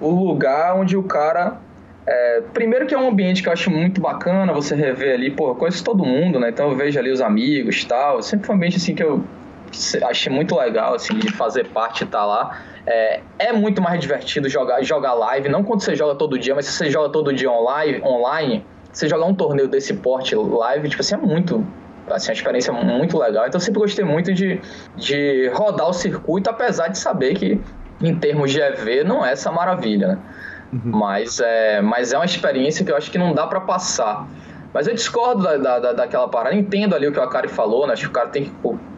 o, 0.00 0.08
o 0.08 0.24
lugar 0.28 0.74
onde 0.76 0.96
o 0.96 1.02
cara 1.02 1.60
é, 2.06 2.40
primeiro 2.54 2.86
que 2.86 2.94
é 2.94 2.98
um 2.98 3.08
ambiente 3.08 3.42
que 3.42 3.48
eu 3.50 3.52
acho 3.52 3.70
muito 3.70 4.00
bacana 4.00 4.50
você 4.54 4.74
rever 4.74 5.12
ali, 5.12 5.30
pô, 5.30 5.48
eu 5.50 5.56
conheço 5.56 5.84
todo 5.84 6.02
mundo, 6.06 6.40
né? 6.40 6.48
Então 6.48 6.70
eu 6.70 6.74
vejo 6.74 6.98
ali 6.98 7.10
os 7.10 7.20
amigos 7.20 7.82
e 7.82 7.86
tal. 7.86 8.22
Sempre 8.22 8.46
foi 8.46 8.54
um 8.54 8.56
ambiente 8.56 8.78
assim 8.78 8.94
que 8.94 9.02
eu 9.02 9.22
achei 10.08 10.32
muito 10.32 10.56
legal, 10.56 10.94
assim, 10.94 11.18
de 11.18 11.30
fazer 11.30 11.66
parte 11.66 12.04
e 12.04 12.06
tá 12.06 12.24
lá. 12.24 12.62
É, 12.86 13.20
é, 13.38 13.52
muito 13.52 13.82
mais 13.82 14.00
divertido 14.00 14.48
jogar, 14.48 14.82
jogar 14.82 15.12
live, 15.12 15.50
não 15.50 15.62
quando 15.62 15.82
você 15.82 15.94
joga 15.94 16.14
todo 16.14 16.38
dia, 16.38 16.54
mas 16.54 16.64
se 16.64 16.72
você 16.72 16.90
joga 16.90 17.10
todo 17.10 17.30
dia 17.30 17.50
online, 17.50 18.00
online 18.02 18.64
você 18.90 19.06
jogar 19.06 19.26
um 19.26 19.34
torneio 19.34 19.68
desse 19.68 19.92
porte 19.92 20.34
live, 20.34 20.88
tipo 20.88 21.02
assim, 21.02 21.14
é 21.14 21.18
muito 21.18 21.62
assim, 22.10 22.30
uma 22.30 22.34
experiência 22.34 22.72
muito 22.72 23.18
legal. 23.18 23.46
Então 23.46 23.58
eu 23.58 23.64
sempre 23.64 23.80
gostei 23.80 24.04
muito 24.04 24.32
de, 24.32 24.60
de 24.96 25.50
rodar 25.54 25.88
o 25.88 25.92
circuito, 25.92 26.50
apesar 26.50 26.88
de 26.88 26.98
saber 26.98 27.34
que 27.34 27.60
em 28.00 28.14
termos 28.16 28.50
de 28.50 28.60
EV 28.60 29.04
não 29.04 29.24
é 29.24 29.32
essa 29.32 29.50
maravilha, 29.50 30.08
né? 30.08 30.18
Uhum. 30.72 30.98
Mas, 30.98 31.40
é, 31.40 31.80
mas 31.80 32.12
é 32.12 32.18
uma 32.18 32.24
experiência 32.24 32.84
que 32.84 32.90
eu 32.90 32.96
acho 32.96 33.10
que 33.10 33.18
não 33.18 33.32
dá 33.32 33.46
para 33.46 33.60
passar. 33.60 34.26
Mas 34.72 34.88
eu 34.88 34.94
discordo 34.94 35.42
da, 35.42 35.78
da, 35.78 35.92
daquela 35.92 36.28
parada, 36.28 36.56
entendo 36.56 36.94
ali 36.96 37.06
o 37.06 37.12
que 37.12 37.18
o 37.18 37.22
Akari 37.22 37.48
falou, 37.48 37.86
né? 37.86 37.92
Acho 37.92 38.02
que 38.02 38.08
o 38.08 38.12
cara 38.12 38.28
tem 38.28 38.44
que 38.44 38.52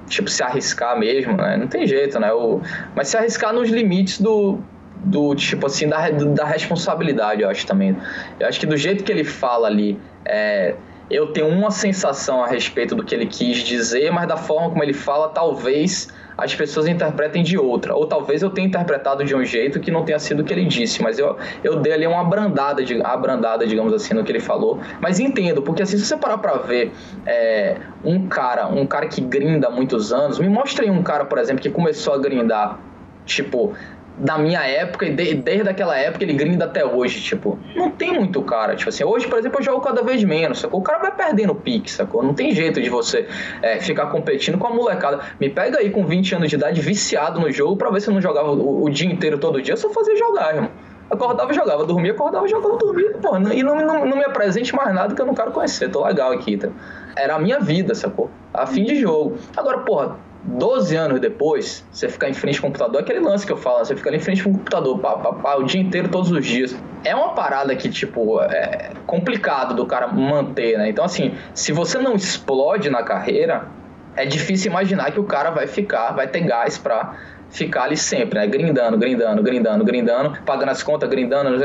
tipo, 0.08 0.30
se 0.30 0.42
arriscar 0.42 0.98
mesmo, 0.98 1.36
né? 1.36 1.56
Não 1.56 1.66
tem 1.66 1.86
jeito, 1.86 2.18
né? 2.18 2.32
O, 2.32 2.60
mas 2.94 3.08
se 3.08 3.16
arriscar 3.16 3.52
nos 3.52 3.68
limites 3.68 4.20
do, 4.20 4.58
do 5.04 5.34
tipo 5.34 5.66
assim, 5.66 5.86
da, 5.86 6.08
da 6.08 6.46
responsabilidade, 6.46 7.42
eu 7.42 7.50
acho 7.50 7.66
também. 7.66 7.96
Eu 8.40 8.48
acho 8.48 8.58
que 8.58 8.66
do 8.66 8.76
jeito 8.76 9.04
que 9.04 9.12
ele 9.12 9.24
fala 9.24 9.66
ali, 9.66 10.00
é, 10.24 10.74
eu 11.10 11.32
tenho 11.32 11.48
uma 11.48 11.70
sensação 11.70 12.42
a 12.42 12.48
respeito 12.48 12.94
do 12.94 13.04
que 13.04 13.14
ele 13.14 13.26
quis 13.26 13.58
dizer, 13.58 14.10
mas 14.10 14.26
da 14.26 14.36
forma 14.36 14.70
como 14.70 14.82
ele 14.82 14.92
fala, 14.92 15.28
talvez 15.28 16.08
as 16.36 16.54
pessoas 16.54 16.86
interpretem 16.86 17.42
de 17.42 17.56
outra. 17.56 17.94
Ou 17.94 18.06
talvez 18.06 18.42
eu 18.42 18.50
tenha 18.50 18.66
interpretado 18.66 19.24
de 19.24 19.34
um 19.34 19.44
jeito 19.44 19.80
que 19.80 19.90
não 19.90 20.04
tenha 20.04 20.18
sido 20.18 20.40
o 20.40 20.44
que 20.44 20.52
ele 20.52 20.64
disse, 20.64 21.02
mas 21.02 21.18
eu, 21.18 21.36
eu 21.64 21.76
dei 21.76 21.92
ali 21.92 22.06
uma 22.06 22.20
abrandada, 22.20 22.84
de, 22.84 23.00
abrandada, 23.02 23.66
digamos 23.66 23.92
assim, 23.92 24.14
no 24.14 24.24
que 24.24 24.32
ele 24.32 24.40
falou. 24.40 24.80
Mas 25.00 25.18
entendo, 25.18 25.62
porque 25.62 25.82
assim, 25.82 25.96
se 25.96 26.04
você 26.04 26.16
parar 26.16 26.38
pra 26.38 26.54
ver 26.54 26.92
é, 27.24 27.76
um 28.04 28.26
cara, 28.28 28.66
um 28.68 28.86
cara 28.86 29.06
que 29.06 29.20
grinda 29.20 29.68
há 29.68 29.70
muitos 29.70 30.12
anos, 30.12 30.38
me 30.38 30.48
mostre 30.48 30.90
um 30.90 31.02
cara, 31.02 31.24
por 31.24 31.38
exemplo, 31.38 31.62
que 31.62 31.70
começou 31.70 32.14
a 32.14 32.18
grindar, 32.18 32.78
tipo, 33.24 33.74
da 34.18 34.38
minha 34.38 34.60
época 34.60 35.06
e 35.06 35.12
de, 35.12 35.34
desde 35.34 35.68
aquela 35.68 35.96
época 35.96 36.24
ele 36.24 36.32
grinda 36.32 36.64
até 36.64 36.84
hoje, 36.84 37.20
tipo, 37.20 37.58
não 37.74 37.90
tem 37.90 38.14
muito 38.14 38.40
cara, 38.42 38.74
tipo 38.74 38.88
assim, 38.88 39.04
hoje, 39.04 39.26
por 39.28 39.38
exemplo, 39.38 39.60
eu 39.60 39.64
jogo 39.64 39.80
cada 39.80 40.02
vez 40.02 40.22
menos, 40.24 40.60
sacou? 40.60 40.80
O 40.80 40.82
cara 40.82 40.98
vai 40.98 41.14
perdendo 41.14 41.54
pique, 41.54 41.90
sacou? 41.90 42.22
Não 42.22 42.34
tem 42.34 42.52
jeito 42.52 42.80
de 42.80 42.88
você 42.88 43.28
é, 43.60 43.78
ficar 43.80 44.06
competindo 44.06 44.56
com 44.58 44.66
a 44.66 44.70
molecada. 44.70 45.20
Me 45.38 45.50
pega 45.50 45.78
aí 45.78 45.90
com 45.90 46.06
20 46.06 46.34
anos 46.34 46.48
de 46.48 46.56
idade 46.56 46.80
viciado 46.80 47.40
no 47.40 47.50
jogo 47.52 47.76
pra 47.76 47.90
ver 47.90 48.00
se 48.00 48.08
eu 48.08 48.14
não 48.14 48.20
jogava 48.20 48.50
o, 48.50 48.84
o 48.84 48.90
dia 48.90 49.10
inteiro, 49.10 49.38
todo 49.38 49.60
dia, 49.60 49.74
eu 49.74 49.78
só 49.78 49.90
fazia 49.90 50.16
jogar, 50.16 50.54
irmão. 50.54 50.70
Acordava, 51.08 51.52
jogava, 51.52 51.84
dormia, 51.84 52.12
acordava, 52.12 52.48
jogava, 52.48 52.76
dormia, 52.78 53.12
pô, 53.22 53.36
e 53.36 53.62
não, 53.62 53.76
não, 53.76 54.04
não 54.04 54.16
me 54.16 54.24
apresente 54.24 54.74
mais 54.74 54.92
nada 54.92 55.14
que 55.14 55.22
eu 55.22 55.26
não 55.26 55.34
quero 55.34 55.52
conhecer, 55.52 55.88
tô 55.88 56.04
legal 56.04 56.32
aqui, 56.32 56.56
tá? 56.56 56.68
Era 57.16 57.36
a 57.36 57.38
minha 57.38 57.60
vida, 57.60 57.94
sacou? 57.94 58.28
A 58.52 58.66
fim 58.66 58.84
de 58.84 58.96
jogo. 58.96 59.36
Agora, 59.56 59.78
porra, 59.78 60.16
12 60.46 60.94
anos 60.96 61.20
depois, 61.20 61.84
você 61.90 62.08
ficar 62.08 62.28
em 62.28 62.34
frente 62.34 62.56
ao 62.56 62.62
computador, 62.62 63.00
aquele 63.00 63.20
lance 63.20 63.44
que 63.44 63.52
eu 63.52 63.56
falo, 63.56 63.84
você 63.84 63.96
fica 63.96 64.08
ali 64.08 64.18
em 64.18 64.20
frente 64.20 64.46
ao 64.46 64.52
computador 64.52 64.98
pá, 64.98 65.16
pá, 65.16 65.32
pá, 65.32 65.56
o 65.56 65.64
dia 65.64 65.80
inteiro, 65.80 66.08
todos 66.08 66.30
os 66.30 66.44
dias. 66.46 66.76
É 67.04 67.14
uma 67.14 67.34
parada 67.34 67.74
que, 67.74 67.88
tipo, 67.88 68.40
é 68.40 68.92
complicado 69.06 69.74
do 69.74 69.86
cara 69.86 70.06
manter, 70.06 70.78
né? 70.78 70.88
Então, 70.88 71.04
assim, 71.04 71.34
se 71.52 71.72
você 71.72 71.98
não 71.98 72.14
explode 72.14 72.88
na 72.88 73.02
carreira, 73.02 73.66
é 74.14 74.24
difícil 74.24 74.70
imaginar 74.70 75.10
que 75.12 75.20
o 75.20 75.24
cara 75.24 75.50
vai 75.50 75.66
ficar, 75.66 76.12
vai 76.12 76.26
ter 76.26 76.40
gás 76.40 76.78
pra 76.78 77.16
ficar 77.56 77.84
ali 77.84 77.96
sempre, 77.96 78.38
né? 78.38 78.46
Grindando, 78.46 78.98
grindando, 78.98 79.42
grindando, 79.42 79.84
grindando, 79.84 80.38
pagando 80.44 80.70
as 80.70 80.82
contas, 80.82 81.08
grindando. 81.08 81.62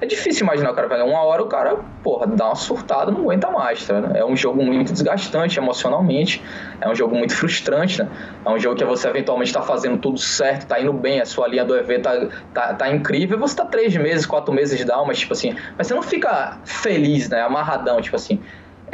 É 0.00 0.06
difícil 0.06 0.44
imaginar 0.44 0.70
o 0.70 0.74
cara 0.74 0.88
fazer. 0.88 1.02
Uma 1.02 1.22
hora 1.22 1.42
o 1.42 1.46
cara, 1.46 1.76
porra, 2.02 2.26
dá 2.26 2.46
uma 2.46 2.54
surtada, 2.54 3.10
não 3.10 3.22
aguenta 3.22 3.50
mais, 3.50 3.86
tá? 3.86 4.12
É 4.14 4.24
um 4.24 4.36
jogo 4.36 4.62
muito 4.62 4.92
desgastante 4.92 5.58
emocionalmente, 5.58 6.42
é 6.80 6.88
um 6.88 6.94
jogo 6.94 7.16
muito 7.16 7.34
frustrante, 7.34 8.02
né? 8.02 8.08
É 8.44 8.50
um 8.50 8.58
jogo 8.58 8.76
que 8.76 8.84
você 8.84 9.08
eventualmente 9.08 9.52
tá 9.52 9.62
fazendo 9.62 9.98
tudo 9.98 10.18
certo, 10.18 10.66
tá 10.66 10.80
indo 10.80 10.92
bem, 10.92 11.20
a 11.20 11.26
sua 11.26 11.48
linha 11.48 11.64
do 11.64 11.76
EV 11.76 11.98
tá, 11.98 12.28
tá, 12.54 12.74
tá 12.74 12.90
incrível, 12.90 13.38
você 13.38 13.56
tá 13.56 13.64
três 13.64 13.96
meses, 13.96 14.24
quatro 14.24 14.54
meses 14.54 14.78
de 14.78 14.84
down, 14.84 15.04
mas 15.06 15.18
tipo 15.18 15.32
assim, 15.32 15.56
mas 15.76 15.88
você 15.88 15.94
não 15.94 16.02
fica 16.02 16.58
feliz, 16.64 17.28
né? 17.28 17.42
Amarradão, 17.42 18.00
tipo 18.00 18.16
assim. 18.16 18.40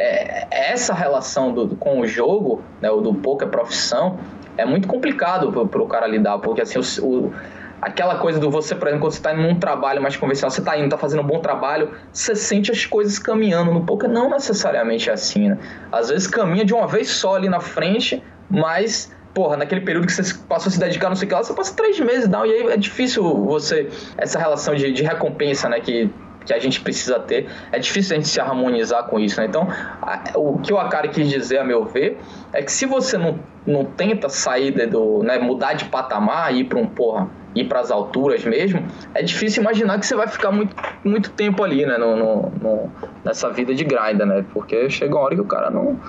É, 0.01 0.47
essa 0.53 0.95
relação 0.95 1.53
do, 1.53 1.75
com 1.75 1.99
o 1.99 2.07
jogo, 2.07 2.63
né, 2.81 2.89
o 2.89 3.01
do 3.01 3.13
poker 3.15 3.49
profissão, 3.49 4.17
é 4.59 4.67
muito 4.67 4.87
complicado 4.87 5.51
para 5.67 5.81
o 5.81 5.87
cara 5.87 6.07
lidar, 6.07 6.39
porque 6.39 6.61
assim, 6.61 6.79
o, 6.79 7.07
o, 7.07 7.33
aquela 7.81 8.17
coisa 8.17 8.39
do 8.39 8.51
você, 8.51 8.75
por 8.75 8.89
exemplo, 8.89 9.07
quando 9.07 9.13
você 9.13 9.19
está 9.19 9.35
em 9.35 9.51
um 9.51 9.59
trabalho 9.59 10.03
mais 10.03 10.17
convencional, 10.17 10.51
você 10.51 10.61
está 10.61 10.77
indo, 10.77 10.87
está 10.87 10.99
fazendo 10.99 11.21
um 11.21 11.27
bom 11.27 11.39
trabalho, 11.39 11.93
você 12.13 12.35
sente 12.35 12.71
as 12.71 12.85
coisas 12.85 13.19
caminhando 13.19 13.73
no 13.73 13.85
poker, 13.85 14.11
não 14.11 14.29
necessariamente 14.29 15.09
é 15.09 15.13
assim, 15.13 15.49
né? 15.49 15.59
Às 15.93 16.11
vezes 16.11 16.27
caminha 16.27 16.65
de 16.65 16.75
uma 16.75 16.87
vez 16.87 17.09
só 17.09 17.37
ali 17.37 17.49
na 17.49 17.61
frente, 17.61 18.23
mas 18.51 19.17
porra, 19.33 19.57
naquele 19.57 19.83
período 19.83 20.07
que 20.07 20.13
você 20.13 20.35
passou 20.49 20.69
a 20.69 20.73
se 20.73 20.81
dedicar, 20.81 21.09
não 21.09 21.15
sei 21.15 21.27
o 21.27 21.29
que 21.29 21.35
lá, 21.35 21.45
você 21.45 21.55
passa 21.55 21.73
três 21.77 22.01
meses, 22.01 22.29
não, 22.29 22.45
e 22.45 22.51
aí 22.51 22.73
é 22.73 22.77
difícil 22.77 23.23
você, 23.45 23.89
essa 24.17 24.37
relação 24.37 24.75
de, 24.75 24.91
de 24.91 25.05
recompensa, 25.05 25.69
né, 25.69 25.79
que 25.79 26.11
que 26.49 26.55
a 26.55 26.59
gente 26.59 26.81
precisa 26.81 27.21
ter. 27.21 27.47
É 27.71 27.79
difícil 27.79 28.17
a 28.17 28.19
gente 28.19 28.29
se 28.29 28.41
harmonizar 28.41 29.05
com 29.05 29.21
isso, 29.21 29.39
né? 29.39 29.47
Então, 29.47 29.69
a, 30.01 30.23
o 30.35 30.59
que 30.59 30.73
o 30.73 30.79
Akari 30.79 31.11
quis 31.11 31.29
dizer, 31.29 31.59
a 31.59 31.65
meu 31.65 31.85
ver, 31.85 32.19
é 32.55 32.63
que 32.63 32.73
se 32.73 32.87
você 32.87 33.19
não, 33.19 33.39
não 33.67 33.85
tenta 33.85 34.31
sair 34.31 34.71
do, 34.89 35.23
né, 35.23 35.39
mudar 35.39 35.75
de 35.75 35.85
patamar, 35.85 36.55
ir 36.55 36.65
para 36.65 36.79
um, 36.79 36.87
porra, 36.87 37.29
ir 37.55 37.65
para 37.65 37.81
as 37.81 37.91
alturas 37.91 38.43
mesmo, 38.45 38.83
é 39.15 39.23
difícil 39.23 39.63
imaginar 39.63 39.99
que 39.99 40.07
você 40.07 40.17
vai 40.17 40.27
ficar 40.27 40.51
muito, 40.51 40.75
muito 41.05 41.31
tempo 41.33 41.63
ali, 41.63 41.85
né, 41.85 41.99
no, 41.99 42.17
no, 42.17 42.53
no 42.63 42.93
nessa 43.23 43.51
vida 43.51 43.75
de 43.75 43.85
grind, 43.85 44.19
né? 44.19 44.43
Porque 44.55 44.89
chega 44.89 45.15
uma 45.15 45.23
hora 45.23 45.35
que 45.35 45.43
o 45.43 45.47
cara 45.47 45.71
não, 45.71 46.01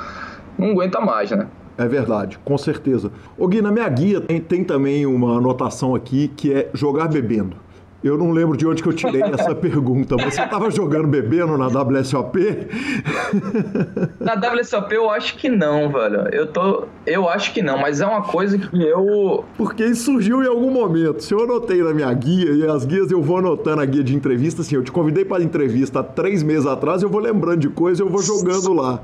não 0.58 0.72
aguenta 0.72 1.02
mais, 1.02 1.32
né? 1.32 1.48
É 1.78 1.88
verdade, 1.88 2.40
com 2.44 2.58
certeza. 2.58 3.12
Ô 3.38 3.48
Gui, 3.48 3.62
na 3.62 3.72
minha 3.72 3.88
guia 3.90 4.22
tem, 4.22 4.40
tem 4.40 4.64
também 4.64 5.06
uma 5.06 5.38
anotação 5.38 5.96
aqui 5.96 6.30
que 6.30 6.54
é 6.54 6.70
jogar 6.74 7.08
bebendo. 7.08 7.56
Eu 8.02 8.18
não 8.18 8.32
lembro 8.32 8.56
de 8.56 8.66
onde 8.66 8.82
que 8.82 8.88
eu 8.88 8.94
tirei 8.94 9.22
essa 9.38 9.54
pergunta. 9.54 10.16
Você 10.16 10.42
estava 10.42 10.72
jogando 10.72 11.08
bebendo 11.08 11.58
na 11.58 11.68
WSOP? 11.68 12.40
Na 14.20 14.34
WSOP 14.36 14.94
eu 14.94 15.10
acho 15.10 15.36
que 15.38 15.50
não, 15.50 15.92
velho. 15.92 16.28
Eu 16.32 16.48
tô, 16.48 16.86
eu 17.06 17.28
acho 17.28 17.54
que 17.54 17.62
não, 17.62 17.78
mas 17.78 18.00
é 18.00 18.06
uma 18.06 18.22
coisa 18.22 18.58
que 18.58 18.82
eu 18.82 19.44
porque 19.58 19.84
isso 19.84 20.06
surgiu 20.06 20.44
em 20.44 20.48
algum 20.48 20.72
momento. 20.72 21.22
Se 21.22 21.34
eu 21.34 21.44
anotei 21.44 21.82
na 21.84 21.94
minha 21.94 22.12
guia 22.14 22.52
e 22.52 22.66
as 22.68 22.86
guias 22.86 23.12
eu 23.12 23.22
vou 23.22 23.38
anotando 23.38 23.82
a 23.82 23.86
guia 23.86 24.04
de 24.04 24.16
entrevista, 24.16 24.62
assim, 24.62 24.76
eu 24.76 24.84
te 24.84 24.92
convidei 24.92 25.26
para 25.26 25.44
entrevista 25.44 26.00
há 26.00 26.04
três 26.04 26.44
meses 26.44 26.66
atrás, 26.66 27.02
eu 27.02 27.10
vou 27.10 27.20
lembrando 27.20 27.60
de 27.60 27.70
coisa, 27.70 28.02
eu 28.02 28.10
vou 28.10 28.22
jogando 28.22 28.74
lá. 28.74 29.02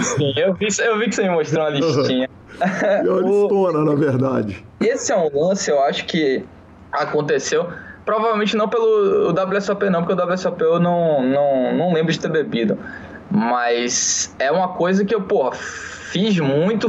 Sim, 0.00 0.32
eu 0.36 0.54
vi, 0.54 0.68
eu 0.82 0.98
vi 0.98 1.08
que 1.08 1.14
você 1.14 1.22
me 1.22 1.30
mostrou 1.30 1.64
uma 1.64 1.70
listinha. 1.76 2.28
É 2.60 3.10
uma 3.10 3.20
listona, 3.20 3.84
na 3.84 3.94
verdade. 3.94 4.64
Esse 4.80 5.12
é 5.12 5.16
um 5.16 5.28
lance, 5.32 5.70
eu 5.70 5.80
acho 5.82 6.06
que 6.06 6.44
aconteceu 6.92 7.68
Provavelmente 8.08 8.56
não 8.56 8.70
pelo 8.70 9.34
WSOP 9.34 9.90
não, 9.90 10.02
porque 10.02 10.18
o 10.18 10.32
WSOP 10.32 10.62
eu 10.62 10.80
não, 10.80 11.22
não, 11.22 11.74
não 11.76 11.92
lembro 11.92 12.10
de 12.10 12.18
ter 12.18 12.30
bebido. 12.30 12.78
Mas 13.30 14.34
é 14.38 14.50
uma 14.50 14.68
coisa 14.68 15.04
que 15.04 15.14
eu, 15.14 15.20
pô, 15.20 15.52
fiz 15.52 16.40
muito, 16.40 16.88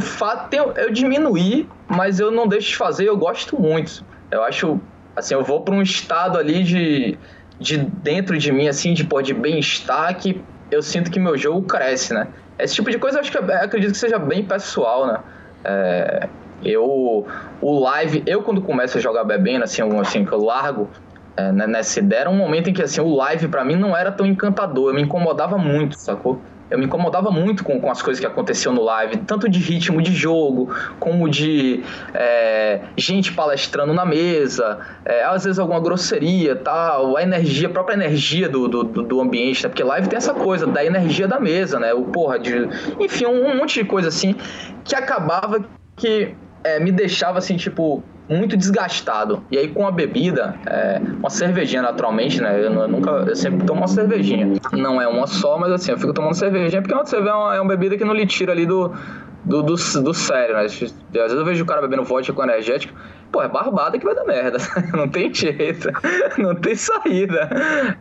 eu, 0.54 0.72
eu 0.78 0.90
diminuí, 0.90 1.68
mas 1.90 2.22
eu 2.22 2.32
não 2.32 2.48
deixo 2.48 2.70
de 2.70 2.78
fazer, 2.78 3.04
eu 3.04 3.18
gosto 3.18 3.62
muito. 3.62 4.02
Eu 4.32 4.44
acho, 4.44 4.80
assim, 5.14 5.34
eu 5.34 5.44
vou 5.44 5.60
para 5.60 5.76
um 5.76 5.82
estado 5.82 6.38
ali 6.38 6.64
de, 6.64 7.18
de 7.60 7.76
dentro 7.80 8.38
de 8.38 8.54
mim, 8.54 8.70
assim, 8.70 8.94
de, 8.94 9.04
de 9.04 9.34
bem-estar 9.34 10.16
que 10.18 10.42
eu 10.72 10.82
sinto 10.82 11.12
que 11.12 11.20
meu 11.20 11.38
jogo 11.38 11.64
cresce, 11.64 12.14
né? 12.14 12.30
Esse 12.58 12.76
tipo 12.76 12.90
de 12.90 12.98
coisa 12.98 13.18
eu 13.18 13.20
acho 13.20 13.30
que 13.30 13.38
eu 13.38 13.44
acredito 13.56 13.92
que 13.92 13.98
seja 13.98 14.18
bem 14.18 14.46
pessoal, 14.46 15.06
né? 15.06 15.20
É, 15.66 16.30
eu, 16.64 17.28
o 17.62 17.80
live, 17.80 18.24
eu 18.26 18.42
quando 18.42 18.62
começo 18.62 18.98
a 18.98 19.02
jogar 19.02 19.26
bebendo, 19.26 19.66
assim, 19.66 19.82
assim, 20.00 20.24
que 20.24 20.32
eu 20.32 20.42
largo, 20.42 20.90
é, 21.40 21.52
né, 21.54 21.66
nessa 21.66 22.00
ideia, 22.00 22.22
era 22.22 22.30
um 22.30 22.36
momento 22.36 22.70
em 22.70 22.74
que 22.74 22.82
assim, 22.82 23.00
o 23.00 23.16
live 23.16 23.48
para 23.48 23.64
mim 23.64 23.76
não 23.76 23.96
era 23.96 24.12
tão 24.12 24.26
encantador, 24.26 24.90
eu 24.90 24.94
me 24.94 25.02
incomodava 25.02 25.58
muito, 25.58 25.96
sacou? 25.96 26.42
Eu 26.70 26.78
me 26.78 26.86
incomodava 26.86 27.32
muito 27.32 27.64
com, 27.64 27.82
com 27.82 27.90
as 27.90 28.00
coisas 28.00 28.20
que 28.20 28.28
aconteciam 28.28 28.72
no 28.72 28.84
live, 28.84 29.18
tanto 29.18 29.50
de 29.50 29.58
ritmo 29.58 30.04
de 30.04 30.14
jogo, 30.14 30.72
como 31.00 31.28
de 31.28 31.84
é, 32.14 32.82
gente 32.96 33.34
palestrando 33.34 33.92
na 33.92 34.06
mesa, 34.06 34.78
é, 35.04 35.24
às 35.24 35.46
vezes 35.46 35.58
alguma 35.58 35.80
grosseria 35.80 36.56
tal, 36.56 37.18
a 37.18 37.24
energia, 37.24 37.68
a 37.68 37.72
própria 37.72 37.96
energia 37.96 38.48
do, 38.48 38.68
do, 38.68 38.84
do, 38.84 39.20
ambiente, 39.20 39.64
né? 39.64 39.70
Porque 39.70 39.84
live 39.84 40.08
tem 40.08 40.18
essa 40.18 40.34
coisa 40.34 40.68
da 40.68 40.86
energia 40.86 41.28
da 41.28 41.40
mesa, 41.40 41.80
né? 41.80 41.92
O 41.92 42.04
porra 42.04 42.38
de. 42.38 42.70
Enfim, 43.00 43.26
um, 43.26 43.48
um 43.48 43.58
monte 43.58 43.82
de 43.82 43.86
coisa 43.86 44.10
assim 44.10 44.36
que 44.84 44.94
acabava 44.94 45.66
que 45.96 46.36
é, 46.64 46.80
me 46.80 46.92
deixava 46.92 47.40
assim, 47.40 47.58
tipo, 47.58 48.04
muito 48.30 48.56
desgastado. 48.56 49.44
E 49.52 49.58
aí 49.58 49.68
com 49.68 49.88
a 49.88 49.92
bebida, 49.92 50.56
é, 50.66 51.02
uma 51.18 51.30
cervejinha 51.30 51.82
naturalmente, 51.82 52.40
né? 52.42 52.60
Eu, 52.60 52.72
eu, 52.74 52.88
nunca, 52.88 53.10
eu 53.10 53.36
sempre 53.36 53.66
tomo 53.66 53.82
uma 53.82 53.88
cervejinha. 53.88 54.48
Não 54.72 55.02
é 55.02 55.08
uma 55.08 55.26
só, 55.26 55.58
mas 55.58 55.72
assim, 55.72 55.92
eu 55.92 55.98
fico 55.98 56.14
tomando 56.14 56.36
cervejinha 56.36 56.82
porque 56.82 56.94
uma 56.94 57.06
cerveja 57.06 57.32
é 57.32 57.36
uma, 57.36 57.56
é 57.56 57.62
uma 57.62 57.70
bebida 57.70 57.98
que 57.98 58.06
não 58.06 58.14
lhe 58.14 58.28
tira 58.28 58.52
ali 58.52 58.66
do, 58.66 58.94
do, 59.44 59.64
do, 59.64 59.76
do 59.76 60.14
sério, 60.14 60.56
né? 60.56 60.66
Às 60.66 60.80
vezes 60.80 60.96
eu 61.12 61.44
vejo 61.44 61.64
o 61.64 61.68
cara 61.68 61.82
bebendo 61.82 62.04
vodka 62.04 62.32
com 62.32 62.44
energético, 62.44 62.94
pô, 63.32 63.42
é 63.42 63.48
barbada 63.48 63.98
que 63.98 64.06
vai 64.06 64.14
dar 64.14 64.26
merda. 64.26 64.60
não 64.94 65.10
tem 65.10 65.34
jeito, 65.34 65.90
não 66.38 66.54
tem 66.54 66.76
saída. 66.76 67.50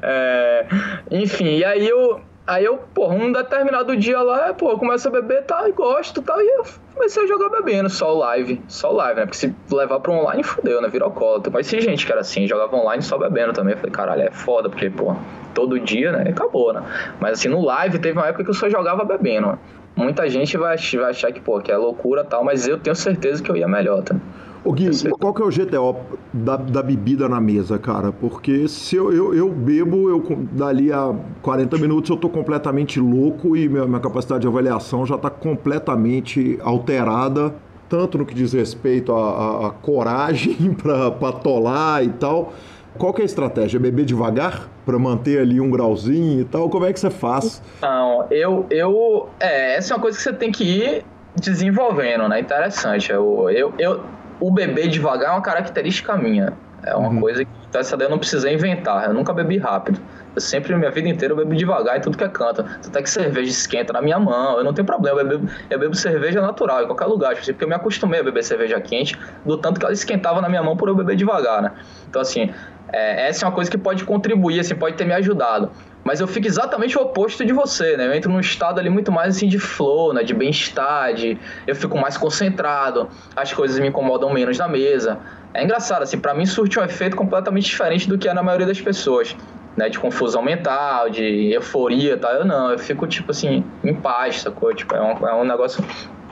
É, 0.03 0.66
enfim, 1.11 1.57
e 1.57 1.64
aí 1.64 1.89
eu, 1.89 2.20
Aí 2.49 2.64
eu, 2.64 2.79
pô, 2.95 3.11
um 3.11 3.31
determinado 3.31 3.95
dia 3.95 4.22
lá, 4.22 4.55
pô, 4.55 4.70
eu 4.70 4.79
começo 4.79 5.07
a 5.07 5.11
beber 5.11 5.43
tá, 5.43 5.68
e 5.68 5.72
gosto 5.72 6.22
tal, 6.22 6.41
e 6.41 6.49
eu 6.49 6.64
comecei 6.99 7.22
a 7.22 7.26
jogar 7.26 7.49
bebendo, 7.49 7.88
só 7.88 8.12
live, 8.12 8.61
só 8.66 8.90
live, 8.90 9.20
né? 9.20 9.26
Porque 9.26 9.38
se 9.38 9.55
levar 9.70 10.01
pra 10.01 10.12
online, 10.12 10.42
fudeu, 10.42 10.82
né? 10.82 10.88
Virou 10.88 11.11
cólera. 11.11 11.49
Mas 11.51 11.68
tinha 11.68 11.80
gente 11.80 12.05
que 12.05 12.11
era 12.11 12.20
assim, 12.20 12.46
jogava 12.46 12.76
online 12.76 13.03
só 13.03 13.16
bebendo 13.16 13.53
também. 13.53 13.72
Eu 13.72 13.78
falei, 13.78 13.92
caralho, 13.92 14.22
é 14.22 14.30
foda, 14.30 14.68
porque, 14.68 14.90
pô, 14.90 15.14
todo 15.55 15.78
dia, 15.78 16.11
né? 16.12 16.30
Acabou, 16.30 16.72
né? 16.72 16.82
Mas 17.20 17.38
assim, 17.38 17.49
no 17.49 17.64
live 17.64 17.99
teve 18.01 18.18
uma 18.18 18.26
época 18.26 18.44
que 18.44 18.51
eu 18.51 18.55
só 18.55 18.68
jogava 18.68 19.05
bebendo. 19.05 19.59
Muita 19.94 20.28
gente 20.28 20.57
vai, 20.57 20.76
vai 20.76 21.11
achar 21.11 21.32
que, 21.32 21.40
pô, 21.40 21.61
que 21.61 21.70
é 21.70 21.76
loucura 21.76 22.24
tal, 22.24 22.44
mas 22.44 22.66
eu 22.68 22.78
tenho 22.78 22.94
certeza 22.94 23.42
que 23.42 23.51
eu 23.51 23.57
ia 23.57 23.68
melhor, 23.68 24.03
tá? 24.03 24.16
Ô 24.64 24.72
Gui, 24.72 24.90
qual 25.18 25.32
que 25.32 25.42
é 25.42 25.44
o 25.44 25.50
GTO 25.50 25.96
da, 26.32 26.56
da 26.56 26.82
bebida 26.82 27.28
na 27.28 27.40
mesa, 27.40 27.78
cara? 27.78 28.12
Porque 28.12 28.68
se 28.68 28.96
eu, 28.96 29.12
eu, 29.12 29.34
eu, 29.34 29.48
bebo, 29.50 30.11
eu 30.11 30.22
dali 30.52 30.92
a 30.92 31.14
40 31.42 31.78
minutos 31.78 32.11
eu 32.11 32.16
tô 32.16 32.28
completamente 32.28 32.98
louco 32.98 33.56
e 33.56 33.68
minha, 33.68 33.86
minha 33.86 34.00
capacidade 34.00 34.42
de 34.42 34.48
avaliação 34.48 35.06
já 35.06 35.16
tá 35.16 35.30
completamente 35.30 36.59
alterada, 36.62 37.54
tanto 37.88 38.18
no 38.18 38.26
que 38.26 38.34
diz 38.34 38.52
respeito 38.52 39.12
à, 39.12 39.72
coragem 39.82 40.74
para 40.74 41.32
tolar 41.32 42.04
e 42.04 42.09
tal. 42.09 42.52
Qual 42.98 43.12
que 43.12 43.20
é 43.20 43.24
a 43.24 43.26
estratégia? 43.26 43.78
Beber 43.78 44.04
devagar 44.04 44.68
para 44.84 44.98
manter 44.98 45.38
ali 45.38 45.61
um 45.61 45.70
grauzinho 45.70 46.40
e 46.40 46.44
tal? 46.44 46.68
Como 46.68 46.84
é 46.84 46.92
que 46.92 46.98
você 46.98 47.11
faz? 47.11 47.62
Não, 47.80 48.26
eu, 48.30 48.66
eu, 48.70 49.28
é, 49.38 49.76
essa 49.76 49.94
é 49.94 49.96
uma 49.96 50.02
coisa 50.02 50.16
que 50.16 50.22
você 50.22 50.32
tem 50.32 50.50
que 50.50 50.64
ir 50.64 51.04
desenvolvendo, 51.36 52.28
né? 52.28 52.40
Interessante. 52.40 53.12
Eu, 53.12 53.48
eu, 53.50 53.72
eu, 53.78 54.00
o 54.41 54.51
beber 54.51 54.89
devagar 54.89 55.30
é 55.30 55.32
uma 55.32 55.43
característica 55.43 56.16
minha. 56.16 56.53
É 56.82 56.95
uma 56.95 57.09
uhum. 57.09 57.20
coisa 57.20 57.45
que 57.45 57.51
então, 57.68 57.82
essa 57.82 57.97
daí 57.97 58.07
eu 58.07 58.11
não 58.11 58.18
precisei 58.18 58.55
inventar. 58.55 59.07
Eu 59.07 59.12
nunca 59.12 59.32
bebi 59.32 59.59
rápido. 59.59 60.01
Eu 60.34 60.41
sempre, 60.41 60.74
minha 60.74 60.91
vida 60.91 61.09
inteira, 61.09 61.32
eu 61.32 61.36
bebo 61.36 61.55
devagar 61.55 61.99
em 61.99 62.01
tudo 62.01 62.16
que 62.16 62.24
é 62.24 62.28
canto. 62.28 62.62
Até 62.62 63.03
que 63.03 63.11
cerveja 63.11 63.51
esquenta 63.51 63.93
na 63.93 64.01
minha 64.01 64.18
mão. 64.18 64.57
Eu 64.57 64.64
não 64.64 64.72
tenho 64.72 64.86
problema. 64.86 65.20
Eu 65.20 65.28
bebo, 65.28 65.51
eu 65.68 65.78
bebo 65.78 65.95
cerveja 65.95 66.41
natural, 66.41 66.84
em 66.84 66.86
qualquer 66.86 67.05
lugar. 67.05 67.34
Tipo, 67.34 67.47
porque 67.47 67.64
eu 67.64 67.68
me 67.68 67.74
acostumei 67.74 68.20
a 68.20 68.22
beber 68.22 68.43
cerveja 68.43 68.80
quente, 68.80 69.18
do 69.45 69.59
tanto 69.59 69.78
que 69.78 69.84
ela 69.84 69.93
esquentava 69.93 70.41
na 70.41 70.49
minha 70.49 70.62
mão 70.62 70.76
por 70.76 70.89
eu 70.89 70.95
beber 70.95 71.16
devagar, 71.16 71.61
né? 71.61 71.72
Então, 72.09 72.22
assim, 72.22 72.51
é, 72.91 73.28
essa 73.28 73.45
é 73.45 73.49
uma 73.49 73.55
coisa 73.55 73.70
que 73.70 73.76
pode 73.76 74.05
contribuir, 74.05 74.61
assim, 74.61 74.74
pode 74.74 74.97
ter 74.97 75.05
me 75.05 75.12
ajudado. 75.12 75.70
Mas 76.09 76.20
eu 76.20 76.26
fico 76.26 76.46
exatamente 76.46 76.96
o 76.96 77.02
oposto 77.02 77.44
de 77.44 77.52
você, 77.52 77.94
né? 77.94 78.06
Eu 78.06 78.14
entro 78.14 78.32
num 78.32 78.40
estado 78.40 78.80
ali 78.80 78.88
muito 78.88 79.12
mais 79.12 79.36
assim 79.36 79.46
de 79.46 79.59
flow, 79.59 80.14
né? 80.14 80.22
De 80.22 80.32
bem-estar, 80.32 81.12
de... 81.12 81.36
eu 81.66 81.76
fico 81.76 81.98
mais 81.98 82.16
concentrado, 82.16 83.11
as 83.36 83.52
coisas 83.52 83.78
me 83.78 83.88
incomodam 83.88 84.32
menos 84.32 84.56
na 84.56 84.66
mesa. 84.66 85.18
É 85.52 85.62
engraçado, 85.62 86.04
assim, 86.04 86.18
para 86.18 86.32
mim 86.32 86.46
surte 86.46 86.80
um 86.80 86.82
efeito 86.82 87.14
completamente 87.14 87.66
diferente 87.66 88.09
do 88.09 88.16
que 88.16 88.26
é 88.26 88.32
na 88.32 88.42
maioria 88.42 88.66
das 88.66 88.80
pessoas. 88.80 89.36
Né, 89.76 89.90
de 89.90 89.98
confusão 89.98 90.42
mental, 90.42 91.11
de 91.11 91.52
euforia 91.52 92.16
tal. 92.16 92.32
Eu 92.32 92.46
não, 92.46 92.70
eu 92.70 92.78
fico, 92.78 93.06
tipo 93.06 93.30
assim, 93.30 93.62
em 93.84 93.94
paz, 93.94 94.40
sacou? 94.40 94.74
Tipo, 94.74 94.94
é 94.94 95.02
um, 95.02 95.28
é 95.28 95.34
um 95.34 95.44
negócio 95.44 95.84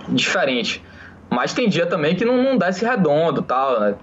diferente. 0.09 0.83
Mas 1.29 1.53
tem 1.53 1.69
dia 1.69 1.85
também 1.85 2.17
que 2.17 2.25
não, 2.25 2.43
não 2.43 2.57
desce 2.57 2.83
redondo 2.83 3.43
tal, 3.43 3.79
né? 3.79 3.95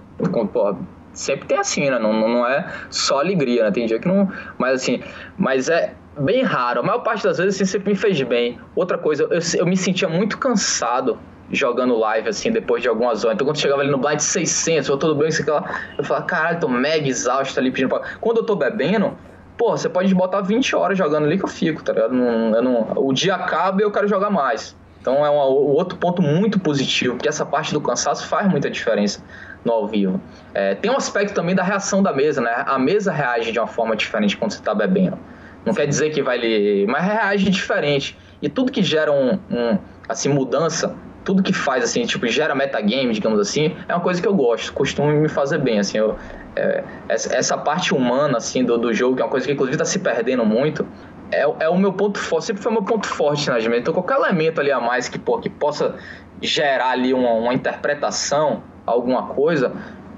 Pô, 0.52 0.76
sempre 1.14 1.46
tem 1.46 1.58
assim, 1.58 1.88
né? 1.88 1.98
Não, 1.98 2.12
não 2.12 2.46
é 2.46 2.66
só 2.90 3.20
alegria, 3.20 3.64
né? 3.64 3.70
Tem 3.70 3.86
dia 3.86 3.98
que 3.98 4.08
não. 4.08 4.30
Mas 4.58 4.82
assim, 4.82 5.00
mas 5.38 5.68
é 5.68 5.94
bem 6.18 6.42
raro. 6.42 6.80
A 6.80 6.82
maior 6.82 6.98
parte 6.98 7.24
das 7.24 7.38
vezes 7.38 7.54
assim, 7.54 7.64
sempre 7.64 7.90
me 7.90 7.96
fez 7.96 8.20
bem. 8.22 8.58
Outra 8.74 8.98
coisa, 8.98 9.24
eu, 9.24 9.40
eu 9.58 9.66
me 9.66 9.76
sentia 9.76 10.08
muito 10.08 10.38
cansado 10.38 11.18
jogando 11.50 11.96
live, 11.96 12.28
assim, 12.28 12.50
depois 12.50 12.82
de 12.82 12.88
algumas 12.88 13.24
horas. 13.24 13.34
Então, 13.34 13.46
quando 13.46 13.58
chegava 13.58 13.82
ali 13.82 13.90
no 13.90 13.98
blind 13.98 14.18
600, 14.18 14.88
eu 14.88 14.96
tudo 14.96 15.14
bem, 15.14 15.28
isso 15.28 15.48
lá, 15.50 15.64
eu 15.96 16.04
falava, 16.04 16.26
caralho, 16.26 16.60
tô 16.60 16.68
mega 16.68 17.06
exausto 17.06 17.58
ali 17.60 17.70
pedindo 17.70 17.88
pra... 17.90 18.00
Quando 18.20 18.38
eu 18.38 18.44
tô 18.44 18.56
bebendo, 18.56 19.16
pô, 19.56 19.76
você 19.76 19.88
pode 19.88 20.12
botar 20.14 20.40
20 20.40 20.74
horas 20.74 20.96
jogando 20.96 21.24
ali 21.24 21.38
que 21.38 21.44
eu 21.44 21.48
fico, 21.48 21.82
tá 21.82 21.92
ligado? 21.92 22.14
Não, 22.14 22.62
não... 22.62 22.92
O 22.96 23.12
dia 23.12 23.34
acaba 23.34 23.80
e 23.82 23.84
eu 23.84 23.90
quero 23.90 24.08
jogar 24.08 24.30
mais. 24.30 24.76
Então, 25.00 25.24
é 25.24 25.30
um 25.30 25.34
outro 25.34 25.98
ponto 25.98 26.22
muito 26.22 26.58
positivo, 26.58 27.16
porque 27.16 27.28
essa 27.28 27.44
parte 27.44 27.74
do 27.74 27.80
cansaço 27.80 28.26
faz 28.26 28.48
muita 28.48 28.70
diferença 28.70 29.22
no 29.64 29.72
ao 29.72 29.86
vivo. 29.86 30.20
É, 30.52 30.74
tem 30.74 30.90
um 30.90 30.96
aspecto 30.96 31.34
também 31.34 31.54
da 31.54 31.62
reação 31.62 32.02
da 32.02 32.12
mesa, 32.12 32.40
né? 32.40 32.64
A 32.66 32.78
mesa 32.78 33.12
reage 33.12 33.52
de 33.52 33.58
uma 33.58 33.66
forma 33.66 33.96
diferente 33.96 34.36
quando 34.36 34.52
você 34.52 34.58
está 34.58 34.74
bebendo. 34.74 35.18
Não 35.64 35.72
quer 35.72 35.86
dizer 35.86 36.10
que 36.10 36.22
vai 36.22 36.38
lhe... 36.38 36.86
Mas 36.86 37.04
reage 37.04 37.48
diferente. 37.50 38.16
E 38.42 38.48
tudo 38.48 38.70
que 38.70 38.82
gera 38.82 39.10
um, 39.10 39.38
um, 39.50 39.78
assim, 40.08 40.28
mudança, 40.28 40.94
tudo 41.24 41.42
que 41.42 41.52
faz, 41.52 41.82
assim, 41.82 42.04
tipo, 42.04 42.26
gera 42.26 42.54
metagame, 42.54 43.12
digamos 43.14 43.40
assim, 43.40 43.74
é 43.88 43.94
uma 43.94 44.02
coisa 44.02 44.20
que 44.20 44.28
eu 44.28 44.34
gosto, 44.34 44.72
costuma 44.72 45.10
me 45.10 45.28
fazer 45.28 45.58
bem, 45.58 45.78
assim, 45.78 45.96
eu, 45.96 46.16
é, 46.54 46.84
essa 47.08 47.56
parte 47.56 47.94
humana, 47.94 48.36
assim, 48.36 48.62
do, 48.62 48.76
do 48.76 48.92
jogo, 48.92 49.16
que 49.16 49.22
é 49.22 49.24
uma 49.24 49.30
coisa 49.30 49.46
que, 49.46 49.52
inclusive, 49.52 49.76
está 49.76 49.86
se 49.86 49.98
perdendo 49.98 50.44
muito, 50.44 50.86
é, 51.32 51.42
é 51.60 51.68
o 51.68 51.78
meu 51.78 51.92
ponto 51.92 52.18
forte, 52.18 52.46
sempre 52.46 52.62
foi 52.62 52.70
o 52.70 52.74
meu 52.74 52.84
ponto 52.84 53.06
forte 53.06 53.48
nas 53.48 53.64
mesas. 53.64 53.80
Então, 53.80 53.94
qualquer 53.94 54.16
elemento 54.16 54.60
ali 54.60 54.70
a 54.70 54.80
mais 54.80 55.08
que, 55.08 55.18
pô, 55.18 55.38
que 55.38 55.48
possa 55.48 55.94
gerar 56.42 56.90
ali 56.90 57.14
uma, 57.14 57.32
uma 57.32 57.54
interpretação, 57.54 58.62
alguma 58.86 59.26
coisa, 59.28 59.72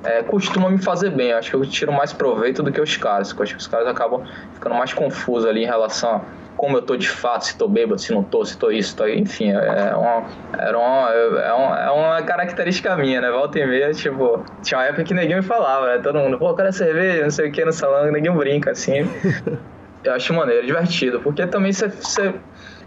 é, 0.04 0.22
costuma 0.22 0.70
me 0.70 0.78
fazer 0.78 1.10
bem. 1.10 1.30
Eu 1.30 1.38
acho 1.38 1.50
que 1.50 1.56
eu 1.56 1.66
tiro 1.66 1.92
mais 1.92 2.12
proveito 2.12 2.62
do 2.62 2.70
que 2.70 2.80
os 2.80 2.96
caras. 2.96 3.30
Eu 3.30 3.42
acho 3.42 3.54
que 3.54 3.60
os 3.60 3.66
caras 3.66 3.86
acabam 3.88 4.24
ficando 4.54 4.74
mais 4.74 4.92
confusos 4.92 5.48
ali 5.48 5.64
em 5.64 5.66
relação 5.66 6.16
a 6.16 6.20
como 6.56 6.76
eu 6.76 6.82
tô 6.82 6.96
de 6.96 7.08
fato, 7.08 7.44
se 7.44 7.58
tô 7.58 7.68
bêbado, 7.68 8.00
se 8.00 8.12
não 8.12 8.22
tô, 8.22 8.44
se 8.44 8.56
tô 8.56 8.70
isso, 8.70 8.96
tô... 8.96 9.06
enfim, 9.06 9.50
é 9.50 9.94
uma, 9.94 10.24
era 10.58 10.78
uma, 10.78 11.10
é, 11.12 11.52
uma, 11.52 11.78
é 11.80 11.90
uma 11.90 12.22
característica 12.22 12.96
minha, 12.96 13.20
né? 13.20 13.30
Volta 13.30 13.58
e 13.58 13.66
meia, 13.66 13.92
tipo, 13.92 14.44
tinha 14.62 14.78
uma 14.78 14.86
época 14.86 15.04
que 15.04 15.14
ninguém 15.14 15.36
me 15.36 15.42
falava, 15.42 15.86
né? 15.86 15.98
Todo 15.98 16.18
mundo, 16.18 16.38
pô, 16.38 16.54
cara 16.54 16.72
cerveja, 16.72 17.22
não 17.22 17.30
sei 17.30 17.48
o 17.48 17.52
que 17.52 17.64
no 17.64 17.72
salão, 17.72 18.10
ninguém 18.10 18.32
brinca, 18.32 18.70
assim. 18.70 19.08
eu 20.02 20.14
acho 20.14 20.32
maneiro, 20.32 20.64
divertido, 20.64 21.20
porque 21.20 21.46
também 21.46 21.72
você 21.72 21.90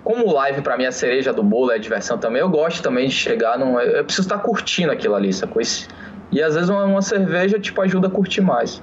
como 0.04 0.32
live 0.32 0.62
para 0.62 0.78
mim 0.78 0.84
é 0.84 0.88
a 0.88 0.91
cereja 0.91 1.34
do 1.34 1.43
bolo, 1.43 1.72
é 1.72 1.78
diversão 1.78 2.18
também, 2.18 2.41
eu 2.41 2.50
gosto 2.50 2.82
também 2.82 3.08
de 3.08 3.14
chegar 3.14 3.58
num. 3.58 3.80
Eu 3.80 4.04
preciso 4.04 4.28
estar 4.28 4.39
curtindo 4.39 4.91
aquilo 4.91 5.16
ali, 5.16 5.32
sacou? 5.34 5.62
E 6.32 6.41
às 6.41 6.56
vezes 6.56 6.70
uma, 6.70 6.86
uma 6.86 7.02
cerveja 7.02 7.60
tipo 7.60 7.82
ajuda 7.82 8.08
a 8.08 8.10
curtir 8.12 8.41
mais. 8.41 8.82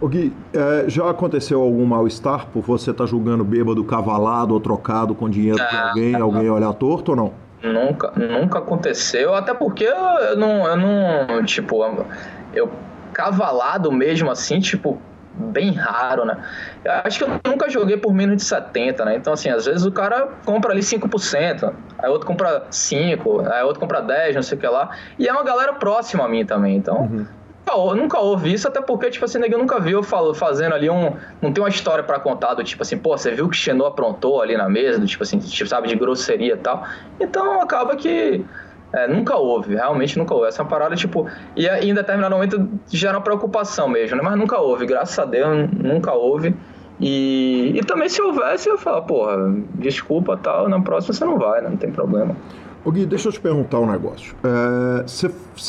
O 0.00 0.08
Gui, 0.08 0.32
é, 0.52 0.84
já 0.88 1.08
aconteceu 1.08 1.62
algum 1.62 1.84
mal-estar 1.84 2.46
por 2.48 2.62
você 2.62 2.90
estar 2.90 3.04
tá 3.04 3.10
julgando 3.10 3.44
bêbado 3.44 3.82
cavalado 3.84 4.52
ou 4.52 4.60
trocado 4.60 5.14
com 5.14 5.30
dinheiro 5.30 5.56
de 5.56 5.62
ah, 5.62 5.88
alguém, 5.88 6.14
alguém 6.14 6.50
olhar 6.50 6.72
torto 6.74 7.12
ou 7.12 7.16
não? 7.16 7.32
Nunca, 7.62 8.12
nunca 8.16 8.58
aconteceu, 8.58 9.34
até 9.34 9.54
porque 9.54 9.84
eu 9.84 10.36
não, 10.36 10.66
eu 10.66 10.76
não, 10.76 11.44
tipo, 11.44 11.82
eu 12.52 12.70
cavalado 13.12 13.90
mesmo 13.90 14.30
assim, 14.30 14.60
tipo, 14.60 15.00
bem 15.36 15.72
raro, 15.72 16.24
né? 16.24 16.42
Eu 16.84 16.92
acho 17.04 17.18
que 17.18 17.24
eu 17.24 17.40
nunca 17.46 17.68
joguei 17.68 17.96
por 17.96 18.12
menos 18.12 18.36
de 18.36 18.44
70, 18.44 19.04
né? 19.04 19.16
Então, 19.16 19.32
assim, 19.32 19.48
às 19.50 19.66
vezes 19.66 19.84
o 19.84 19.92
cara 19.92 20.28
compra 20.44 20.72
ali 20.72 20.80
5%, 20.80 21.72
aí 21.98 22.10
outro 22.10 22.26
compra 22.26 22.66
5%, 22.70 23.50
aí 23.50 23.62
outro 23.64 23.80
compra 23.80 24.02
10%, 24.02 24.34
não 24.34 24.42
sei 24.42 24.56
o 24.56 24.60
que 24.60 24.66
lá. 24.66 24.90
E 25.18 25.28
é 25.28 25.32
uma 25.32 25.44
galera 25.44 25.72
próxima 25.74 26.24
a 26.24 26.28
mim 26.28 26.44
também, 26.44 26.76
então... 26.76 27.02
Uhum. 27.02 27.26
Eu 27.66 27.94
nunca 27.96 28.18
ouvi 28.20 28.52
isso, 28.52 28.68
até 28.68 28.80
porque, 28.80 29.10
tipo 29.10 29.24
assim, 29.24 29.38
ninguém 29.38 29.58
nunca 29.58 29.80
viu 29.80 30.02
eu 30.02 30.34
fazendo 30.34 30.74
ali 30.74 30.90
um. 30.90 31.16
Não 31.40 31.50
tem 31.52 31.62
uma 31.62 31.68
história 31.70 32.04
para 32.04 32.20
contar 32.20 32.54
do 32.54 32.62
tipo 32.62 32.82
assim, 32.82 32.96
pô, 32.96 33.16
você 33.16 33.30
viu 33.30 33.48
que 33.48 33.56
Xenô 33.56 33.86
aprontou 33.86 34.42
ali 34.42 34.56
na 34.56 34.68
mesa, 34.68 35.00
do 35.00 35.06
tipo 35.06 35.22
assim, 35.22 35.38
tipo, 35.38 35.68
sabe, 35.68 35.88
de 35.88 35.96
grosseria 35.96 36.54
e 36.54 36.58
tal. 36.58 36.84
Então 37.18 37.60
acaba 37.60 37.96
que 37.96 38.44
é, 38.94 39.08
nunca 39.08 39.36
houve, 39.36 39.74
realmente 39.74 40.16
nunca 40.16 40.34
houve. 40.34 40.48
Essa 40.48 40.62
é 40.62 40.64
parada, 40.64 40.94
tipo, 40.94 41.26
e 41.56 41.66
em 41.66 41.92
determinado 41.92 42.34
momento 42.34 42.68
gera 42.88 43.16
uma 43.18 43.22
preocupação 43.22 43.88
mesmo, 43.88 44.16
né? 44.16 44.22
Mas 44.22 44.38
nunca 44.38 44.58
houve, 44.58 44.86
graças 44.86 45.18
a 45.18 45.24
Deus, 45.24 45.68
nunca 45.72 46.12
houve. 46.12 46.54
E, 47.00 47.72
e 47.74 47.80
também 47.82 48.08
se 48.08 48.22
houvesse, 48.22 48.68
eu 48.68 48.78
falar, 48.78 49.02
porra, 49.02 49.52
desculpa 49.74 50.36
tal, 50.36 50.68
na 50.68 50.80
próxima 50.80 51.12
você 51.12 51.24
não 51.24 51.38
vai, 51.38 51.60
né? 51.60 51.70
Não 51.70 51.76
tem 51.76 51.90
problema. 51.90 52.36
Ô 52.84 52.90
Gui, 52.90 53.06
deixa 53.06 53.28
eu 53.28 53.32
te 53.32 53.40
perguntar 53.40 53.80
um 53.80 53.90
negócio. 53.90 54.36
Você 55.06 55.28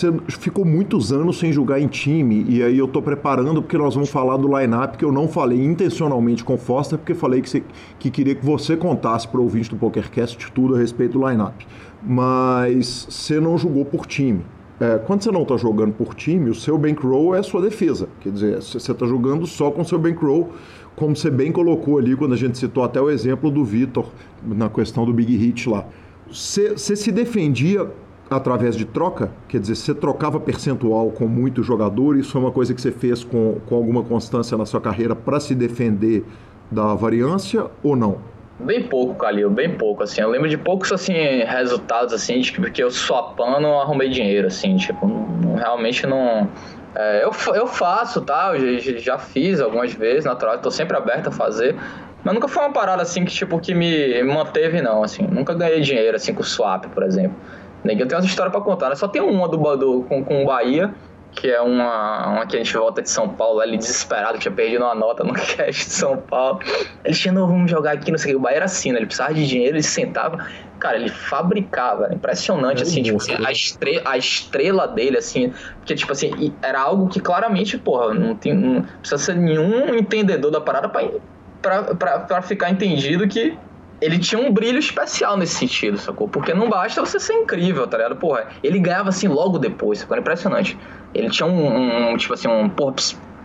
é, 0.09 0.11
ficou 0.27 0.65
muitos 0.65 1.13
anos 1.13 1.39
sem 1.39 1.51
jogar 1.51 1.79
em 1.79 1.87
time, 1.87 2.45
e 2.47 2.61
aí 2.61 2.77
eu 2.77 2.89
tô 2.89 3.01
preparando 3.01 3.61
porque 3.61 3.77
nós 3.77 3.95
vamos 3.95 4.09
falar 4.09 4.35
do 4.35 4.47
line-up, 4.55 4.97
que 4.97 5.05
eu 5.05 5.13
não 5.13 5.27
falei 5.27 5.63
intencionalmente 5.63 6.43
com 6.43 6.57
Foster, 6.57 6.99
porque 6.99 7.15
falei 7.15 7.41
que, 7.41 7.63
que 7.97 8.11
queria 8.11 8.35
que 8.35 8.45
você 8.45 8.75
contasse 8.75 9.27
para 9.27 9.39
o 9.39 9.43
ouvinte 9.43 9.69
do 9.69 9.77
PokerCast 9.77 10.51
tudo 10.51 10.75
a 10.75 10.77
respeito 10.77 11.17
do 11.17 11.27
line-up 11.27 11.65
mas 12.05 13.07
você 13.09 13.39
não 13.39 13.57
jogou 13.57 13.83
por 13.83 14.05
time. 14.05 14.41
É, 14.79 14.97
quando 14.97 15.23
você 15.23 15.31
não 15.31 15.43
está 15.43 15.55
jogando 15.55 15.93
por 15.93 16.13
time, 16.13 16.49
o 16.49 16.55
seu 16.55 16.77
bankroll 16.77 17.33
é 17.33 17.39
a 17.39 17.43
sua 17.43 17.61
defesa. 17.61 18.09
Quer 18.19 18.31
dizer, 18.31 18.61
você 18.61 18.91
está 18.91 19.05
jogando 19.05 19.47
só 19.47 19.71
com 19.71 19.81
o 19.81 19.85
seu 19.85 19.97
bankroll, 19.97 20.51
como 20.95 21.15
você 21.15 21.29
bem 21.29 21.51
colocou 21.51 21.97
ali 21.97 22.15
quando 22.15 22.33
a 22.33 22.37
gente 22.37 22.57
citou 22.57 22.83
até 22.83 22.99
o 23.01 23.09
exemplo 23.09 23.49
do 23.49 23.63
Vitor 23.63 24.09
na 24.45 24.69
questão 24.69 25.05
do 25.05 25.13
Big 25.13 25.35
Hit 25.35 25.69
lá. 25.69 25.85
Você, 26.29 26.77
se 26.77 27.11
defendia 27.11 27.89
através 28.29 28.75
de 28.75 28.83
troca? 28.83 29.31
Quer 29.47 29.61
dizer, 29.61 29.75
você 29.75 29.93
trocava 29.93 30.39
percentual 30.39 31.09
com 31.11 31.27
muito 31.27 31.63
jogador, 31.63 32.17
isso 32.17 32.31
foi 32.31 32.41
uma 32.41 32.51
coisa 32.51 32.73
que 32.73 32.81
você 32.81 32.91
fez 32.91 33.23
com, 33.23 33.57
com 33.65 33.75
alguma 33.75 34.03
constância 34.03 34.57
na 34.57 34.65
sua 34.65 34.81
carreira 34.81 35.15
para 35.15 35.39
se 35.39 35.55
defender 35.55 36.25
da 36.69 36.93
variância 36.93 37.67
ou 37.81 37.95
não? 37.95 38.34
Bem 38.59 38.83
pouco, 38.83 39.15
Calil, 39.15 39.49
bem 39.49 39.69
pouco, 39.77 40.03
assim. 40.03 40.21
Eu 40.21 40.29
lembro 40.29 40.47
de 40.47 40.57
poucos, 40.57 40.91
assim, 40.91 41.13
resultados, 41.13 42.13
assim, 42.13 42.39
de 42.39 42.51
que 42.71 42.81
eu 42.81 42.89
swapando 42.89 43.67
arrumei 43.67 44.09
dinheiro, 44.09 44.47
assim, 44.47 44.77
tipo, 44.77 45.05
não, 45.07 45.55
realmente 45.55 46.07
não... 46.07 46.47
É, 46.95 47.25
eu, 47.25 47.31
eu 47.53 47.67
faço, 47.67 48.21
tá? 48.21 48.53
Eu 48.55 48.79
já, 48.79 48.97
já 48.97 49.17
fiz 49.17 49.59
algumas 49.59 49.93
vezes, 49.93 50.23
natural, 50.23 50.57
tô 50.59 50.71
sempre 50.71 50.95
aberto 50.95 51.27
a 51.27 51.31
fazer, 51.31 51.75
mas 52.23 52.33
nunca 52.33 52.47
foi 52.47 52.63
uma 52.63 52.71
parada, 52.71 53.01
assim, 53.01 53.25
que, 53.25 53.33
tipo, 53.33 53.59
que 53.59 53.73
me 53.73 54.23
manteve, 54.23 54.81
não, 54.81 55.03
assim. 55.03 55.27
Nunca 55.27 55.53
ganhei 55.53 55.81
dinheiro, 55.81 56.15
assim, 56.15 56.33
com 56.33 56.41
swap, 56.41 56.85
por 56.85 57.03
exemplo. 57.03 57.35
Eu 57.83 58.07
tenho 58.07 58.19
uma 58.19 58.25
história 58.25 58.51
para 58.51 58.61
contar, 58.61 58.89
né? 58.89 58.95
Só 58.95 59.07
tem 59.07 59.21
uma 59.21 59.47
do, 59.47 59.57
do, 59.75 60.03
com, 60.03 60.23
com 60.23 60.45
Bahia, 60.45 60.91
que 61.35 61.51
é 61.51 61.61
uma, 61.61 62.27
uma 62.29 62.45
que 62.47 62.55
a 62.55 62.59
gente 62.59 62.75
volta 62.75 63.01
de 63.01 63.09
São 63.09 63.27
Paulo, 63.27 63.61
ele 63.61 63.77
desesperado, 63.77 64.39
tinha 64.39 64.53
perdido 64.53 64.83
uma 64.83 64.95
nota 64.95 65.23
no 65.23 65.33
cash 65.35 65.75
de 65.75 65.93
São 65.93 66.17
Paulo. 66.17 66.59
Ele 67.03 67.13
tinha, 67.13 67.33
não, 67.33 67.45
vamos 67.45 67.69
jogar 67.69 67.91
aqui, 67.91 68.09
não 68.09 68.17
sei 68.17 68.31
o 68.31 68.35
que. 68.35 68.39
O 68.39 68.41
Bahia 68.41 68.57
era 68.57 68.65
assim, 68.65 68.91
né? 68.91 68.99
Ele 68.99 69.05
precisava 69.05 69.33
de 69.33 69.45
dinheiro, 69.45 69.75
ele 69.75 69.83
sentava. 69.83 70.47
Cara, 70.79 70.97
ele 70.97 71.09
fabricava, 71.09 72.13
impressionante, 72.13 72.79
é 72.79 72.83
assim, 72.83 73.03
tipo, 73.03 73.17
a, 73.45 73.51
estre 73.51 74.01
a 74.05 74.17
estrela 74.17 74.87
dele, 74.87 75.17
assim, 75.17 75.53
porque, 75.77 75.95
tipo 75.95 76.11
assim, 76.11 76.53
era 76.61 76.79
algo 76.81 77.07
que 77.07 77.19
claramente, 77.19 77.77
porra, 77.77 78.13
não, 78.13 78.35
tem, 78.35 78.53
não 78.53 78.81
precisa 78.99 79.17
ser 79.17 79.35
nenhum 79.35 79.95
entendedor 79.95 80.51
da 80.51 80.59
parada 80.59 80.89
pra, 80.89 81.09
pra, 81.61 81.83
pra, 81.95 82.19
pra 82.19 82.41
ficar 82.41 82.69
entendido 82.69 83.27
que 83.27 83.57
ele 84.01 84.19
tinha 84.19 84.41
um 84.41 84.51
brilho 84.51 84.79
especial 84.79 85.37
nesse 85.37 85.55
sentido, 85.55 85.97
sacou? 85.97 86.27
Porque 86.27 86.53
não 86.53 86.69
basta 86.69 87.03
você 87.03 87.19
ser 87.19 87.33
incrível, 87.33 87.87
tá 87.87 87.97
ligado? 87.97 88.15
Porra, 88.17 88.47
ele 88.63 88.79
ganhava 88.79 89.09
assim 89.09 89.27
logo 89.27 89.57
depois, 89.57 89.99
sacou? 89.99 90.15
Era 90.15 90.21
impressionante. 90.21 90.77
Ele 91.13 91.29
tinha 91.29 91.47
um, 91.47 92.11
um 92.11 92.17
tipo 92.17 92.33
assim, 92.33 92.47
um, 92.47 92.67
porra, 92.69 92.95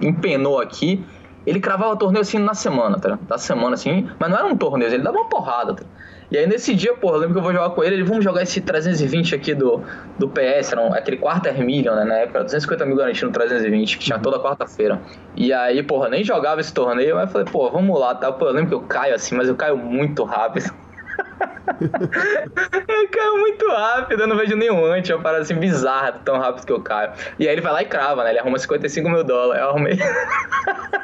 empenou 0.00 0.60
aqui, 0.60 1.04
ele 1.46 1.60
cravava 1.60 1.96
torneio 1.96 2.22
assim 2.22 2.38
na 2.38 2.54
semana, 2.54 2.98
tá 2.98 3.10
ligado? 3.10 3.26
Da 3.26 3.38
semana 3.38 3.74
assim, 3.74 4.08
mas 4.18 4.30
não 4.30 4.38
era 4.38 4.46
um 4.46 4.56
torneio, 4.56 4.92
ele 4.92 5.02
dava 5.02 5.18
uma 5.18 5.28
porrada, 5.28 5.74
tá 5.74 5.82
ligado? 5.82 6.09
E 6.30 6.38
aí 6.38 6.46
nesse 6.46 6.74
dia, 6.74 6.94
porra, 6.94 7.16
eu 7.16 7.20
lembro 7.20 7.34
que 7.34 7.38
eu 7.40 7.42
vou 7.42 7.52
jogar 7.52 7.70
com 7.70 7.82
ele, 7.82 7.96
ele, 7.96 8.04
vamos 8.04 8.22
jogar 8.22 8.42
esse 8.42 8.60
320 8.60 9.34
aqui 9.34 9.52
do, 9.52 9.82
do 10.16 10.28
PS, 10.28 10.72
era 10.72 10.80
um, 10.80 10.94
aquele 10.94 11.16
quarter 11.16 11.58
million, 11.58 11.94
né, 11.96 12.04
na 12.04 12.14
época, 12.18 12.44
250 12.44 12.86
mil 12.86 12.96
garantido 12.96 13.26
no 13.26 13.32
320, 13.32 13.98
que 13.98 14.04
tinha 14.04 14.18
toda 14.18 14.38
quarta-feira. 14.38 15.00
E 15.34 15.52
aí, 15.52 15.82
porra, 15.82 16.08
nem 16.08 16.22
jogava 16.22 16.60
esse 16.60 16.72
torneio, 16.72 17.16
mas 17.16 17.26
eu 17.26 17.32
falei, 17.32 17.46
pô, 17.50 17.68
vamos 17.70 17.98
lá, 17.98 18.14
tá? 18.14 18.30
Pô, 18.30 18.46
eu 18.46 18.52
lembro 18.52 18.68
que 18.68 18.74
eu 18.74 18.82
caio 18.82 19.14
assim, 19.14 19.34
mas 19.34 19.48
eu 19.48 19.56
caio 19.56 19.76
muito 19.76 20.22
rápido. 20.22 20.70
eu 21.80 23.08
caio 23.08 23.38
muito 23.38 23.66
rápido, 23.68 24.20
eu 24.20 24.26
não 24.28 24.36
vejo 24.36 24.54
nenhum 24.54 24.84
antes, 24.84 25.10
é 25.10 25.16
uma 25.16 25.22
parada 25.22 25.42
assim 25.42 25.54
bizarra, 25.54 26.12
tão 26.24 26.38
rápido 26.38 26.64
que 26.64 26.72
eu 26.72 26.80
caio. 26.80 27.10
E 27.40 27.48
aí 27.48 27.54
ele 27.54 27.60
vai 27.60 27.72
lá 27.72 27.82
e 27.82 27.86
crava, 27.86 28.22
né? 28.22 28.30
Ele 28.30 28.38
arruma 28.38 28.58
55 28.58 29.08
mil 29.08 29.24
dólares. 29.24 29.62
Eu 29.62 29.70
arrumei. 29.70 29.98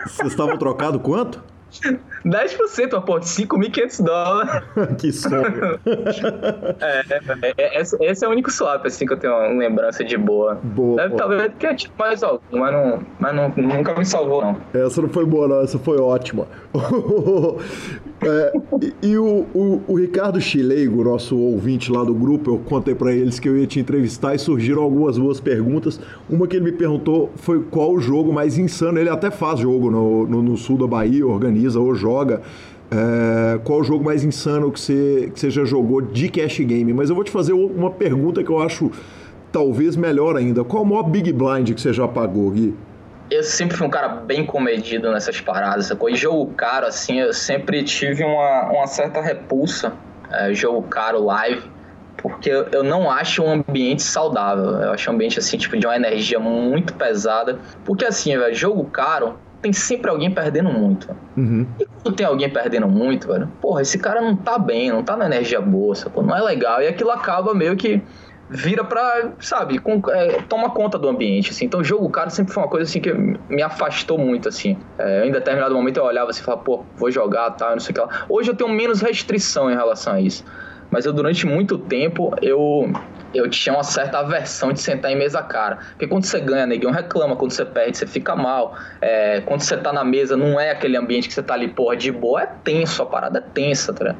Vocês 0.07 0.31
estavam 0.31 0.57
trocado 0.57 1.01
quanto? 1.01 1.43
10%, 2.25 2.93
uma 2.93 3.03
porra, 3.03 3.21
5.500 3.21 4.05
dólares. 4.05 4.63
que 4.99 5.13
sonho. 5.13 5.79
É, 6.81 7.05
é, 7.11 7.55
é, 7.57 7.81
esse, 7.81 7.97
esse, 8.01 8.25
é 8.25 8.29
o 8.29 8.31
único 8.31 8.51
swap, 8.51 8.85
assim, 8.87 9.07
que 9.07 9.13
eu 9.13 9.17
tenho 9.17 9.35
uma 9.35 9.49
lembrança 9.49 10.05
de 10.05 10.17
boa. 10.17 10.55
Boa. 10.63 10.97
Deve, 10.97 11.17
talvez 11.17 11.53
tenha 11.59 11.75
tido 11.75 11.93
mais 11.99 12.23
algum, 12.23 12.59
mas, 12.59 12.73
não, 12.73 13.03
mas 13.19 13.35
não, 13.35 13.49
nunca 13.57 13.95
me 13.95 14.05
salvou, 14.05 14.43
não. 14.43 14.57
Essa 14.75 15.03
não 15.03 15.09
foi 15.09 15.25
boa, 15.25 15.49
não, 15.49 15.61
essa 15.63 15.79
foi 15.79 15.99
ótima. 15.99 16.47
é, 18.27 18.53
e, 18.83 19.11
e 19.11 19.19
o, 19.19 19.47
o, 19.55 19.83
o, 19.87 19.95
Ricardo 19.95 20.41
Chileigo, 20.41 21.05
nosso 21.05 21.39
ouvinte 21.39 21.93
lá 21.93 22.03
do 22.03 22.13
grupo, 22.13 22.51
eu 22.51 22.59
contei 22.59 22.95
para 22.95 23.13
eles 23.13 23.39
que 23.39 23.49
eu 23.49 23.57
ia 23.57 23.67
te 23.67 23.79
entrevistar 23.79 24.35
e 24.35 24.39
surgiram 24.39 24.83
algumas 24.83 25.17
boas 25.17 25.39
perguntas. 25.39 26.01
Uma 26.29 26.49
que 26.49 26.57
ele 26.57 26.65
me 26.65 26.73
perguntou 26.73 27.31
foi 27.37 27.63
qual 27.63 27.93
o 27.93 28.01
jogo 28.01 28.33
mais 28.33 28.59
insano. 28.59 28.99
Ele 28.99 29.09
até 29.09 29.31
faz 29.31 29.61
jogo 29.61 29.91
no, 29.91 30.27
no, 30.27 30.43
no 30.43 30.57
sul 30.57 30.77
da 30.77 30.87
Bahia, 30.87 31.27
organiza 31.27 31.79
ou 31.79 31.95
joga. 31.95 32.43
É, 32.91 33.59
qual 33.65 33.81
o 33.81 33.85
jogo 33.85 34.05
mais 34.05 34.25
insano 34.25 34.71
que 34.73 34.81
você, 34.81 35.31
que 35.33 35.39
você 35.39 35.51
já 35.51 35.65
jogou 35.65 36.01
de 36.01 36.29
cash 36.29 36.59
game? 36.61 36.93
Mas 36.93 37.09
eu 37.09 37.15
vou 37.15 37.25
te 37.25 37.31
fazer 37.31 37.53
uma 37.53 37.91
pergunta 37.91 38.43
que 38.43 38.51
eu 38.51 38.61
acho 38.61 38.91
talvez 39.53 39.97
melhor 39.97 40.37
ainda. 40.37 40.65
Qual 40.65 40.83
o 40.83 40.87
maior 40.87 41.05
Big 41.05 41.33
Blind 41.33 41.73
que 41.73 41.81
você 41.81 41.93
já 41.93 42.09
pagou, 42.09 42.51
Gui? 42.51 42.75
Eu 43.31 43.43
sempre 43.43 43.77
fui 43.77 43.87
um 43.87 43.91
cara 43.91 44.09
bem 44.09 44.47
comedido 44.47 45.11
nessas 45.11 45.41
paradas, 45.41 45.87
sacou? 45.87 46.09
E 46.09 46.15
jogo 46.15 46.53
caro, 46.55 46.87
assim, 46.87 47.21
eu 47.21 47.33
sempre 47.33 47.83
tive 47.83 48.23
uma, 48.25 48.71
uma 48.71 48.87
certa 48.87 49.21
repulsa, 49.21 49.93
é, 50.31 50.55
jogo 50.55 50.83
caro 50.83 51.25
live, 51.25 51.63
porque 52.17 52.51
eu 52.51 52.83
não 52.83 53.11
acho 53.11 53.43
um 53.43 53.65
ambiente 53.69 54.03
saudável. 54.03 54.65
Eu 54.65 54.93
acho 54.93 55.11
um 55.11 55.15
ambiente, 55.15 55.39
assim, 55.39 55.57
tipo, 55.57 55.77
de 55.77 55.87
uma 55.87 55.97
energia 55.97 56.39
muito 56.39 56.95
pesada. 56.95 57.59
Porque, 57.85 58.05
assim, 58.05 58.37
velho, 58.37 58.55
jogo 58.55 58.85
caro, 58.85 59.39
tem 59.63 59.73
sempre 59.73 60.11
alguém 60.11 60.31
perdendo 60.31 60.71
muito. 60.71 61.09
Uhum. 61.37 61.67
E 61.79 61.87
quando 62.03 62.17
tem 62.17 62.27
alguém 62.27 62.49
perdendo 62.51 62.89
muito, 62.89 63.29
velho, 63.29 63.49
porra, 63.61 63.83
esse 63.83 63.99
cara 63.99 64.21
não 64.21 64.37
tá 64.37 64.59
bem, 64.59 64.91
não 64.91 65.03
tá 65.03 65.17
na 65.17 65.27
energia 65.27 65.61
boa, 65.61 65.95
sacou? 65.95 66.23
Não 66.23 66.37
é 66.37 66.41
legal. 66.41 66.83
E 66.83 66.89
aquilo 66.89 67.11
acaba 67.11 67.55
meio 67.55 67.77
que 67.77 68.03
vira 68.49 68.85
pra, 68.85 69.31
sabe, 69.41 69.79
com, 69.79 70.01
é, 70.11 70.43
toma 70.49 70.71
conta 70.71 70.99
do 70.99 71.09
ambiente, 71.09 71.51
assim. 71.51 71.65
Então, 71.65 71.83
jogo 71.83 72.09
caro 72.11 72.31
sempre 72.31 72.53
foi 72.53 72.63
uma 72.63 72.69
coisa, 72.69 72.89
assim, 72.89 73.01
que 73.01 73.13
me 73.13 73.63
afastou 73.63 74.19
muito, 74.19 74.49
assim. 74.49 74.77
É, 74.99 75.27
em 75.27 75.33
determinado 75.33 75.75
momento 75.75 75.99
eu 75.99 76.05
olhava 76.05 76.31
assim 76.31 76.41
e 76.41 76.45
falava, 76.45 76.63
pô, 76.63 76.85
vou 76.97 77.11
jogar, 77.11 77.51
tal, 77.53 77.69
tá, 77.69 77.71
não 77.73 77.81
sei 77.81 77.93
o 77.93 77.95
que 77.95 78.01
lá. 78.01 78.27
Hoje 78.29 78.51
eu 78.51 78.55
tenho 78.55 78.71
menos 78.71 79.01
restrição 79.01 79.71
em 79.71 79.75
relação 79.75 80.15
a 80.15 80.21
isso. 80.21 80.45
Mas 80.91 81.05
eu, 81.05 81.13
durante 81.13 81.47
muito 81.47 81.77
tempo, 81.79 82.33
eu 82.41 82.91
eu 83.35 83.51
tinha 83.51 83.75
uma 83.75 83.83
certa 83.83 84.19
aversão 84.19 84.73
de 84.73 84.81
sentar 84.81 85.11
em 85.11 85.17
mesa 85.17 85.43
cara. 85.43 85.79
Porque 85.91 86.07
quando 86.07 86.25
você 86.25 86.41
ganha, 86.41 86.65
neguinho 86.65 86.91
reclama, 86.91 87.37
quando 87.37 87.51
você 87.51 87.65
perde, 87.65 87.99
você 87.99 88.07
fica 88.07 88.35
mal. 88.35 88.75
É, 89.01 89.43
quando 89.43 89.61
você 89.61 89.77
tá 89.77 89.93
na 89.93 90.05
mesa, 90.05 90.37
não 90.37 90.59
é 90.59 90.71
aquele 90.71 90.97
ambiente 90.97 91.29
que 91.29 91.35
você 91.35 91.43
tá 91.43 91.53
ali, 91.53 91.69
porra, 91.69 91.97
de 91.97 92.11
boa, 92.11 92.43
é 92.43 92.47
tenso, 92.47 93.03
a 93.03 93.07
parada 93.07 93.39
é 93.39 93.43
tensa, 93.43 93.93
tá 93.93 94.15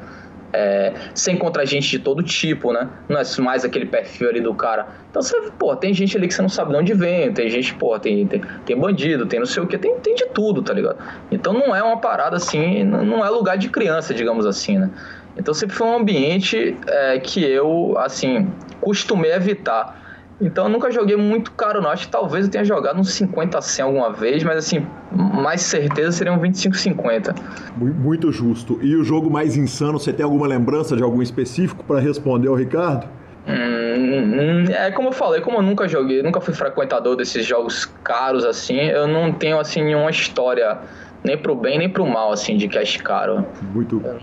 é, 0.53 0.93
você 1.13 1.31
encontra 1.31 1.65
gente 1.65 1.89
de 1.89 1.99
todo 1.99 2.23
tipo, 2.23 2.71
né? 2.71 2.87
Não 3.09 3.19
é 3.19 3.23
mais 3.39 3.65
aquele 3.65 3.85
perfil 3.85 4.29
ali 4.29 4.41
do 4.41 4.53
cara. 4.53 4.87
Então 5.09 5.21
você, 5.21 5.35
pô, 5.57 5.75
tem 5.75 5.93
gente 5.93 6.15
ali 6.17 6.27
que 6.27 6.33
você 6.33 6.41
não 6.41 6.49
sabe 6.49 6.71
de 6.71 6.77
onde 6.77 6.93
vem, 6.93 7.31
tem 7.33 7.49
gente, 7.49 7.73
pô, 7.73 7.99
tem, 7.99 8.25
tem, 8.27 8.41
tem 8.65 8.77
bandido, 8.77 9.25
tem 9.25 9.39
não 9.39 9.45
sei 9.45 9.61
o 9.61 9.67
que, 9.67 9.77
tem, 9.77 9.95
tem 9.99 10.15
de 10.15 10.27
tudo, 10.27 10.61
tá 10.61 10.73
ligado? 10.73 10.97
Então 11.31 11.53
não 11.53 11.75
é 11.75 11.83
uma 11.83 11.97
parada 11.97 12.37
assim, 12.37 12.83
não 12.83 13.25
é 13.25 13.29
lugar 13.29 13.57
de 13.57 13.69
criança, 13.69 14.13
digamos 14.13 14.45
assim, 14.45 14.77
né? 14.77 14.89
Então 15.37 15.53
sempre 15.53 15.75
foi 15.75 15.87
um 15.87 15.97
ambiente 15.97 16.75
é, 16.87 17.19
que 17.19 17.43
eu, 17.43 17.95
assim, 17.97 18.49
costumei 18.81 19.31
evitar. 19.33 20.06
Então 20.39 20.65
eu 20.65 20.69
nunca 20.69 20.91
joguei 20.91 21.15
muito 21.15 21.51
caro, 21.51 21.81
não. 21.81 21.89
Acho 21.89 22.05
que 22.05 22.11
talvez 22.11 22.45
eu 22.45 22.51
tenha 22.51 22.63
jogado 22.63 22.99
uns 22.99 23.11
50 23.13 23.59
100 23.59 23.85
alguma 23.85 24.11
vez, 24.13 24.43
mas 24.43 24.57
assim, 24.57 24.85
mais 25.11 25.61
certeza 25.61 26.11
seria 26.11 26.31
um 26.31 26.39
25 26.39 26.75
50. 26.75 27.35
Muito 27.75 28.31
justo. 28.31 28.79
E 28.81 28.95
o 28.95 29.03
jogo 29.03 29.29
mais 29.29 29.57
insano, 29.57 29.99
você 29.99 30.13
tem 30.13 30.23
alguma 30.23 30.47
lembrança 30.47 30.95
de 30.95 31.01
algum 31.01 31.21
específico 31.21 31.83
para 31.83 31.99
responder 31.99 32.47
ao 32.49 32.55
Ricardo? 32.55 33.07
Hum, 33.47 34.65
é 34.69 34.91
como 34.91 35.07
eu 35.07 35.13
falei, 35.13 35.39
como 35.39 35.57
eu 35.57 35.61
nunca 35.61 35.87
joguei, 35.87 36.21
nunca 36.21 36.41
fui 36.41 36.53
frequentador 36.53 37.15
desses 37.15 37.45
jogos 37.45 37.85
caros 38.03 38.43
assim, 38.43 38.77
eu 38.77 39.07
não 39.07 39.31
tenho 39.31 39.57
assim 39.57 39.81
nenhuma 39.81 40.11
história 40.11 40.77
nem 41.23 41.37
pro 41.37 41.55
bem 41.55 41.77
nem 41.77 41.89
pro 41.89 42.05
mal, 42.05 42.31
assim, 42.31 42.57
de 42.57 42.67
cash 42.67 42.97
caro. 42.97 43.45
Muito. 43.73 44.01
Eu 44.03 44.19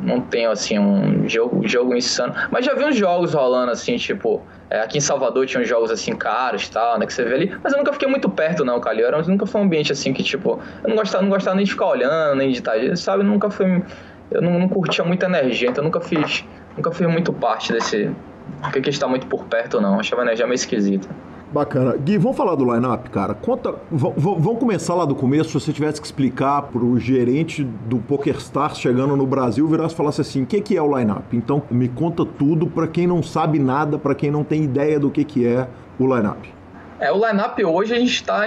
não, 0.00 0.16
não 0.16 0.20
tenho, 0.20 0.50
assim, 0.50 0.78
um 0.78 1.28
jogo, 1.28 1.66
jogo 1.66 1.94
insano. 1.94 2.34
Mas 2.50 2.64
já 2.64 2.74
vi 2.74 2.84
uns 2.84 2.96
jogos 2.96 3.34
rolando, 3.34 3.72
assim, 3.72 3.96
tipo. 3.96 4.42
É, 4.68 4.80
aqui 4.80 4.98
em 4.98 5.00
Salvador 5.00 5.46
tinha 5.46 5.62
uns 5.62 5.68
jogos, 5.68 5.90
assim, 5.90 6.14
caros 6.16 6.66
e 6.66 6.70
tal, 6.72 6.98
né? 6.98 7.06
Que 7.06 7.12
você 7.12 7.24
vê 7.24 7.34
ali. 7.34 7.58
Mas 7.62 7.72
eu 7.72 7.78
nunca 7.78 7.92
fiquei 7.92 8.08
muito 8.08 8.28
perto, 8.28 8.64
não, 8.64 8.80
Calil. 8.80 9.06
Era, 9.06 9.22
nunca 9.22 9.46
foi 9.46 9.60
um 9.60 9.64
ambiente, 9.64 9.92
assim, 9.92 10.12
que, 10.12 10.22
tipo. 10.22 10.60
Eu 10.82 10.88
não 10.88 10.96
gostava, 10.96 11.22
não 11.22 11.30
gostava 11.30 11.56
nem 11.56 11.64
de 11.64 11.70
ficar 11.70 11.86
olhando, 11.86 12.36
nem 12.36 12.50
de 12.50 12.58
estar. 12.58 12.96
Sabe? 12.96 13.22
Nunca 13.22 13.50
foi. 13.50 13.82
Eu 14.30 14.42
não, 14.42 14.58
não 14.58 14.68
curtia 14.68 15.04
muita 15.04 15.26
energia, 15.26 15.68
então 15.68 15.82
nunca 15.82 16.00
fiz. 16.00 16.44
Nunca 16.76 16.90
fiz 16.90 17.06
muito 17.06 17.32
parte 17.32 17.72
desse. 17.72 18.10
Que 18.72 18.90
está 18.90 19.08
muito 19.08 19.26
por 19.26 19.44
perto, 19.44 19.80
não. 19.80 19.98
Achava 19.98 20.22
a 20.22 20.24
energia 20.24 20.46
meio 20.46 20.54
esquisita. 20.54 21.08
Bacana. 21.52 21.96
Gui, 21.96 22.18
vamos 22.18 22.36
falar 22.36 22.56
do 22.56 22.64
line-up, 22.64 23.08
cara. 23.10 23.32
Conta, 23.32 23.74
vamos 23.90 24.58
começar 24.58 24.94
lá 24.94 25.04
do 25.04 25.14
começo. 25.14 25.50
Se 25.50 25.66
você 25.66 25.72
tivesse 25.72 26.00
que 26.00 26.06
explicar 26.06 26.62
para 26.62 26.82
o 26.82 26.98
gerente 26.98 27.62
do 27.62 27.98
PokerStars 27.98 28.78
chegando 28.78 29.16
no 29.16 29.26
Brasil, 29.26 29.66
virasse 29.68 29.94
e 29.94 29.96
falasse 29.96 30.20
assim: 30.20 30.42
o 30.42 30.46
que, 30.46 30.60
que 30.60 30.76
é 30.76 30.82
o 30.82 30.98
line-up? 30.98 31.36
Então, 31.36 31.62
me 31.70 31.88
conta 31.88 32.24
tudo 32.24 32.66
para 32.66 32.88
quem 32.88 33.06
não 33.06 33.22
sabe 33.22 33.58
nada, 33.58 33.98
para 33.98 34.14
quem 34.14 34.30
não 34.30 34.42
tem 34.42 34.64
ideia 34.64 34.98
do 34.98 35.10
que, 35.10 35.24
que 35.24 35.46
é 35.46 35.68
o 35.98 36.04
line-up. 36.14 36.52
É, 36.98 37.12
o 37.12 37.16
line-up 37.16 37.64
hoje 37.64 37.94
a 37.94 37.98
gente 37.98 38.14
está 38.14 38.46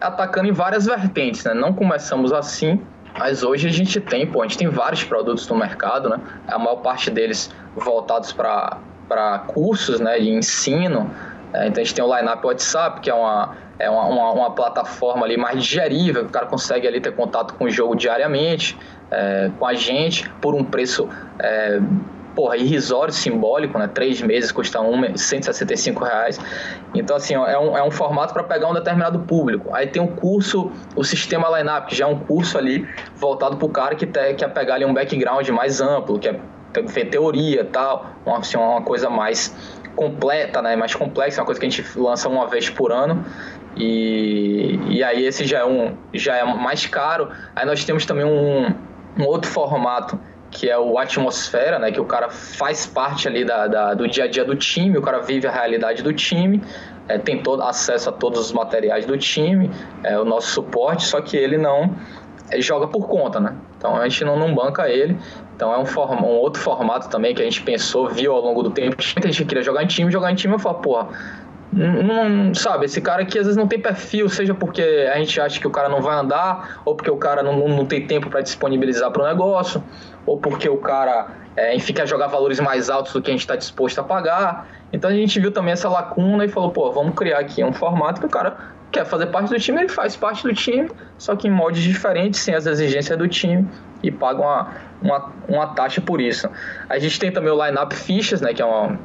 atacando 0.00 0.48
em 0.48 0.52
várias 0.52 0.86
vertentes, 0.86 1.44
né? 1.44 1.54
Não 1.54 1.72
começamos 1.72 2.32
assim, 2.32 2.80
mas 3.18 3.42
hoje 3.42 3.66
a 3.66 3.72
gente 3.72 4.00
tem, 4.00 4.26
pô, 4.26 4.42
a 4.42 4.44
gente 4.44 4.58
tem 4.58 4.68
vários 4.68 5.02
produtos 5.02 5.48
no 5.48 5.56
mercado, 5.56 6.08
né? 6.08 6.20
A 6.46 6.58
maior 6.58 6.76
parte 6.76 7.10
deles 7.10 7.50
voltados 7.74 8.32
para 8.32 9.38
cursos, 9.48 9.98
né, 10.00 10.18
de 10.18 10.30
ensino. 10.30 11.10
É, 11.52 11.68
então 11.68 11.80
a 11.80 11.84
gente 11.84 11.94
tem 11.94 12.04
o 12.04 12.16
Lineup 12.16 12.44
WhatsApp, 12.44 13.00
que 13.00 13.10
é 13.10 13.14
uma, 13.14 13.56
é 13.78 13.88
uma, 13.88 14.06
uma, 14.06 14.32
uma, 14.32 14.50
plataforma 14.50 15.24
ali 15.24 15.36
mais 15.36 15.62
digerível, 15.62 16.22
que 16.22 16.28
o 16.28 16.32
cara 16.32 16.46
consegue 16.46 16.86
ali 16.86 17.00
ter 17.00 17.14
contato 17.14 17.54
com 17.54 17.64
o 17.64 17.70
jogo 17.70 17.94
diariamente, 17.94 18.78
é, 19.10 19.50
com 19.58 19.66
a 19.66 19.74
gente, 19.74 20.28
por 20.40 20.54
um 20.54 20.64
preço 20.64 21.08
é, 21.38 21.80
porra, 22.36 22.58
irrisório, 22.58 23.12
simbólico, 23.12 23.78
né? 23.78 23.88
Três 23.88 24.20
meses 24.20 24.52
custa 24.52 24.80
um, 24.80 25.16
165 25.16 26.04
reais. 26.04 26.38
Então, 26.94 27.16
assim, 27.16 27.34
ó, 27.34 27.46
é, 27.46 27.58
um, 27.58 27.76
é 27.76 27.82
um 27.82 27.90
formato 27.90 28.34
para 28.34 28.44
pegar 28.44 28.68
um 28.68 28.74
determinado 28.74 29.20
público. 29.20 29.74
Aí 29.74 29.86
tem 29.86 30.02
o 30.02 30.04
um 30.04 30.08
curso, 30.08 30.70
o 30.94 31.02
sistema 31.02 31.48
line-up, 31.58 31.86
que 31.88 31.96
já 31.96 32.04
é 32.04 32.08
um 32.08 32.18
curso 32.18 32.58
ali 32.58 32.86
voltado 33.16 33.56
para 33.56 33.66
o 33.66 33.70
cara 33.70 33.94
que 33.94 34.06
te, 34.06 34.34
quer 34.34 34.52
pegar 34.52 34.74
ali 34.74 34.84
um 34.84 34.92
background 34.92 35.48
mais 35.48 35.80
amplo, 35.80 36.18
que 36.18 36.28
é 36.28 36.38
teoria 37.06 37.64
tal, 37.64 38.06
uma, 38.26 38.38
assim, 38.38 38.58
uma 38.58 38.82
coisa 38.82 39.08
mais 39.08 39.56
completa, 39.96 40.62
né? 40.62 40.76
Mais 40.76 40.94
complexa, 40.94 41.40
uma 41.40 41.46
coisa 41.46 41.58
que 41.58 41.66
a 41.66 41.70
gente 41.70 41.98
lança 41.98 42.28
uma 42.28 42.46
vez 42.46 42.70
por 42.70 42.92
ano. 42.92 43.24
E, 43.76 44.78
e 44.88 45.02
aí 45.02 45.24
esse 45.24 45.44
já 45.44 45.60
é, 45.60 45.64
um, 45.64 45.96
já 46.14 46.36
é 46.36 46.44
mais 46.44 46.86
caro. 46.86 47.30
Aí 47.56 47.66
nós 47.66 47.84
temos 47.84 48.06
também 48.06 48.24
um, 48.24 48.72
um 49.18 49.24
outro 49.24 49.50
formato 49.50 50.20
que 50.50 50.70
é 50.70 50.78
o 50.78 50.98
atmosfera, 50.98 51.78
né? 51.78 51.90
Que 51.90 52.00
o 52.00 52.04
cara 52.04 52.30
faz 52.30 52.86
parte 52.86 53.26
ali 53.26 53.44
da, 53.44 53.66
da, 53.66 53.94
do 53.94 54.06
dia 54.06 54.24
a 54.24 54.28
dia 54.28 54.44
do 54.44 54.54
time, 54.54 54.96
o 54.96 55.02
cara 55.02 55.20
vive 55.20 55.46
a 55.46 55.50
realidade 55.50 56.02
do 56.02 56.12
time, 56.12 56.62
é, 57.08 57.18
tem 57.18 57.42
todo 57.42 57.62
acesso 57.62 58.08
a 58.08 58.12
todos 58.12 58.40
os 58.40 58.52
materiais 58.52 59.04
do 59.04 59.18
time, 59.18 59.70
é 60.02 60.18
o 60.18 60.24
nosso 60.24 60.48
suporte, 60.48 61.04
só 61.04 61.20
que 61.20 61.36
ele 61.36 61.58
não 61.58 61.94
é, 62.50 62.60
joga 62.60 62.86
por 62.86 63.06
conta, 63.08 63.40
né? 63.40 63.54
Então 63.76 63.96
a 63.96 64.08
gente 64.08 64.24
não, 64.24 64.38
não 64.38 64.54
banca 64.54 64.88
ele. 64.88 65.18
Então 65.56 65.72
é 65.72 65.78
um, 65.78 65.86
form, 65.86 66.22
um 66.22 66.36
outro 66.36 66.62
formato 66.62 67.08
também 67.08 67.34
que 67.34 67.40
a 67.40 67.44
gente 67.44 67.62
pensou, 67.62 68.08
viu 68.10 68.32
ao 68.32 68.42
longo 68.42 68.62
do 68.62 68.70
tempo. 68.70 68.96
Muita 69.14 69.32
gente 69.32 69.44
queria 69.46 69.64
jogar 69.64 69.82
em 69.82 69.86
time, 69.86 70.12
jogar 70.12 70.30
em 70.30 70.34
time, 70.34 70.54
eu 70.54 70.58
falo, 70.58 70.76
porra, 70.76 71.08
não, 71.72 72.54
sabe, 72.54 72.84
esse 72.84 73.00
cara 73.00 73.22
aqui 73.22 73.38
às 73.38 73.46
vezes 73.46 73.56
não 73.56 73.66
tem 73.66 73.80
perfil, 73.80 74.28
seja 74.28 74.54
porque 74.54 74.82
a 75.12 75.18
gente 75.18 75.40
acha 75.40 75.58
que 75.58 75.66
o 75.66 75.70
cara 75.70 75.88
não 75.88 76.00
vai 76.00 76.16
andar, 76.16 76.80
ou 76.84 76.94
porque 76.94 77.10
o 77.10 77.16
cara 77.16 77.42
não, 77.42 77.68
não, 77.68 77.84
tem 77.84 78.06
tempo 78.06 78.30
para 78.30 78.40
disponibilizar 78.40 79.10
para 79.10 79.22
o 79.22 79.26
negócio, 79.26 79.82
ou 80.24 80.38
porque 80.38 80.68
o 80.68 80.76
cara 80.76 81.28
é, 81.56 81.74
enfim, 81.74 81.94
jogar 82.04 82.26
valores 82.26 82.60
mais 82.60 82.90
altos 82.90 83.12
do 83.14 83.22
que 83.22 83.30
a 83.30 83.32
gente 83.32 83.40
está 83.40 83.56
disposto 83.56 83.98
a 83.98 84.04
pagar. 84.04 84.68
Então 84.92 85.10
a 85.10 85.12
gente 85.12 85.40
viu 85.40 85.50
também 85.50 85.72
essa 85.72 85.88
lacuna 85.88 86.44
e 86.44 86.48
falou, 86.48 86.70
pô, 86.70 86.92
vamos 86.92 87.14
criar 87.14 87.38
aqui 87.38 87.64
um 87.64 87.72
formato 87.72 88.20
que 88.20 88.26
o 88.26 88.30
cara 88.30 88.56
quer 88.90 89.04
fazer 89.04 89.26
parte 89.26 89.50
do 89.50 89.58
time, 89.58 89.80
ele 89.80 89.88
faz 89.88 90.16
parte 90.16 90.42
do 90.42 90.54
time, 90.54 90.90
só 91.18 91.36
que 91.36 91.48
em 91.48 91.50
modos 91.50 91.80
diferentes, 91.80 92.40
sem 92.40 92.54
as 92.54 92.66
exigências 92.66 93.18
do 93.18 93.28
time, 93.28 93.66
e 94.02 94.10
paga 94.10 94.40
uma, 94.40 94.68
uma, 95.02 95.32
uma 95.48 95.66
taxa 95.68 96.00
por 96.00 96.20
isso. 96.20 96.48
A 96.88 96.98
gente 96.98 97.18
tem 97.18 97.30
também 97.30 97.50
o 97.50 97.66
line-up 97.66 97.94
fichas, 97.94 98.40
né, 98.40 98.54
que 98.54 98.62
é, 98.62 98.64
uma, 98.64 98.98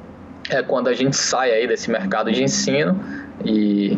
é 0.49 0.61
quando 0.61 0.87
a 0.87 0.93
gente 0.93 1.15
sai 1.15 1.51
aí 1.51 1.67
desse 1.67 1.89
mercado 1.89 2.31
de 2.31 2.43
ensino 2.43 2.99
e 3.43 3.97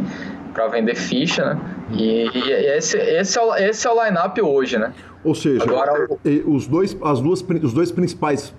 para 0.53 0.67
vender 0.67 0.95
ficha, 0.95 1.53
né? 1.53 1.59
E, 1.91 2.29
e, 2.33 2.51
esse, 2.77 2.97
esse, 2.97 3.37
é 3.37 3.41
o, 3.41 3.55
esse 3.55 3.87
é 3.87 3.91
o 3.91 4.05
line-up 4.05 4.39
hoje, 4.41 4.77
né? 4.77 4.93
Ou 5.23 5.33
seja, 5.33 5.63
Agora, 5.63 6.07
os, 6.45 6.67
dois, 6.67 6.95
as 7.01 7.19
duas, 7.21 7.41
os 7.41 7.73
dois 7.73 7.91
principais 7.91 8.53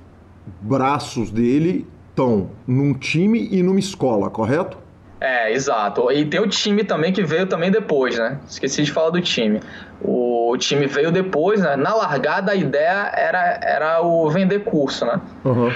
braços 0.60 1.30
dele 1.30 1.86
estão 2.10 2.50
num 2.66 2.94
time 2.94 3.48
e 3.50 3.62
numa 3.62 3.78
escola, 3.78 4.30
correto? 4.30 4.78
É, 5.20 5.52
exato. 5.52 6.10
E 6.10 6.24
tem 6.24 6.40
o 6.40 6.48
time 6.48 6.84
também 6.84 7.12
que 7.12 7.22
veio 7.22 7.46
também 7.46 7.70
depois, 7.70 8.18
né? 8.18 8.38
Esqueci 8.48 8.82
de 8.82 8.92
falar 8.92 9.10
do 9.10 9.20
time. 9.20 9.60
O 10.02 10.56
time 10.58 10.86
veio 10.86 11.10
depois, 11.10 11.60
né? 11.60 11.76
Na 11.76 11.94
largada 11.94 12.52
a 12.52 12.54
ideia 12.54 13.10
era, 13.14 13.60
era 13.62 14.02
o 14.02 14.28
vender 14.30 14.60
curso, 14.64 15.06
né? 15.06 15.20
Uhum. 15.44 15.72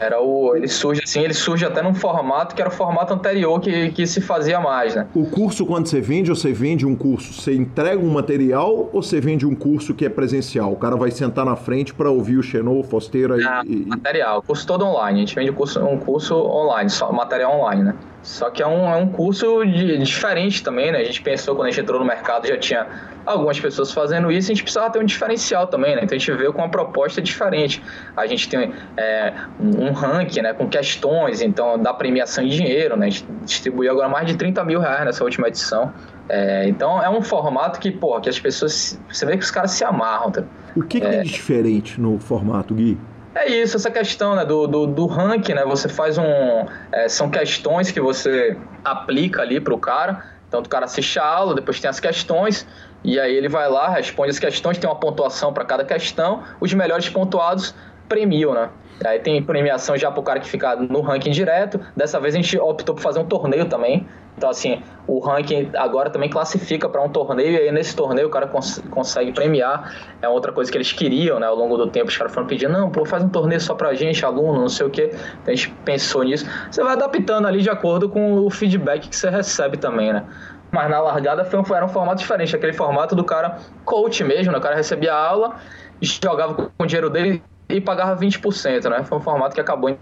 Era 0.00 0.18
o, 0.18 0.56
ele 0.56 0.66
surge 0.66 1.02
assim, 1.04 1.20
ele 1.20 1.34
surge 1.34 1.62
até 1.66 1.82
num 1.82 1.92
formato 1.92 2.54
que 2.54 2.62
era 2.62 2.70
o 2.70 2.72
formato 2.72 3.12
anterior 3.12 3.60
que, 3.60 3.90
que 3.90 4.06
se 4.06 4.22
fazia 4.22 4.58
mais, 4.58 4.94
né? 4.94 5.06
O 5.14 5.26
curso 5.26 5.66
quando 5.66 5.88
você 5.88 6.00
vende, 6.00 6.30
você 6.30 6.54
vende 6.54 6.86
um 6.86 6.96
curso, 6.96 7.34
você 7.34 7.54
entrega 7.54 8.02
um 8.02 8.10
material 8.10 8.88
ou 8.94 9.02
você 9.02 9.20
vende 9.20 9.46
um 9.46 9.54
curso 9.54 9.92
que 9.92 10.06
é 10.06 10.08
presencial? 10.08 10.72
O 10.72 10.76
cara 10.76 10.96
vai 10.96 11.10
sentar 11.10 11.44
na 11.44 11.54
frente 11.54 11.92
para 11.92 12.10
ouvir 12.10 12.38
o 12.38 12.42
Xenon, 12.42 12.82
Fosteira 12.82 13.36
e, 13.66 13.72
e, 13.72 13.86
material, 13.86 14.40
curso 14.40 14.66
todo 14.66 14.86
online. 14.86 15.18
A 15.18 15.20
gente 15.20 15.34
vende 15.34 15.52
curso, 15.52 15.84
um 15.84 15.98
curso 15.98 16.34
online, 16.34 16.88
só 16.88 17.12
material 17.12 17.60
online, 17.60 17.82
né? 17.82 17.94
Só 18.22 18.50
que 18.50 18.62
é 18.62 18.66
um, 18.66 18.92
é 18.92 18.96
um 18.96 19.08
curso 19.08 19.64
de, 19.64 19.98
diferente 19.98 20.62
também, 20.62 20.92
né? 20.92 20.98
A 20.98 21.04
gente 21.04 21.22
pensou 21.22 21.54
quando 21.56 21.68
a 21.68 21.70
gente 21.70 21.80
entrou 21.80 21.98
no 21.98 22.04
mercado 22.04 22.46
já 22.46 22.58
tinha 22.58 22.86
algumas 23.24 23.58
pessoas 23.58 23.92
fazendo 23.92 24.30
isso, 24.30 24.50
a 24.50 24.54
gente 24.54 24.62
precisava 24.62 24.90
ter 24.90 24.98
um 24.98 25.04
diferencial 25.04 25.66
também, 25.66 25.96
né? 25.96 26.02
Então 26.04 26.16
a 26.16 26.18
gente 26.18 26.32
veio 26.32 26.52
com 26.52 26.58
uma 26.58 26.68
proposta 26.68 27.22
diferente. 27.22 27.82
A 28.16 28.26
gente 28.26 28.48
tem 28.48 28.72
é, 28.96 29.32
um 29.58 29.92
ranking, 29.92 30.42
né? 30.42 30.52
Com 30.52 30.68
questões, 30.68 31.40
então 31.40 31.78
dá 31.78 31.94
premiação 31.94 32.44
em 32.44 32.48
dinheiro, 32.48 32.96
né? 32.96 33.06
A 33.06 33.10
gente 33.10 33.26
distribuiu 33.44 33.90
agora 33.90 34.08
mais 34.08 34.26
de 34.26 34.36
30 34.36 34.62
mil 34.64 34.80
reais 34.80 35.04
nessa 35.04 35.24
última 35.24 35.48
edição. 35.48 35.92
É, 36.28 36.68
então 36.68 37.02
é 37.02 37.08
um 37.08 37.22
formato 37.22 37.80
que, 37.80 37.90
pô, 37.90 38.20
que 38.20 38.28
as 38.28 38.38
pessoas. 38.38 39.00
Você 39.10 39.24
vê 39.24 39.36
que 39.36 39.44
os 39.44 39.50
caras 39.50 39.70
se 39.70 39.82
amarram. 39.82 40.30
Tá? 40.30 40.44
O 40.76 40.82
que, 40.82 41.00
que 41.00 41.06
é, 41.06 41.10
tem 41.10 41.22
de 41.22 41.30
diferente 41.30 42.00
no 42.00 42.18
formato, 42.18 42.74
Gui? 42.74 42.98
É 43.40 43.48
isso, 43.48 43.78
essa 43.78 43.90
questão 43.90 44.36
né, 44.36 44.44
do, 44.44 44.66
do, 44.66 44.86
do 44.86 45.06
ranking, 45.06 45.54
né? 45.54 45.64
Você 45.64 45.88
faz 45.88 46.18
um. 46.18 46.66
É, 46.92 47.08
são 47.08 47.30
questões 47.30 47.90
que 47.90 47.98
você 47.98 48.54
aplica 48.84 49.40
ali 49.40 49.58
para 49.58 49.72
o 49.72 49.78
cara. 49.78 50.22
Então 50.46 50.60
o 50.60 50.68
cara 50.68 50.84
assiste 50.84 51.18
a 51.18 51.24
aula, 51.24 51.54
depois 51.54 51.80
tem 51.80 51.88
as 51.88 51.98
questões, 51.98 52.66
e 53.02 53.18
aí 53.18 53.34
ele 53.34 53.48
vai 53.48 53.66
lá, 53.66 53.88
responde 53.88 54.28
as 54.28 54.38
questões, 54.38 54.76
tem 54.76 54.90
uma 54.90 54.96
pontuação 54.96 55.54
para 55.54 55.64
cada 55.64 55.84
questão. 55.86 56.42
Os 56.60 56.74
melhores 56.74 57.08
pontuados 57.08 57.74
premiam, 58.10 58.52
né? 58.52 58.68
Aí 59.04 59.20
tem 59.20 59.42
premiação 59.42 59.96
já 59.96 60.10
para 60.10 60.20
o 60.20 60.22
cara 60.22 60.40
que 60.40 60.48
fica 60.48 60.76
no 60.76 61.00
ranking 61.00 61.30
direto. 61.30 61.80
Dessa 61.96 62.20
vez 62.20 62.34
a 62.34 62.38
gente 62.38 62.58
optou 62.58 62.94
por 62.94 63.00
fazer 63.00 63.20
um 63.20 63.24
torneio 63.24 63.64
também. 63.66 64.06
Então, 64.36 64.50
assim, 64.50 64.82
o 65.06 65.18
ranking 65.20 65.70
agora 65.74 66.10
também 66.10 66.28
classifica 66.28 66.88
para 66.88 67.00
um 67.00 67.08
torneio. 67.08 67.52
E 67.52 67.56
aí 67.56 67.72
nesse 67.72 67.94
torneio 67.96 68.26
o 68.26 68.30
cara 68.30 68.46
cons 68.46 68.82
consegue 68.90 69.32
premiar. 69.32 69.94
É 70.20 70.28
outra 70.28 70.52
coisa 70.52 70.70
que 70.70 70.76
eles 70.76 70.92
queriam, 70.92 71.38
né? 71.38 71.46
Ao 71.46 71.54
longo 71.54 71.78
do 71.78 71.86
tempo, 71.86 72.08
os 72.08 72.16
caras 72.16 72.34
foram 72.34 72.46
pedindo: 72.46 72.72
não, 72.72 72.90
pô, 72.90 73.06
faz 73.06 73.22
um 73.22 73.28
torneio 73.28 73.60
só 73.60 73.74
pra 73.74 73.94
gente, 73.94 74.24
aluno, 74.24 74.60
não 74.60 74.68
sei 74.68 74.86
o 74.86 74.90
quê. 74.90 75.10
Então 75.12 75.54
a 75.54 75.56
gente 75.56 75.70
pensou 75.84 76.22
nisso. 76.22 76.46
Você 76.70 76.82
vai 76.82 76.92
adaptando 76.92 77.46
ali 77.46 77.62
de 77.62 77.70
acordo 77.70 78.08
com 78.08 78.44
o 78.44 78.50
feedback 78.50 79.08
que 79.08 79.16
você 79.16 79.30
recebe 79.30 79.78
também, 79.78 80.12
né? 80.12 80.24
Mas 80.70 80.90
na 80.90 81.00
largada 81.00 81.44
foi 81.44 81.58
um, 81.58 81.74
era 81.74 81.84
um 81.84 81.88
formato 81.88 82.18
diferente, 82.18 82.54
aquele 82.54 82.72
formato 82.72 83.14
do 83.14 83.24
cara 83.24 83.58
coach 83.84 84.22
mesmo, 84.22 84.52
né? 84.52 84.58
O 84.58 84.60
cara 84.60 84.76
recebia 84.76 85.14
a 85.14 85.26
aula, 85.26 85.56
jogava 86.00 86.54
com 86.54 86.70
o 86.78 86.86
dinheiro 86.86 87.08
dele 87.08 87.42
e 87.70 87.80
pagava 87.80 88.18
20%, 88.20 88.88
né? 88.88 89.04
Foi 89.04 89.18
um 89.18 89.20
formato 89.20 89.54
que 89.54 89.60
acabou 89.60 89.96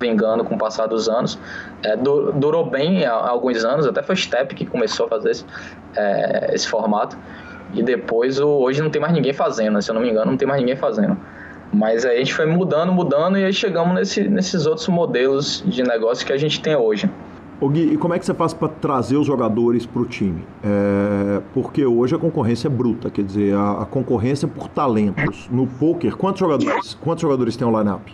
vingando 0.00 0.44
com 0.44 0.54
o 0.54 0.58
passar 0.58 0.86
dos 0.86 1.08
anos. 1.08 1.38
É, 1.82 1.96
durou 1.96 2.68
bem 2.68 3.04
há 3.04 3.12
alguns 3.12 3.64
anos, 3.64 3.86
até 3.86 4.02
foi 4.02 4.16
Step 4.16 4.54
que 4.54 4.66
começou 4.66 5.06
a 5.06 5.08
fazer 5.10 5.30
esse, 5.30 5.44
é, 5.96 6.54
esse 6.54 6.68
formato. 6.68 7.16
E 7.74 7.82
depois, 7.82 8.38
hoje 8.38 8.80
não 8.80 8.90
tem 8.90 9.00
mais 9.00 9.12
ninguém 9.12 9.32
fazendo, 9.32 9.74
né? 9.74 9.80
se 9.80 9.90
eu 9.90 9.94
não 9.94 10.02
me 10.02 10.10
engano, 10.10 10.30
não 10.30 10.38
tem 10.38 10.46
mais 10.46 10.60
ninguém 10.60 10.76
fazendo. 10.76 11.16
Mas 11.72 12.04
aí 12.04 12.16
a 12.16 12.18
gente 12.18 12.32
foi 12.32 12.46
mudando, 12.46 12.92
mudando 12.92 13.36
e 13.36 13.44
aí 13.44 13.52
chegamos 13.52 13.94
nesse, 13.94 14.28
nesses 14.28 14.66
outros 14.66 14.86
modelos 14.88 15.62
de 15.66 15.82
negócio 15.82 16.24
que 16.24 16.32
a 16.32 16.36
gente 16.38 16.60
tem 16.60 16.76
hoje. 16.76 17.10
Ô 17.58 17.68
Gui, 17.68 17.94
e 17.94 17.96
como 17.96 18.12
é 18.12 18.18
que 18.18 18.26
você 18.26 18.34
faz 18.34 18.52
para 18.52 18.68
trazer 18.68 19.16
os 19.16 19.26
jogadores 19.26 19.86
para 19.86 20.02
o 20.02 20.04
time? 20.04 20.44
É, 20.62 21.40
porque 21.54 21.86
hoje 21.86 22.14
a 22.14 22.18
concorrência 22.18 22.68
é 22.68 22.70
bruta, 22.70 23.08
quer 23.08 23.22
dizer, 23.22 23.54
a, 23.54 23.82
a, 23.82 23.86
concorrência 23.86 24.46
por 24.46 24.68
talentos. 24.68 25.48
No 25.50 25.66
poker, 25.66 26.16
quantos 26.16 26.40
jogadores, 26.40 26.94
quantos 27.00 27.22
jogadores 27.22 27.56
tem 27.56 27.66
o 27.66 27.78
lineup? 27.78 28.08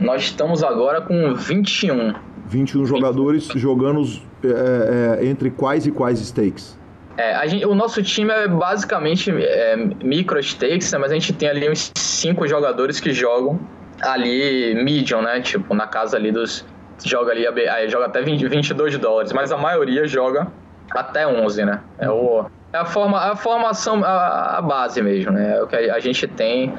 Nós 0.00 0.24
estamos 0.24 0.64
agora 0.64 1.00
com 1.00 1.32
21. 1.32 2.14
21 2.48 2.86
jogadores 2.86 3.44
jogando 3.54 4.02
é, 4.42 5.18
é, 5.20 5.26
entre 5.26 5.50
quais 5.50 5.86
e 5.86 5.92
quais 5.92 6.18
stakes? 6.18 6.76
É, 7.16 7.46
gente, 7.48 7.66
o 7.66 7.74
nosso 7.74 8.02
time 8.02 8.32
é 8.32 8.48
basicamente 8.48 9.30
é, 9.30 9.76
micro 10.02 10.40
stakes, 10.42 10.90
né, 10.92 10.98
mas 10.98 11.12
a 11.12 11.14
gente 11.14 11.32
tem 11.32 11.48
ali 11.48 11.70
uns 11.70 11.92
5 11.96 12.48
jogadores 12.48 12.98
que 12.98 13.12
jogam 13.12 13.60
ali 14.00 14.74
medium, 14.84 15.22
né? 15.22 15.40
Tipo, 15.40 15.74
na 15.74 15.86
casa 15.86 16.16
ali 16.16 16.30
dos 16.30 16.64
joga 17.04 17.32
ali, 17.32 17.46
aí 17.68 17.88
joga 17.88 18.06
até 18.06 18.22
20, 18.22 18.46
22 18.48 18.98
dólares, 18.98 19.32
mas 19.32 19.52
a 19.52 19.56
maioria 19.56 20.06
joga 20.06 20.48
até 20.90 21.26
11, 21.26 21.64
né? 21.64 21.80
É, 21.98 22.10
o, 22.10 22.46
é 22.72 22.78
a, 22.78 22.84
forma, 22.84 23.18
a 23.18 23.36
formação, 23.36 24.04
a, 24.04 24.58
a 24.58 24.62
base 24.62 25.00
mesmo, 25.02 25.32
né? 25.32 25.56
É 25.56 25.62
o 25.62 25.66
que 25.66 25.76
a 25.76 26.00
gente 26.00 26.26
tem, 26.26 26.74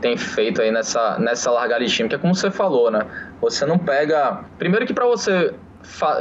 tem 0.00 0.16
feito 0.16 0.60
aí 0.60 0.70
nessa, 0.70 1.18
nessa 1.18 1.50
largada 1.50 1.84
de 1.84 1.92
time, 1.92 2.08
que 2.08 2.14
é 2.14 2.18
como 2.18 2.34
você 2.34 2.50
falou, 2.50 2.90
né? 2.90 3.06
Você 3.40 3.64
não 3.66 3.78
pega... 3.78 4.40
Primeiro 4.58 4.86
que 4.86 4.92
para 4.92 5.06
você 5.06 5.54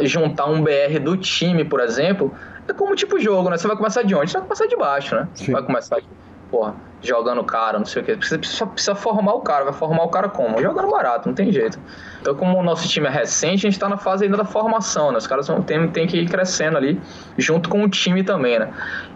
juntar 0.01 0.45
um 0.45 0.63
BR 0.63 0.99
do 1.01 1.15
time, 1.17 1.63
por 1.63 1.79
exemplo, 1.79 2.33
é 2.67 2.73
como 2.73 2.95
tipo 2.95 3.19
jogo, 3.19 3.49
né? 3.49 3.57
Você 3.57 3.67
vai 3.67 3.77
começar 3.77 4.03
de 4.03 4.15
onde? 4.15 4.31
Você 4.31 4.37
vai 4.37 4.47
começar 4.47 4.65
de 4.65 4.75
baixo, 4.75 5.15
né? 5.15 5.27
Sim. 5.35 5.51
Vai 5.51 5.63
começar 5.63 5.99
de 5.99 6.07
porra, 6.49 6.75
jogando 7.01 7.43
cara, 7.43 7.79
não 7.79 7.85
sei 7.85 8.01
o 8.01 8.05
que. 8.05 8.15
Você 8.15 8.37
precisa, 8.37 8.67
precisa, 8.67 8.95
formar 8.95 9.33
o 9.33 9.41
cara, 9.41 9.65
vai 9.65 9.73
formar 9.73 10.03
o 10.03 10.09
cara 10.09 10.29
como? 10.29 10.61
Jogando 10.61 10.89
barato, 10.89 11.27
não 11.27 11.35
tem 11.35 11.51
jeito. 11.51 11.79
Então, 12.21 12.35
como 12.35 12.57
o 12.57 12.63
nosso 12.63 12.87
time 12.87 13.07
é 13.07 13.09
recente, 13.09 13.65
a 13.65 13.69
gente 13.69 13.73
está 13.73 13.89
na 13.89 13.97
fase 13.97 14.25
ainda 14.25 14.37
da 14.37 14.45
formação, 14.45 15.11
né? 15.11 15.17
Os 15.17 15.27
caras 15.27 15.47
vão, 15.47 15.61
tem, 15.61 15.87
tem 15.89 16.07
que 16.07 16.17
ir 16.17 16.29
crescendo 16.29 16.77
ali, 16.77 17.01
junto 17.37 17.69
com 17.69 17.83
o 17.83 17.89
time 17.89 18.23
também, 18.23 18.59
né? 18.59 18.71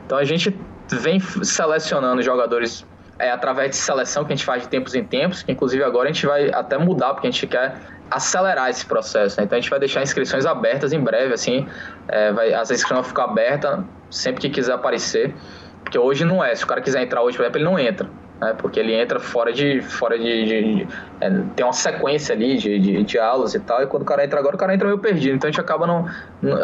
Então 0.06 0.18
a 0.18 0.24
gente 0.24 0.58
vem 0.90 1.20
selecionando 1.20 2.22
jogadores 2.22 2.86
é, 3.18 3.32
através 3.32 3.72
de 3.72 3.78
seleção 3.78 4.26
que 4.26 4.34
a 4.34 4.36
gente 4.36 4.46
faz 4.46 4.64
de 4.64 4.70
tempos 4.70 4.94
em 4.94 5.04
tempos, 5.04 5.42
que 5.42 5.52
inclusive 5.52 5.84
agora 5.84 6.10
a 6.10 6.12
gente 6.12 6.26
vai 6.26 6.50
até 6.50 6.78
mudar, 6.78 7.14
porque 7.14 7.28
a 7.28 7.32
gente 7.32 7.48
quer 7.48 7.76
acelerar 8.10 8.70
esse 8.70 8.86
processo. 8.86 9.40
Né? 9.40 9.46
Então 9.46 9.58
a 9.58 9.62
gente 9.62 9.70
vai 9.70 9.80
deixar 9.80 10.02
inscrições 10.04 10.46
abertas 10.46 10.94
em 10.94 11.00
breve, 11.00 11.34
assim, 11.34 11.68
é, 12.08 12.32
vai, 12.32 12.54
as 12.54 12.70
inscrições 12.72 13.02
vão 13.02 13.04
ficar 13.04 13.26
abertas 13.26 13.84
sempre 14.10 14.42
que 14.42 14.50
quiser 14.50 14.74
aparecer. 14.74 15.34
Porque 15.86 16.00
hoje 16.00 16.26
não 16.26 16.44
é. 16.44 16.54
Se 16.56 16.64
o 16.64 16.68
cara 16.68 16.82
quiser 16.82 17.04
entrar 17.04 17.22
hoje, 17.22 17.38
por 17.38 17.44
exemplo, 17.44 17.60
ele 17.60 17.66
não 17.66 17.80
entra. 17.80 18.10
né? 18.42 18.56
Porque 18.58 18.80
ele 18.80 18.94
entra 18.94 19.20
fora 19.20 19.54
de. 19.54 19.82
fora 19.82 20.18
de. 20.18 20.46
de, 20.46 20.76
de 20.76 20.88
é, 21.22 21.30
tem 21.56 21.64
uma 21.64 21.72
sequência 21.72 22.34
ali 22.34 22.58
de, 22.58 22.80
de, 22.80 23.04
de, 23.04 23.20
aulas 23.20 23.54
e 23.54 23.60
tal, 23.60 23.84
e 23.84 23.88
quando 23.88 24.02
o 24.02 24.06
cara 24.06 24.26
entra 24.26 24.40
agora, 24.40 24.56
o 24.56 24.60
cara 24.60 24.74
entra 24.74 24.88
meio 24.88 25.00
perdido. 25.00 25.36
Então 25.36 25.48
a 25.48 25.52
gente 25.52 25.62
acaba 25.62 25.86
não, 25.86 26.10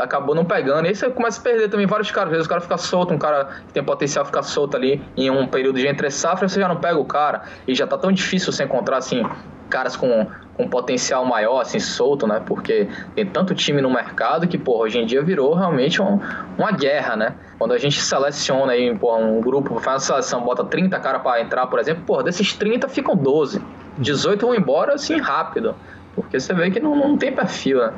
acabou 0.01 0.35
não 0.35 0.45
pegando. 0.45 0.85
E 0.85 0.89
aí 0.89 0.95
você 0.95 1.09
começa 1.09 1.39
a 1.39 1.43
perder 1.43 1.69
também 1.69 1.85
vários 1.85 2.11
caras. 2.11 2.29
Às 2.29 2.31
vezes 2.31 2.45
o 2.45 2.49
cara 2.49 2.61
fica 2.61 2.77
solto, 2.77 3.13
um 3.13 3.17
cara 3.17 3.45
que 3.67 3.73
tem 3.73 3.83
potencial 3.83 4.25
ficar 4.25 4.43
solto 4.43 4.77
ali 4.77 5.01
em 5.17 5.29
um 5.29 5.47
período 5.47 5.79
de 5.79 5.87
entre 5.87 6.09
safra, 6.09 6.47
você 6.47 6.59
já 6.59 6.67
não 6.67 6.77
pega 6.77 6.97
o 6.97 7.05
cara. 7.05 7.43
E 7.67 7.75
já 7.75 7.87
tá 7.87 7.97
tão 7.97 8.11
difícil 8.11 8.51
você 8.51 8.63
encontrar 8.63 8.97
assim 8.97 9.23
caras 9.71 9.95
com, 9.95 10.27
com 10.55 10.67
potencial 10.67 11.25
maior, 11.25 11.61
assim, 11.61 11.79
solto, 11.79 12.27
né? 12.27 12.41
Porque 12.45 12.87
tem 13.15 13.25
tanto 13.25 13.55
time 13.55 13.81
no 13.81 13.89
mercado 13.89 14.47
que, 14.47 14.57
pô, 14.57 14.77
hoje 14.77 14.99
em 14.99 15.05
dia 15.05 15.23
virou 15.23 15.55
realmente 15.55 16.01
um, 16.01 16.19
uma 16.57 16.71
guerra, 16.71 17.15
né? 17.15 17.35
Quando 17.57 17.73
a 17.73 17.77
gente 17.77 17.99
seleciona 17.99 18.73
aí, 18.73 18.95
pô, 18.95 19.17
um 19.17 19.41
grupo, 19.41 19.79
faz 19.79 19.95
uma 19.95 19.99
seleção, 19.99 20.43
bota 20.43 20.63
30 20.63 20.99
caras 20.99 21.21
para 21.23 21.41
entrar, 21.41 21.65
por 21.67 21.79
exemplo, 21.79 22.03
pô, 22.05 22.21
desses 22.21 22.53
30 22.53 22.87
ficam 22.89 23.15
12. 23.15 23.61
18 23.97 24.45
vão 24.45 24.53
embora, 24.53 24.93
assim, 24.93 25.17
rápido. 25.17 25.73
Porque 26.13 26.39
você 26.39 26.53
vê 26.53 26.69
que 26.69 26.79
não, 26.79 26.95
não 26.95 27.17
tem 27.17 27.33
perfil, 27.33 27.79
né? 27.79 27.93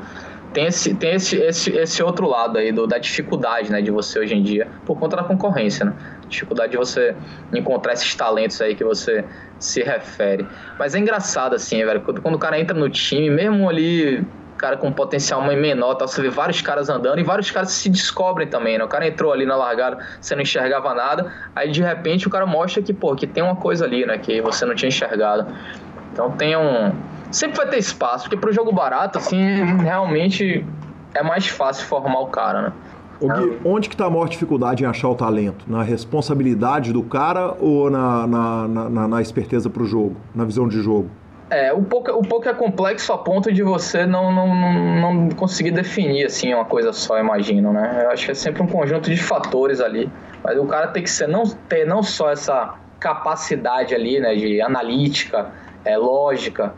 Tem 0.53 0.67
esse, 0.67 0.93
tem 0.93 1.15
esse, 1.15 1.37
esse, 1.37 1.71
esse 1.71 2.03
outro 2.03 2.27
lado 2.27 2.57
aí 2.57 2.71
do, 2.71 2.85
da 2.85 2.97
dificuldade 2.97 3.71
né, 3.71 3.81
de 3.81 3.91
você 3.91 4.19
hoje 4.19 4.35
em 4.35 4.43
dia, 4.43 4.67
por 4.85 4.97
conta 4.97 5.15
da 5.15 5.23
concorrência, 5.23 5.85
né? 5.85 5.93
Dificuldade 6.29 6.71
de 6.71 6.77
você 6.77 7.15
encontrar 7.53 7.93
esses 7.93 8.13
talentos 8.15 8.61
aí 8.61 8.75
que 8.75 8.83
você 8.83 9.25
se 9.59 9.81
refere. 9.81 10.47
Mas 10.77 10.95
é 10.95 10.99
engraçado, 10.99 11.55
assim, 11.55 11.83
velho, 11.83 12.01
quando, 12.01 12.21
quando 12.21 12.35
o 12.35 12.39
cara 12.39 12.59
entra 12.59 12.77
no 12.77 12.89
time, 12.89 13.29
mesmo 13.29 13.67
ali, 13.67 14.25
cara 14.57 14.77
com 14.77 14.91
potencial 14.93 15.41
menor, 15.43 15.95
tá, 15.95 16.07
você 16.07 16.21
vê 16.21 16.29
vários 16.29 16.61
caras 16.61 16.87
andando 16.89 17.19
e 17.19 17.23
vários 17.23 17.51
caras 17.51 17.71
se 17.71 17.89
descobrem 17.89 18.47
também, 18.47 18.77
né? 18.77 18.83
O 18.83 18.87
cara 18.87 19.05
entrou 19.05 19.33
ali 19.33 19.45
na 19.45 19.55
largada, 19.55 19.97
você 20.21 20.35
não 20.35 20.41
enxergava 20.41 20.93
nada, 20.93 21.31
aí 21.53 21.69
de 21.69 21.81
repente 21.81 22.27
o 22.27 22.29
cara 22.29 22.45
mostra 22.45 22.81
que, 22.81 22.93
pô, 22.93 23.13
que 23.15 23.27
tem 23.27 23.43
uma 23.43 23.57
coisa 23.57 23.83
ali, 23.83 24.05
né, 24.05 24.17
que 24.17 24.41
você 24.41 24.65
não 24.65 24.73
tinha 24.73 24.87
enxergado. 24.87 25.53
Então 26.13 26.31
tem 26.31 26.55
um 26.55 26.93
sempre 27.33 27.57
vai 27.57 27.67
ter 27.67 27.77
espaço, 27.77 28.25
porque 28.25 28.37
pro 28.37 28.53
jogo 28.53 28.71
barato, 28.71 29.17
assim, 29.17 29.37
realmente 29.81 30.65
é 31.13 31.23
mais 31.23 31.47
fácil 31.47 31.85
formar 31.87 32.19
o 32.19 32.27
cara, 32.27 32.61
né? 32.61 32.73
O 33.19 33.27
Gui, 33.27 33.59
onde 33.63 33.89
que 33.89 33.95
tá 33.95 34.05
a 34.05 34.09
maior 34.09 34.27
dificuldade 34.27 34.83
em 34.83 34.87
achar 34.87 35.07
o 35.09 35.15
talento? 35.15 35.65
Na 35.67 35.81
responsabilidade 35.81 36.91
do 36.91 37.03
cara 37.03 37.53
ou 37.59 37.89
na, 37.89 38.27
na, 38.27 38.67
na, 38.67 39.07
na 39.07 39.21
esperteza 39.21 39.69
pro 39.69 39.85
jogo, 39.85 40.17
na 40.35 40.43
visão 40.43 40.67
de 40.67 40.81
jogo? 40.81 41.09
É, 41.49 41.71
o 41.71 41.83
pouco, 41.83 42.11
o 42.11 42.21
pouco 42.21 42.49
é 42.49 42.53
complexo 42.53 43.13
a 43.13 43.17
ponto 43.17 43.51
de 43.51 43.61
você 43.61 44.05
não, 44.05 44.31
não, 44.31 44.55
não 45.15 45.29
conseguir 45.29 45.71
definir 45.71 46.25
assim 46.25 46.53
uma 46.53 46.65
coisa 46.65 46.91
só, 46.91 47.19
imagino, 47.19 47.71
né? 47.71 48.01
Eu 48.05 48.11
acho 48.11 48.25
que 48.25 48.31
é 48.31 48.33
sempre 48.33 48.63
um 48.63 48.67
conjunto 48.67 49.09
de 49.09 49.21
fatores 49.21 49.79
ali. 49.79 50.11
Mas 50.43 50.57
o 50.57 50.65
cara 50.65 50.87
tem 50.87 51.03
que 51.03 51.09
ser, 51.09 51.27
não, 51.27 51.43
ter 51.69 51.85
não 51.85 52.01
só 52.01 52.31
essa 52.31 52.73
capacidade 52.99 53.93
ali, 53.93 54.19
né, 54.19 54.33
de 54.33 54.61
analítica, 54.61 55.51
é, 55.85 55.97
lógica, 55.97 56.73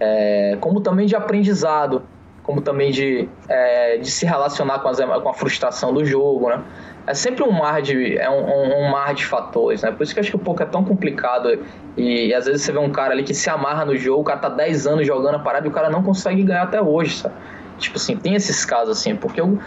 é, 0.00 0.56
como 0.60 0.80
também 0.80 1.06
de 1.06 1.16
aprendizado, 1.16 2.02
como 2.42 2.60
também 2.60 2.90
de, 2.90 3.28
é, 3.48 3.98
de 3.98 4.10
se 4.10 4.24
relacionar 4.24 4.78
com, 4.78 4.88
as, 4.88 4.98
com 4.98 5.28
a 5.28 5.34
frustração 5.34 5.92
do 5.92 6.04
jogo, 6.04 6.48
né? 6.48 6.62
É 7.06 7.14
sempre 7.14 7.42
um 7.42 7.50
mar 7.50 7.80
de, 7.80 8.18
é 8.18 8.28
um, 8.28 8.86
um, 8.86 8.90
mar 8.90 9.14
de 9.14 9.24
fatores, 9.24 9.82
né? 9.82 9.90
Por 9.90 10.02
isso 10.02 10.12
que 10.12 10.20
eu 10.20 10.22
acho 10.22 10.30
que 10.30 10.36
o 10.36 10.38
pouco 10.38 10.62
é 10.62 10.66
tão 10.66 10.84
complicado 10.84 11.58
e, 11.96 12.28
e, 12.28 12.34
às 12.34 12.46
vezes 12.46 12.62
você 12.62 12.72
vê 12.72 12.78
um 12.78 12.90
cara 12.90 13.12
ali 13.12 13.22
que 13.22 13.32
se 13.34 13.48
amarra 13.48 13.84
no 13.84 13.96
jogo, 13.96 14.20
o 14.20 14.24
cara 14.24 14.38
tá 14.38 14.48
10 14.48 14.86
anos 14.86 15.06
jogando 15.06 15.36
a 15.36 15.38
parada 15.38 15.66
e 15.66 15.70
o 15.70 15.72
cara 15.72 15.88
não 15.88 16.02
consegue 16.02 16.42
ganhar 16.42 16.62
até 16.62 16.80
hoje, 16.80 17.16
sabe? 17.16 17.34
Tipo 17.78 17.96
assim, 17.96 18.16
tem 18.16 18.34
esses 18.34 18.64
casos 18.64 18.98
assim, 18.98 19.14
porque 19.14 19.40
eu, 19.40 19.58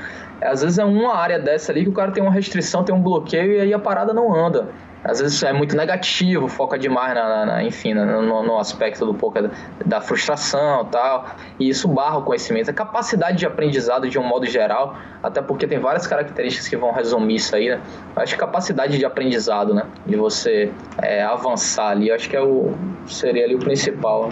às 0.42 0.62
vezes 0.62 0.78
é 0.78 0.86
uma 0.86 1.16
área 1.16 1.40
dessa 1.40 1.72
ali 1.72 1.84
que 1.84 1.90
o 1.90 1.94
cara 1.94 2.12
tem 2.12 2.22
uma 2.22 2.32
restrição, 2.32 2.84
tem 2.84 2.94
um 2.94 3.02
bloqueio 3.02 3.54
e 3.54 3.62
aí 3.62 3.74
a 3.74 3.80
parada 3.80 4.14
não 4.14 4.36
anda 4.36 4.68
às 5.04 5.20
vezes 5.20 5.42
é 5.44 5.52
muito 5.52 5.76
negativo, 5.76 6.48
foca 6.48 6.78
demais 6.78 7.16
na, 7.16 7.46
na 7.46 7.64
enfim, 7.64 7.94
no, 7.94 8.44
no, 8.44 8.60
aspecto 8.60 9.06
do 9.06 9.14
pouco 9.14 9.40
da 9.86 10.00
frustração 10.00 10.86
tal, 10.86 11.26
e 11.60 11.70
isso 11.70 11.88
barra 11.88 12.18
o 12.18 12.24
conhecimento, 12.24 12.70
a 12.70 12.74
capacidade 12.74 13.38
de 13.38 13.46
aprendizado 13.46 14.08
de 14.08 14.20
um 14.20 14.24
modo 14.24 14.46
geral, 14.46 14.96
até 15.24 15.42
porque 15.42 15.66
tem 15.66 15.80
várias 15.80 16.06
características 16.06 16.68
que 16.68 16.78
vão 16.78 16.92
resumir 16.92 17.36
isso 17.36 17.56
aí, 17.56 17.70
né? 17.70 17.82
Acho 18.16 18.34
que 18.34 18.40
capacidade 18.40 18.98
de 18.98 19.06
aprendizado, 19.06 19.74
né? 19.74 19.84
De 20.06 20.16
você 20.16 20.72
é, 21.02 21.24
avançar 21.24 21.90
ali, 21.90 22.12
acho 22.12 22.30
que 22.30 22.36
é 22.36 22.42
o, 22.42 22.74
seria 23.08 23.46
ali 23.46 23.56
o 23.56 23.60
principal. 23.60 24.30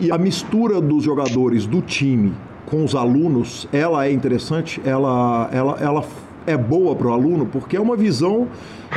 E 0.00 0.10
a 0.10 0.18
mistura 0.18 0.80
dos 0.80 1.04
jogadores 1.04 1.66
do 1.66 1.80
time 1.80 2.34
com 2.66 2.84
os 2.84 2.94
alunos, 2.94 3.68
ela 3.72 4.06
é 4.06 4.12
interessante, 4.12 4.80
ela, 4.84 5.48
ela, 5.52 5.76
ela 5.78 6.04
é 6.46 6.56
boa 6.56 6.94
para 6.94 7.08
o 7.08 7.12
aluno, 7.12 7.46
porque 7.46 7.76
é 7.76 7.80
uma 7.80 7.96
visão 7.96 8.48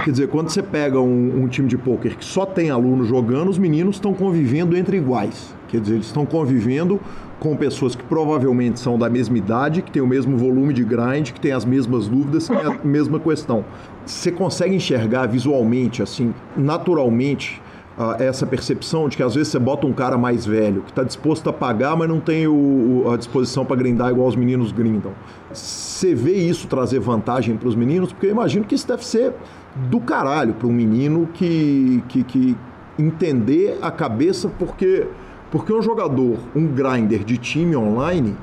Quer 0.03 0.11
dizer, 0.11 0.27
quando 0.27 0.49
você 0.49 0.61
pega 0.61 0.99
um, 0.99 1.43
um 1.43 1.47
time 1.47 1.69
de 1.69 1.77
pôquer 1.77 2.15
que 2.15 2.25
só 2.25 2.45
tem 2.45 2.69
aluno 2.69 3.05
jogando, 3.05 3.49
os 3.49 3.57
meninos 3.57 3.95
estão 3.95 4.13
convivendo 4.13 4.75
entre 4.75 4.97
iguais. 4.97 5.55
Quer 5.69 5.79
dizer, 5.79 5.93
eles 5.95 6.07
estão 6.07 6.25
convivendo 6.25 6.99
com 7.39 7.55
pessoas 7.55 7.95
que 7.95 8.03
provavelmente 8.03 8.79
são 8.79 8.99
da 8.99 9.09
mesma 9.09 9.37
idade, 9.37 9.81
que 9.81 9.91
têm 9.91 10.01
o 10.01 10.07
mesmo 10.07 10.37
volume 10.37 10.73
de 10.73 10.83
grind, 10.83 11.31
que 11.31 11.39
têm 11.39 11.53
as 11.53 11.63
mesmas 11.63 12.07
dúvidas, 12.07 12.47
que 12.49 12.55
têm 12.55 12.65
a 12.65 12.77
mesma 12.83 13.19
questão. 13.19 13.63
Você 14.05 14.31
consegue 14.31 14.75
enxergar 14.75 15.27
visualmente, 15.27 16.03
assim, 16.03 16.33
naturalmente, 16.57 17.61
essa 18.19 18.45
percepção 18.45 19.07
de 19.07 19.15
que 19.15 19.23
às 19.23 19.35
vezes 19.35 19.49
você 19.49 19.59
bota 19.59 19.87
um 19.87 19.93
cara 19.93 20.17
mais 20.17 20.45
velho, 20.45 20.81
que 20.81 20.91
está 20.91 21.03
disposto 21.03 21.49
a 21.49 21.53
pagar, 21.53 21.95
mas 21.95 22.09
não 22.09 22.19
tem 22.19 22.45
o, 22.45 23.09
a 23.11 23.15
disposição 23.15 23.65
para 23.65 23.75
grindar 23.77 24.09
igual 24.09 24.27
os 24.27 24.35
meninos 24.35 24.71
grindam. 24.71 25.13
Você 25.51 26.13
vê 26.13 26.33
isso 26.33 26.67
trazer 26.67 26.99
vantagem 26.99 27.55
para 27.55 27.69
os 27.69 27.75
meninos? 27.75 28.11
Porque 28.11 28.27
eu 28.27 28.31
imagino 28.31 28.65
que 28.65 28.75
isso 28.75 28.87
deve 28.87 29.05
ser 29.05 29.33
do 29.89 29.99
caralho 30.01 30.53
para 30.53 30.67
um 30.67 30.73
menino 30.73 31.29
que, 31.33 32.03
que, 32.09 32.23
que 32.23 32.57
entender 32.99 33.77
a 33.81 33.89
cabeça, 33.91 34.49
porque, 34.59 35.07
porque 35.49 35.73
um 35.73 35.81
jogador, 35.81 36.37
um 36.53 36.67
grinder 36.67 37.23
de 37.23 37.37
time 37.37 37.77
online, 37.77 38.35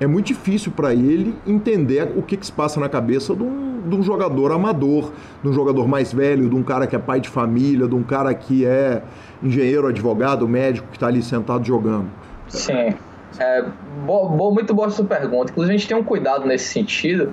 é 0.00 0.06
muito 0.06 0.28
difícil 0.28 0.72
para 0.72 0.94
ele 0.94 1.36
entender 1.46 2.10
o 2.16 2.22
que, 2.22 2.36
que, 2.36 2.46
se 2.46 2.52
passa 2.52 2.80
na 2.80 2.88
cabeça 2.88 3.36
de 3.36 3.42
um, 3.42 3.82
de 3.86 3.94
um, 3.94 4.02
jogador 4.02 4.50
amador, 4.50 5.12
de 5.42 5.48
um 5.48 5.52
jogador 5.52 5.86
mais 5.86 6.10
velho, 6.10 6.48
de 6.48 6.56
um 6.56 6.62
cara 6.62 6.86
que 6.86 6.96
é 6.96 6.98
pai 6.98 7.20
de 7.20 7.28
família, 7.28 7.86
de 7.86 7.94
um 7.94 8.02
cara 8.02 8.32
que 8.32 8.64
é 8.64 9.02
engenheiro, 9.42 9.86
advogado, 9.86 10.48
médico, 10.48 10.88
que 10.88 10.96
está 10.96 11.06
ali 11.06 11.22
sentado 11.22 11.66
jogando. 11.66 12.06
Sim. 12.48 12.94
É, 13.38 13.64
bo, 14.06 14.28
bo, 14.30 14.50
muito 14.50 14.74
boa 14.74 14.88
sua 14.88 15.04
pergunta. 15.04 15.52
Inclusive, 15.52 15.74
a 15.74 15.78
gente 15.78 15.88
tem 15.88 15.96
um 15.96 16.02
cuidado 16.02 16.46
nesse 16.46 16.72
sentido, 16.72 17.32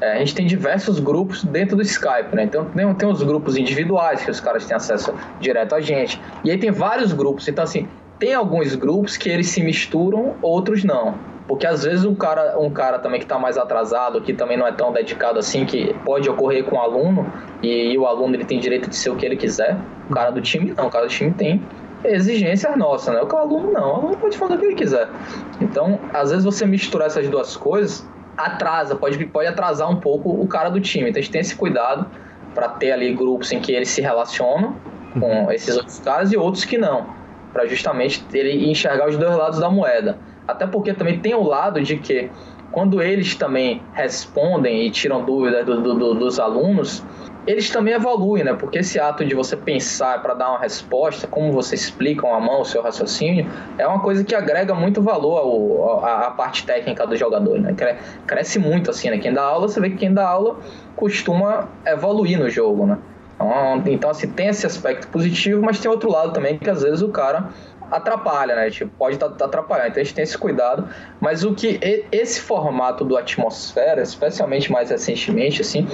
é, 0.00 0.12
a 0.12 0.18
gente 0.18 0.34
tem 0.34 0.46
diversos 0.46 1.00
grupos 1.00 1.42
dentro 1.44 1.76
do 1.76 1.82
Skype, 1.82 2.34
né? 2.34 2.44
Então 2.44 2.66
tem, 2.66 2.94
tem 2.94 3.08
os 3.08 3.22
grupos 3.22 3.56
individuais 3.56 4.22
que 4.22 4.30
os 4.30 4.38
caras 4.38 4.66
têm 4.66 4.76
acesso 4.76 5.14
direto 5.40 5.74
a 5.74 5.80
gente. 5.80 6.20
E 6.44 6.50
aí 6.50 6.58
tem 6.58 6.70
vários 6.70 7.12
grupos. 7.12 7.48
Então, 7.48 7.64
assim, 7.64 7.88
tem 8.18 8.34
alguns 8.34 8.74
grupos 8.74 9.16
que 9.16 9.28
eles 9.30 9.48
se 9.48 9.62
misturam, 9.62 10.34
outros 10.42 10.84
não. 10.84 11.31
Porque 11.46 11.66
às 11.66 11.84
vezes 11.84 12.04
um 12.04 12.14
cara, 12.14 12.58
um 12.58 12.70
cara 12.70 12.98
também 12.98 13.18
que 13.18 13.24
está 13.24 13.38
mais 13.38 13.58
atrasado, 13.58 14.20
que 14.20 14.32
também 14.32 14.56
não 14.56 14.66
é 14.66 14.72
tão 14.72 14.92
dedicado 14.92 15.38
assim, 15.38 15.64
que 15.64 15.92
pode 16.04 16.28
ocorrer 16.28 16.64
com 16.64 16.76
o 16.76 16.80
aluno, 16.80 17.30
e, 17.62 17.92
e, 17.92 17.98
o 17.98 18.06
aluno 18.06 18.34
ele 18.34 18.44
tem 18.44 18.58
direito 18.58 18.88
de 18.88 18.96
ser 18.96 19.10
o 19.10 19.16
que 19.16 19.26
ele 19.26 19.36
quiser. 19.36 19.76
O 20.08 20.14
cara 20.14 20.30
do 20.30 20.40
time 20.40 20.72
não, 20.76 20.86
o 20.86 20.90
cara 20.90 21.06
do 21.06 21.10
time 21.10 21.32
tem 21.32 21.62
exigências 22.04 22.76
nossas, 22.76 23.14
né? 23.14 23.22
O 23.22 23.36
aluno 23.36 23.72
não, 23.72 23.88
o 23.88 23.94
aluno 23.96 24.16
pode 24.16 24.36
fazer 24.36 24.54
o 24.54 24.58
que 24.58 24.64
ele 24.66 24.74
quiser. 24.74 25.08
Então, 25.60 25.98
às 26.12 26.30
vezes 26.30 26.44
você 26.44 26.66
misturar 26.66 27.08
essas 27.08 27.28
duas 27.28 27.56
coisas, 27.56 28.06
atrasa, 28.36 28.94
pode, 28.94 29.24
pode 29.26 29.48
atrasar 29.48 29.90
um 29.90 29.96
pouco 29.96 30.30
o 30.30 30.46
cara 30.46 30.68
do 30.68 30.80
time. 30.80 31.10
Então 31.10 31.20
a 31.20 31.22
gente 31.22 31.32
tem 31.32 31.40
esse 31.40 31.54
cuidado 31.54 32.06
para 32.54 32.68
ter 32.68 32.92
ali 32.92 33.12
grupos 33.14 33.52
em 33.52 33.60
que 33.60 33.72
eles 33.72 33.88
se 33.88 34.00
relacionam 34.00 34.76
com 35.18 35.44
uhum. 35.44 35.52
esses 35.52 35.76
outros 35.76 35.98
caras 36.00 36.32
e 36.32 36.36
outros 36.36 36.64
que 36.64 36.78
não, 36.78 37.06
para 37.52 37.66
justamente 37.66 38.24
ele 38.32 38.70
enxergar 38.70 39.08
os 39.08 39.16
dois 39.16 39.36
lados 39.36 39.58
da 39.58 39.70
moeda. 39.70 40.18
Até 40.46 40.66
porque 40.66 40.92
também 40.92 41.18
tem 41.18 41.34
o 41.34 41.42
lado 41.42 41.80
de 41.80 41.96
que 41.96 42.30
quando 42.72 43.02
eles 43.02 43.34
também 43.34 43.82
respondem 43.92 44.86
e 44.86 44.90
tiram 44.90 45.24
dúvidas 45.24 45.64
do, 45.66 45.94
do, 45.94 46.14
dos 46.14 46.40
alunos, 46.40 47.04
eles 47.46 47.70
também 47.70 47.92
evoluem, 47.92 48.44
né? 48.44 48.54
Porque 48.54 48.78
esse 48.78 48.98
ato 48.98 49.24
de 49.24 49.34
você 49.34 49.56
pensar 49.56 50.22
para 50.22 50.32
dar 50.32 50.50
uma 50.50 50.58
resposta, 50.58 51.26
como 51.26 51.52
você 51.52 51.74
explica 51.74 52.26
a 52.26 52.40
mão, 52.40 52.60
o 52.60 52.64
seu 52.64 52.80
raciocínio, 52.80 53.50
é 53.76 53.86
uma 53.86 54.00
coisa 54.00 54.24
que 54.24 54.34
agrega 54.34 54.74
muito 54.74 55.02
valor 55.02 55.38
ao, 55.38 56.04
à, 56.04 56.30
parte 56.30 56.64
técnica 56.64 57.06
do 57.06 57.16
jogador, 57.16 57.58
né? 57.58 57.74
Cresce 58.26 58.58
muito 58.58 58.90
assim, 58.90 59.10
né? 59.10 59.18
Quem 59.18 59.32
dá 59.32 59.42
aula, 59.42 59.68
você 59.68 59.80
vê 59.80 59.90
que 59.90 59.96
quem 59.96 60.14
dá 60.14 60.26
aula 60.26 60.56
costuma 60.96 61.68
evoluir 61.84 62.38
no 62.38 62.48
jogo, 62.48 62.86
né? 62.86 62.98
Então, 63.34 63.82
então 63.86 64.10
assim, 64.10 64.28
tem 64.28 64.48
esse 64.48 64.64
aspecto 64.64 65.08
positivo, 65.08 65.60
mas 65.62 65.80
tem 65.80 65.90
outro 65.90 66.10
lado 66.10 66.32
também 66.32 66.56
que 66.58 66.70
às 66.70 66.82
vezes 66.82 67.02
o 67.02 67.08
cara 67.08 67.48
atrapalha, 67.92 68.56
né? 68.56 68.70
Tipo, 68.70 68.90
pode 68.98 69.18
atrapalhar. 69.22 69.88
Então 69.88 70.00
a 70.00 70.04
gente 70.04 70.14
tem 70.14 70.24
esse 70.24 70.36
cuidado. 70.36 70.88
Mas 71.20 71.44
o 71.44 71.54
que 71.54 71.78
esse 72.10 72.40
formato 72.40 73.04
do 73.04 73.16
atmosfera, 73.16 74.02
especialmente 74.02 74.72
mais 74.72 74.90
recentemente, 74.90 75.60
assim, 75.60 75.86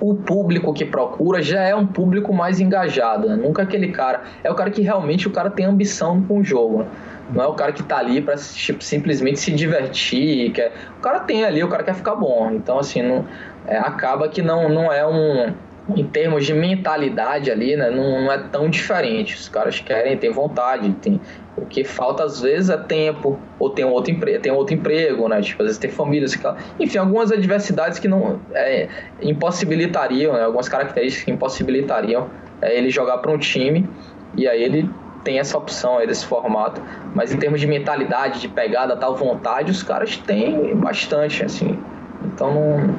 o 0.00 0.14
público 0.14 0.72
que 0.72 0.84
procura 0.84 1.42
já 1.42 1.62
é 1.62 1.74
um 1.74 1.86
público 1.86 2.32
mais 2.32 2.60
engajado, 2.60 3.28
né? 3.28 3.36
Nunca 3.36 3.62
aquele 3.62 3.92
cara. 3.92 4.22
É 4.42 4.50
o 4.50 4.54
cara 4.54 4.70
que 4.70 4.82
realmente 4.82 5.26
o 5.26 5.30
cara 5.30 5.50
tem 5.50 5.64
ambição 5.64 6.22
com 6.22 6.40
o 6.40 6.44
jogo. 6.44 6.80
Né? 6.80 6.86
Não 7.30 7.42
é 7.42 7.46
o 7.46 7.54
cara 7.54 7.72
que 7.72 7.82
tá 7.82 7.98
ali 7.98 8.20
para 8.20 8.36
tipo, 8.36 8.82
simplesmente 8.82 9.38
se 9.38 9.52
divertir. 9.52 10.52
Quer... 10.52 10.72
O 10.98 11.00
cara 11.00 11.20
tem 11.20 11.44
ali, 11.44 11.62
o 11.62 11.68
cara 11.68 11.82
quer 11.82 11.94
ficar 11.94 12.14
bom. 12.14 12.50
Então, 12.52 12.78
assim, 12.78 13.02
não, 13.02 13.26
é, 13.66 13.76
acaba 13.76 14.28
que 14.28 14.40
não, 14.40 14.68
não 14.68 14.92
é 14.92 15.06
um, 15.06 15.52
em 15.96 16.04
termos 16.04 16.44
de 16.44 16.52
mentalidade 16.52 17.50
ali, 17.50 17.76
né, 17.76 17.90
não, 17.90 18.22
não, 18.22 18.32
é 18.32 18.38
tão 18.38 18.68
diferente. 18.68 19.34
Os 19.34 19.48
caras 19.48 19.80
querem, 19.80 20.16
têm 20.16 20.30
vontade, 20.30 20.92
tem, 21.00 21.20
o 21.56 21.64
que 21.64 21.82
falta 21.82 22.24
às 22.24 22.40
vezes 22.40 22.68
é 22.70 22.76
tempo, 22.76 23.38
ou 23.58 23.70
tem 23.70 23.84
outro 23.84 24.12
emprego, 24.12 24.40
tem 24.40 24.52
outro 24.52 24.74
emprego, 24.74 25.28
né? 25.28 25.40
Tipo, 25.40 25.62
às 25.62 25.68
vezes 25.68 25.78
tem 25.78 25.90
famílias, 25.90 26.38
enfim, 26.78 26.98
algumas 26.98 27.32
adversidades 27.32 27.98
que 27.98 28.06
não 28.06 28.38
é, 28.54 28.88
impossibilitariam, 29.22 30.34
né? 30.34 30.44
algumas 30.44 30.68
características 30.68 31.24
que 31.24 31.30
impossibilitariam 31.30 32.28
é, 32.60 32.76
ele 32.76 32.90
jogar 32.90 33.18
para 33.18 33.30
um 33.30 33.38
time, 33.38 33.88
e 34.36 34.46
aí 34.46 34.62
ele 34.62 34.88
tem 35.24 35.38
essa 35.38 35.56
opção 35.56 35.98
aí 35.98 36.06
desse 36.06 36.26
formato. 36.26 36.82
Mas 37.14 37.32
em 37.32 37.38
termos 37.38 37.60
de 37.60 37.66
mentalidade, 37.66 38.40
de 38.40 38.48
pegada, 38.48 38.96
tal 38.96 39.16
vontade, 39.16 39.70
os 39.70 39.82
caras 39.82 40.16
têm 40.16 40.76
bastante, 40.76 41.44
assim. 41.44 41.78
Então 42.24 42.54
não 42.54 42.94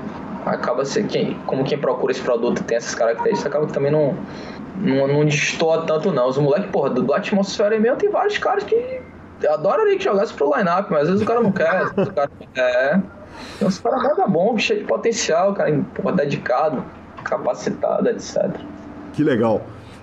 acaba 0.45 0.85
ser 0.85 1.07
quem, 1.07 1.35
como 1.45 1.63
quem 1.63 1.77
procura 1.77 2.11
esse 2.11 2.21
produto 2.21 2.63
tem 2.63 2.77
essas 2.77 2.95
características, 2.95 3.45
acaba 3.45 3.67
que 3.67 3.73
também 3.73 3.91
não, 3.91 4.15
não, 4.77 5.07
não 5.07 5.25
destoa 5.25 5.83
tanto 5.85 6.11
não. 6.11 6.27
Os 6.27 6.37
moleques, 6.37 6.69
porra, 6.71 6.89
do, 6.89 7.03
do 7.03 7.13
atmosfera 7.13 7.79
mesmo 7.79 7.97
tem 7.97 8.09
vários 8.09 8.37
caras 8.37 8.63
que 8.63 9.01
adoraria 9.47 9.97
que 9.97 10.03
jogasse 10.03 10.33
pro 10.33 10.55
line-up, 10.55 10.91
mas 10.91 11.03
às 11.03 11.09
vezes 11.09 11.21
o 11.23 11.25
cara 11.25 11.41
não 11.41 11.51
quer. 11.51 11.85
o 11.85 12.13
cara 12.13 12.31
não 12.39 12.47
quer. 12.53 13.01
Então 13.55 13.67
os 13.67 13.79
caras 13.79 14.03
mega 14.03 14.27
bom, 14.27 14.57
cheio 14.57 14.79
de 14.79 14.85
potencial, 14.85 15.53
cara, 15.53 15.79
porra, 15.93 16.15
dedicado, 16.15 16.83
capacitado, 17.23 18.09
etc. 18.09 18.49
Que 19.13 19.23
legal. 19.23 19.61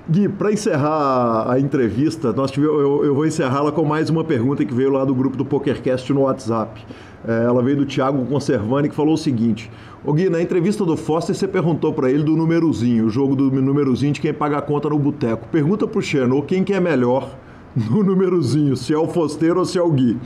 Gui, 0.09 0.29
para 0.29 0.53
encerrar 0.53 1.51
a 1.51 1.59
entrevista, 1.59 2.33
nós 2.33 2.53
tive, 2.53 2.67
eu, 2.67 3.05
eu 3.05 3.13
vou 3.13 3.27
encerrá-la 3.27 3.73
com 3.73 3.85
mais 3.85 4.09
uma 4.09 4.23
pergunta 4.23 4.65
que 4.65 4.73
veio 4.73 4.91
lá 4.91 5.05
do 5.05 5.13
grupo 5.13 5.37
do 5.37 5.45
PokerCast 5.45 6.13
no 6.13 6.23
WhatsApp. 6.23 6.87
É, 7.27 7.45
ela 7.45 7.63
veio 7.63 7.79
do 7.79 7.87
Thiago 7.87 8.25
Conservani, 8.27 8.89
que 8.89 8.95
falou 8.95 9.15
o 9.15 9.19
seguinte: 9.19 9.71
Ô 10.05 10.13
Gui, 10.13 10.31
na 10.31 10.41
entrevista 10.41 10.85
do 10.85 10.97
Foster, 10.97 11.35
você 11.35 11.49
perguntou 11.49 11.93
para 11.93 12.11
ele 12.11 12.23
do 12.23 12.37
númerozinho, 12.37 13.07
o 13.07 13.11
jogo 13.11 13.35
do 13.35 13.51
númerozinho 13.51 14.13
de 14.13 14.21
quem 14.21 14.33
paga 14.33 14.59
a 14.59 14.63
conta 14.63 14.89
no 14.89 14.99
boteco. 14.99 15.49
Pergunta 15.49 15.87
pro 15.87 16.01
Xenô 16.01 16.43
quem 16.43 16.63
que 16.63 16.73
é 16.73 16.79
melhor 16.79 17.37
no 17.77 18.03
númerozinho, 18.03 18.75
se 18.75 18.95
é 18.95 18.97
o 18.97 19.07
Fosteiro 19.07 19.59
ou 19.59 19.67
se 19.67 19.79
é 19.79 19.83
o 19.83 19.91
Gui. 19.91 20.19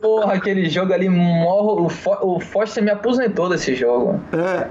Porra, 0.00 0.32
aquele 0.32 0.68
jogo 0.70 0.94
ali 0.94 1.08
morro. 1.08 1.84
O, 1.84 1.88
Fo 1.90 2.16
o 2.22 2.40
Foster 2.40 2.82
me 2.82 2.90
aposentou 2.90 3.50
desse 3.50 3.74
jogo. 3.74 4.18
É. 4.32 4.68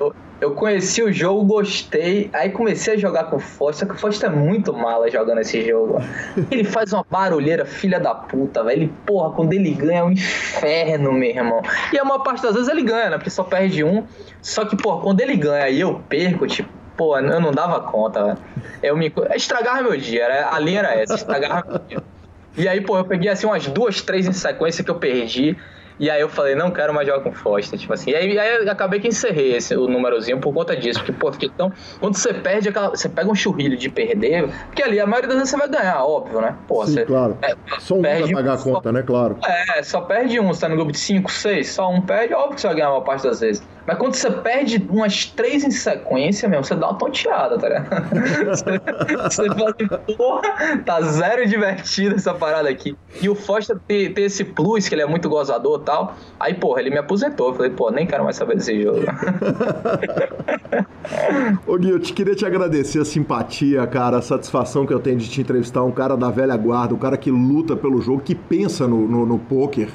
Eu, 0.00 0.14
eu, 0.40 0.54
conheci 0.54 1.02
o 1.02 1.12
jogo, 1.12 1.44
gostei, 1.44 2.30
aí 2.32 2.50
comecei 2.50 2.94
a 2.94 2.96
jogar 2.96 3.24
com 3.24 3.36
o 3.36 3.40
Foster, 3.40 3.86
que 3.86 3.94
o 3.94 3.98
Foster 3.98 4.30
é 4.30 4.34
muito 4.34 4.72
mala 4.72 5.10
jogando 5.10 5.40
esse 5.40 5.62
jogo. 5.66 5.98
Ele 6.50 6.64
faz 6.64 6.92
uma 6.92 7.04
barulheira, 7.08 7.66
filha 7.66 8.00
da 8.00 8.14
puta, 8.14 8.64
velho. 8.64 8.84
Ele, 8.84 8.92
porra, 9.04 9.32
quando 9.32 9.52
ele 9.52 9.70
ganha 9.70 10.00
é 10.00 10.04
um 10.04 10.10
inferno, 10.10 11.12
meu 11.12 11.28
irmão. 11.28 11.60
E 11.92 11.98
a 11.98 12.04
maior 12.04 12.20
parte 12.20 12.42
das 12.42 12.54
vezes 12.54 12.68
ele 12.68 12.82
ganha, 12.82 13.10
né? 13.10 13.16
Porque 13.18 13.30
só 13.30 13.44
perde 13.44 13.84
um. 13.84 14.04
Só 14.40 14.64
que, 14.64 14.76
porra, 14.76 15.02
quando 15.02 15.20
ele 15.20 15.36
ganha 15.36 15.68
e 15.68 15.80
eu 15.80 16.00
perco, 16.08 16.46
tipo 16.46 16.83
Pô, 16.96 17.18
eu 17.18 17.40
não 17.40 17.52
dava 17.52 17.80
conta. 17.80 18.38
Eu 18.82 18.96
me. 18.96 19.12
Estragava 19.34 19.82
meu 19.82 19.96
dia, 19.96 20.24
era... 20.24 20.54
a 20.54 20.58
linha 20.58 20.80
era 20.80 20.94
essa, 20.94 21.14
estragava 21.14 21.64
meu 21.68 21.78
dia. 21.88 22.02
E 22.56 22.68
aí, 22.68 22.80
pô, 22.80 22.96
eu 22.96 23.04
peguei 23.04 23.28
assim 23.28 23.46
umas 23.46 23.66
duas, 23.66 24.00
três 24.00 24.28
em 24.28 24.32
sequência 24.32 24.84
que 24.84 24.90
eu 24.90 24.94
perdi. 24.94 25.56
E 25.98 26.10
aí 26.10 26.20
eu 26.20 26.28
falei, 26.28 26.56
não 26.56 26.72
quero 26.72 26.92
mais 26.92 27.06
jogar 27.06 27.22
com 27.22 27.32
Foster, 27.32 27.78
tipo 27.78 27.92
assim. 27.92 28.10
E 28.10 28.16
aí, 28.16 28.38
aí 28.38 28.64
eu 28.64 28.70
acabei 28.70 28.98
que 28.98 29.06
encerrei 29.06 29.54
esse, 29.54 29.76
o 29.76 29.86
númerozinho 29.86 30.40
por 30.40 30.52
conta 30.52 30.76
disso. 30.76 30.98
Porque, 30.98 31.12
pô, 31.12 31.32
fiquei 31.32 31.48
tão. 31.56 31.72
Quando 32.00 32.16
você 32.16 32.34
perde 32.34 32.68
aquela. 32.68 32.90
Você 32.90 33.08
pega 33.08 33.30
um 33.30 33.34
churrilho 33.34 33.76
de 33.76 33.88
perder, 33.88 34.48
porque 34.66 34.82
ali 34.82 34.98
a 34.98 35.06
maioria 35.06 35.28
das 35.28 35.38
vezes 35.38 35.50
você 35.50 35.56
vai 35.56 35.68
ganhar, 35.68 36.04
óbvio, 36.04 36.40
né? 36.40 36.56
Pô, 36.66 36.84
Sim, 36.84 36.94
você. 36.94 37.04
Claro. 37.04 37.38
É, 37.42 37.54
só 37.78 37.94
um 37.94 38.02
vai 38.02 38.32
pagar 38.32 38.50
um, 38.50 38.54
a 38.54 38.58
conta, 38.58 38.88
só, 38.88 38.92
né? 38.92 39.02
Claro. 39.02 39.38
É, 39.44 39.82
só 39.84 40.00
perde 40.00 40.40
um, 40.40 40.48
você 40.48 40.62
tá 40.62 40.68
no 40.68 40.74
grupo 40.74 40.90
de 40.90 40.98
5, 40.98 41.30
6, 41.30 41.70
só 41.70 41.88
um 41.88 42.00
perde, 42.00 42.34
óbvio 42.34 42.56
que 42.56 42.60
você 42.60 42.66
vai 42.66 42.76
ganhar 42.76 42.90
uma 42.90 43.02
parte 43.02 43.22
das 43.24 43.40
vezes. 43.40 43.62
Mas 43.86 43.98
quando 43.98 44.14
você 44.14 44.30
perde 44.30 44.84
umas 44.88 45.26
três 45.26 45.62
em 45.62 45.70
sequência, 45.70 46.48
mesmo, 46.48 46.64
você 46.64 46.74
dá 46.74 46.88
uma 46.88 46.98
tonteada, 46.98 47.58
tá 47.58 47.68
ligado? 47.68 47.90
você, 49.30 49.48
fala 49.48 49.70
assim, 49.70 50.16
porra, 50.16 50.42
tá 50.84 51.00
zero 51.02 51.46
divertido 51.46 52.14
essa 52.14 52.32
parada 52.32 52.68
aqui. 52.68 52.96
E 53.20 53.28
o 53.28 53.34
Foster 53.34 53.78
tem, 53.86 54.12
tem 54.12 54.24
esse 54.24 54.42
plus, 54.44 54.88
que 54.88 54.94
ele 54.94 55.02
é 55.02 55.06
muito 55.06 55.28
gozador 55.28 55.80
e 55.80 55.84
tal. 55.84 56.16
Aí, 56.40 56.54
porra, 56.54 56.80
ele 56.80 56.90
me 56.90 56.98
aposentou. 56.98 57.48
Eu 57.48 57.54
falei, 57.54 57.70
pô, 57.70 57.90
nem 57.90 58.06
quero 58.06 58.24
mais 58.24 58.36
saber 58.36 58.56
desse 58.56 58.82
jogo. 58.82 59.00
Ô 61.66 61.76
Gui, 61.76 61.90
eu 61.90 62.00
te 62.00 62.12
queria 62.12 62.34
te 62.34 62.46
agradecer 62.46 63.00
a 63.00 63.04
simpatia, 63.04 63.86
cara, 63.86 64.18
a 64.18 64.22
satisfação 64.22 64.86
que 64.86 64.94
eu 64.94 65.00
tenho 65.00 65.18
de 65.18 65.28
te 65.28 65.40
entrevistar. 65.40 65.82
Um 65.82 65.92
cara 65.92 66.16
da 66.16 66.30
velha 66.30 66.56
guarda, 66.56 66.94
um 66.94 66.98
cara 66.98 67.16
que 67.16 67.30
luta 67.30 67.76
pelo 67.76 68.00
jogo, 68.00 68.22
que 68.22 68.34
pensa 68.34 68.88
no, 68.88 69.06
no, 69.06 69.26
no 69.26 69.38
poker 69.38 69.88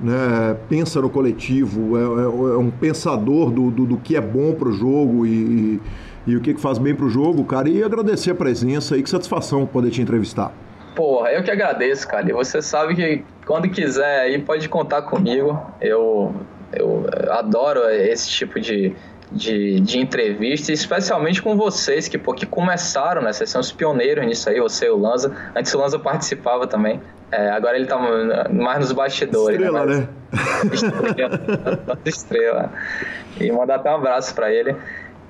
né, 0.00 0.56
pensa 0.68 1.00
no 1.00 1.08
coletivo, 1.08 1.96
é, 1.96 2.00
é, 2.00 2.54
é 2.54 2.58
um 2.58 2.70
pensador 2.70 3.50
do, 3.50 3.70
do, 3.70 3.86
do, 3.86 3.96
que 3.96 4.16
é 4.16 4.20
bom 4.20 4.52
para 4.54 4.68
o 4.68 4.72
jogo 4.72 5.26
e, 5.26 5.80
e, 6.26 6.36
o 6.36 6.40
que, 6.40 6.54
faz 6.54 6.78
bem 6.78 6.94
para 6.94 7.06
o 7.06 7.08
jogo, 7.08 7.44
cara. 7.44 7.68
E 7.68 7.82
agradecer 7.82 8.30
a 8.30 8.34
presença 8.34 8.96
e 8.96 9.02
que 9.02 9.08
satisfação 9.08 9.66
poder 9.66 9.90
te 9.90 10.02
entrevistar. 10.02 10.52
Porra, 10.94 11.30
eu 11.30 11.42
que 11.42 11.50
agradeço, 11.50 12.06
cara. 12.08 12.28
E 12.28 12.32
você 12.32 12.62
sabe 12.62 12.94
que 12.94 13.24
quando 13.46 13.68
quiser 13.68 14.20
aí 14.20 14.38
pode 14.38 14.68
contar 14.68 15.02
comigo. 15.02 15.60
Eu, 15.80 16.34
eu 16.72 17.06
adoro 17.30 17.88
esse 17.88 18.28
tipo 18.30 18.58
de, 18.58 18.94
de, 19.30 19.80
de 19.80 19.98
entrevista, 19.98 20.72
especialmente 20.72 21.42
com 21.42 21.56
vocês 21.56 22.08
que, 22.08 22.16
pô, 22.16 22.32
que 22.32 22.46
começaram, 22.46 23.22
né? 23.22 23.32
Vocês 23.32 23.50
são 23.50 23.60
os 23.60 23.72
pioneiros 23.72 24.24
nisso 24.24 24.48
aí, 24.48 24.60
você 24.60 24.86
e 24.86 24.90
o 24.90 24.96
Lanza. 24.96 25.34
Antes 25.54 25.74
o 25.74 25.78
Lanza 25.78 25.98
participava 25.98 26.66
também. 26.66 27.00
É, 27.30 27.50
agora 27.50 27.76
ele 27.76 27.86
tá 27.86 27.98
mais 28.50 28.78
nos 28.78 28.92
bastidores. 28.92 29.58
Estrela, 29.58 29.86
né? 29.86 29.96
né? 29.96 30.08
Estrela. 30.72 31.98
estrela. 32.04 32.72
E 33.40 33.50
mandar 33.50 33.76
até 33.76 33.90
um 33.90 33.96
abraço 33.96 34.34
para 34.34 34.52
ele. 34.52 34.76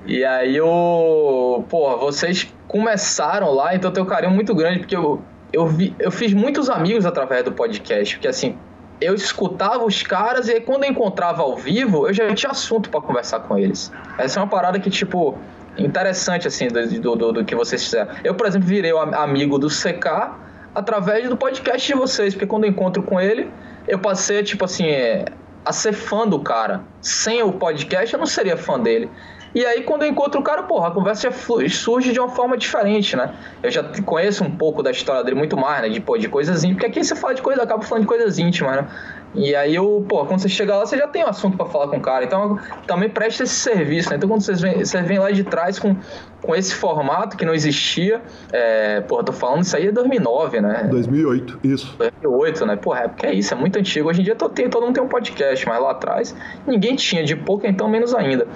E 0.04 0.24
aí 0.24 0.60
o. 0.60 1.64
Porra, 1.68 1.96
vocês 1.96 2.52
começaram 2.68 3.50
lá, 3.52 3.74
então 3.74 3.90
eu 3.90 3.94
tenho 3.94 4.06
um 4.06 4.08
carinho 4.08 4.32
muito 4.32 4.54
grande, 4.54 4.80
porque 4.80 4.94
eu, 4.94 5.22
eu, 5.52 5.66
vi, 5.66 5.94
eu 5.98 6.10
fiz 6.10 6.32
muitos 6.34 6.68
amigos 6.68 7.06
através 7.06 7.44
do 7.44 7.52
podcast, 7.52 8.14
porque 8.14 8.28
assim, 8.28 8.56
eu 9.00 9.14
escutava 9.14 9.84
os 9.84 10.02
caras 10.02 10.48
e 10.48 10.52
aí, 10.52 10.60
quando 10.60 10.84
eu 10.84 10.90
encontrava 10.90 11.42
ao 11.42 11.56
vivo, 11.56 12.06
eu 12.06 12.14
já 12.14 12.34
tinha 12.34 12.50
assunto 12.50 12.88
para 12.88 13.00
conversar 13.00 13.40
com 13.40 13.58
eles. 13.58 13.92
Essa 14.18 14.40
é 14.40 14.42
uma 14.42 14.48
parada 14.48 14.78
que, 14.80 14.90
tipo, 14.90 15.36
interessante, 15.76 16.48
assim, 16.48 16.68
do, 16.68 17.16
do, 17.16 17.32
do 17.32 17.44
que 17.44 17.54
vocês 17.54 17.84
fizeram. 17.84 18.14
Eu, 18.24 18.34
por 18.34 18.46
exemplo, 18.46 18.66
virei 18.66 18.92
amigo 19.14 19.58
do 19.58 19.68
CK 19.68 20.34
através 20.74 21.28
do 21.28 21.36
podcast 21.36 21.86
de 21.86 21.94
vocês, 21.94 22.34
porque 22.34 22.46
quando 22.46 22.64
eu 22.64 22.70
encontro 22.70 23.02
com 23.02 23.20
ele, 23.20 23.50
eu 23.86 23.98
passei, 23.98 24.42
tipo 24.42 24.64
assim, 24.64 24.86
é, 24.86 25.26
a 25.64 25.72
ser 25.72 25.92
fã 25.92 26.26
do 26.26 26.40
cara. 26.40 26.82
Sem 27.00 27.42
o 27.42 27.52
podcast, 27.52 28.14
eu 28.14 28.18
não 28.18 28.26
seria 28.26 28.56
fã 28.56 28.78
dele. 28.78 29.10
E 29.56 29.64
aí, 29.64 29.82
quando 29.84 30.02
eu 30.02 30.10
encontro 30.10 30.38
o 30.38 30.44
cara, 30.44 30.64
porra, 30.64 30.88
a 30.88 30.90
conversa 30.90 31.30
surge 31.70 32.12
de 32.12 32.20
uma 32.20 32.28
forma 32.28 32.58
diferente, 32.58 33.16
né? 33.16 33.32
Eu 33.62 33.70
já 33.70 33.82
conheço 34.04 34.44
um 34.44 34.50
pouco 34.50 34.82
da 34.82 34.90
história 34.90 35.24
dele 35.24 35.34
muito 35.34 35.56
mais, 35.56 35.80
né? 35.80 35.88
De, 35.88 35.98
pô, 35.98 36.18
de 36.18 36.28
coisas 36.28 36.62
íntimas. 36.62 36.74
Porque 36.74 36.98
aqui 36.98 37.02
você 37.02 37.16
fala 37.16 37.34
de 37.34 37.40
coisa, 37.40 37.62
acaba 37.62 37.82
falando 37.82 38.02
de 38.02 38.06
coisas 38.06 38.38
íntimas, 38.38 38.76
né? 38.76 38.88
E 39.34 39.56
aí, 39.56 39.74
eu, 39.74 40.04
pô, 40.06 40.26
quando 40.26 40.40
você 40.40 40.48
chega 40.50 40.76
lá, 40.76 40.84
você 40.84 40.98
já 40.98 41.08
tem 41.08 41.24
um 41.24 41.28
assunto 41.28 41.56
para 41.56 41.64
falar 41.64 41.88
com 41.88 41.96
o 41.96 42.00
cara. 42.00 42.26
Então, 42.26 42.58
também 42.86 43.08
presta 43.08 43.44
esse 43.44 43.54
serviço, 43.54 44.10
né? 44.10 44.16
Então, 44.16 44.28
quando 44.28 44.42
vocês 44.42 44.60
vêm, 44.60 44.84
vocês 44.84 45.06
vêm 45.06 45.18
lá 45.18 45.30
de 45.30 45.42
trás 45.42 45.78
com, 45.78 45.96
com 46.42 46.54
esse 46.54 46.74
formato 46.74 47.34
que 47.34 47.46
não 47.46 47.54
existia, 47.54 48.20
é, 48.52 49.00
pô, 49.00 49.24
tô 49.24 49.32
falando 49.32 49.62
isso 49.62 49.74
aí 49.74 49.86
é 49.86 49.92
2009, 49.92 50.60
né? 50.60 50.86
2008, 50.90 51.60
isso. 51.64 51.96
2008, 51.96 52.66
né? 52.66 52.76
Porra, 52.76 53.04
é 53.04 53.08
porque 53.08 53.24
é 53.24 53.32
isso, 53.32 53.54
é 53.54 53.56
muito 53.56 53.78
antigo. 53.78 54.10
Hoje 54.10 54.20
em 54.20 54.24
dia 54.24 54.34
todo, 54.34 54.52
todo 54.68 54.84
mundo 54.84 54.94
tem 54.94 55.02
um 55.02 55.08
podcast, 55.08 55.66
mas 55.66 55.80
lá 55.80 55.92
atrás 55.92 56.36
ninguém 56.66 56.94
tinha, 56.94 57.24
de 57.24 57.34
pouco 57.34 57.66
então 57.66 57.88
menos 57.88 58.14
ainda. 58.14 58.46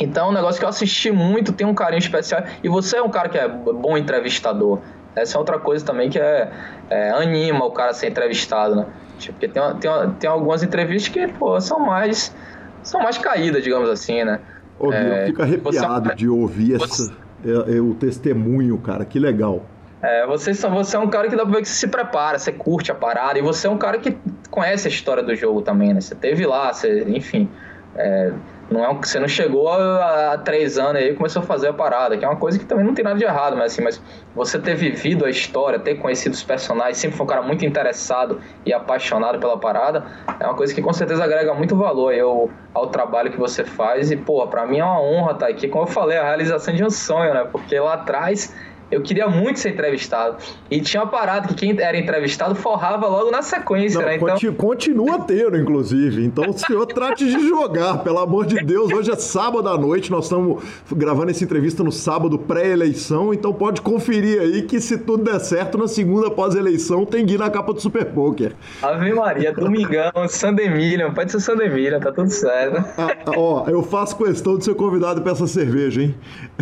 Então, 0.00 0.28
é 0.28 0.30
um 0.30 0.32
negócio 0.32 0.58
que 0.58 0.64
eu 0.64 0.68
assisti 0.68 1.12
muito, 1.12 1.52
tem 1.52 1.66
um 1.66 1.74
carinho 1.74 1.98
especial. 1.98 2.42
E 2.64 2.68
você 2.68 2.96
é 2.96 3.02
um 3.02 3.10
cara 3.10 3.28
que 3.28 3.36
é 3.36 3.46
bom 3.46 3.98
entrevistador. 3.98 4.80
Essa 5.14 5.36
é 5.36 5.38
outra 5.38 5.58
coisa 5.58 5.84
também 5.84 6.08
que 6.08 6.18
é, 6.18 6.50
é 6.88 7.10
anima 7.10 7.64
o 7.64 7.70
cara 7.70 7.90
a 7.90 7.94
ser 7.94 8.08
entrevistado, 8.08 8.76
né? 8.76 8.86
Tipo, 9.18 9.34
porque 9.34 9.48
tem, 9.48 9.62
tem, 9.78 10.10
tem 10.18 10.30
algumas 10.30 10.62
entrevistas 10.62 11.12
que, 11.12 11.28
pô, 11.28 11.60
são 11.60 11.78
mais, 11.78 12.34
são 12.82 13.02
mais 13.02 13.18
caídas, 13.18 13.62
digamos 13.62 13.90
assim, 13.90 14.24
né? 14.24 14.40
Ô, 14.78 14.90
é, 14.90 15.24
eu 15.24 15.26
fico 15.26 15.42
arrepiado 15.42 16.12
é 16.12 16.14
de 16.14 16.28
ouvir 16.28 16.78
você, 16.78 17.02
essa, 17.02 17.16
é, 17.44 17.76
é, 17.76 17.80
o 17.80 17.94
testemunho, 17.94 18.78
cara, 18.78 19.04
que 19.04 19.18
legal. 19.18 19.62
É, 20.00 20.26
você, 20.26 20.54
você 20.54 20.96
é 20.96 20.98
um 20.98 21.08
cara 21.08 21.28
que 21.28 21.36
dá 21.36 21.42
pra 21.42 21.56
ver 21.56 21.62
que 21.62 21.68
você 21.68 21.74
se 21.74 21.88
prepara, 21.88 22.38
você 22.38 22.50
curte 22.50 22.90
a 22.90 22.94
parada, 22.94 23.38
e 23.38 23.42
você 23.42 23.66
é 23.66 23.70
um 23.70 23.76
cara 23.76 23.98
que 23.98 24.16
conhece 24.50 24.88
a 24.88 24.90
história 24.90 25.22
do 25.22 25.34
jogo 25.34 25.60
também, 25.60 25.92
né? 25.92 26.00
Você 26.00 26.14
teve 26.14 26.46
lá, 26.46 26.72
você, 26.72 27.04
enfim. 27.08 27.50
É, 27.94 28.32
não 28.70 28.84
é 28.84 28.88
um, 28.88 29.02
você 29.02 29.18
não 29.18 29.26
chegou 29.26 29.68
há, 29.68 30.38
três 30.38 30.78
anos 30.78 30.96
aí 30.96 31.10
e 31.10 31.14
começou 31.14 31.42
a 31.42 31.44
fazer 31.44 31.68
a 31.68 31.72
parada, 31.72 32.16
que 32.16 32.24
é 32.24 32.28
uma 32.28 32.36
coisa 32.36 32.58
que 32.58 32.64
também 32.64 32.84
não 32.84 32.94
tem 32.94 33.04
nada 33.04 33.18
de 33.18 33.24
errado, 33.24 33.56
mas 33.56 33.72
assim, 33.72 33.82
mas 33.82 34.00
você 34.34 34.58
ter 34.58 34.76
vivido 34.76 35.24
a 35.24 35.30
história, 35.30 35.78
ter 35.78 35.96
conhecido 35.96 36.32
os 36.32 36.42
personagens, 36.42 36.98
sempre 36.98 37.16
foi 37.16 37.24
um 37.24 37.28
cara 37.28 37.42
muito 37.42 37.64
interessado 37.64 38.40
e 38.64 38.72
apaixonado 38.72 39.40
pela 39.40 39.58
parada, 39.58 40.04
é 40.38 40.44
uma 40.46 40.54
coisa 40.54 40.72
que 40.72 40.80
com 40.80 40.92
certeza 40.92 41.24
agrega 41.24 41.52
muito 41.52 41.74
valor 41.74 42.12
aí 42.12 42.20
ao, 42.20 42.48
ao 42.72 42.86
trabalho 42.86 43.30
que 43.30 43.38
você 43.38 43.64
faz. 43.64 44.10
E, 44.10 44.16
pô, 44.16 44.46
pra 44.46 44.66
mim 44.66 44.78
é 44.78 44.84
uma 44.84 45.00
honra 45.00 45.32
estar 45.32 45.48
aqui. 45.48 45.68
Como 45.68 45.84
eu 45.84 45.88
falei, 45.88 46.16
a 46.16 46.24
realização 46.24 46.74
de 46.74 46.84
um 46.84 46.90
sonho, 46.90 47.34
né? 47.34 47.46
Porque 47.50 47.78
lá 47.78 47.94
atrás 47.94 48.54
eu 48.90 49.00
queria 49.02 49.28
muito 49.28 49.60
ser 49.60 49.70
entrevistado. 49.70 50.36
E 50.70 50.80
tinha 50.80 51.02
uma 51.02 51.10
parada 51.10 51.48
que 51.48 51.54
quem 51.54 51.78
era 51.80 51.96
entrevistado 51.98 52.54
forrava 52.54 53.06
logo 53.06 53.30
na 53.30 53.42
sequência, 53.42 54.00
Não, 54.00 54.06
né? 54.06 54.16
Então, 54.16 54.28
conti- 54.28 54.50
Continua 54.52 55.20
tendo, 55.20 55.56
inclusive. 55.56 56.24
Então 56.24 56.50
o 56.50 56.52
senhor 56.58 56.86
trate 56.86 57.24
de 57.24 57.48
jogar, 57.48 57.98
pelo 57.98 58.18
amor 58.18 58.46
de 58.46 58.56
Deus. 58.64 58.92
Hoje 58.92 59.10
é 59.10 59.16
sábado 59.16 59.68
à 59.68 59.76
noite, 59.76 60.10
nós 60.10 60.24
estamos 60.24 60.62
gravando 60.92 61.30
essa 61.30 61.42
entrevista 61.44 61.82
no 61.84 61.92
sábado 61.92 62.38
pré-eleição, 62.38 63.32
então 63.34 63.52
pode 63.52 63.80
conferir 63.80 64.40
aí 64.40 64.62
que 64.62 64.80
se 64.80 64.98
tudo 64.98 65.24
der 65.24 65.40
certo, 65.40 65.76
na 65.78 65.88
segunda 65.88 66.30
pós-eleição 66.30 67.04
tem 67.04 67.24
Gui 67.24 67.36
na 67.38 67.50
capa 67.50 67.72
do 67.72 67.80
Super 67.80 68.06
Poker. 68.06 68.52
Ave 68.82 69.12
Maria, 69.12 69.52
Domingão, 69.52 70.10
Sandemilian, 70.28 71.12
pode 71.12 71.32
ser 71.32 71.40
Sandemilian, 71.40 72.00
tá 72.00 72.12
tudo 72.12 72.30
certo. 72.30 72.84
Ah, 72.98 73.16
ah, 73.26 73.32
ó, 73.36 73.64
eu 73.68 73.82
faço 73.82 74.16
questão 74.16 74.56
de 74.58 74.64
ser 74.64 74.74
convidado 74.74 75.22
para 75.22 75.32
essa 75.32 75.46
cerveja, 75.46 76.02
hein? 76.02 76.14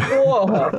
Porra! 0.09 0.71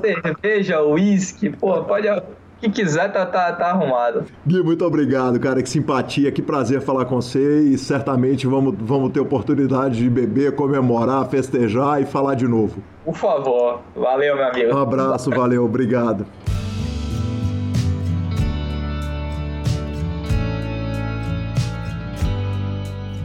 cerveja, 0.00 0.71
uísque, 0.80 1.50
porra, 1.50 1.82
pode. 1.82 2.08
O 2.08 2.22
que 2.60 2.70
quiser, 2.70 3.12
tá, 3.12 3.26
tá, 3.26 3.52
tá 3.52 3.70
arrumado. 3.70 4.24
Gui, 4.46 4.62
muito 4.62 4.84
obrigado, 4.84 5.40
cara. 5.40 5.60
Que 5.60 5.68
simpatia, 5.68 6.30
que 6.30 6.40
prazer 6.40 6.80
falar 6.80 7.04
com 7.06 7.16
você 7.20 7.60
e 7.60 7.76
certamente 7.76 8.46
vamos, 8.46 8.76
vamos 8.78 9.10
ter 9.10 9.18
oportunidade 9.18 9.96
de 9.96 10.08
beber, 10.08 10.54
comemorar, 10.54 11.28
festejar 11.28 12.00
e 12.00 12.06
falar 12.06 12.36
de 12.36 12.46
novo. 12.46 12.80
Por 13.04 13.16
favor. 13.16 13.80
Valeu, 13.96 14.36
meu 14.36 14.46
amigo. 14.46 14.74
Um 14.74 14.78
abraço, 14.78 15.28
valeu, 15.30 15.64
obrigado. 15.64 16.24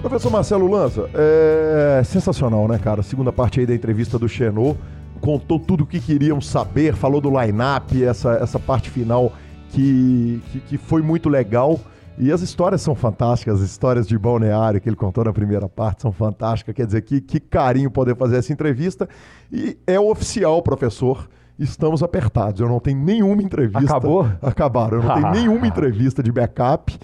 Professor 0.02 0.32
Marcelo 0.32 0.72
Lanza, 0.72 1.10
é 1.14 2.02
sensacional, 2.04 2.66
né, 2.68 2.80
cara? 2.80 3.04
Segunda 3.04 3.32
parte 3.34 3.60
aí 3.60 3.66
da 3.66 3.76
entrevista 3.76 4.18
do 4.18 4.30
Chenot, 4.30 4.80
contou 5.18 5.60
tudo 5.60 5.84
o 5.84 5.88
que 5.88 6.00
queríamos 6.00 6.48
saber, 6.48 6.96
falou 6.96 7.20
do 7.20 7.30
line-up, 7.30 8.04
essa, 8.04 8.34
essa 8.34 8.60
parte 8.60 8.90
final 8.90 9.34
que, 9.70 10.42
que, 10.52 10.60
que 10.62 10.78
foi 10.78 11.02
muito 11.02 11.30
legal. 11.30 11.80
E 12.20 12.32
as 12.32 12.42
histórias 12.42 12.82
são 12.82 12.96
fantásticas, 12.96 13.62
as 13.62 13.70
histórias 13.70 14.08
de 14.08 14.18
balneário 14.18 14.82
que 14.82 14.90
ele 14.90 14.96
contou 14.96 15.24
na 15.24 15.32
primeira 15.32 15.70
parte 15.70 16.02
são 16.02 16.12
fantásticas. 16.12 16.74
Quer 16.74 16.88
dizer, 16.88 17.02
que, 17.02 17.22
que 17.22 17.40
carinho 17.40 17.92
poder 17.92 18.16
fazer 18.16 18.38
essa 18.38 18.52
entrevista. 18.52 19.08
E 19.52 19.78
é 19.86 20.00
oficial, 20.00 20.62
professor. 20.64 21.30
Estamos 21.60 22.02
apertados. 22.02 22.60
Eu 22.60 22.68
não 22.68 22.80
tenho 22.80 23.00
nenhuma 23.00 23.42
entrevista. 23.42 23.98
Acabou? 23.98 24.28
Acabaram. 24.42 24.98
Eu 24.98 25.04
não 25.04 25.14
tenho 25.14 25.32
nenhuma 25.34 25.68
entrevista 25.68 26.24
de 26.24 26.32
backup. 26.32 26.98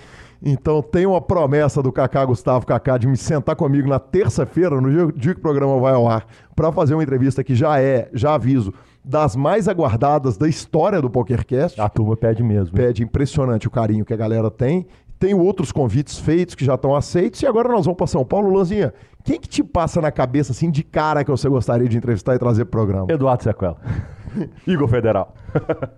Então 0.46 0.82
tem 0.82 1.06
uma 1.06 1.22
promessa 1.22 1.82
do 1.82 1.92
Kaká 1.92 2.26
Gustavo 2.26 2.66
Kaká 2.66 2.98
de 2.98 3.08
me 3.08 3.16
sentar 3.16 3.56
comigo 3.56 3.88
na 3.88 3.98
terça-feira, 3.98 4.82
no 4.82 4.90
dia, 4.92 5.08
dia 5.16 5.34
que 5.34 5.40
o 5.40 5.42
programa 5.44 5.80
vai 5.80 5.94
ao 5.94 6.08
ar, 6.08 6.26
para 6.54 6.72
fazer 6.72 6.94
uma 6.94 7.04
entrevista 7.04 7.44
que 7.44 7.56
já 7.56 7.80
é, 7.80 8.10
já 8.14 8.36
aviso, 8.36 8.74
das 9.04 9.36
mais 9.36 9.68
aguardadas 9.68 10.38
da 10.38 10.48
história 10.48 11.02
do 11.02 11.10
PokerCast. 11.10 11.80
A 11.80 11.88
turma 11.88 12.18
pede 12.18 12.44
mesmo. 12.44 12.76
Pede 12.76 13.04
impressionante 13.04 13.68
o 13.68 13.72
carinho 13.72 14.04
que 14.04 14.14
a 14.14 14.18
galera 14.18 14.52
tem. 14.52 14.86
Tem 15.20 15.34
outros 15.34 15.72
convites 15.72 16.20
feitos 16.20 16.56
que 16.56 16.66
já 16.66 16.76
estão 16.76 16.94
aceitos. 16.96 17.42
E 17.42 17.48
agora 17.48 17.70
nós 17.70 17.86
vamos 17.86 17.98
para 17.98 18.08
São 18.08 18.26
Paulo. 18.26 18.54
Lanzinha, 18.54 18.94
quem 19.24 19.40
que 19.40 19.48
te 19.48 19.64
passa 19.64 20.02
na 20.02 20.12
cabeça 20.12 20.52
assim 20.52 20.70
de 20.70 20.84
cara 20.84 21.24
que 21.24 21.32
você 21.32 21.48
gostaria 21.48 21.88
de 21.88 21.98
entrevistar 21.98 22.36
e 22.36 22.40
trazer 22.40 22.66
pro 22.66 22.82
programa? 22.82 23.08
Eduardo 23.10 23.44
Sequela. 23.44 23.78
Igor 24.68 24.88
Federal. 24.88 25.34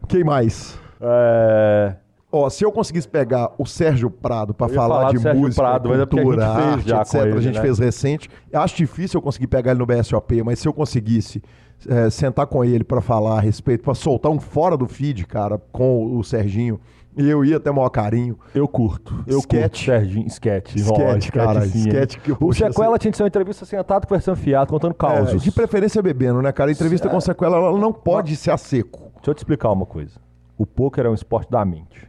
Quem 0.07 0.23
mais? 0.23 0.79
É... 1.01 1.95
Ó, 2.37 2.49
se 2.49 2.65
eu 2.65 2.71
conseguisse 2.71 3.07
pegar 3.07 3.53
o 3.57 3.65
Sérgio 3.65 4.09
Prado 4.11 4.53
para 4.53 4.67
falar, 4.67 5.07
falar 5.07 5.11
de 5.11 5.39
música, 5.39 5.61
Prado, 5.63 5.93
é 5.93 6.05
porque 6.05 6.19
a 6.19 6.23
cultura, 6.23 6.45
gente 6.45 6.55
fez 6.55 6.91
arte, 6.91 6.93
etc, 7.01 7.11
com 7.21 7.27
ele, 7.27 7.37
a 7.37 7.41
gente 7.41 7.55
né? 7.55 7.61
fez 7.61 7.79
recente. 7.79 8.29
Eu 8.51 8.59
acho 8.61 8.75
difícil 8.75 9.17
eu 9.17 9.21
conseguir 9.21 9.47
pegar 9.47 9.71
ele 9.71 9.79
no 9.79 9.85
BSOP, 9.85 10.43
mas 10.43 10.59
se 10.59 10.67
eu 10.67 10.73
conseguisse 10.73 11.41
é, 11.87 12.09
sentar 12.09 12.45
com 12.47 12.65
ele 12.65 12.83
para 12.83 12.99
falar 12.99 13.37
a 13.37 13.39
respeito, 13.39 13.83
para 13.83 13.93
soltar 13.93 14.29
um 14.31 14.39
fora 14.39 14.75
do 14.75 14.85
feed, 14.85 15.25
cara, 15.25 15.57
com 15.71 16.17
o 16.17 16.23
Serginho, 16.25 16.77
eu 17.15 17.45
ia 17.45 17.57
ter 17.57 17.71
maior 17.71 17.87
carinho. 17.89 18.37
Eu 18.53 18.67
curto. 18.67 19.23
Eu 19.25 19.39
Sketch. 19.39 19.61
curto, 19.61 19.77
Serginho. 19.85 20.27
Sketch. 20.27 20.75
Sketch, 20.75 21.29
cara, 21.31 21.65
sketch 21.65 22.17
que 22.17 22.31
eu- 22.31 22.37
O 22.41 22.51
Sequela 22.53 22.97
tinha 22.97 23.11
que 23.11 23.15
ser 23.15 23.23
uma 23.23 23.29
entrevista 23.29 23.65
sentado, 23.65 24.05
conversando 24.05 24.35
fiado, 24.35 24.69
contando 24.71 24.91
É, 24.91 24.95
causos. 24.95 25.41
de 25.41 25.51
preferência 25.53 26.01
bebendo, 26.01 26.41
né, 26.41 26.51
cara? 26.51 26.69
A 26.69 26.73
entrevista 26.73 27.07
com 27.07 27.21
sequela 27.21 27.55
ela 27.55 27.79
não 27.79 27.93
pode 27.93 28.35
ser 28.35 28.51
a 28.51 28.57
seco. 28.57 28.99
Deixa 29.15 29.31
eu 29.31 29.33
te 29.33 29.37
explicar 29.37 29.71
uma 29.71 29.85
coisa. 29.85 30.19
O 30.57 30.65
poker 30.65 31.05
é 31.05 31.09
um 31.09 31.13
esporte 31.13 31.49
da 31.49 31.63
mente. 31.63 32.05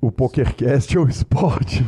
O 0.00 0.10
PokerCast 0.10 0.96
é 0.96 1.00
um 1.00 1.06
esporte. 1.08 1.84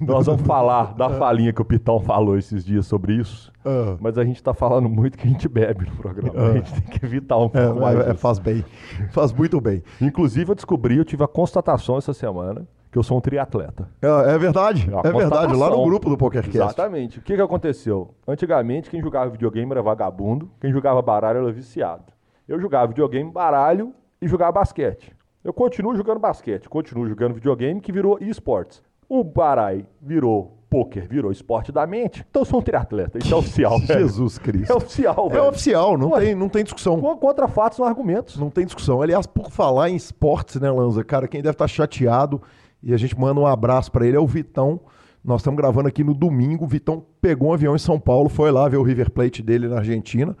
Nós 0.00 0.26
vamos 0.26 0.42
falar 0.42 0.94
da 0.94 1.08
falinha 1.10 1.52
que 1.52 1.62
o 1.62 1.64
Pitão 1.64 2.00
falou 2.00 2.36
esses 2.36 2.64
dias 2.64 2.86
sobre 2.86 3.14
isso. 3.14 3.52
Ah. 3.64 3.96
Mas 4.00 4.18
a 4.18 4.24
gente 4.24 4.42
tá 4.42 4.52
falando 4.52 4.88
muito 4.88 5.16
que 5.16 5.26
a 5.28 5.30
gente 5.30 5.48
bebe 5.48 5.84
no 5.88 5.96
programa. 5.96 6.48
A 6.48 6.52
gente 6.54 6.72
tem 6.72 6.82
que 6.98 7.06
evitar 7.06 7.38
um 7.38 7.44
É, 7.54 7.66
pouco 7.66 7.80
mais. 7.80 7.98
é, 8.00 8.14
faz 8.14 8.40
bem. 8.40 8.64
Faz 9.10 9.32
muito 9.32 9.60
bem. 9.60 9.80
Inclusive, 10.00 10.50
eu 10.50 10.54
descobri, 10.56 10.96
eu 10.96 11.04
tive 11.04 11.22
a 11.22 11.28
constatação 11.28 11.96
essa 11.96 12.12
semana 12.12 12.66
que 12.90 12.98
eu 12.98 13.02
sou 13.04 13.16
um 13.16 13.20
triatleta. 13.20 13.88
É, 14.02 14.34
é 14.34 14.38
verdade. 14.38 14.90
uma 14.90 15.00
É 15.04 15.12
verdade. 15.12 15.54
Lá 15.54 15.70
no 15.70 15.84
grupo 15.84 16.08
do 16.10 16.16
PokerCast. 16.16 16.56
Exatamente. 16.56 17.20
O 17.20 17.22
que, 17.22 17.36
que 17.36 17.42
aconteceu? 17.42 18.12
Antigamente, 18.26 18.90
quem 18.90 19.00
jogava 19.00 19.30
videogame 19.30 19.70
era 19.70 19.82
vagabundo, 19.82 20.50
quem 20.60 20.72
jogava 20.72 21.00
baralho 21.00 21.38
era 21.44 21.52
viciado. 21.52 22.04
Eu 22.48 22.60
jogava 22.60 22.88
videogame, 22.88 23.30
baralho 23.30 23.92
e 24.20 24.26
jogava 24.26 24.50
basquete. 24.52 25.14
Eu 25.46 25.52
continuo 25.52 25.94
jogando 25.94 26.18
basquete, 26.18 26.68
continuo 26.68 27.06
jogando 27.08 27.34
videogame, 27.34 27.80
que 27.80 27.92
virou 27.92 28.18
esportes. 28.20 28.82
O 29.08 29.22
baralho 29.22 29.86
virou 30.02 30.58
poker, 30.68 31.06
virou 31.08 31.30
esporte 31.30 31.70
da 31.70 31.86
mente. 31.86 32.26
Então 32.28 32.42
eu 32.42 32.46
sou 32.46 32.58
um 32.58 32.62
triatleta. 32.62 33.18
Isso 33.18 33.32
é 33.32 33.36
oficial, 33.36 33.78
velho. 33.86 34.00
Jesus 34.00 34.38
Cristo. 34.38 34.72
É 34.72 34.74
oficial, 34.74 35.28
É 35.30 35.34
velho. 35.34 35.48
oficial, 35.48 35.96
não 35.96 36.10
Ué. 36.10 36.20
tem, 36.20 36.34
não 36.34 36.48
tem 36.48 36.64
discussão. 36.64 37.00
Co- 37.00 37.16
Contra 37.16 37.46
fatos 37.46 37.76
são 37.76 37.86
argumentos. 37.86 38.36
Não 38.36 38.50
tem 38.50 38.64
discussão. 38.64 39.00
Aliás, 39.00 39.24
por 39.24 39.48
falar 39.52 39.88
em 39.88 39.94
esportes, 39.94 40.60
né, 40.60 40.68
Lanza? 40.68 41.04
Cara, 41.04 41.28
quem 41.28 41.40
deve 41.40 41.52
estar 41.54 41.68
chateado, 41.68 42.42
e 42.82 42.92
a 42.92 42.96
gente 42.96 43.16
manda 43.16 43.38
um 43.40 43.46
abraço 43.46 43.92
pra 43.92 44.04
ele, 44.04 44.16
é 44.16 44.20
o 44.20 44.26
Vitão. 44.26 44.80
Nós 45.24 45.40
estamos 45.42 45.56
gravando 45.58 45.86
aqui 45.86 46.02
no 46.02 46.12
domingo. 46.14 46.64
O 46.64 46.68
Vitão 46.68 47.04
pegou 47.20 47.50
um 47.50 47.52
avião 47.52 47.76
em 47.76 47.78
São 47.78 48.00
Paulo, 48.00 48.28
foi 48.28 48.50
lá 48.50 48.68
ver 48.68 48.78
o 48.78 48.82
River 48.82 49.10
Plate 49.12 49.44
dele 49.44 49.68
na 49.68 49.76
Argentina. 49.78 50.36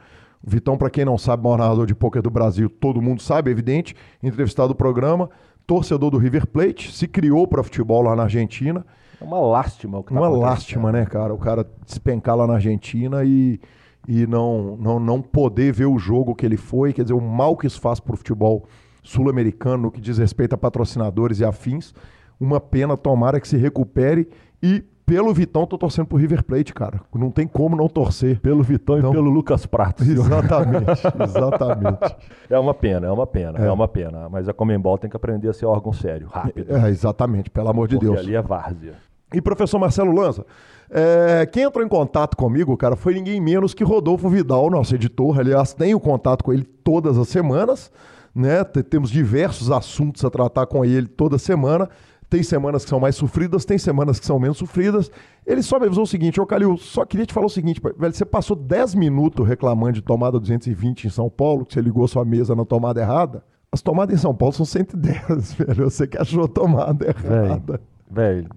O 0.46 0.50
Vitão, 0.50 0.78
pra 0.78 0.88
quem 0.88 1.04
não 1.04 1.18
sabe, 1.18 1.42
maior 1.42 1.58
narrador 1.58 1.86
de 1.86 1.94
pôquer 1.94 2.22
do 2.22 2.30
Brasil, 2.30 2.70
todo 2.70 3.02
mundo 3.02 3.20
sabe, 3.20 3.50
é 3.50 3.52
evidente, 3.52 3.96
entrevistado 4.22 4.68
do 4.68 4.74
programa, 4.76 5.28
torcedor 5.66 6.10
do 6.10 6.18
River 6.18 6.46
Plate, 6.46 6.92
se 6.92 7.08
criou 7.08 7.48
para 7.48 7.64
futebol 7.64 8.00
lá 8.00 8.14
na 8.14 8.22
Argentina. 8.22 8.86
É 9.20 9.24
uma 9.24 9.40
lástima 9.40 9.98
o 9.98 10.04
que 10.04 10.14
tá 10.14 10.20
Uma 10.20 10.28
lástima, 10.28 10.92
né, 10.92 11.04
cara? 11.04 11.34
O 11.34 11.38
cara 11.38 11.66
despencar 11.84 12.36
lá 12.36 12.46
na 12.46 12.54
Argentina 12.54 13.24
e, 13.24 13.58
e 14.06 14.24
não, 14.26 14.76
não, 14.76 15.00
não 15.00 15.20
poder 15.20 15.72
ver 15.72 15.86
o 15.86 15.98
jogo 15.98 16.34
que 16.34 16.46
ele 16.46 16.56
foi. 16.56 16.92
Quer 16.92 17.02
dizer, 17.02 17.14
o 17.14 17.20
mal 17.20 17.56
que 17.56 17.66
isso 17.66 17.80
faz 17.80 17.98
pro 17.98 18.16
futebol 18.16 18.66
sul-americano 19.02 19.84
no 19.84 19.90
que 19.90 20.00
diz 20.00 20.18
respeito 20.18 20.54
a 20.54 20.58
patrocinadores 20.58 21.40
e 21.40 21.44
afins. 21.44 21.92
Uma 22.38 22.60
pena, 22.60 22.96
tomara 22.96 23.40
que 23.40 23.48
se 23.48 23.56
recupere. 23.56 24.28
E 24.62 24.84
pelo 25.06 25.32
Vitão, 25.32 25.64
tô 25.66 25.78
torcendo 25.78 26.06
pro 26.06 26.18
River 26.18 26.42
Plate, 26.42 26.74
cara. 26.74 27.00
Não 27.14 27.30
tem 27.30 27.46
como 27.46 27.76
não 27.76 27.88
torcer. 27.88 28.40
Pelo 28.40 28.62
Vitão 28.62 28.98
Então- 28.98 29.10
e 29.10 29.14
pelo 29.14 29.30
Lucas 29.30 29.64
Prato. 29.64 30.02
Exatamente, 30.02 30.84
exatamente. 31.24 32.16
É 32.50 32.58
uma 32.58 32.74
pena, 32.74 33.06
é 33.06 33.10
uma 33.10 33.26
pena, 33.26 33.58
é. 33.58 33.66
É. 33.68 33.72
uma 33.72 33.86
pena. 33.88 34.28
Mas 34.28 34.48
a 34.48 34.52
Comembol 34.52 34.98
tem 34.98 35.08
que 35.08 35.16
aprender 35.16 35.48
a 35.48 35.52
ser 35.52 35.64
órgão 35.66 35.92
sério, 35.92 36.26
rápido. 36.30 36.74
É, 36.76 36.88
exatamente, 36.90 37.48
pelo 37.48 37.68
amor 37.68 37.86
de 37.88 37.94
porque 37.94 38.06
Deus. 38.06 38.18
ali 38.18 38.34
é 38.34 38.42
várzea. 38.42 38.94
E 39.32 39.40
professor 39.40 39.78
Marcelo 39.78 40.12
Lanza, 40.12 40.44
é, 40.90 41.46
quem 41.46 41.64
entrou 41.64 41.84
em 41.84 41.88
contato 41.88 42.36
comigo, 42.36 42.76
cara, 42.76 42.94
foi 42.96 43.14
ninguém 43.14 43.40
menos 43.40 43.74
que 43.74 43.82
Rodolfo 43.84 44.28
Vidal, 44.28 44.70
nosso 44.70 44.94
editor. 44.94 45.38
Aliás, 45.38 45.72
tenho 45.74 45.98
contato 45.98 46.44
com 46.44 46.52
ele 46.52 46.62
todas 46.64 47.18
as 47.18 47.28
semanas, 47.28 47.90
né? 48.34 48.62
T- 48.64 48.82
Temos 48.82 49.10
diversos 49.10 49.70
assuntos 49.70 50.24
a 50.24 50.30
tratar 50.30 50.66
com 50.66 50.84
ele 50.84 51.06
toda 51.08 51.38
semana. 51.38 51.88
Tem 52.28 52.42
semanas 52.42 52.82
que 52.84 52.90
são 52.90 52.98
mais 52.98 53.14
sofridas, 53.14 53.64
tem 53.64 53.78
semanas 53.78 54.18
que 54.18 54.26
são 54.26 54.38
menos 54.38 54.58
sofridas. 54.58 55.10
Ele 55.46 55.62
só 55.62 55.78
me 55.78 55.86
avisou 55.86 56.02
o 56.02 56.06
seguinte, 56.06 56.40
ô 56.40 56.46
Calil, 56.46 56.76
só 56.76 57.04
queria 57.04 57.24
te 57.24 57.32
falar 57.32 57.46
o 57.46 57.50
seguinte, 57.50 57.80
velho, 57.96 58.12
você 58.12 58.24
passou 58.24 58.56
10 58.56 58.94
minutos 58.96 59.46
reclamando 59.46 59.92
de 59.92 60.02
tomada 60.02 60.40
220 60.40 61.04
em 61.06 61.10
São 61.10 61.30
Paulo, 61.30 61.64
que 61.64 61.74
você 61.74 61.80
ligou 61.80 62.06
sua 62.08 62.24
mesa 62.24 62.54
na 62.56 62.64
tomada 62.64 63.00
errada. 63.00 63.44
As 63.70 63.80
tomadas 63.80 64.14
em 64.14 64.18
São 64.20 64.34
Paulo 64.34 64.52
são 64.52 64.66
110, 64.66 65.52
velho. 65.54 65.88
Você 65.90 66.06
que 66.06 66.18
achou 66.18 66.44
a 66.44 66.48
tomada 66.48 67.06
errada. 67.06 67.80
Velho, 68.10 68.48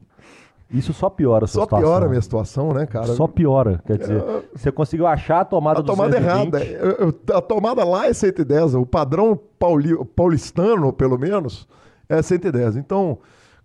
isso 0.71 0.91
só 0.93 1.07
piora 1.09 1.45
a 1.45 1.47
sua 1.47 1.61
Só 1.61 1.65
situação. 1.65 1.87
piora 1.87 2.05
a 2.05 2.09
minha 2.09 2.21
situação, 2.21 2.73
né, 2.73 2.85
cara? 2.87 3.07
Só 3.13 3.27
piora. 3.27 3.81
Quer 3.85 3.97
dizer, 3.99 4.23
você 4.55 4.71
conseguiu 4.71 5.05
achar 5.05 5.41
a 5.41 5.45
tomada 5.45 5.79
A 5.81 5.83
tomada 5.83 6.19
220, 6.19 6.53
errada. 6.55 6.63
Eu- 6.63 7.07
eu- 7.29 7.35
A 7.37 7.41
tomada 7.41 7.83
lá 7.83 8.07
é 8.07 8.13
110. 8.13 8.73
O 8.75 8.85
padrão 8.85 9.39
pauli- 9.59 9.97
paulistano, 10.15 10.91
pelo 10.93 11.17
menos, 11.19 11.67
é 12.07 12.19
110. 12.21 12.75
Então, 12.77 13.17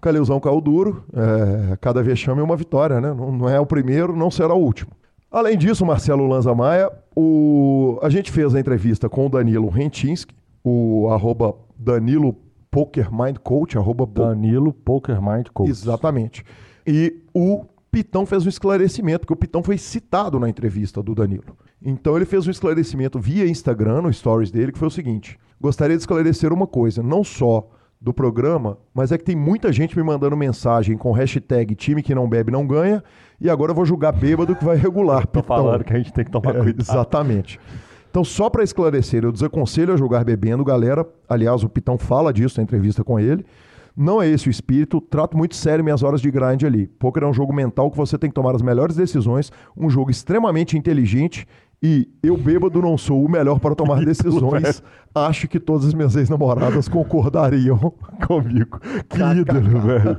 Calilzão 0.04 0.38
caiu 0.38 0.60
duro. 0.60 1.02
é, 1.14 1.76
cada 1.76 2.02
vexame 2.02 2.40
é 2.40 2.44
uma 2.44 2.56
vitória, 2.56 3.00
né? 3.00 3.14
Não, 3.14 3.32
não 3.32 3.48
é 3.48 3.58
o 3.58 3.64
primeiro, 3.64 4.14
não 4.14 4.30
será 4.30 4.52
o 4.52 4.60
último. 4.60 4.90
Além 5.30 5.56
disso, 5.56 5.84
Marcelo 5.86 6.28
Lanza 6.28 6.54
Maia, 6.54 6.90
o... 7.16 7.98
a 8.02 8.10
gente 8.10 8.30
fez 8.30 8.54
a 8.54 8.60
entrevista 8.60 9.08
com 9.08 9.24
o 9.24 9.28
Danilo 9.30 9.68
Rentinski, 9.70 10.34
o 10.62 11.08
arroba 11.08 11.54
Danilo 11.76 12.36
Poker 12.70 13.10
Mind 13.10 13.38
Coach, 13.38 13.78
arroba 13.78 14.04
Danilo 14.06 14.74
Poker 14.74 15.22
Mind 15.22 15.46
Coach. 15.54 15.70
Exatamente. 15.70 16.44
E 16.86 17.22
o 17.32 17.64
Pitão 17.90 18.26
fez 18.26 18.44
um 18.44 18.48
esclarecimento, 18.48 19.20
porque 19.20 19.32
o 19.32 19.36
Pitão 19.36 19.62
foi 19.62 19.78
citado 19.78 20.38
na 20.38 20.50
entrevista 20.50 21.02
do 21.02 21.14
Danilo. 21.14 21.56
Então 21.80 22.14
ele 22.14 22.26
fez 22.26 22.46
um 22.46 22.50
esclarecimento 22.50 23.18
via 23.18 23.46
Instagram, 23.46 24.02
no 24.02 24.12
stories 24.12 24.50
dele, 24.50 24.70
que 24.70 24.78
foi 24.78 24.88
o 24.88 24.90
seguinte: 24.90 25.38
gostaria 25.58 25.96
de 25.96 26.02
esclarecer 26.02 26.52
uma 26.52 26.66
coisa, 26.66 27.02
não 27.02 27.24
só 27.24 27.70
do 28.00 28.12
programa, 28.12 28.76
mas 28.92 29.12
é 29.12 29.18
que 29.18 29.24
tem 29.24 29.34
muita 29.36 29.72
gente 29.72 29.96
me 29.96 30.02
mandando 30.02 30.36
mensagem 30.36 30.96
com 30.96 31.10
hashtag 31.12 31.74
time 31.74 32.02
que 32.02 32.14
não 32.14 32.28
bebe 32.28 32.50
não 32.52 32.66
ganha, 32.66 33.02
e 33.40 33.48
agora 33.48 33.70
eu 33.72 33.74
vou 33.74 33.84
julgar 33.86 34.12
bêbado 34.12 34.54
que 34.54 34.64
vai 34.64 34.76
regular. 34.76 35.26
Tô 35.26 35.42
falando 35.42 35.82
que 35.84 35.92
a 35.92 35.96
gente 35.96 36.12
tem 36.12 36.24
que 36.24 36.30
tomar 36.30 36.54
É, 36.56 36.62
cuidado. 36.62 36.80
exatamente. 36.80 37.58
Então, 38.10 38.22
só 38.22 38.48
para 38.48 38.62
esclarecer, 38.62 39.24
eu 39.24 39.32
desaconselho 39.32 39.92
a 39.92 39.96
jogar 39.96 40.22
bebendo, 40.24 40.64
galera. 40.64 41.04
Aliás, 41.28 41.64
o 41.64 41.68
Pitão 41.68 41.98
fala 41.98 42.32
disso 42.32 42.60
na 42.60 42.62
entrevista 42.62 43.02
com 43.02 43.18
ele. 43.18 43.44
Não 43.96 44.22
é 44.22 44.28
esse 44.28 44.48
o 44.48 44.50
espírito. 44.50 45.00
Trato 45.00 45.36
muito 45.36 45.56
sério 45.56 45.82
minhas 45.82 46.02
horas 46.02 46.20
de 46.20 46.30
grind 46.30 46.62
ali. 46.62 46.86
Poker 46.86 47.22
é 47.22 47.26
um 47.26 47.32
jogo 47.34 47.52
mental 47.52 47.90
que 47.90 47.96
você 47.96 48.16
tem 48.16 48.30
que 48.30 48.34
tomar 48.34 48.54
as 48.54 48.62
melhores 48.62 48.94
decisões, 48.94 49.50
um 49.76 49.88
jogo 49.90 50.10
extremamente 50.10 50.76
inteligente. 50.78 51.46
E 51.86 52.08
eu, 52.22 52.34
bêbado, 52.34 52.80
não 52.80 52.96
sou 52.96 53.22
o 53.22 53.30
melhor 53.30 53.60
para 53.60 53.74
tomar 53.74 54.00
decisões. 54.06 54.82
Acho 55.14 55.46
que 55.46 55.60
todas 55.60 55.88
as 55.88 55.92
minhas 55.92 56.16
ex-namoradas 56.16 56.88
concordariam 56.88 57.78
comigo. 58.26 58.80
Que 59.06 59.20
ídolo, 59.20 59.80
velho. 59.80 60.16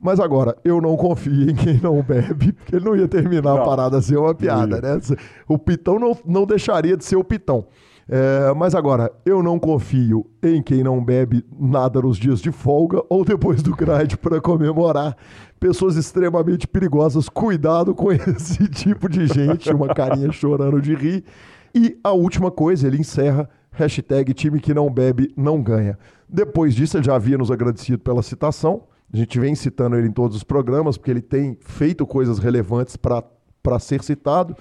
Mas 0.00 0.20
agora, 0.20 0.56
eu 0.64 0.80
não 0.80 0.96
confio 0.96 1.50
em 1.50 1.54
quem 1.56 1.80
não 1.82 2.00
bebe, 2.00 2.52
porque 2.52 2.76
ele 2.76 2.84
não 2.84 2.94
ia 2.94 3.08
terminar 3.08 3.54
a 3.54 3.56
Não. 3.56 3.64
parada 3.64 3.98
a 3.98 4.02
ser 4.02 4.18
uma 4.18 4.32
piada, 4.32 4.80
né? 4.80 5.00
O 5.48 5.58
Pitão 5.58 5.98
não, 5.98 6.16
não 6.24 6.46
deixaria 6.46 6.96
de 6.96 7.04
ser 7.04 7.16
o 7.16 7.24
Pitão. 7.24 7.66
É, 8.12 8.52
mas 8.54 8.74
agora, 8.74 9.12
eu 9.24 9.40
não 9.40 9.56
confio 9.56 10.28
em 10.42 10.60
quem 10.60 10.82
não 10.82 11.02
bebe 11.02 11.46
nada 11.56 12.02
nos 12.02 12.16
dias 12.16 12.40
de 12.40 12.50
folga 12.50 13.00
ou 13.08 13.24
depois 13.24 13.62
do 13.62 13.70
grind 13.70 14.16
para 14.16 14.40
comemorar. 14.40 15.16
Pessoas 15.60 15.94
extremamente 15.94 16.66
perigosas, 16.66 17.28
cuidado 17.28 17.94
com 17.94 18.10
esse 18.10 18.68
tipo 18.68 19.08
de 19.08 19.28
gente, 19.28 19.72
uma 19.72 19.94
carinha 19.94 20.32
chorando 20.32 20.82
de 20.82 20.92
rir. 20.92 21.24
E 21.72 21.96
a 22.02 22.10
última 22.10 22.50
coisa, 22.50 22.88
ele 22.88 22.98
encerra, 22.98 23.48
hashtag 23.70 24.34
time 24.34 24.58
que 24.58 24.74
não 24.74 24.90
bebe 24.90 25.32
não 25.36 25.62
ganha. 25.62 25.96
Depois 26.28 26.74
disso, 26.74 26.96
ele 26.96 27.04
já 27.04 27.14
havia 27.14 27.38
nos 27.38 27.52
agradecido 27.52 28.00
pela 28.00 28.24
citação. 28.24 28.88
A 29.12 29.16
gente 29.16 29.38
vem 29.38 29.54
citando 29.54 29.94
ele 29.94 30.08
em 30.08 30.12
todos 30.12 30.36
os 30.36 30.42
programas, 30.42 30.96
porque 30.96 31.12
ele 31.12 31.22
tem 31.22 31.56
feito 31.60 32.04
coisas 32.04 32.40
relevantes 32.40 32.96
para 32.96 33.78
ser 33.78 34.02
citado. 34.02 34.56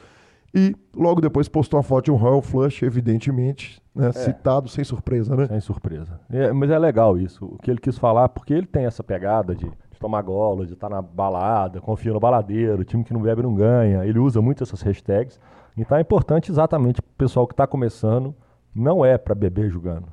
E 0.54 0.76
logo 0.96 1.22
depois 1.22 1.48
postou 1.48 1.78
uma 1.78 1.84
foto 1.84 2.06
de 2.06 2.12
um 2.12 2.16
Royal 2.16 2.42
Flush, 2.42 2.84
evidentemente, 2.84 3.82
né? 3.94 4.12
citado 4.12 4.68
sem 4.68 4.84
surpresa, 4.84 5.36
né? 5.36 5.48
Sem 5.48 5.60
surpresa. 5.60 6.20
É, 6.30 6.52
mas 6.52 6.70
é 6.72 6.80
legal 6.80 7.18
isso. 7.18 7.46
O 7.46 7.58
que 7.58 7.70
ele 7.70 7.80
quis 7.80 7.98
falar, 7.98 8.30
porque 8.30 8.54
ele 8.54 8.66
tem 8.66 8.86
essa 8.86 9.04
pegada 9.04 9.56
de, 9.56 9.66
de 9.66 10.00
tomar 10.00 10.22
gola, 10.22 10.66
de 10.66 10.74
estar 10.74 10.90
na 10.90 11.02
balada, 11.02 11.80
confia 11.80 12.14
no 12.14 12.20
baladeiro, 12.20 12.84
time 12.84 13.04
que 13.04 13.14
não 13.14 13.22
bebe 13.22 13.44
não 13.44 13.54
ganha. 13.54 14.06
Ele 14.06 14.20
usa 14.20 14.42
muito 14.42 14.64
essas 14.64 14.82
hashtags. 14.82 15.40
Então 15.78 15.98
é 15.98 16.02
importante 16.02 16.52
exatamente 16.52 17.02
pro 17.02 17.12
pessoal 17.18 17.48
que 17.48 17.54
está 17.54 17.68
começando, 17.68 18.36
não 18.74 19.06
é 19.06 19.18
para 19.18 19.36
beber 19.36 19.70
jogando. 19.70 20.08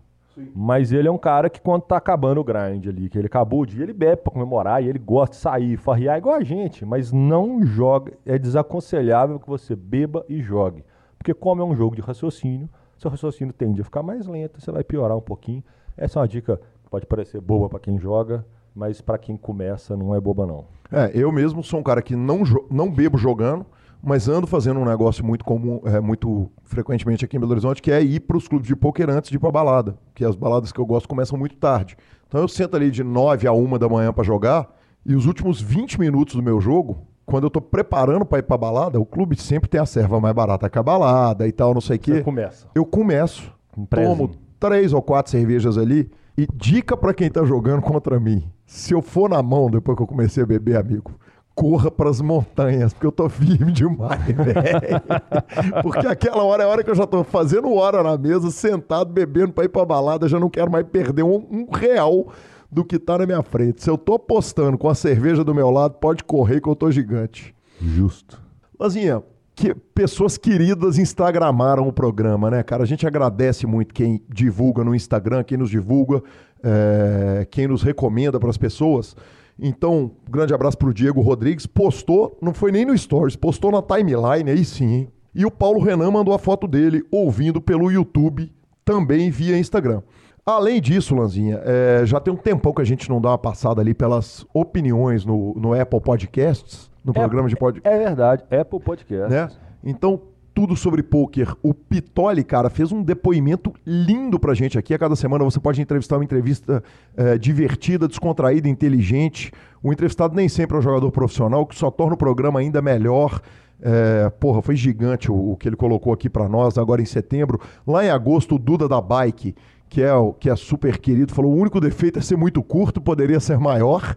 Mas 0.55 0.93
ele 0.93 1.09
é 1.09 1.11
um 1.11 1.19
cara 1.19 1.49
que 1.49 1.61
quando 1.61 1.83
tá 1.83 1.97
acabando 1.97 2.41
o 2.41 2.45
grind 2.45 2.87
ali, 2.87 3.09
que 3.09 3.19
ele 3.19 3.27
acabou 3.27 3.63
o 3.63 3.67
dia, 3.67 3.83
ele 3.83 3.93
bebe 3.93 4.23
pra 4.23 4.33
comemorar 4.33 4.83
e 4.83 4.89
ele 4.89 4.99
gosta 4.99 5.35
de 5.35 5.41
sair, 5.41 5.77
farrear 5.77 6.19
igual 6.19 6.35
a 6.35 6.43
gente, 6.43 6.85
mas 6.85 7.11
não 7.11 7.65
joga. 7.65 8.13
É 8.25 8.39
desaconselhável 8.39 9.41
que 9.41 9.49
você 9.49 9.75
beba 9.75 10.25
e 10.29 10.43
jogue. 10.43 10.85
Porque 11.19 11.33
como 11.33 11.63
é 11.63 11.65
um 11.65 11.75
jogo 11.75 11.97
de 11.97 12.03
raciocínio, 12.03 12.69
seu 12.99 13.11
raciocínio 13.11 13.53
tende 13.53 13.81
a 13.81 13.85
ficar 13.85 14.03
mais 14.03 14.27
lento, 14.27 14.61
você 14.61 14.71
vai 14.71 14.85
piorar 14.85 15.17
um 15.17 15.23
pouquinho. 15.23 15.63
Essa 15.97 16.19
é 16.19 16.23
uma 16.23 16.29
dica 16.29 16.61
que 16.85 16.91
pode 16.91 17.07
parecer 17.07 17.41
boba 17.41 17.69
pra 17.69 17.79
quem 17.79 17.99
joga, 17.99 18.45
mas 18.75 19.01
pra 19.01 19.19
quem 19.19 19.37
começa 19.37 19.97
não 19.97 20.15
é 20.15 20.21
boba 20.21 20.47
não. 20.47 20.65
É, 20.93 21.11
eu 21.15 21.33
mesmo 21.33 21.63
sou 21.63 21.81
um 21.81 21.83
cara 21.83 22.01
que 22.03 22.15
não, 22.15 22.43
não 22.71 22.91
bebo 22.91 23.19
jogando, 23.19 23.67
mas 24.03 24.29
ando 24.29 24.47
fazendo 24.47 24.81
um 24.81 24.85
negócio 24.85 25.25
muito 25.25 25.45
comum, 25.45 25.81
é, 25.85 26.01
muito 26.01 26.51
frequentemente 26.65 27.25
aqui 27.25 27.37
em 27.37 27.41
Belo 27.41 27.53
Horizonte, 27.53 27.83
que 27.83 27.91
é 27.91 28.03
ir 28.03 28.21
para 28.21 28.37
os 28.37 28.47
clubes 28.49 28.69
de 28.69 28.77
pôquer 28.77 29.11
antes 29.11 29.31
de 29.31 29.37
ir 29.37 29.39
para 29.39 29.51
balada, 29.51 29.97
que 30.15 30.25
as 30.25 30.37
baladas 30.37 30.73
que 30.73 30.79
eu 30.79 30.87
gosto 30.87 31.09
começam 31.09 31.39
muito 31.39 31.57
tarde. 31.57 31.97
Então 32.29 32.41
eu 32.41 32.49
sento 32.49 32.77
ali 32.77 32.91
de 32.91 33.03
9 33.03 33.47
a 33.47 33.53
1 33.53 33.79
da 33.79 33.89
manhã 33.89 34.13
para 34.13 34.25
jogar, 34.25 34.69
e 35.05 35.15
os 35.15 35.27
últimos 35.27 35.61
20 35.61 36.01
minutos 36.01 36.35
do 36.35 36.43
meu 36.43 36.61
jogo, 36.61 37.07
quando 37.25 37.45
eu 37.45 37.51
tô 37.51 37.61
preparando 37.61 38.25
para 38.25 38.39
ir 38.39 38.43
para 38.43 38.57
balada, 38.57 39.01
o 39.01 39.07
clube 39.07 39.41
sempre 39.41 39.69
tem 39.69 39.81
a 39.81 39.87
serva 39.87 40.21
mais 40.21 40.35
barata 40.35 40.69
que 40.69 40.79
a 40.79 40.83
balada 40.83 41.47
e 41.47 41.53
tal, 41.53 41.75
não 41.75 41.81
sei 41.81 41.97
o 41.97 41.99
quê. 41.99 42.15
Você 42.15 42.23
começa. 42.23 42.67
Eu 42.75 42.85
começo, 42.85 43.53
tomo 43.91 44.31
três 44.59 44.93
ou 44.93 45.03
quatro 45.03 45.31
cervejas 45.31 45.77
ali, 45.77 46.11
e 46.37 46.47
dica 46.55 46.97
pra 46.97 47.15
quem 47.15 47.31
tá 47.31 47.45
jogando 47.45 47.83
contra 47.83 48.21
mim: 48.21 48.51
se 48.67 48.93
eu 48.93 49.01
for 49.01 49.29
na 49.31 49.43
mão 49.43 49.71
depois 49.71 49.97
que 49.97 50.03
eu 50.03 50.07
comecei 50.07 50.43
a 50.43 50.47
beber, 50.47 50.77
amigo, 50.77 51.19
corra 51.57 51.91
pras 51.91 52.21
montanhas, 52.21 52.93
porque 52.93 53.07
eu 53.07 53.13
tô 53.13 53.31
firme 53.31 53.73
demais, 53.73 54.21
velho. 54.29 55.83
Porque 55.83 56.07
aquela 56.07 56.45
hora 56.45 56.63
é 56.63 56.67
a 56.67 56.69
hora 56.69 56.85
que 56.85 56.91
eu 56.91 56.95
já 56.95 57.07
tô 57.07 57.25
fazendo 57.25 57.73
hora 57.73 58.03
na 58.03 58.17
mesa, 58.19 58.51
sentado, 58.51 59.11
bebendo 59.11 59.55
pra 59.55 59.65
ir 59.65 59.71
pra 59.71 59.85
balada, 59.85 60.29
já 60.29 60.39
não 60.39 60.51
quero 60.51 60.71
mais 60.71 60.87
perder 60.87 61.23
um, 61.23 61.37
um 61.51 61.69
real 61.73 62.29
do 62.71 62.85
que 62.85 62.99
tá 62.99 63.17
na 63.17 63.25
minha 63.25 63.43
frente. 63.43 63.83
Se 63.83 63.89
eu 63.89 63.97
tô 63.97 64.15
apostando 64.15 64.77
com 64.77 64.89
a 64.89 64.95
cerveja 64.95 65.43
do 65.43 65.55
meu 65.55 65.71
lado, 65.71 65.95
pode 65.95 66.23
correr 66.23 66.61
que 66.61 66.69
eu 66.69 66.77
tô 66.77 66.91
gigante. 66.91 67.55
Justo. 67.81 68.39
Lazinha, 68.79 69.23
que 69.55 69.75
pessoas 69.75 70.37
queridas 70.37 70.99
instagramaram 70.99 71.89
o 71.89 71.93
programa, 71.93 72.51
né, 72.51 72.63
cara? 72.63 72.83
A 72.83 72.87
gente 72.87 73.07
agradece 73.07 73.67
muito 73.67 73.95
quem 73.95 74.23
divulga 74.29 74.85
no 74.85 74.95
Instagram, 74.95 75.43
quem 75.43 75.57
nos 75.57 75.71
divulga, 75.71 76.23
é, 76.63 77.47
quem 77.51 77.67
nos 77.67 77.83
recomenda 77.83 78.39
para 78.39 78.51
as 78.51 78.59
pessoas. 78.59 79.17
Então, 79.59 80.11
um 80.27 80.31
grande 80.31 80.53
abraço 80.53 80.77
pro 80.77 80.93
Diego 80.93 81.21
Rodrigues. 81.21 81.67
Postou, 81.67 82.37
não 82.43 82.53
foi 82.53 82.71
nem 82.71 82.85
no 82.85 82.97
Stories, 82.97 83.37
postou 83.37 83.73
na 83.73 83.83
timeline, 83.83 84.51
aí 84.51 84.65
sim, 84.65 84.87
hein? 84.95 85.09
E 85.35 85.45
o 85.45 85.51
Paulo 85.51 85.81
Renan 85.81 86.11
mandou 86.11 86.35
a 86.35 86.39
foto 86.39 86.67
dele 86.67 87.05
ouvindo 87.11 87.61
pelo 87.61 87.91
YouTube, 87.91 88.53
também 88.85 89.31
via 89.31 89.59
Instagram. 89.59 90.03
Além 90.45 90.81
disso, 90.81 91.15
Lanzinha, 91.15 91.61
é, 91.65 92.07
já 92.07 92.21
tem 92.21 92.33
um 92.33 92.37
tempão 92.37 92.73
que 92.73 92.81
a 92.81 92.85
gente 92.85 93.11
não 93.11 93.21
dá 93.21 93.31
uma 93.31 93.39
passada 93.39 93.81
ali 93.81 93.93
pelas 93.93 94.47
opiniões 94.55 95.25
no, 95.25 95.53
no 95.55 95.79
Apple 95.79 96.01
Podcasts, 96.01 96.89
no 97.05 97.13
programa 97.13 97.49
de 97.49 97.57
podcast 97.57 97.89
É 97.89 97.99
verdade. 97.99 98.45
Apple 98.51 98.81
Podcast. 98.81 99.29
né? 99.29 99.49
Então, 99.83 100.21
tudo 100.57 100.75
sobre 100.75 101.03
poker. 101.03 101.55
O 101.63 101.75
Pitoli, 101.75 102.43
cara, 102.43 102.71
fez 102.71 102.91
um 102.91 103.03
depoimento 103.03 103.75
lindo 103.87 104.41
pra 104.41 104.55
gente 104.55 104.79
aqui. 104.79 104.95
A 104.95 104.99
cada 104.99 105.15
semana 105.15 105.45
você 105.45 105.61
pode 105.61 105.83
entrevistar 105.83 106.17
uma 106.17 106.25
entrevista 106.25 106.83
eh, 107.15 107.37
divertida, 107.37 108.09
descontraída, 108.09 108.67
inteligente. 108.67 109.53
O 109.83 109.93
entrevistado 109.93 110.35
nem 110.35 110.49
sempre 110.49 110.75
é 110.75 110.79
um 110.79 110.83
jogador 110.83 111.13
profissional, 111.13 111.61
o 111.61 111.67
que 111.67 111.77
só 111.77 111.91
torna 111.91 112.15
o 112.15 112.17
programa 112.17 112.59
ainda 112.59 112.81
melhor. 112.81 113.43
É, 113.83 114.31
porra, 114.41 114.63
foi 114.63 114.75
gigante 114.75 115.31
o, 115.31 115.53
o 115.53 115.57
que 115.59 115.69
ele 115.69 115.77
colocou 115.77 116.11
aqui 116.11 116.31
pra 116.31 116.49
nós 116.49 116.79
agora 116.79 117.03
em 117.03 117.05
setembro. 117.05 117.61
Lá 117.87 118.03
em 118.03 118.09
agosto, 118.09 118.55
o 118.55 118.59
Duda 118.59 118.89
da 118.89 118.99
Bike, 118.99 119.55
que 119.89 120.03
é, 120.03 120.13
o, 120.13 120.33
que 120.33 120.51
é 120.51 120.57
super 120.57 120.99
querido, 120.99 121.35
falou: 121.35 121.53
o 121.53 121.57
único 121.57 121.81
defeito 121.81 122.19
é 122.19 122.23
ser 122.23 122.37
muito 122.37 122.63
curto, 122.63 123.01
poderia 123.01 123.41
ser 123.41 123.59
maior. 123.59 124.17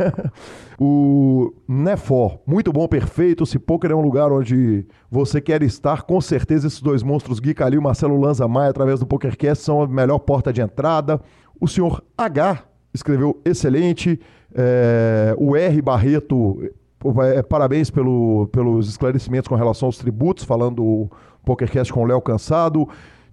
o 0.78 1.52
Nefor, 1.66 2.38
muito 2.46 2.72
bom, 2.72 2.86
perfeito. 2.86 3.44
Se 3.44 3.58
poker 3.58 3.90
é 3.90 3.94
um 3.94 4.00
lugar 4.00 4.30
onde 4.30 4.86
você 5.10 5.40
quer 5.40 5.62
estar, 5.62 6.02
com 6.02 6.20
certeza 6.20 6.66
esses 6.66 6.80
dois 6.80 7.02
monstros, 7.02 7.40
Gui 7.40 7.54
Calil 7.54 7.80
e 7.80 7.82
Marcelo 7.82 8.18
Lanza 8.18 8.46
Maia, 8.46 8.70
através 8.70 9.00
do 9.00 9.06
PokerCast, 9.06 9.64
são 9.64 9.82
a 9.82 9.88
melhor 9.88 10.18
porta 10.20 10.52
de 10.52 10.60
entrada. 10.60 11.20
O 11.60 11.68
senhor 11.68 12.02
H 12.16 12.64
escreveu 12.94 13.40
excelente. 13.44 14.20
É, 14.54 15.34
o 15.38 15.56
R 15.56 15.80
Barreto, 15.80 16.62
é, 17.24 17.42
parabéns 17.42 17.90
pelo, 17.90 18.48
pelos 18.48 18.88
esclarecimentos 18.88 19.48
com 19.48 19.54
relação 19.54 19.86
aos 19.86 19.98
tributos, 19.98 20.44
falando 20.44 20.76
do 20.76 21.10
PokerCast 21.44 21.92
com 21.92 22.02
o 22.02 22.06
Léo 22.06 22.20
Cansado. 22.20 22.88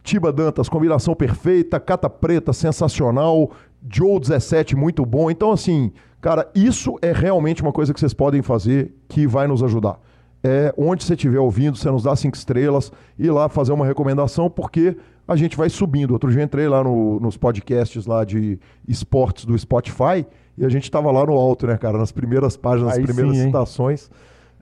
Tiba 0.10 0.34
Dantas, 0.34 0.68
combinação 0.68 1.14
perfeita. 1.14 1.80
Cata 1.80 2.10
Preta, 2.10 2.52
sensacional. 2.52 3.52
Joe 3.88 4.20
17, 4.20 4.76
muito 4.76 5.06
bom. 5.06 5.30
Então, 5.30 5.52
assim, 5.52 5.92
cara, 6.20 6.50
isso 6.56 6.96
é 7.00 7.12
realmente 7.12 7.62
uma 7.62 7.72
coisa 7.72 7.94
que 7.94 8.00
vocês 8.00 8.12
podem 8.12 8.42
fazer 8.42 8.92
que 9.08 9.28
vai 9.28 9.48
nos 9.48 9.62
ajudar. 9.62 10.00
É 10.44 10.74
onde 10.76 11.04
você 11.04 11.14
estiver 11.14 11.38
ouvindo, 11.40 11.78
você 11.78 11.92
nos 11.92 12.02
dá 12.04 12.16
cinco 12.16 12.36
estrelas, 12.36 12.92
ir 13.20 13.30
lá 13.30 13.48
fazer 13.50 13.72
uma 13.72 13.86
recomendação, 13.86 14.50
porque 14.50 14.98
a 15.28 15.36
gente 15.36 15.56
vai 15.56 15.70
subindo. 15.70 16.10
Outro 16.12 16.32
dia 16.32 16.42
eu 16.42 16.46
entrei 16.46 16.68
lá 16.68 16.84
no- 16.84 17.20
nos 17.20 17.38
podcasts 17.38 18.08
lá 18.08 18.26
de 18.26 18.58
esportes 18.88 19.46
do 19.46 19.56
Spotify 19.56 20.26
e 20.58 20.66
a 20.66 20.70
gente 20.70 20.86
estava 20.86 21.12
lá 21.12 21.24
no 21.24 21.34
alto, 21.34 21.68
né, 21.68 21.78
cara? 21.78 22.00
Nas 22.00 22.12
primeiras 22.12 22.58
páginas, 22.58 22.88
nas 22.90 22.98
Aí 22.98 23.04
primeiras 23.04 23.38
sim, 23.38 23.44
citações. 23.46 24.10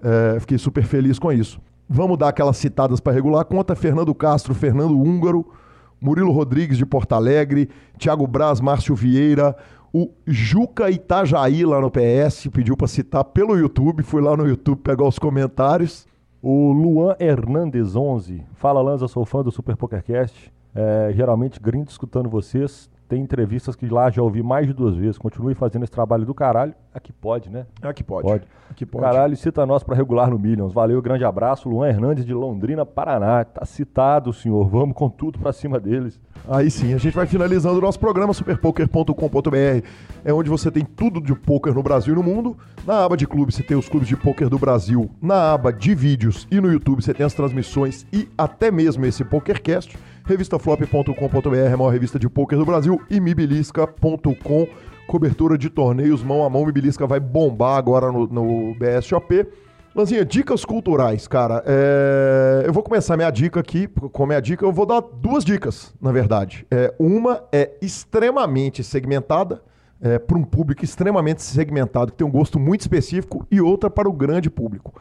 É, 0.03 0.39
fiquei 0.41 0.57
super 0.57 0.83
feliz 0.83 1.17
com 1.17 1.31
isso. 1.31 1.57
Vamos 1.89 2.17
dar 2.17 2.29
aquelas 2.29 2.57
citadas 2.57 2.99
para 2.99 3.13
regular. 3.13 3.45
Conta 3.45 3.75
Fernando 3.75 4.13
Castro, 4.13 4.53
Fernando 4.53 4.99
Húngaro, 4.99 5.45
Murilo 6.01 6.31
Rodrigues 6.31 6.77
de 6.77 6.85
Porto 6.85 7.13
Alegre, 7.13 7.69
Thiago 7.97 8.27
Braz, 8.27 8.59
Márcio 8.59 8.93
Vieira, 8.93 9.55
o 9.93 10.09
Juca 10.25 10.91
Itajaí 10.91 11.65
lá 11.65 11.79
no 11.79 11.89
PS, 11.89 12.49
pediu 12.51 12.75
para 12.75 12.87
citar 12.87 13.23
pelo 13.23 13.57
YouTube, 13.57 14.03
fui 14.03 14.21
lá 14.21 14.35
no 14.35 14.47
YouTube 14.47 14.79
pegar 14.79 15.05
os 15.05 15.17
comentários. 15.17 16.05
O 16.41 16.71
Luan 16.71 17.15
Hernandes 17.19 17.95
11. 17.95 18.43
Fala, 18.53 18.81
Lanza, 18.81 19.07
sou 19.07 19.25
fã 19.25 19.43
do 19.43 19.51
Super 19.51 19.75
PokerCast. 19.75 20.53
É, 20.75 21.11
geralmente 21.13 21.59
grindo 21.59 21.89
escutando 21.89 22.29
vocês. 22.29 22.89
Tem 23.07 23.21
entrevistas 23.21 23.75
que 23.75 23.87
lá 23.87 24.09
já 24.09 24.21
ouvi 24.21 24.43
mais 24.43 24.67
de 24.67 24.73
duas 24.73 24.95
vezes. 24.95 25.17
Continue 25.17 25.55
fazendo 25.55 25.83
esse 25.83 25.91
trabalho 25.91 26.25
do 26.25 26.33
caralho. 26.33 26.73
Aqui 26.93 27.13
pode, 27.13 27.49
né? 27.49 27.65
Aqui 27.81 28.03
pode. 28.03 28.27
Pode. 28.27 28.47
Aqui 28.69 28.85
pode. 28.85 29.05
Caralho, 29.05 29.35
cita 29.37 29.65
nós 29.65 29.83
para 29.83 29.95
regular 29.95 30.29
no 30.29 30.37
Millions. 30.37 30.73
Valeu, 30.73 31.01
grande 31.01 31.23
abraço. 31.23 31.69
Luan 31.69 31.87
Hernandes 31.87 32.25
de 32.25 32.33
Londrina, 32.33 32.85
Paraná. 32.85 33.45
Tá 33.45 33.65
citado, 33.65 34.33
senhor. 34.33 34.67
Vamos 34.67 34.95
com 34.95 35.09
tudo 35.09 35.39
pra 35.39 35.53
cima 35.53 35.79
deles. 35.79 36.19
Aí 36.49 36.69
sim, 36.69 36.93
a 36.93 36.97
gente 36.97 37.15
vai 37.15 37.25
finalizando 37.25 37.77
o 37.77 37.81
nosso 37.81 37.99
programa 37.99 38.33
superpoker.com.br. 38.33 39.87
É 40.23 40.33
onde 40.33 40.49
você 40.49 40.69
tem 40.69 40.83
tudo 40.83 41.21
de 41.21 41.33
poker 41.35 41.73
no 41.73 41.83
Brasil 41.83 42.13
e 42.13 42.17
no 42.17 42.23
mundo. 42.23 42.57
Na 42.85 43.05
aba 43.05 43.15
de 43.15 43.27
clubes 43.27 43.55
você 43.55 43.63
tem 43.63 43.77
os 43.77 43.87
clubes 43.87 44.07
de 44.07 44.15
poker 44.15 44.49
do 44.49 44.57
Brasil. 44.57 45.09
Na 45.21 45.53
aba 45.53 45.71
de 45.71 45.95
vídeos 45.95 46.47
e 46.51 46.59
no 46.59 46.71
YouTube 46.71 47.01
você 47.01 47.13
tem 47.13 47.25
as 47.25 47.33
transmissões 47.33 48.05
e 48.11 48.27
até 48.37 48.71
mesmo 48.71 49.05
esse 49.05 49.23
PokerCast. 49.23 49.97
Revistaflop.com.br, 50.27 51.73
a 51.73 51.77
maior 51.77 51.89
revista 51.89 52.19
de 52.19 52.27
poker 52.27 52.59
do 52.59 52.65
Brasil 52.65 53.01
e 53.09 53.17
mibilisca.com, 53.17 54.67
cobertura 55.07 55.57
de 55.57 55.69
torneios 55.69 56.21
mão 56.21 56.43
a 56.43 56.49
mão. 56.49 56.65
Mibilisca 56.65 57.07
vai 57.07 57.17
bombar 57.17 57.77
agora 57.77 58.11
no, 58.11 58.27
no 58.27 58.75
BSOP. 58.75 59.47
Lanzinha, 59.95 60.25
dicas 60.25 60.65
culturais, 60.65 61.29
cara. 61.29 61.63
É, 61.65 62.63
Eu 62.65 62.73
vou 62.73 62.83
começar 62.83 63.15
minha 63.15 63.31
dica 63.31 63.61
aqui. 63.61 63.87
Com 63.87 64.25
minha 64.25 64.41
dica, 64.41 64.65
eu 64.65 64.71
vou 64.73 64.85
dar 64.85 64.99
duas 64.99 65.45
dicas, 65.45 65.95
na 66.01 66.11
verdade. 66.11 66.67
É, 66.69 66.93
Uma 66.99 67.41
é 67.49 67.71
extremamente 67.81 68.83
segmentada, 68.83 69.61
é, 70.01 70.19
para 70.19 70.37
um 70.37 70.43
público 70.43 70.83
extremamente 70.83 71.41
segmentado, 71.41 72.11
que 72.11 72.17
tem 72.17 72.27
um 72.27 72.31
gosto 72.31 72.59
muito 72.59 72.81
específico, 72.81 73.47
e 73.49 73.61
outra 73.61 73.89
para 73.89 74.09
o 74.09 74.13
grande 74.13 74.49
público. 74.49 74.93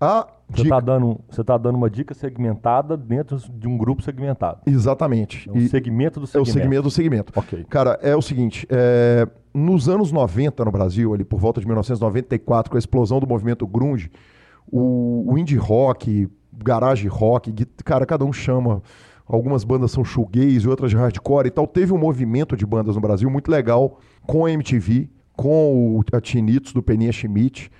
A 0.00 0.26
Você 0.48 0.62
dica. 0.62 0.74
tá, 0.76 0.80
dando, 0.80 1.20
você 1.28 1.44
tá 1.44 1.58
dando 1.58 1.76
uma 1.76 1.90
dica 1.90 2.14
segmentada 2.14 2.96
dentro 2.96 3.36
de 3.38 3.68
um 3.68 3.76
grupo 3.76 4.02
segmentado. 4.02 4.60
Exatamente. 4.66 5.48
É 5.48 5.52
um 5.52 5.56
E- 5.58 5.68
segmento 5.68 6.18
do 6.18 6.24
É 6.24 6.26
o 6.26 6.28
segmento. 6.44 6.52
segmento 6.52 6.82
do 6.84 6.90
segmento. 6.90 7.32
Ok. 7.36 7.64
Cara, 7.68 7.98
é 8.02 8.16
o 8.16 8.22
seguinte, 8.22 8.66
é, 8.70 9.28
nos 9.52 9.88
anos 9.88 10.10
90 10.10 10.64
no 10.64 10.70
Brasil, 10.72 11.12
ali 11.12 11.22
por 11.24 11.38
volta 11.38 11.60
de 11.60 11.66
1994, 11.66 12.70
com 12.70 12.76
a 12.76 12.78
explosão 12.78 13.20
do 13.20 13.26
movimento 13.26 13.66
grunge, 13.66 14.10
o, 14.72 15.24
o 15.32 15.36
indie 15.38 15.56
rock, 15.56 16.28
garage 16.52 17.06
rock, 17.06 17.52
cara, 17.84 18.06
cada 18.06 18.24
um 18.24 18.32
chama, 18.32 18.82
algumas 19.26 19.64
bandas 19.64 19.90
são 19.90 20.02
shoegaze, 20.04 20.66
outras 20.68 20.90
de 20.90 20.96
hardcore 20.96 21.48
e 21.48 21.50
tal, 21.50 21.66
teve 21.66 21.92
um 21.92 21.98
movimento 21.98 22.56
de 22.56 22.64
bandas 22.64 22.94
no 22.94 23.02
Brasil 23.02 23.28
muito 23.28 23.50
legal 23.50 23.98
com 24.26 24.46
a 24.46 24.50
MTV, 24.50 25.10
com 25.36 25.98
o, 25.98 26.04
a 26.16 26.20
Tinitos 26.20 26.72
do 26.72 26.82
Peninha 26.82 27.12
Schmidt, 27.12 27.70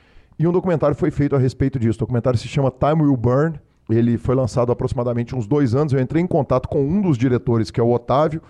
e 0.41 0.49
um 0.49 0.53
documentário 0.53 0.97
foi 0.97 1.11
feito 1.11 1.37
a 1.37 1.39
respeito 1.39 1.79
disso. 1.79 1.99
O 1.99 2.01
documentário 2.01 2.39
se 2.39 2.49
chama 2.49 2.71
Time 2.71 3.03
Will 3.03 3.15
Burn. 3.15 3.61
Ele 3.91 4.17
foi 4.17 4.35
lançado 4.35 4.71
há 4.71 4.73
aproximadamente 4.73 5.37
uns 5.37 5.47
dois 5.47 5.75
anos. 5.75 5.93
Eu 5.93 6.01
entrei 6.01 6.23
em 6.23 6.27
contato 6.27 6.67
com 6.67 6.83
um 6.83 7.03
dos 7.03 7.19
diretores, 7.19 7.71
que 7.71 7.79
é 7.79 7.83
o 7.83 7.93
Otávio, 7.93 8.41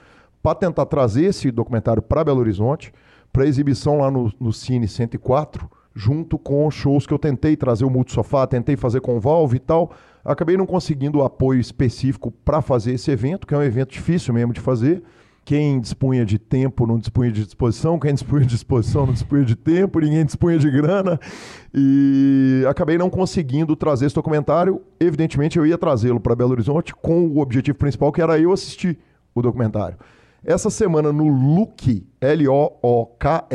para 0.41 0.55
tentar 0.55 0.87
trazer 0.87 1.25
esse 1.25 1.51
documentário 1.51 2.01
para 2.01 2.23
Belo 2.23 2.39
Horizonte, 2.39 2.93
para 3.33 3.45
exibição 3.45 3.99
lá 3.99 4.09
no, 4.09 4.33
no 4.39 4.53
Cine 4.53 4.87
104, 4.87 5.69
junto 5.93 6.39
com 6.39 6.71
shows 6.71 7.09
que 7.09 7.13
eu 7.13 7.19
tentei 7.19 7.57
trazer 7.57 7.85
o 7.85 7.91
Multi 7.91 8.13
Sofá, 8.13 8.47
tentei 8.47 8.77
fazer 8.77 9.01
com 9.01 9.17
o 9.17 9.21
Valve 9.21 9.57
e 9.57 9.59
tal. 9.59 9.91
Acabei 10.25 10.57
não 10.57 10.67
conseguindo 10.67 11.19
o 11.19 11.25
apoio 11.25 11.59
específico 11.59 12.31
para 12.31 12.63
fazer 12.63 12.93
esse 12.93 13.11
evento, 13.11 13.49
que 13.49 13.53
é 13.53 13.59
um 13.59 13.65
evento 13.65 13.91
difícil 13.91 14.33
mesmo 14.33 14.53
de 14.53 14.61
fazer. 14.61 15.03
Quem 15.45 15.81
dispunha 15.81 16.25
de 16.25 16.39
tempo 16.39 16.87
não 16.87 16.99
dispunha 16.99 17.33
de 17.33 17.45
disposição, 17.45 17.99
quem 17.99 18.15
dispunha 18.15 18.43
de 18.43 18.49
disposição 18.49 19.07
não 19.07 19.13
dispunha 19.13 19.45
de 19.45 19.57
tempo, 19.57 19.99
ninguém 19.99 20.25
dispunha 20.25 20.59
de 20.59 20.71
grana. 20.71 21.19
E 21.75 22.65
acabei 22.69 22.97
não 22.97 23.11
conseguindo 23.11 23.75
trazer 23.75 24.07
esse 24.07 24.15
documentário. 24.15 24.81
Evidentemente, 25.01 25.59
eu 25.59 25.67
ia 25.67 25.77
trazê-lo 25.77 26.21
para 26.21 26.37
Belo 26.37 26.53
Horizonte 26.53 26.95
com 26.95 27.27
o 27.27 27.39
objetivo 27.41 27.79
principal, 27.79 28.13
que 28.13 28.23
era 28.23 28.39
eu 28.39 28.53
assistir 28.53 28.99
o 29.35 29.43
documentário. 29.43 29.97
Essa 30.45 30.71
semana 30.71 31.13
no 31.13 31.29
Look, 31.29 32.07
L-O-O-K-E.com.br, 32.21 33.51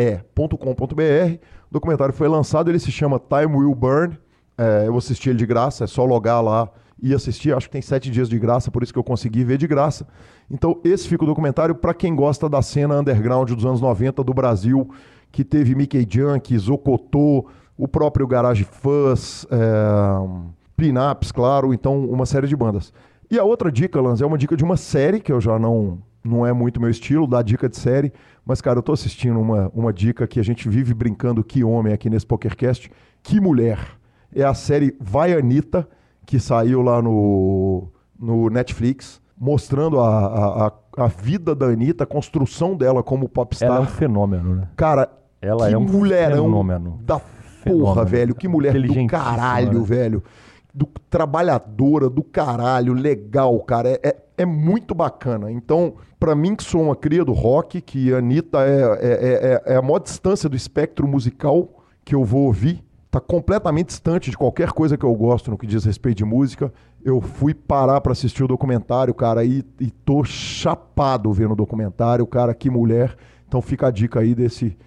o 1.70 1.74
documentário 1.74 2.14
foi 2.14 2.28
lançado, 2.28 2.70
ele 2.70 2.80
se 2.80 2.92
chama 2.92 3.20
Time 3.20 3.56
Will 3.56 3.74
Burn. 3.74 4.18
É, 4.58 4.84
eu 4.88 4.96
assisti 4.98 5.30
ele 5.30 5.40
de 5.40 5.46
graça, 5.46 5.84
é 5.84 5.88
só 5.88 6.06
logar 6.06 6.44
lá 6.44 6.70
e 7.02 7.14
assistir. 7.14 7.54
Acho 7.54 7.68
que 7.68 7.74
tem 7.74 7.82
sete 7.82 8.10
dias 8.12 8.30
de 8.30 8.38
graça, 8.38 8.70
por 8.70 8.84
isso 8.84 8.94
que 8.94 9.00
eu 9.00 9.04
consegui 9.04 9.44
ver 9.44 9.58
de 9.58 9.68
graça. 9.68 10.08
Então, 10.50 10.80
esse 10.84 11.08
fica 11.08 11.24
o 11.24 11.28
documentário 11.28 11.74
para 11.76 11.94
quem 11.94 12.16
gosta 12.16 12.48
da 12.48 12.62
cena 12.62 13.00
underground 13.00 13.52
dos 13.52 13.66
anos 13.66 13.82
90 13.82 14.24
do 14.24 14.34
Brasil, 14.34 14.90
que 15.32 15.44
teve 15.44 15.76
Mickey 15.76 16.08
Junk, 16.10 16.58
Zocotô, 16.58 17.46
o 17.78 17.88
próprio 17.88 18.28
Garage 18.28 18.64
Fuzz, 18.64 19.46
é, 19.52 20.56
Pinaps, 20.78 21.32
claro, 21.32 21.74
então 21.74 22.06
uma 22.06 22.26
série 22.26 22.48
de 22.48 22.56
bandas. 22.56 22.94
E 23.30 23.40
a 23.40 23.44
outra 23.44 23.72
dica, 23.72 24.00
Lanz, 24.00 24.22
é 24.22 24.26
uma 24.26 24.38
dica 24.38 24.56
de 24.56 24.64
uma 24.64 24.78
série 24.78 25.20
que 25.20 25.32
eu 25.32 25.42
já 25.42 25.58
não 25.58 26.00
não 26.24 26.44
é 26.44 26.52
muito 26.52 26.82
meu 26.82 26.90
estilo, 26.90 27.28
dar 27.28 27.44
dica 27.44 27.70
de 27.70 27.78
série, 27.78 28.12
mas 28.44 28.60
cara, 28.60 28.80
eu 28.80 28.84
tô 28.84 28.92
assistindo 28.92 29.40
uma, 29.40 29.72
uma 29.76 29.94
dica 29.94 30.26
que 30.26 30.40
a 30.40 30.44
gente 30.44 30.68
vive 30.68 30.92
brincando 30.92 31.44
que 31.44 31.64
homem 31.64 31.94
aqui 31.94 32.10
nesse 32.10 32.26
PokerCast, 32.26 32.92
que 33.22 33.40
mulher. 33.40 33.78
É 34.34 34.44
a 34.44 34.56
série 34.56 34.96
Vai 35.00 35.34
Anitta, 35.34 35.88
que 36.26 36.40
saiu 36.40 36.82
lá 36.82 37.00
no, 37.00 37.88
no 38.20 38.50
Netflix, 38.50 39.22
mostrando 39.38 40.00
a, 40.00 40.68
a, 40.98 41.04
a- 41.04 41.08
vida 41.08 41.54
da 41.54 41.66
Anitta, 41.68 42.04
a 42.04 42.08
construção 42.08 42.76
dela 42.76 43.04
como 43.04 43.28
popstar. 43.28 43.68
Ela 43.70 43.78
é 43.78 43.82
um 43.82 43.86
fenômeno, 43.86 44.56
né? 44.56 44.68
Cara, 44.76 45.10
Ela 45.42 45.68
que 45.68 45.74
é 45.74 45.78
um 45.78 45.82
mulherão 45.82 46.46
fenômeno. 46.46 47.00
da 47.04 47.20
porra, 47.20 47.26
Fenômeno. 47.64 48.06
velho. 48.06 48.36
Que 48.36 48.48
mulher 48.48 48.74
do 48.82 49.08
caralho, 49.08 49.80
né? 49.80 49.86
velho. 49.86 50.24
Do 50.74 50.88
trabalhadora, 51.10 52.10
do 52.10 52.24
caralho, 52.24 52.94
legal, 52.94 53.58
cara. 53.62 53.90
É, 53.90 54.00
é, 54.04 54.16
é 54.40 54.46
muito 54.46 54.94
bacana. 54.96 55.52
Então, 55.52 55.94
pra 56.20 56.36
mim, 56.36 56.56
que 56.56 56.64
sou 56.64 56.82
uma 56.82 56.96
cria 56.96 57.24
do 57.26 57.34
rock, 57.34 57.82
que 57.82 58.14
a 58.14 58.18
Anitta 58.20 58.60
é, 58.60 58.82
é, 58.82 59.62
é, 59.68 59.74
é 59.74 59.76
a 59.78 59.82
maior 59.82 60.00
distância 60.00 60.48
do 60.50 60.56
espectro 60.56 61.08
musical 61.08 61.68
que 62.04 62.14
eu 62.16 62.24
vou 62.24 62.44
ouvir, 62.44 62.84
tá 63.20 63.22
completamente 63.22 63.88
distante 63.88 64.30
de 64.30 64.38
qualquer 64.38 64.72
coisa 64.72 64.98
que 64.98 65.06
eu 65.06 65.14
gosto 65.16 65.50
no 65.50 65.58
que 65.58 65.66
diz 65.66 65.86
respeito 65.86 66.18
de 66.18 66.26
música. 66.26 66.72
Eu 67.04 67.22
fui 67.22 67.54
parar 67.54 68.02
pra 68.02 68.12
assistir 68.12 68.44
o 68.44 68.48
documentário, 68.48 69.14
cara, 69.14 69.46
e, 69.46 69.64
e 69.80 69.90
tô 69.90 70.24
chapado 70.24 71.32
vendo 71.32 71.52
o 71.54 71.56
documentário, 71.56 72.26
cara, 72.28 72.54
que 72.54 72.70
mulher. 72.70 73.16
Então 73.48 73.62
fica 73.62 73.88
a 73.88 73.92
dica 73.92 74.20
aí 74.20 74.36
desse 74.36 74.78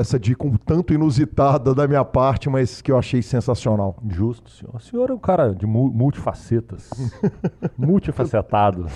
essa 0.00 0.18
dica 0.18 0.46
um 0.46 0.56
tanto 0.56 0.94
inusitada 0.94 1.74
da 1.74 1.86
minha 1.86 2.02
parte, 2.02 2.48
mas 2.48 2.80
que 2.80 2.90
eu 2.90 2.98
achei 2.98 3.20
sensacional. 3.20 3.94
Justo, 4.08 4.50
senhor. 4.50 4.74
O 4.74 4.80
senhor 4.80 5.10
é 5.10 5.12
um 5.12 5.18
cara 5.18 5.54
de 5.54 5.66
mu- 5.66 5.90
multifacetas. 5.90 6.88
multifacetado. 7.76 8.86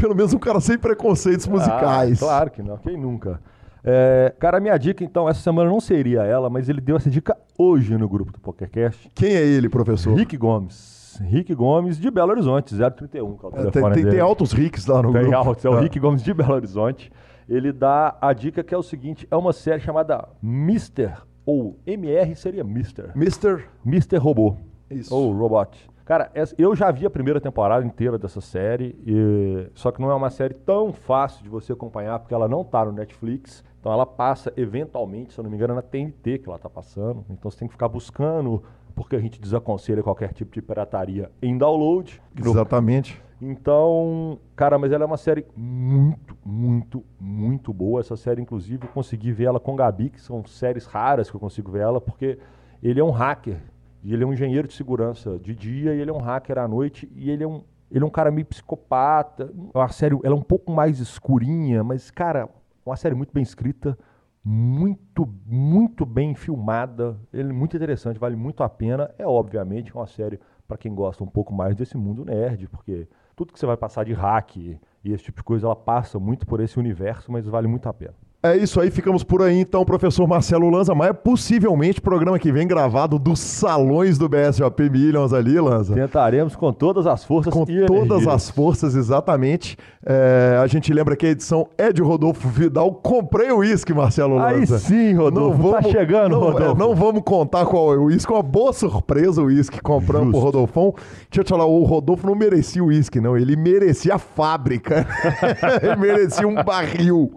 Pelo 0.00 0.14
menos 0.14 0.32
um 0.32 0.38
cara 0.38 0.60
sem 0.60 0.78
preconceitos 0.78 1.46
musicais. 1.46 2.22
Ah, 2.22 2.26
claro 2.26 2.50
que 2.50 2.62
não, 2.62 2.78
quem 2.78 2.96
nunca? 2.96 3.38
É, 3.84 4.32
cara, 4.38 4.56
a 4.56 4.60
minha 4.60 4.76
dica, 4.78 5.04
então, 5.04 5.28
essa 5.28 5.40
semana 5.40 5.68
não 5.68 5.78
seria 5.80 6.22
ela, 6.22 6.48
mas 6.48 6.68
ele 6.68 6.80
deu 6.80 6.96
essa 6.96 7.10
dica 7.10 7.36
hoje 7.58 7.96
no 7.98 8.08
grupo 8.08 8.32
do 8.32 8.40
PokerCast. 8.40 9.10
Quem 9.14 9.34
é 9.34 9.42
ele, 9.44 9.68
professor? 9.68 10.14
Rick 10.16 10.36
Gomes. 10.36 11.20
Rick 11.22 11.54
Gomes 11.54 11.98
de 11.98 12.10
Belo 12.10 12.30
Horizonte, 12.32 12.74
031, 12.74 13.36
que 13.36 13.44
é 13.46 13.48
o 13.48 13.52
É, 13.68 13.70
tem, 13.70 13.92
tem, 13.92 14.06
tem 14.10 14.20
altos 14.20 14.52
ricks 14.52 14.86
lá 14.86 15.02
no 15.02 15.12
Tem 15.12 15.22
grupo. 15.22 15.36
altos, 15.36 15.64
é 15.64 15.68
o 15.68 15.74
Ah. 15.74 15.80
Rick 15.80 16.00
Gomes 16.00 16.22
de 16.22 16.32
Belo 16.34 16.54
Horizonte. 16.54 17.12
Ele 17.48 17.72
dá 17.72 18.16
a 18.20 18.32
dica 18.32 18.64
que 18.64 18.74
é 18.74 18.78
o 18.78 18.82
seguinte: 18.82 19.28
é 19.30 19.36
uma 19.36 19.52
série 19.52 19.80
chamada 19.80 20.26
Mister, 20.42 21.18
ou 21.44 21.78
MR 21.86 22.34
seria 22.34 22.64
Mister. 22.64 23.12
Mr. 23.14 23.64
Mr. 23.86 24.16
Robô. 24.16 24.56
Isso. 24.90 25.14
Ou 25.14 25.30
Robot. 25.32 25.88
Cara, 26.04 26.30
eu 26.58 26.76
já 26.76 26.90
vi 26.90 27.06
a 27.06 27.10
primeira 27.10 27.40
temporada 27.40 27.84
inteira 27.86 28.18
dessa 28.18 28.40
série, 28.40 28.94
e- 29.06 29.70
só 29.74 29.90
que 29.90 30.02
não 30.02 30.10
é 30.10 30.14
uma 30.14 30.28
série 30.28 30.52
tão 30.52 30.92
fácil 30.92 31.42
de 31.42 31.48
você 31.48 31.72
acompanhar, 31.72 32.18
porque 32.18 32.34
ela 32.34 32.46
não 32.46 32.62
tá 32.62 32.84
no 32.84 32.92
Netflix. 32.92 33.64
Então 33.80 33.90
ela 33.92 34.04
passa 34.04 34.52
eventualmente, 34.56 35.32
se 35.32 35.40
eu 35.40 35.42
não 35.42 35.50
me 35.50 35.56
engano, 35.56 35.74
na 35.74 35.82
TNT 35.82 36.38
que 36.38 36.48
ela 36.48 36.58
tá 36.58 36.68
passando. 36.68 37.24
Então 37.30 37.50
você 37.50 37.58
tem 37.58 37.68
que 37.68 37.72
ficar 37.74 37.88
buscando, 37.88 38.62
porque 38.94 39.16
a 39.16 39.18
gente 39.18 39.40
desaconselha 39.40 40.02
qualquer 40.02 40.32
tipo 40.34 40.52
de 40.52 40.60
pirataria 40.60 41.30
em 41.42 41.56
download. 41.56 42.20
Exatamente. 42.38 43.22
então, 43.40 44.38
cara, 44.54 44.78
mas 44.78 44.92
ela 44.92 45.04
é 45.04 45.06
uma 45.06 45.16
série 45.16 45.44
muito, 45.56 46.36
muito, 46.44 47.02
muito 47.18 47.72
boa. 47.72 48.00
Essa 48.00 48.16
série, 48.16 48.40
inclusive, 48.42 48.84
eu 48.86 48.90
consegui 48.92 49.32
ver 49.32 49.44
ela 49.44 49.60
com 49.60 49.72
o 49.72 49.76
Gabi, 49.76 50.10
que 50.10 50.20
são 50.20 50.44
séries 50.46 50.84
raras 50.86 51.30
que 51.30 51.36
eu 51.36 51.40
consigo 51.40 51.70
ver 51.72 51.80
ela, 51.80 52.00
porque 52.00 52.38
ele 52.82 53.00
é 53.00 53.04
um 53.04 53.10
hacker. 53.10 53.56
E 54.04 54.12
ele 54.12 54.22
é 54.22 54.26
um 54.26 54.34
engenheiro 54.34 54.68
de 54.68 54.74
segurança 54.74 55.38
de 55.38 55.54
dia 55.54 55.94
e 55.94 56.00
ele 56.00 56.10
é 56.10 56.12
um 56.12 56.18
hacker 56.18 56.58
à 56.58 56.68
noite. 56.68 57.10
E 57.16 57.30
ele 57.30 57.42
é 57.42 57.48
um, 57.48 57.64
ele 57.90 58.04
é 58.04 58.06
um 58.06 58.10
cara 58.10 58.30
meio 58.30 58.46
psicopata. 58.46 59.50
A 59.74 59.88
série, 59.88 60.14
ela 60.22 60.34
é 60.34 60.38
um 60.38 60.42
pouco 60.42 60.70
mais 60.70 61.00
escurinha, 61.00 61.82
mas, 61.82 62.10
cara, 62.10 62.48
uma 62.84 62.96
série 62.96 63.14
muito 63.14 63.32
bem 63.32 63.42
escrita, 63.42 63.98
muito, 64.44 65.26
muito 65.46 66.04
bem 66.04 66.34
filmada. 66.34 67.18
Ele 67.32 67.48
é 67.48 67.52
muito 67.52 67.74
interessante, 67.76 68.18
vale 68.18 68.36
muito 68.36 68.62
a 68.62 68.68
pena. 68.68 69.10
É, 69.16 69.26
obviamente, 69.26 69.94
uma 69.94 70.06
série 70.06 70.38
para 70.68 70.76
quem 70.76 70.94
gosta 70.94 71.24
um 71.24 71.28
pouco 71.28 71.54
mais 71.54 71.74
desse 71.74 71.96
mundo 71.96 72.26
nerd, 72.26 72.68
porque 72.68 73.08
tudo 73.34 73.54
que 73.54 73.58
você 73.58 73.66
vai 73.66 73.76
passar 73.76 74.04
de 74.04 74.12
hack 74.12 74.56
e 74.56 74.78
esse 75.04 75.24
tipo 75.24 75.38
de 75.38 75.44
coisa, 75.44 75.66
ela 75.66 75.76
passa 75.76 76.18
muito 76.18 76.46
por 76.46 76.60
esse 76.60 76.78
universo, 76.78 77.32
mas 77.32 77.46
vale 77.46 77.66
muito 77.66 77.88
a 77.88 77.92
pena. 77.92 78.14
É 78.44 78.54
isso 78.58 78.78
aí, 78.78 78.90
ficamos 78.90 79.24
por 79.24 79.40
aí 79.40 79.58
então, 79.58 79.86
professor 79.86 80.28
Marcelo 80.28 80.68
Lanza 80.68 80.94
Maia. 80.94 81.14
Possivelmente 81.14 81.98
programa 81.98 82.38
que 82.38 82.52
vem 82.52 82.68
gravado 82.68 83.18
dos 83.18 83.40
salões 83.40 84.18
do 84.18 84.28
BSOP 84.28 84.90
Millions 84.90 85.32
ali, 85.32 85.58
Lanza. 85.58 85.94
Tentaremos 85.94 86.54
com 86.54 86.70
todas 86.70 87.06
as 87.06 87.24
forças 87.24 87.54
Com 87.54 87.64
todas 87.64 88.10
energias. 88.10 88.28
as 88.28 88.50
forças, 88.50 88.94
exatamente. 88.94 89.78
É, 90.04 90.58
a 90.62 90.66
gente 90.66 90.92
lembra 90.92 91.16
que 91.16 91.24
a 91.24 91.30
edição 91.30 91.66
é 91.78 91.90
de 91.90 92.02
Rodolfo 92.02 92.46
Vidal. 92.46 92.92
Comprei 92.92 93.50
o 93.50 93.60
uísque, 93.60 93.94
Marcelo 93.94 94.38
Aí 94.38 94.58
Lanza. 94.60 94.78
sim, 94.78 95.14
Rodolfo, 95.14 95.72
tá 95.72 95.82
chegando, 95.84 96.32
não, 96.32 96.40
Rodolfo. 96.40 96.76
é, 96.76 96.78
não 96.78 96.94
vamos 96.94 97.22
contar 97.24 97.64
qual 97.64 97.94
é 97.94 97.96
o 97.96 98.04
uísque, 98.04 98.30
uma 98.30 98.42
boa 98.42 98.74
surpresa 98.74 99.40
o 99.40 99.46
uísque 99.46 99.78
que 99.78 99.82
compramos 99.82 100.32
pro. 100.32 100.40
Rodolfão. 100.40 100.92
Deixa 101.30 101.40
eu 101.40 101.44
te 101.44 101.48
falar, 101.48 101.64
o 101.64 101.82
Rodolfo 101.84 102.26
não 102.26 102.34
merecia 102.34 102.84
o 102.84 102.88
uísque, 102.88 103.22
não. 103.22 103.38
Ele 103.38 103.56
merecia 103.56 104.16
a 104.16 104.18
fábrica. 104.18 105.06
Ele 105.82 105.96
merecia 105.96 106.46
um 106.46 106.62
barril, 106.62 107.32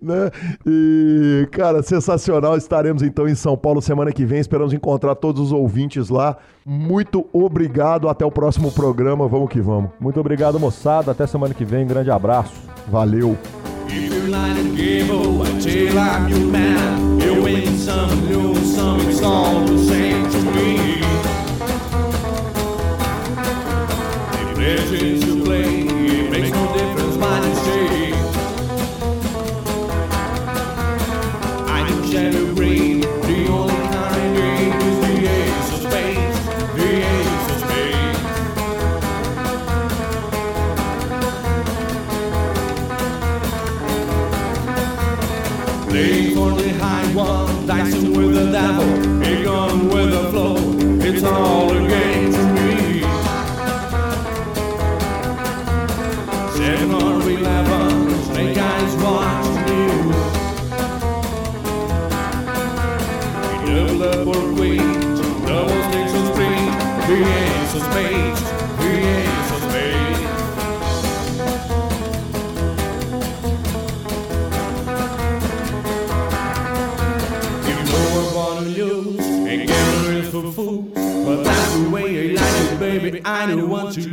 né? 0.00 0.30
E, 0.66 1.48
cara, 1.50 1.82
sensacional. 1.82 2.56
Estaremos 2.56 3.02
então 3.02 3.28
em 3.28 3.34
São 3.34 3.56
Paulo 3.56 3.80
semana 3.82 4.12
que 4.12 4.24
vem. 4.24 4.40
Esperamos 4.40 4.72
encontrar 4.72 5.14
todos 5.14 5.40
os 5.40 5.52
ouvintes 5.52 6.08
lá. 6.08 6.36
Muito 6.64 7.26
obrigado. 7.32 8.08
Até 8.08 8.24
o 8.24 8.30
próximo 8.30 8.70
programa. 8.72 9.28
Vamos 9.28 9.50
que 9.50 9.60
vamos. 9.60 9.90
Muito 10.00 10.20
obrigado, 10.20 10.58
moçada. 10.58 11.12
Até 11.12 11.26
semana 11.26 11.54
que 11.54 11.64
vem. 11.64 11.86
Grande 11.86 12.10
abraço. 12.10 12.52
Valeu. 12.90 13.36
901 83.46 83.92
two. 83.94 84.11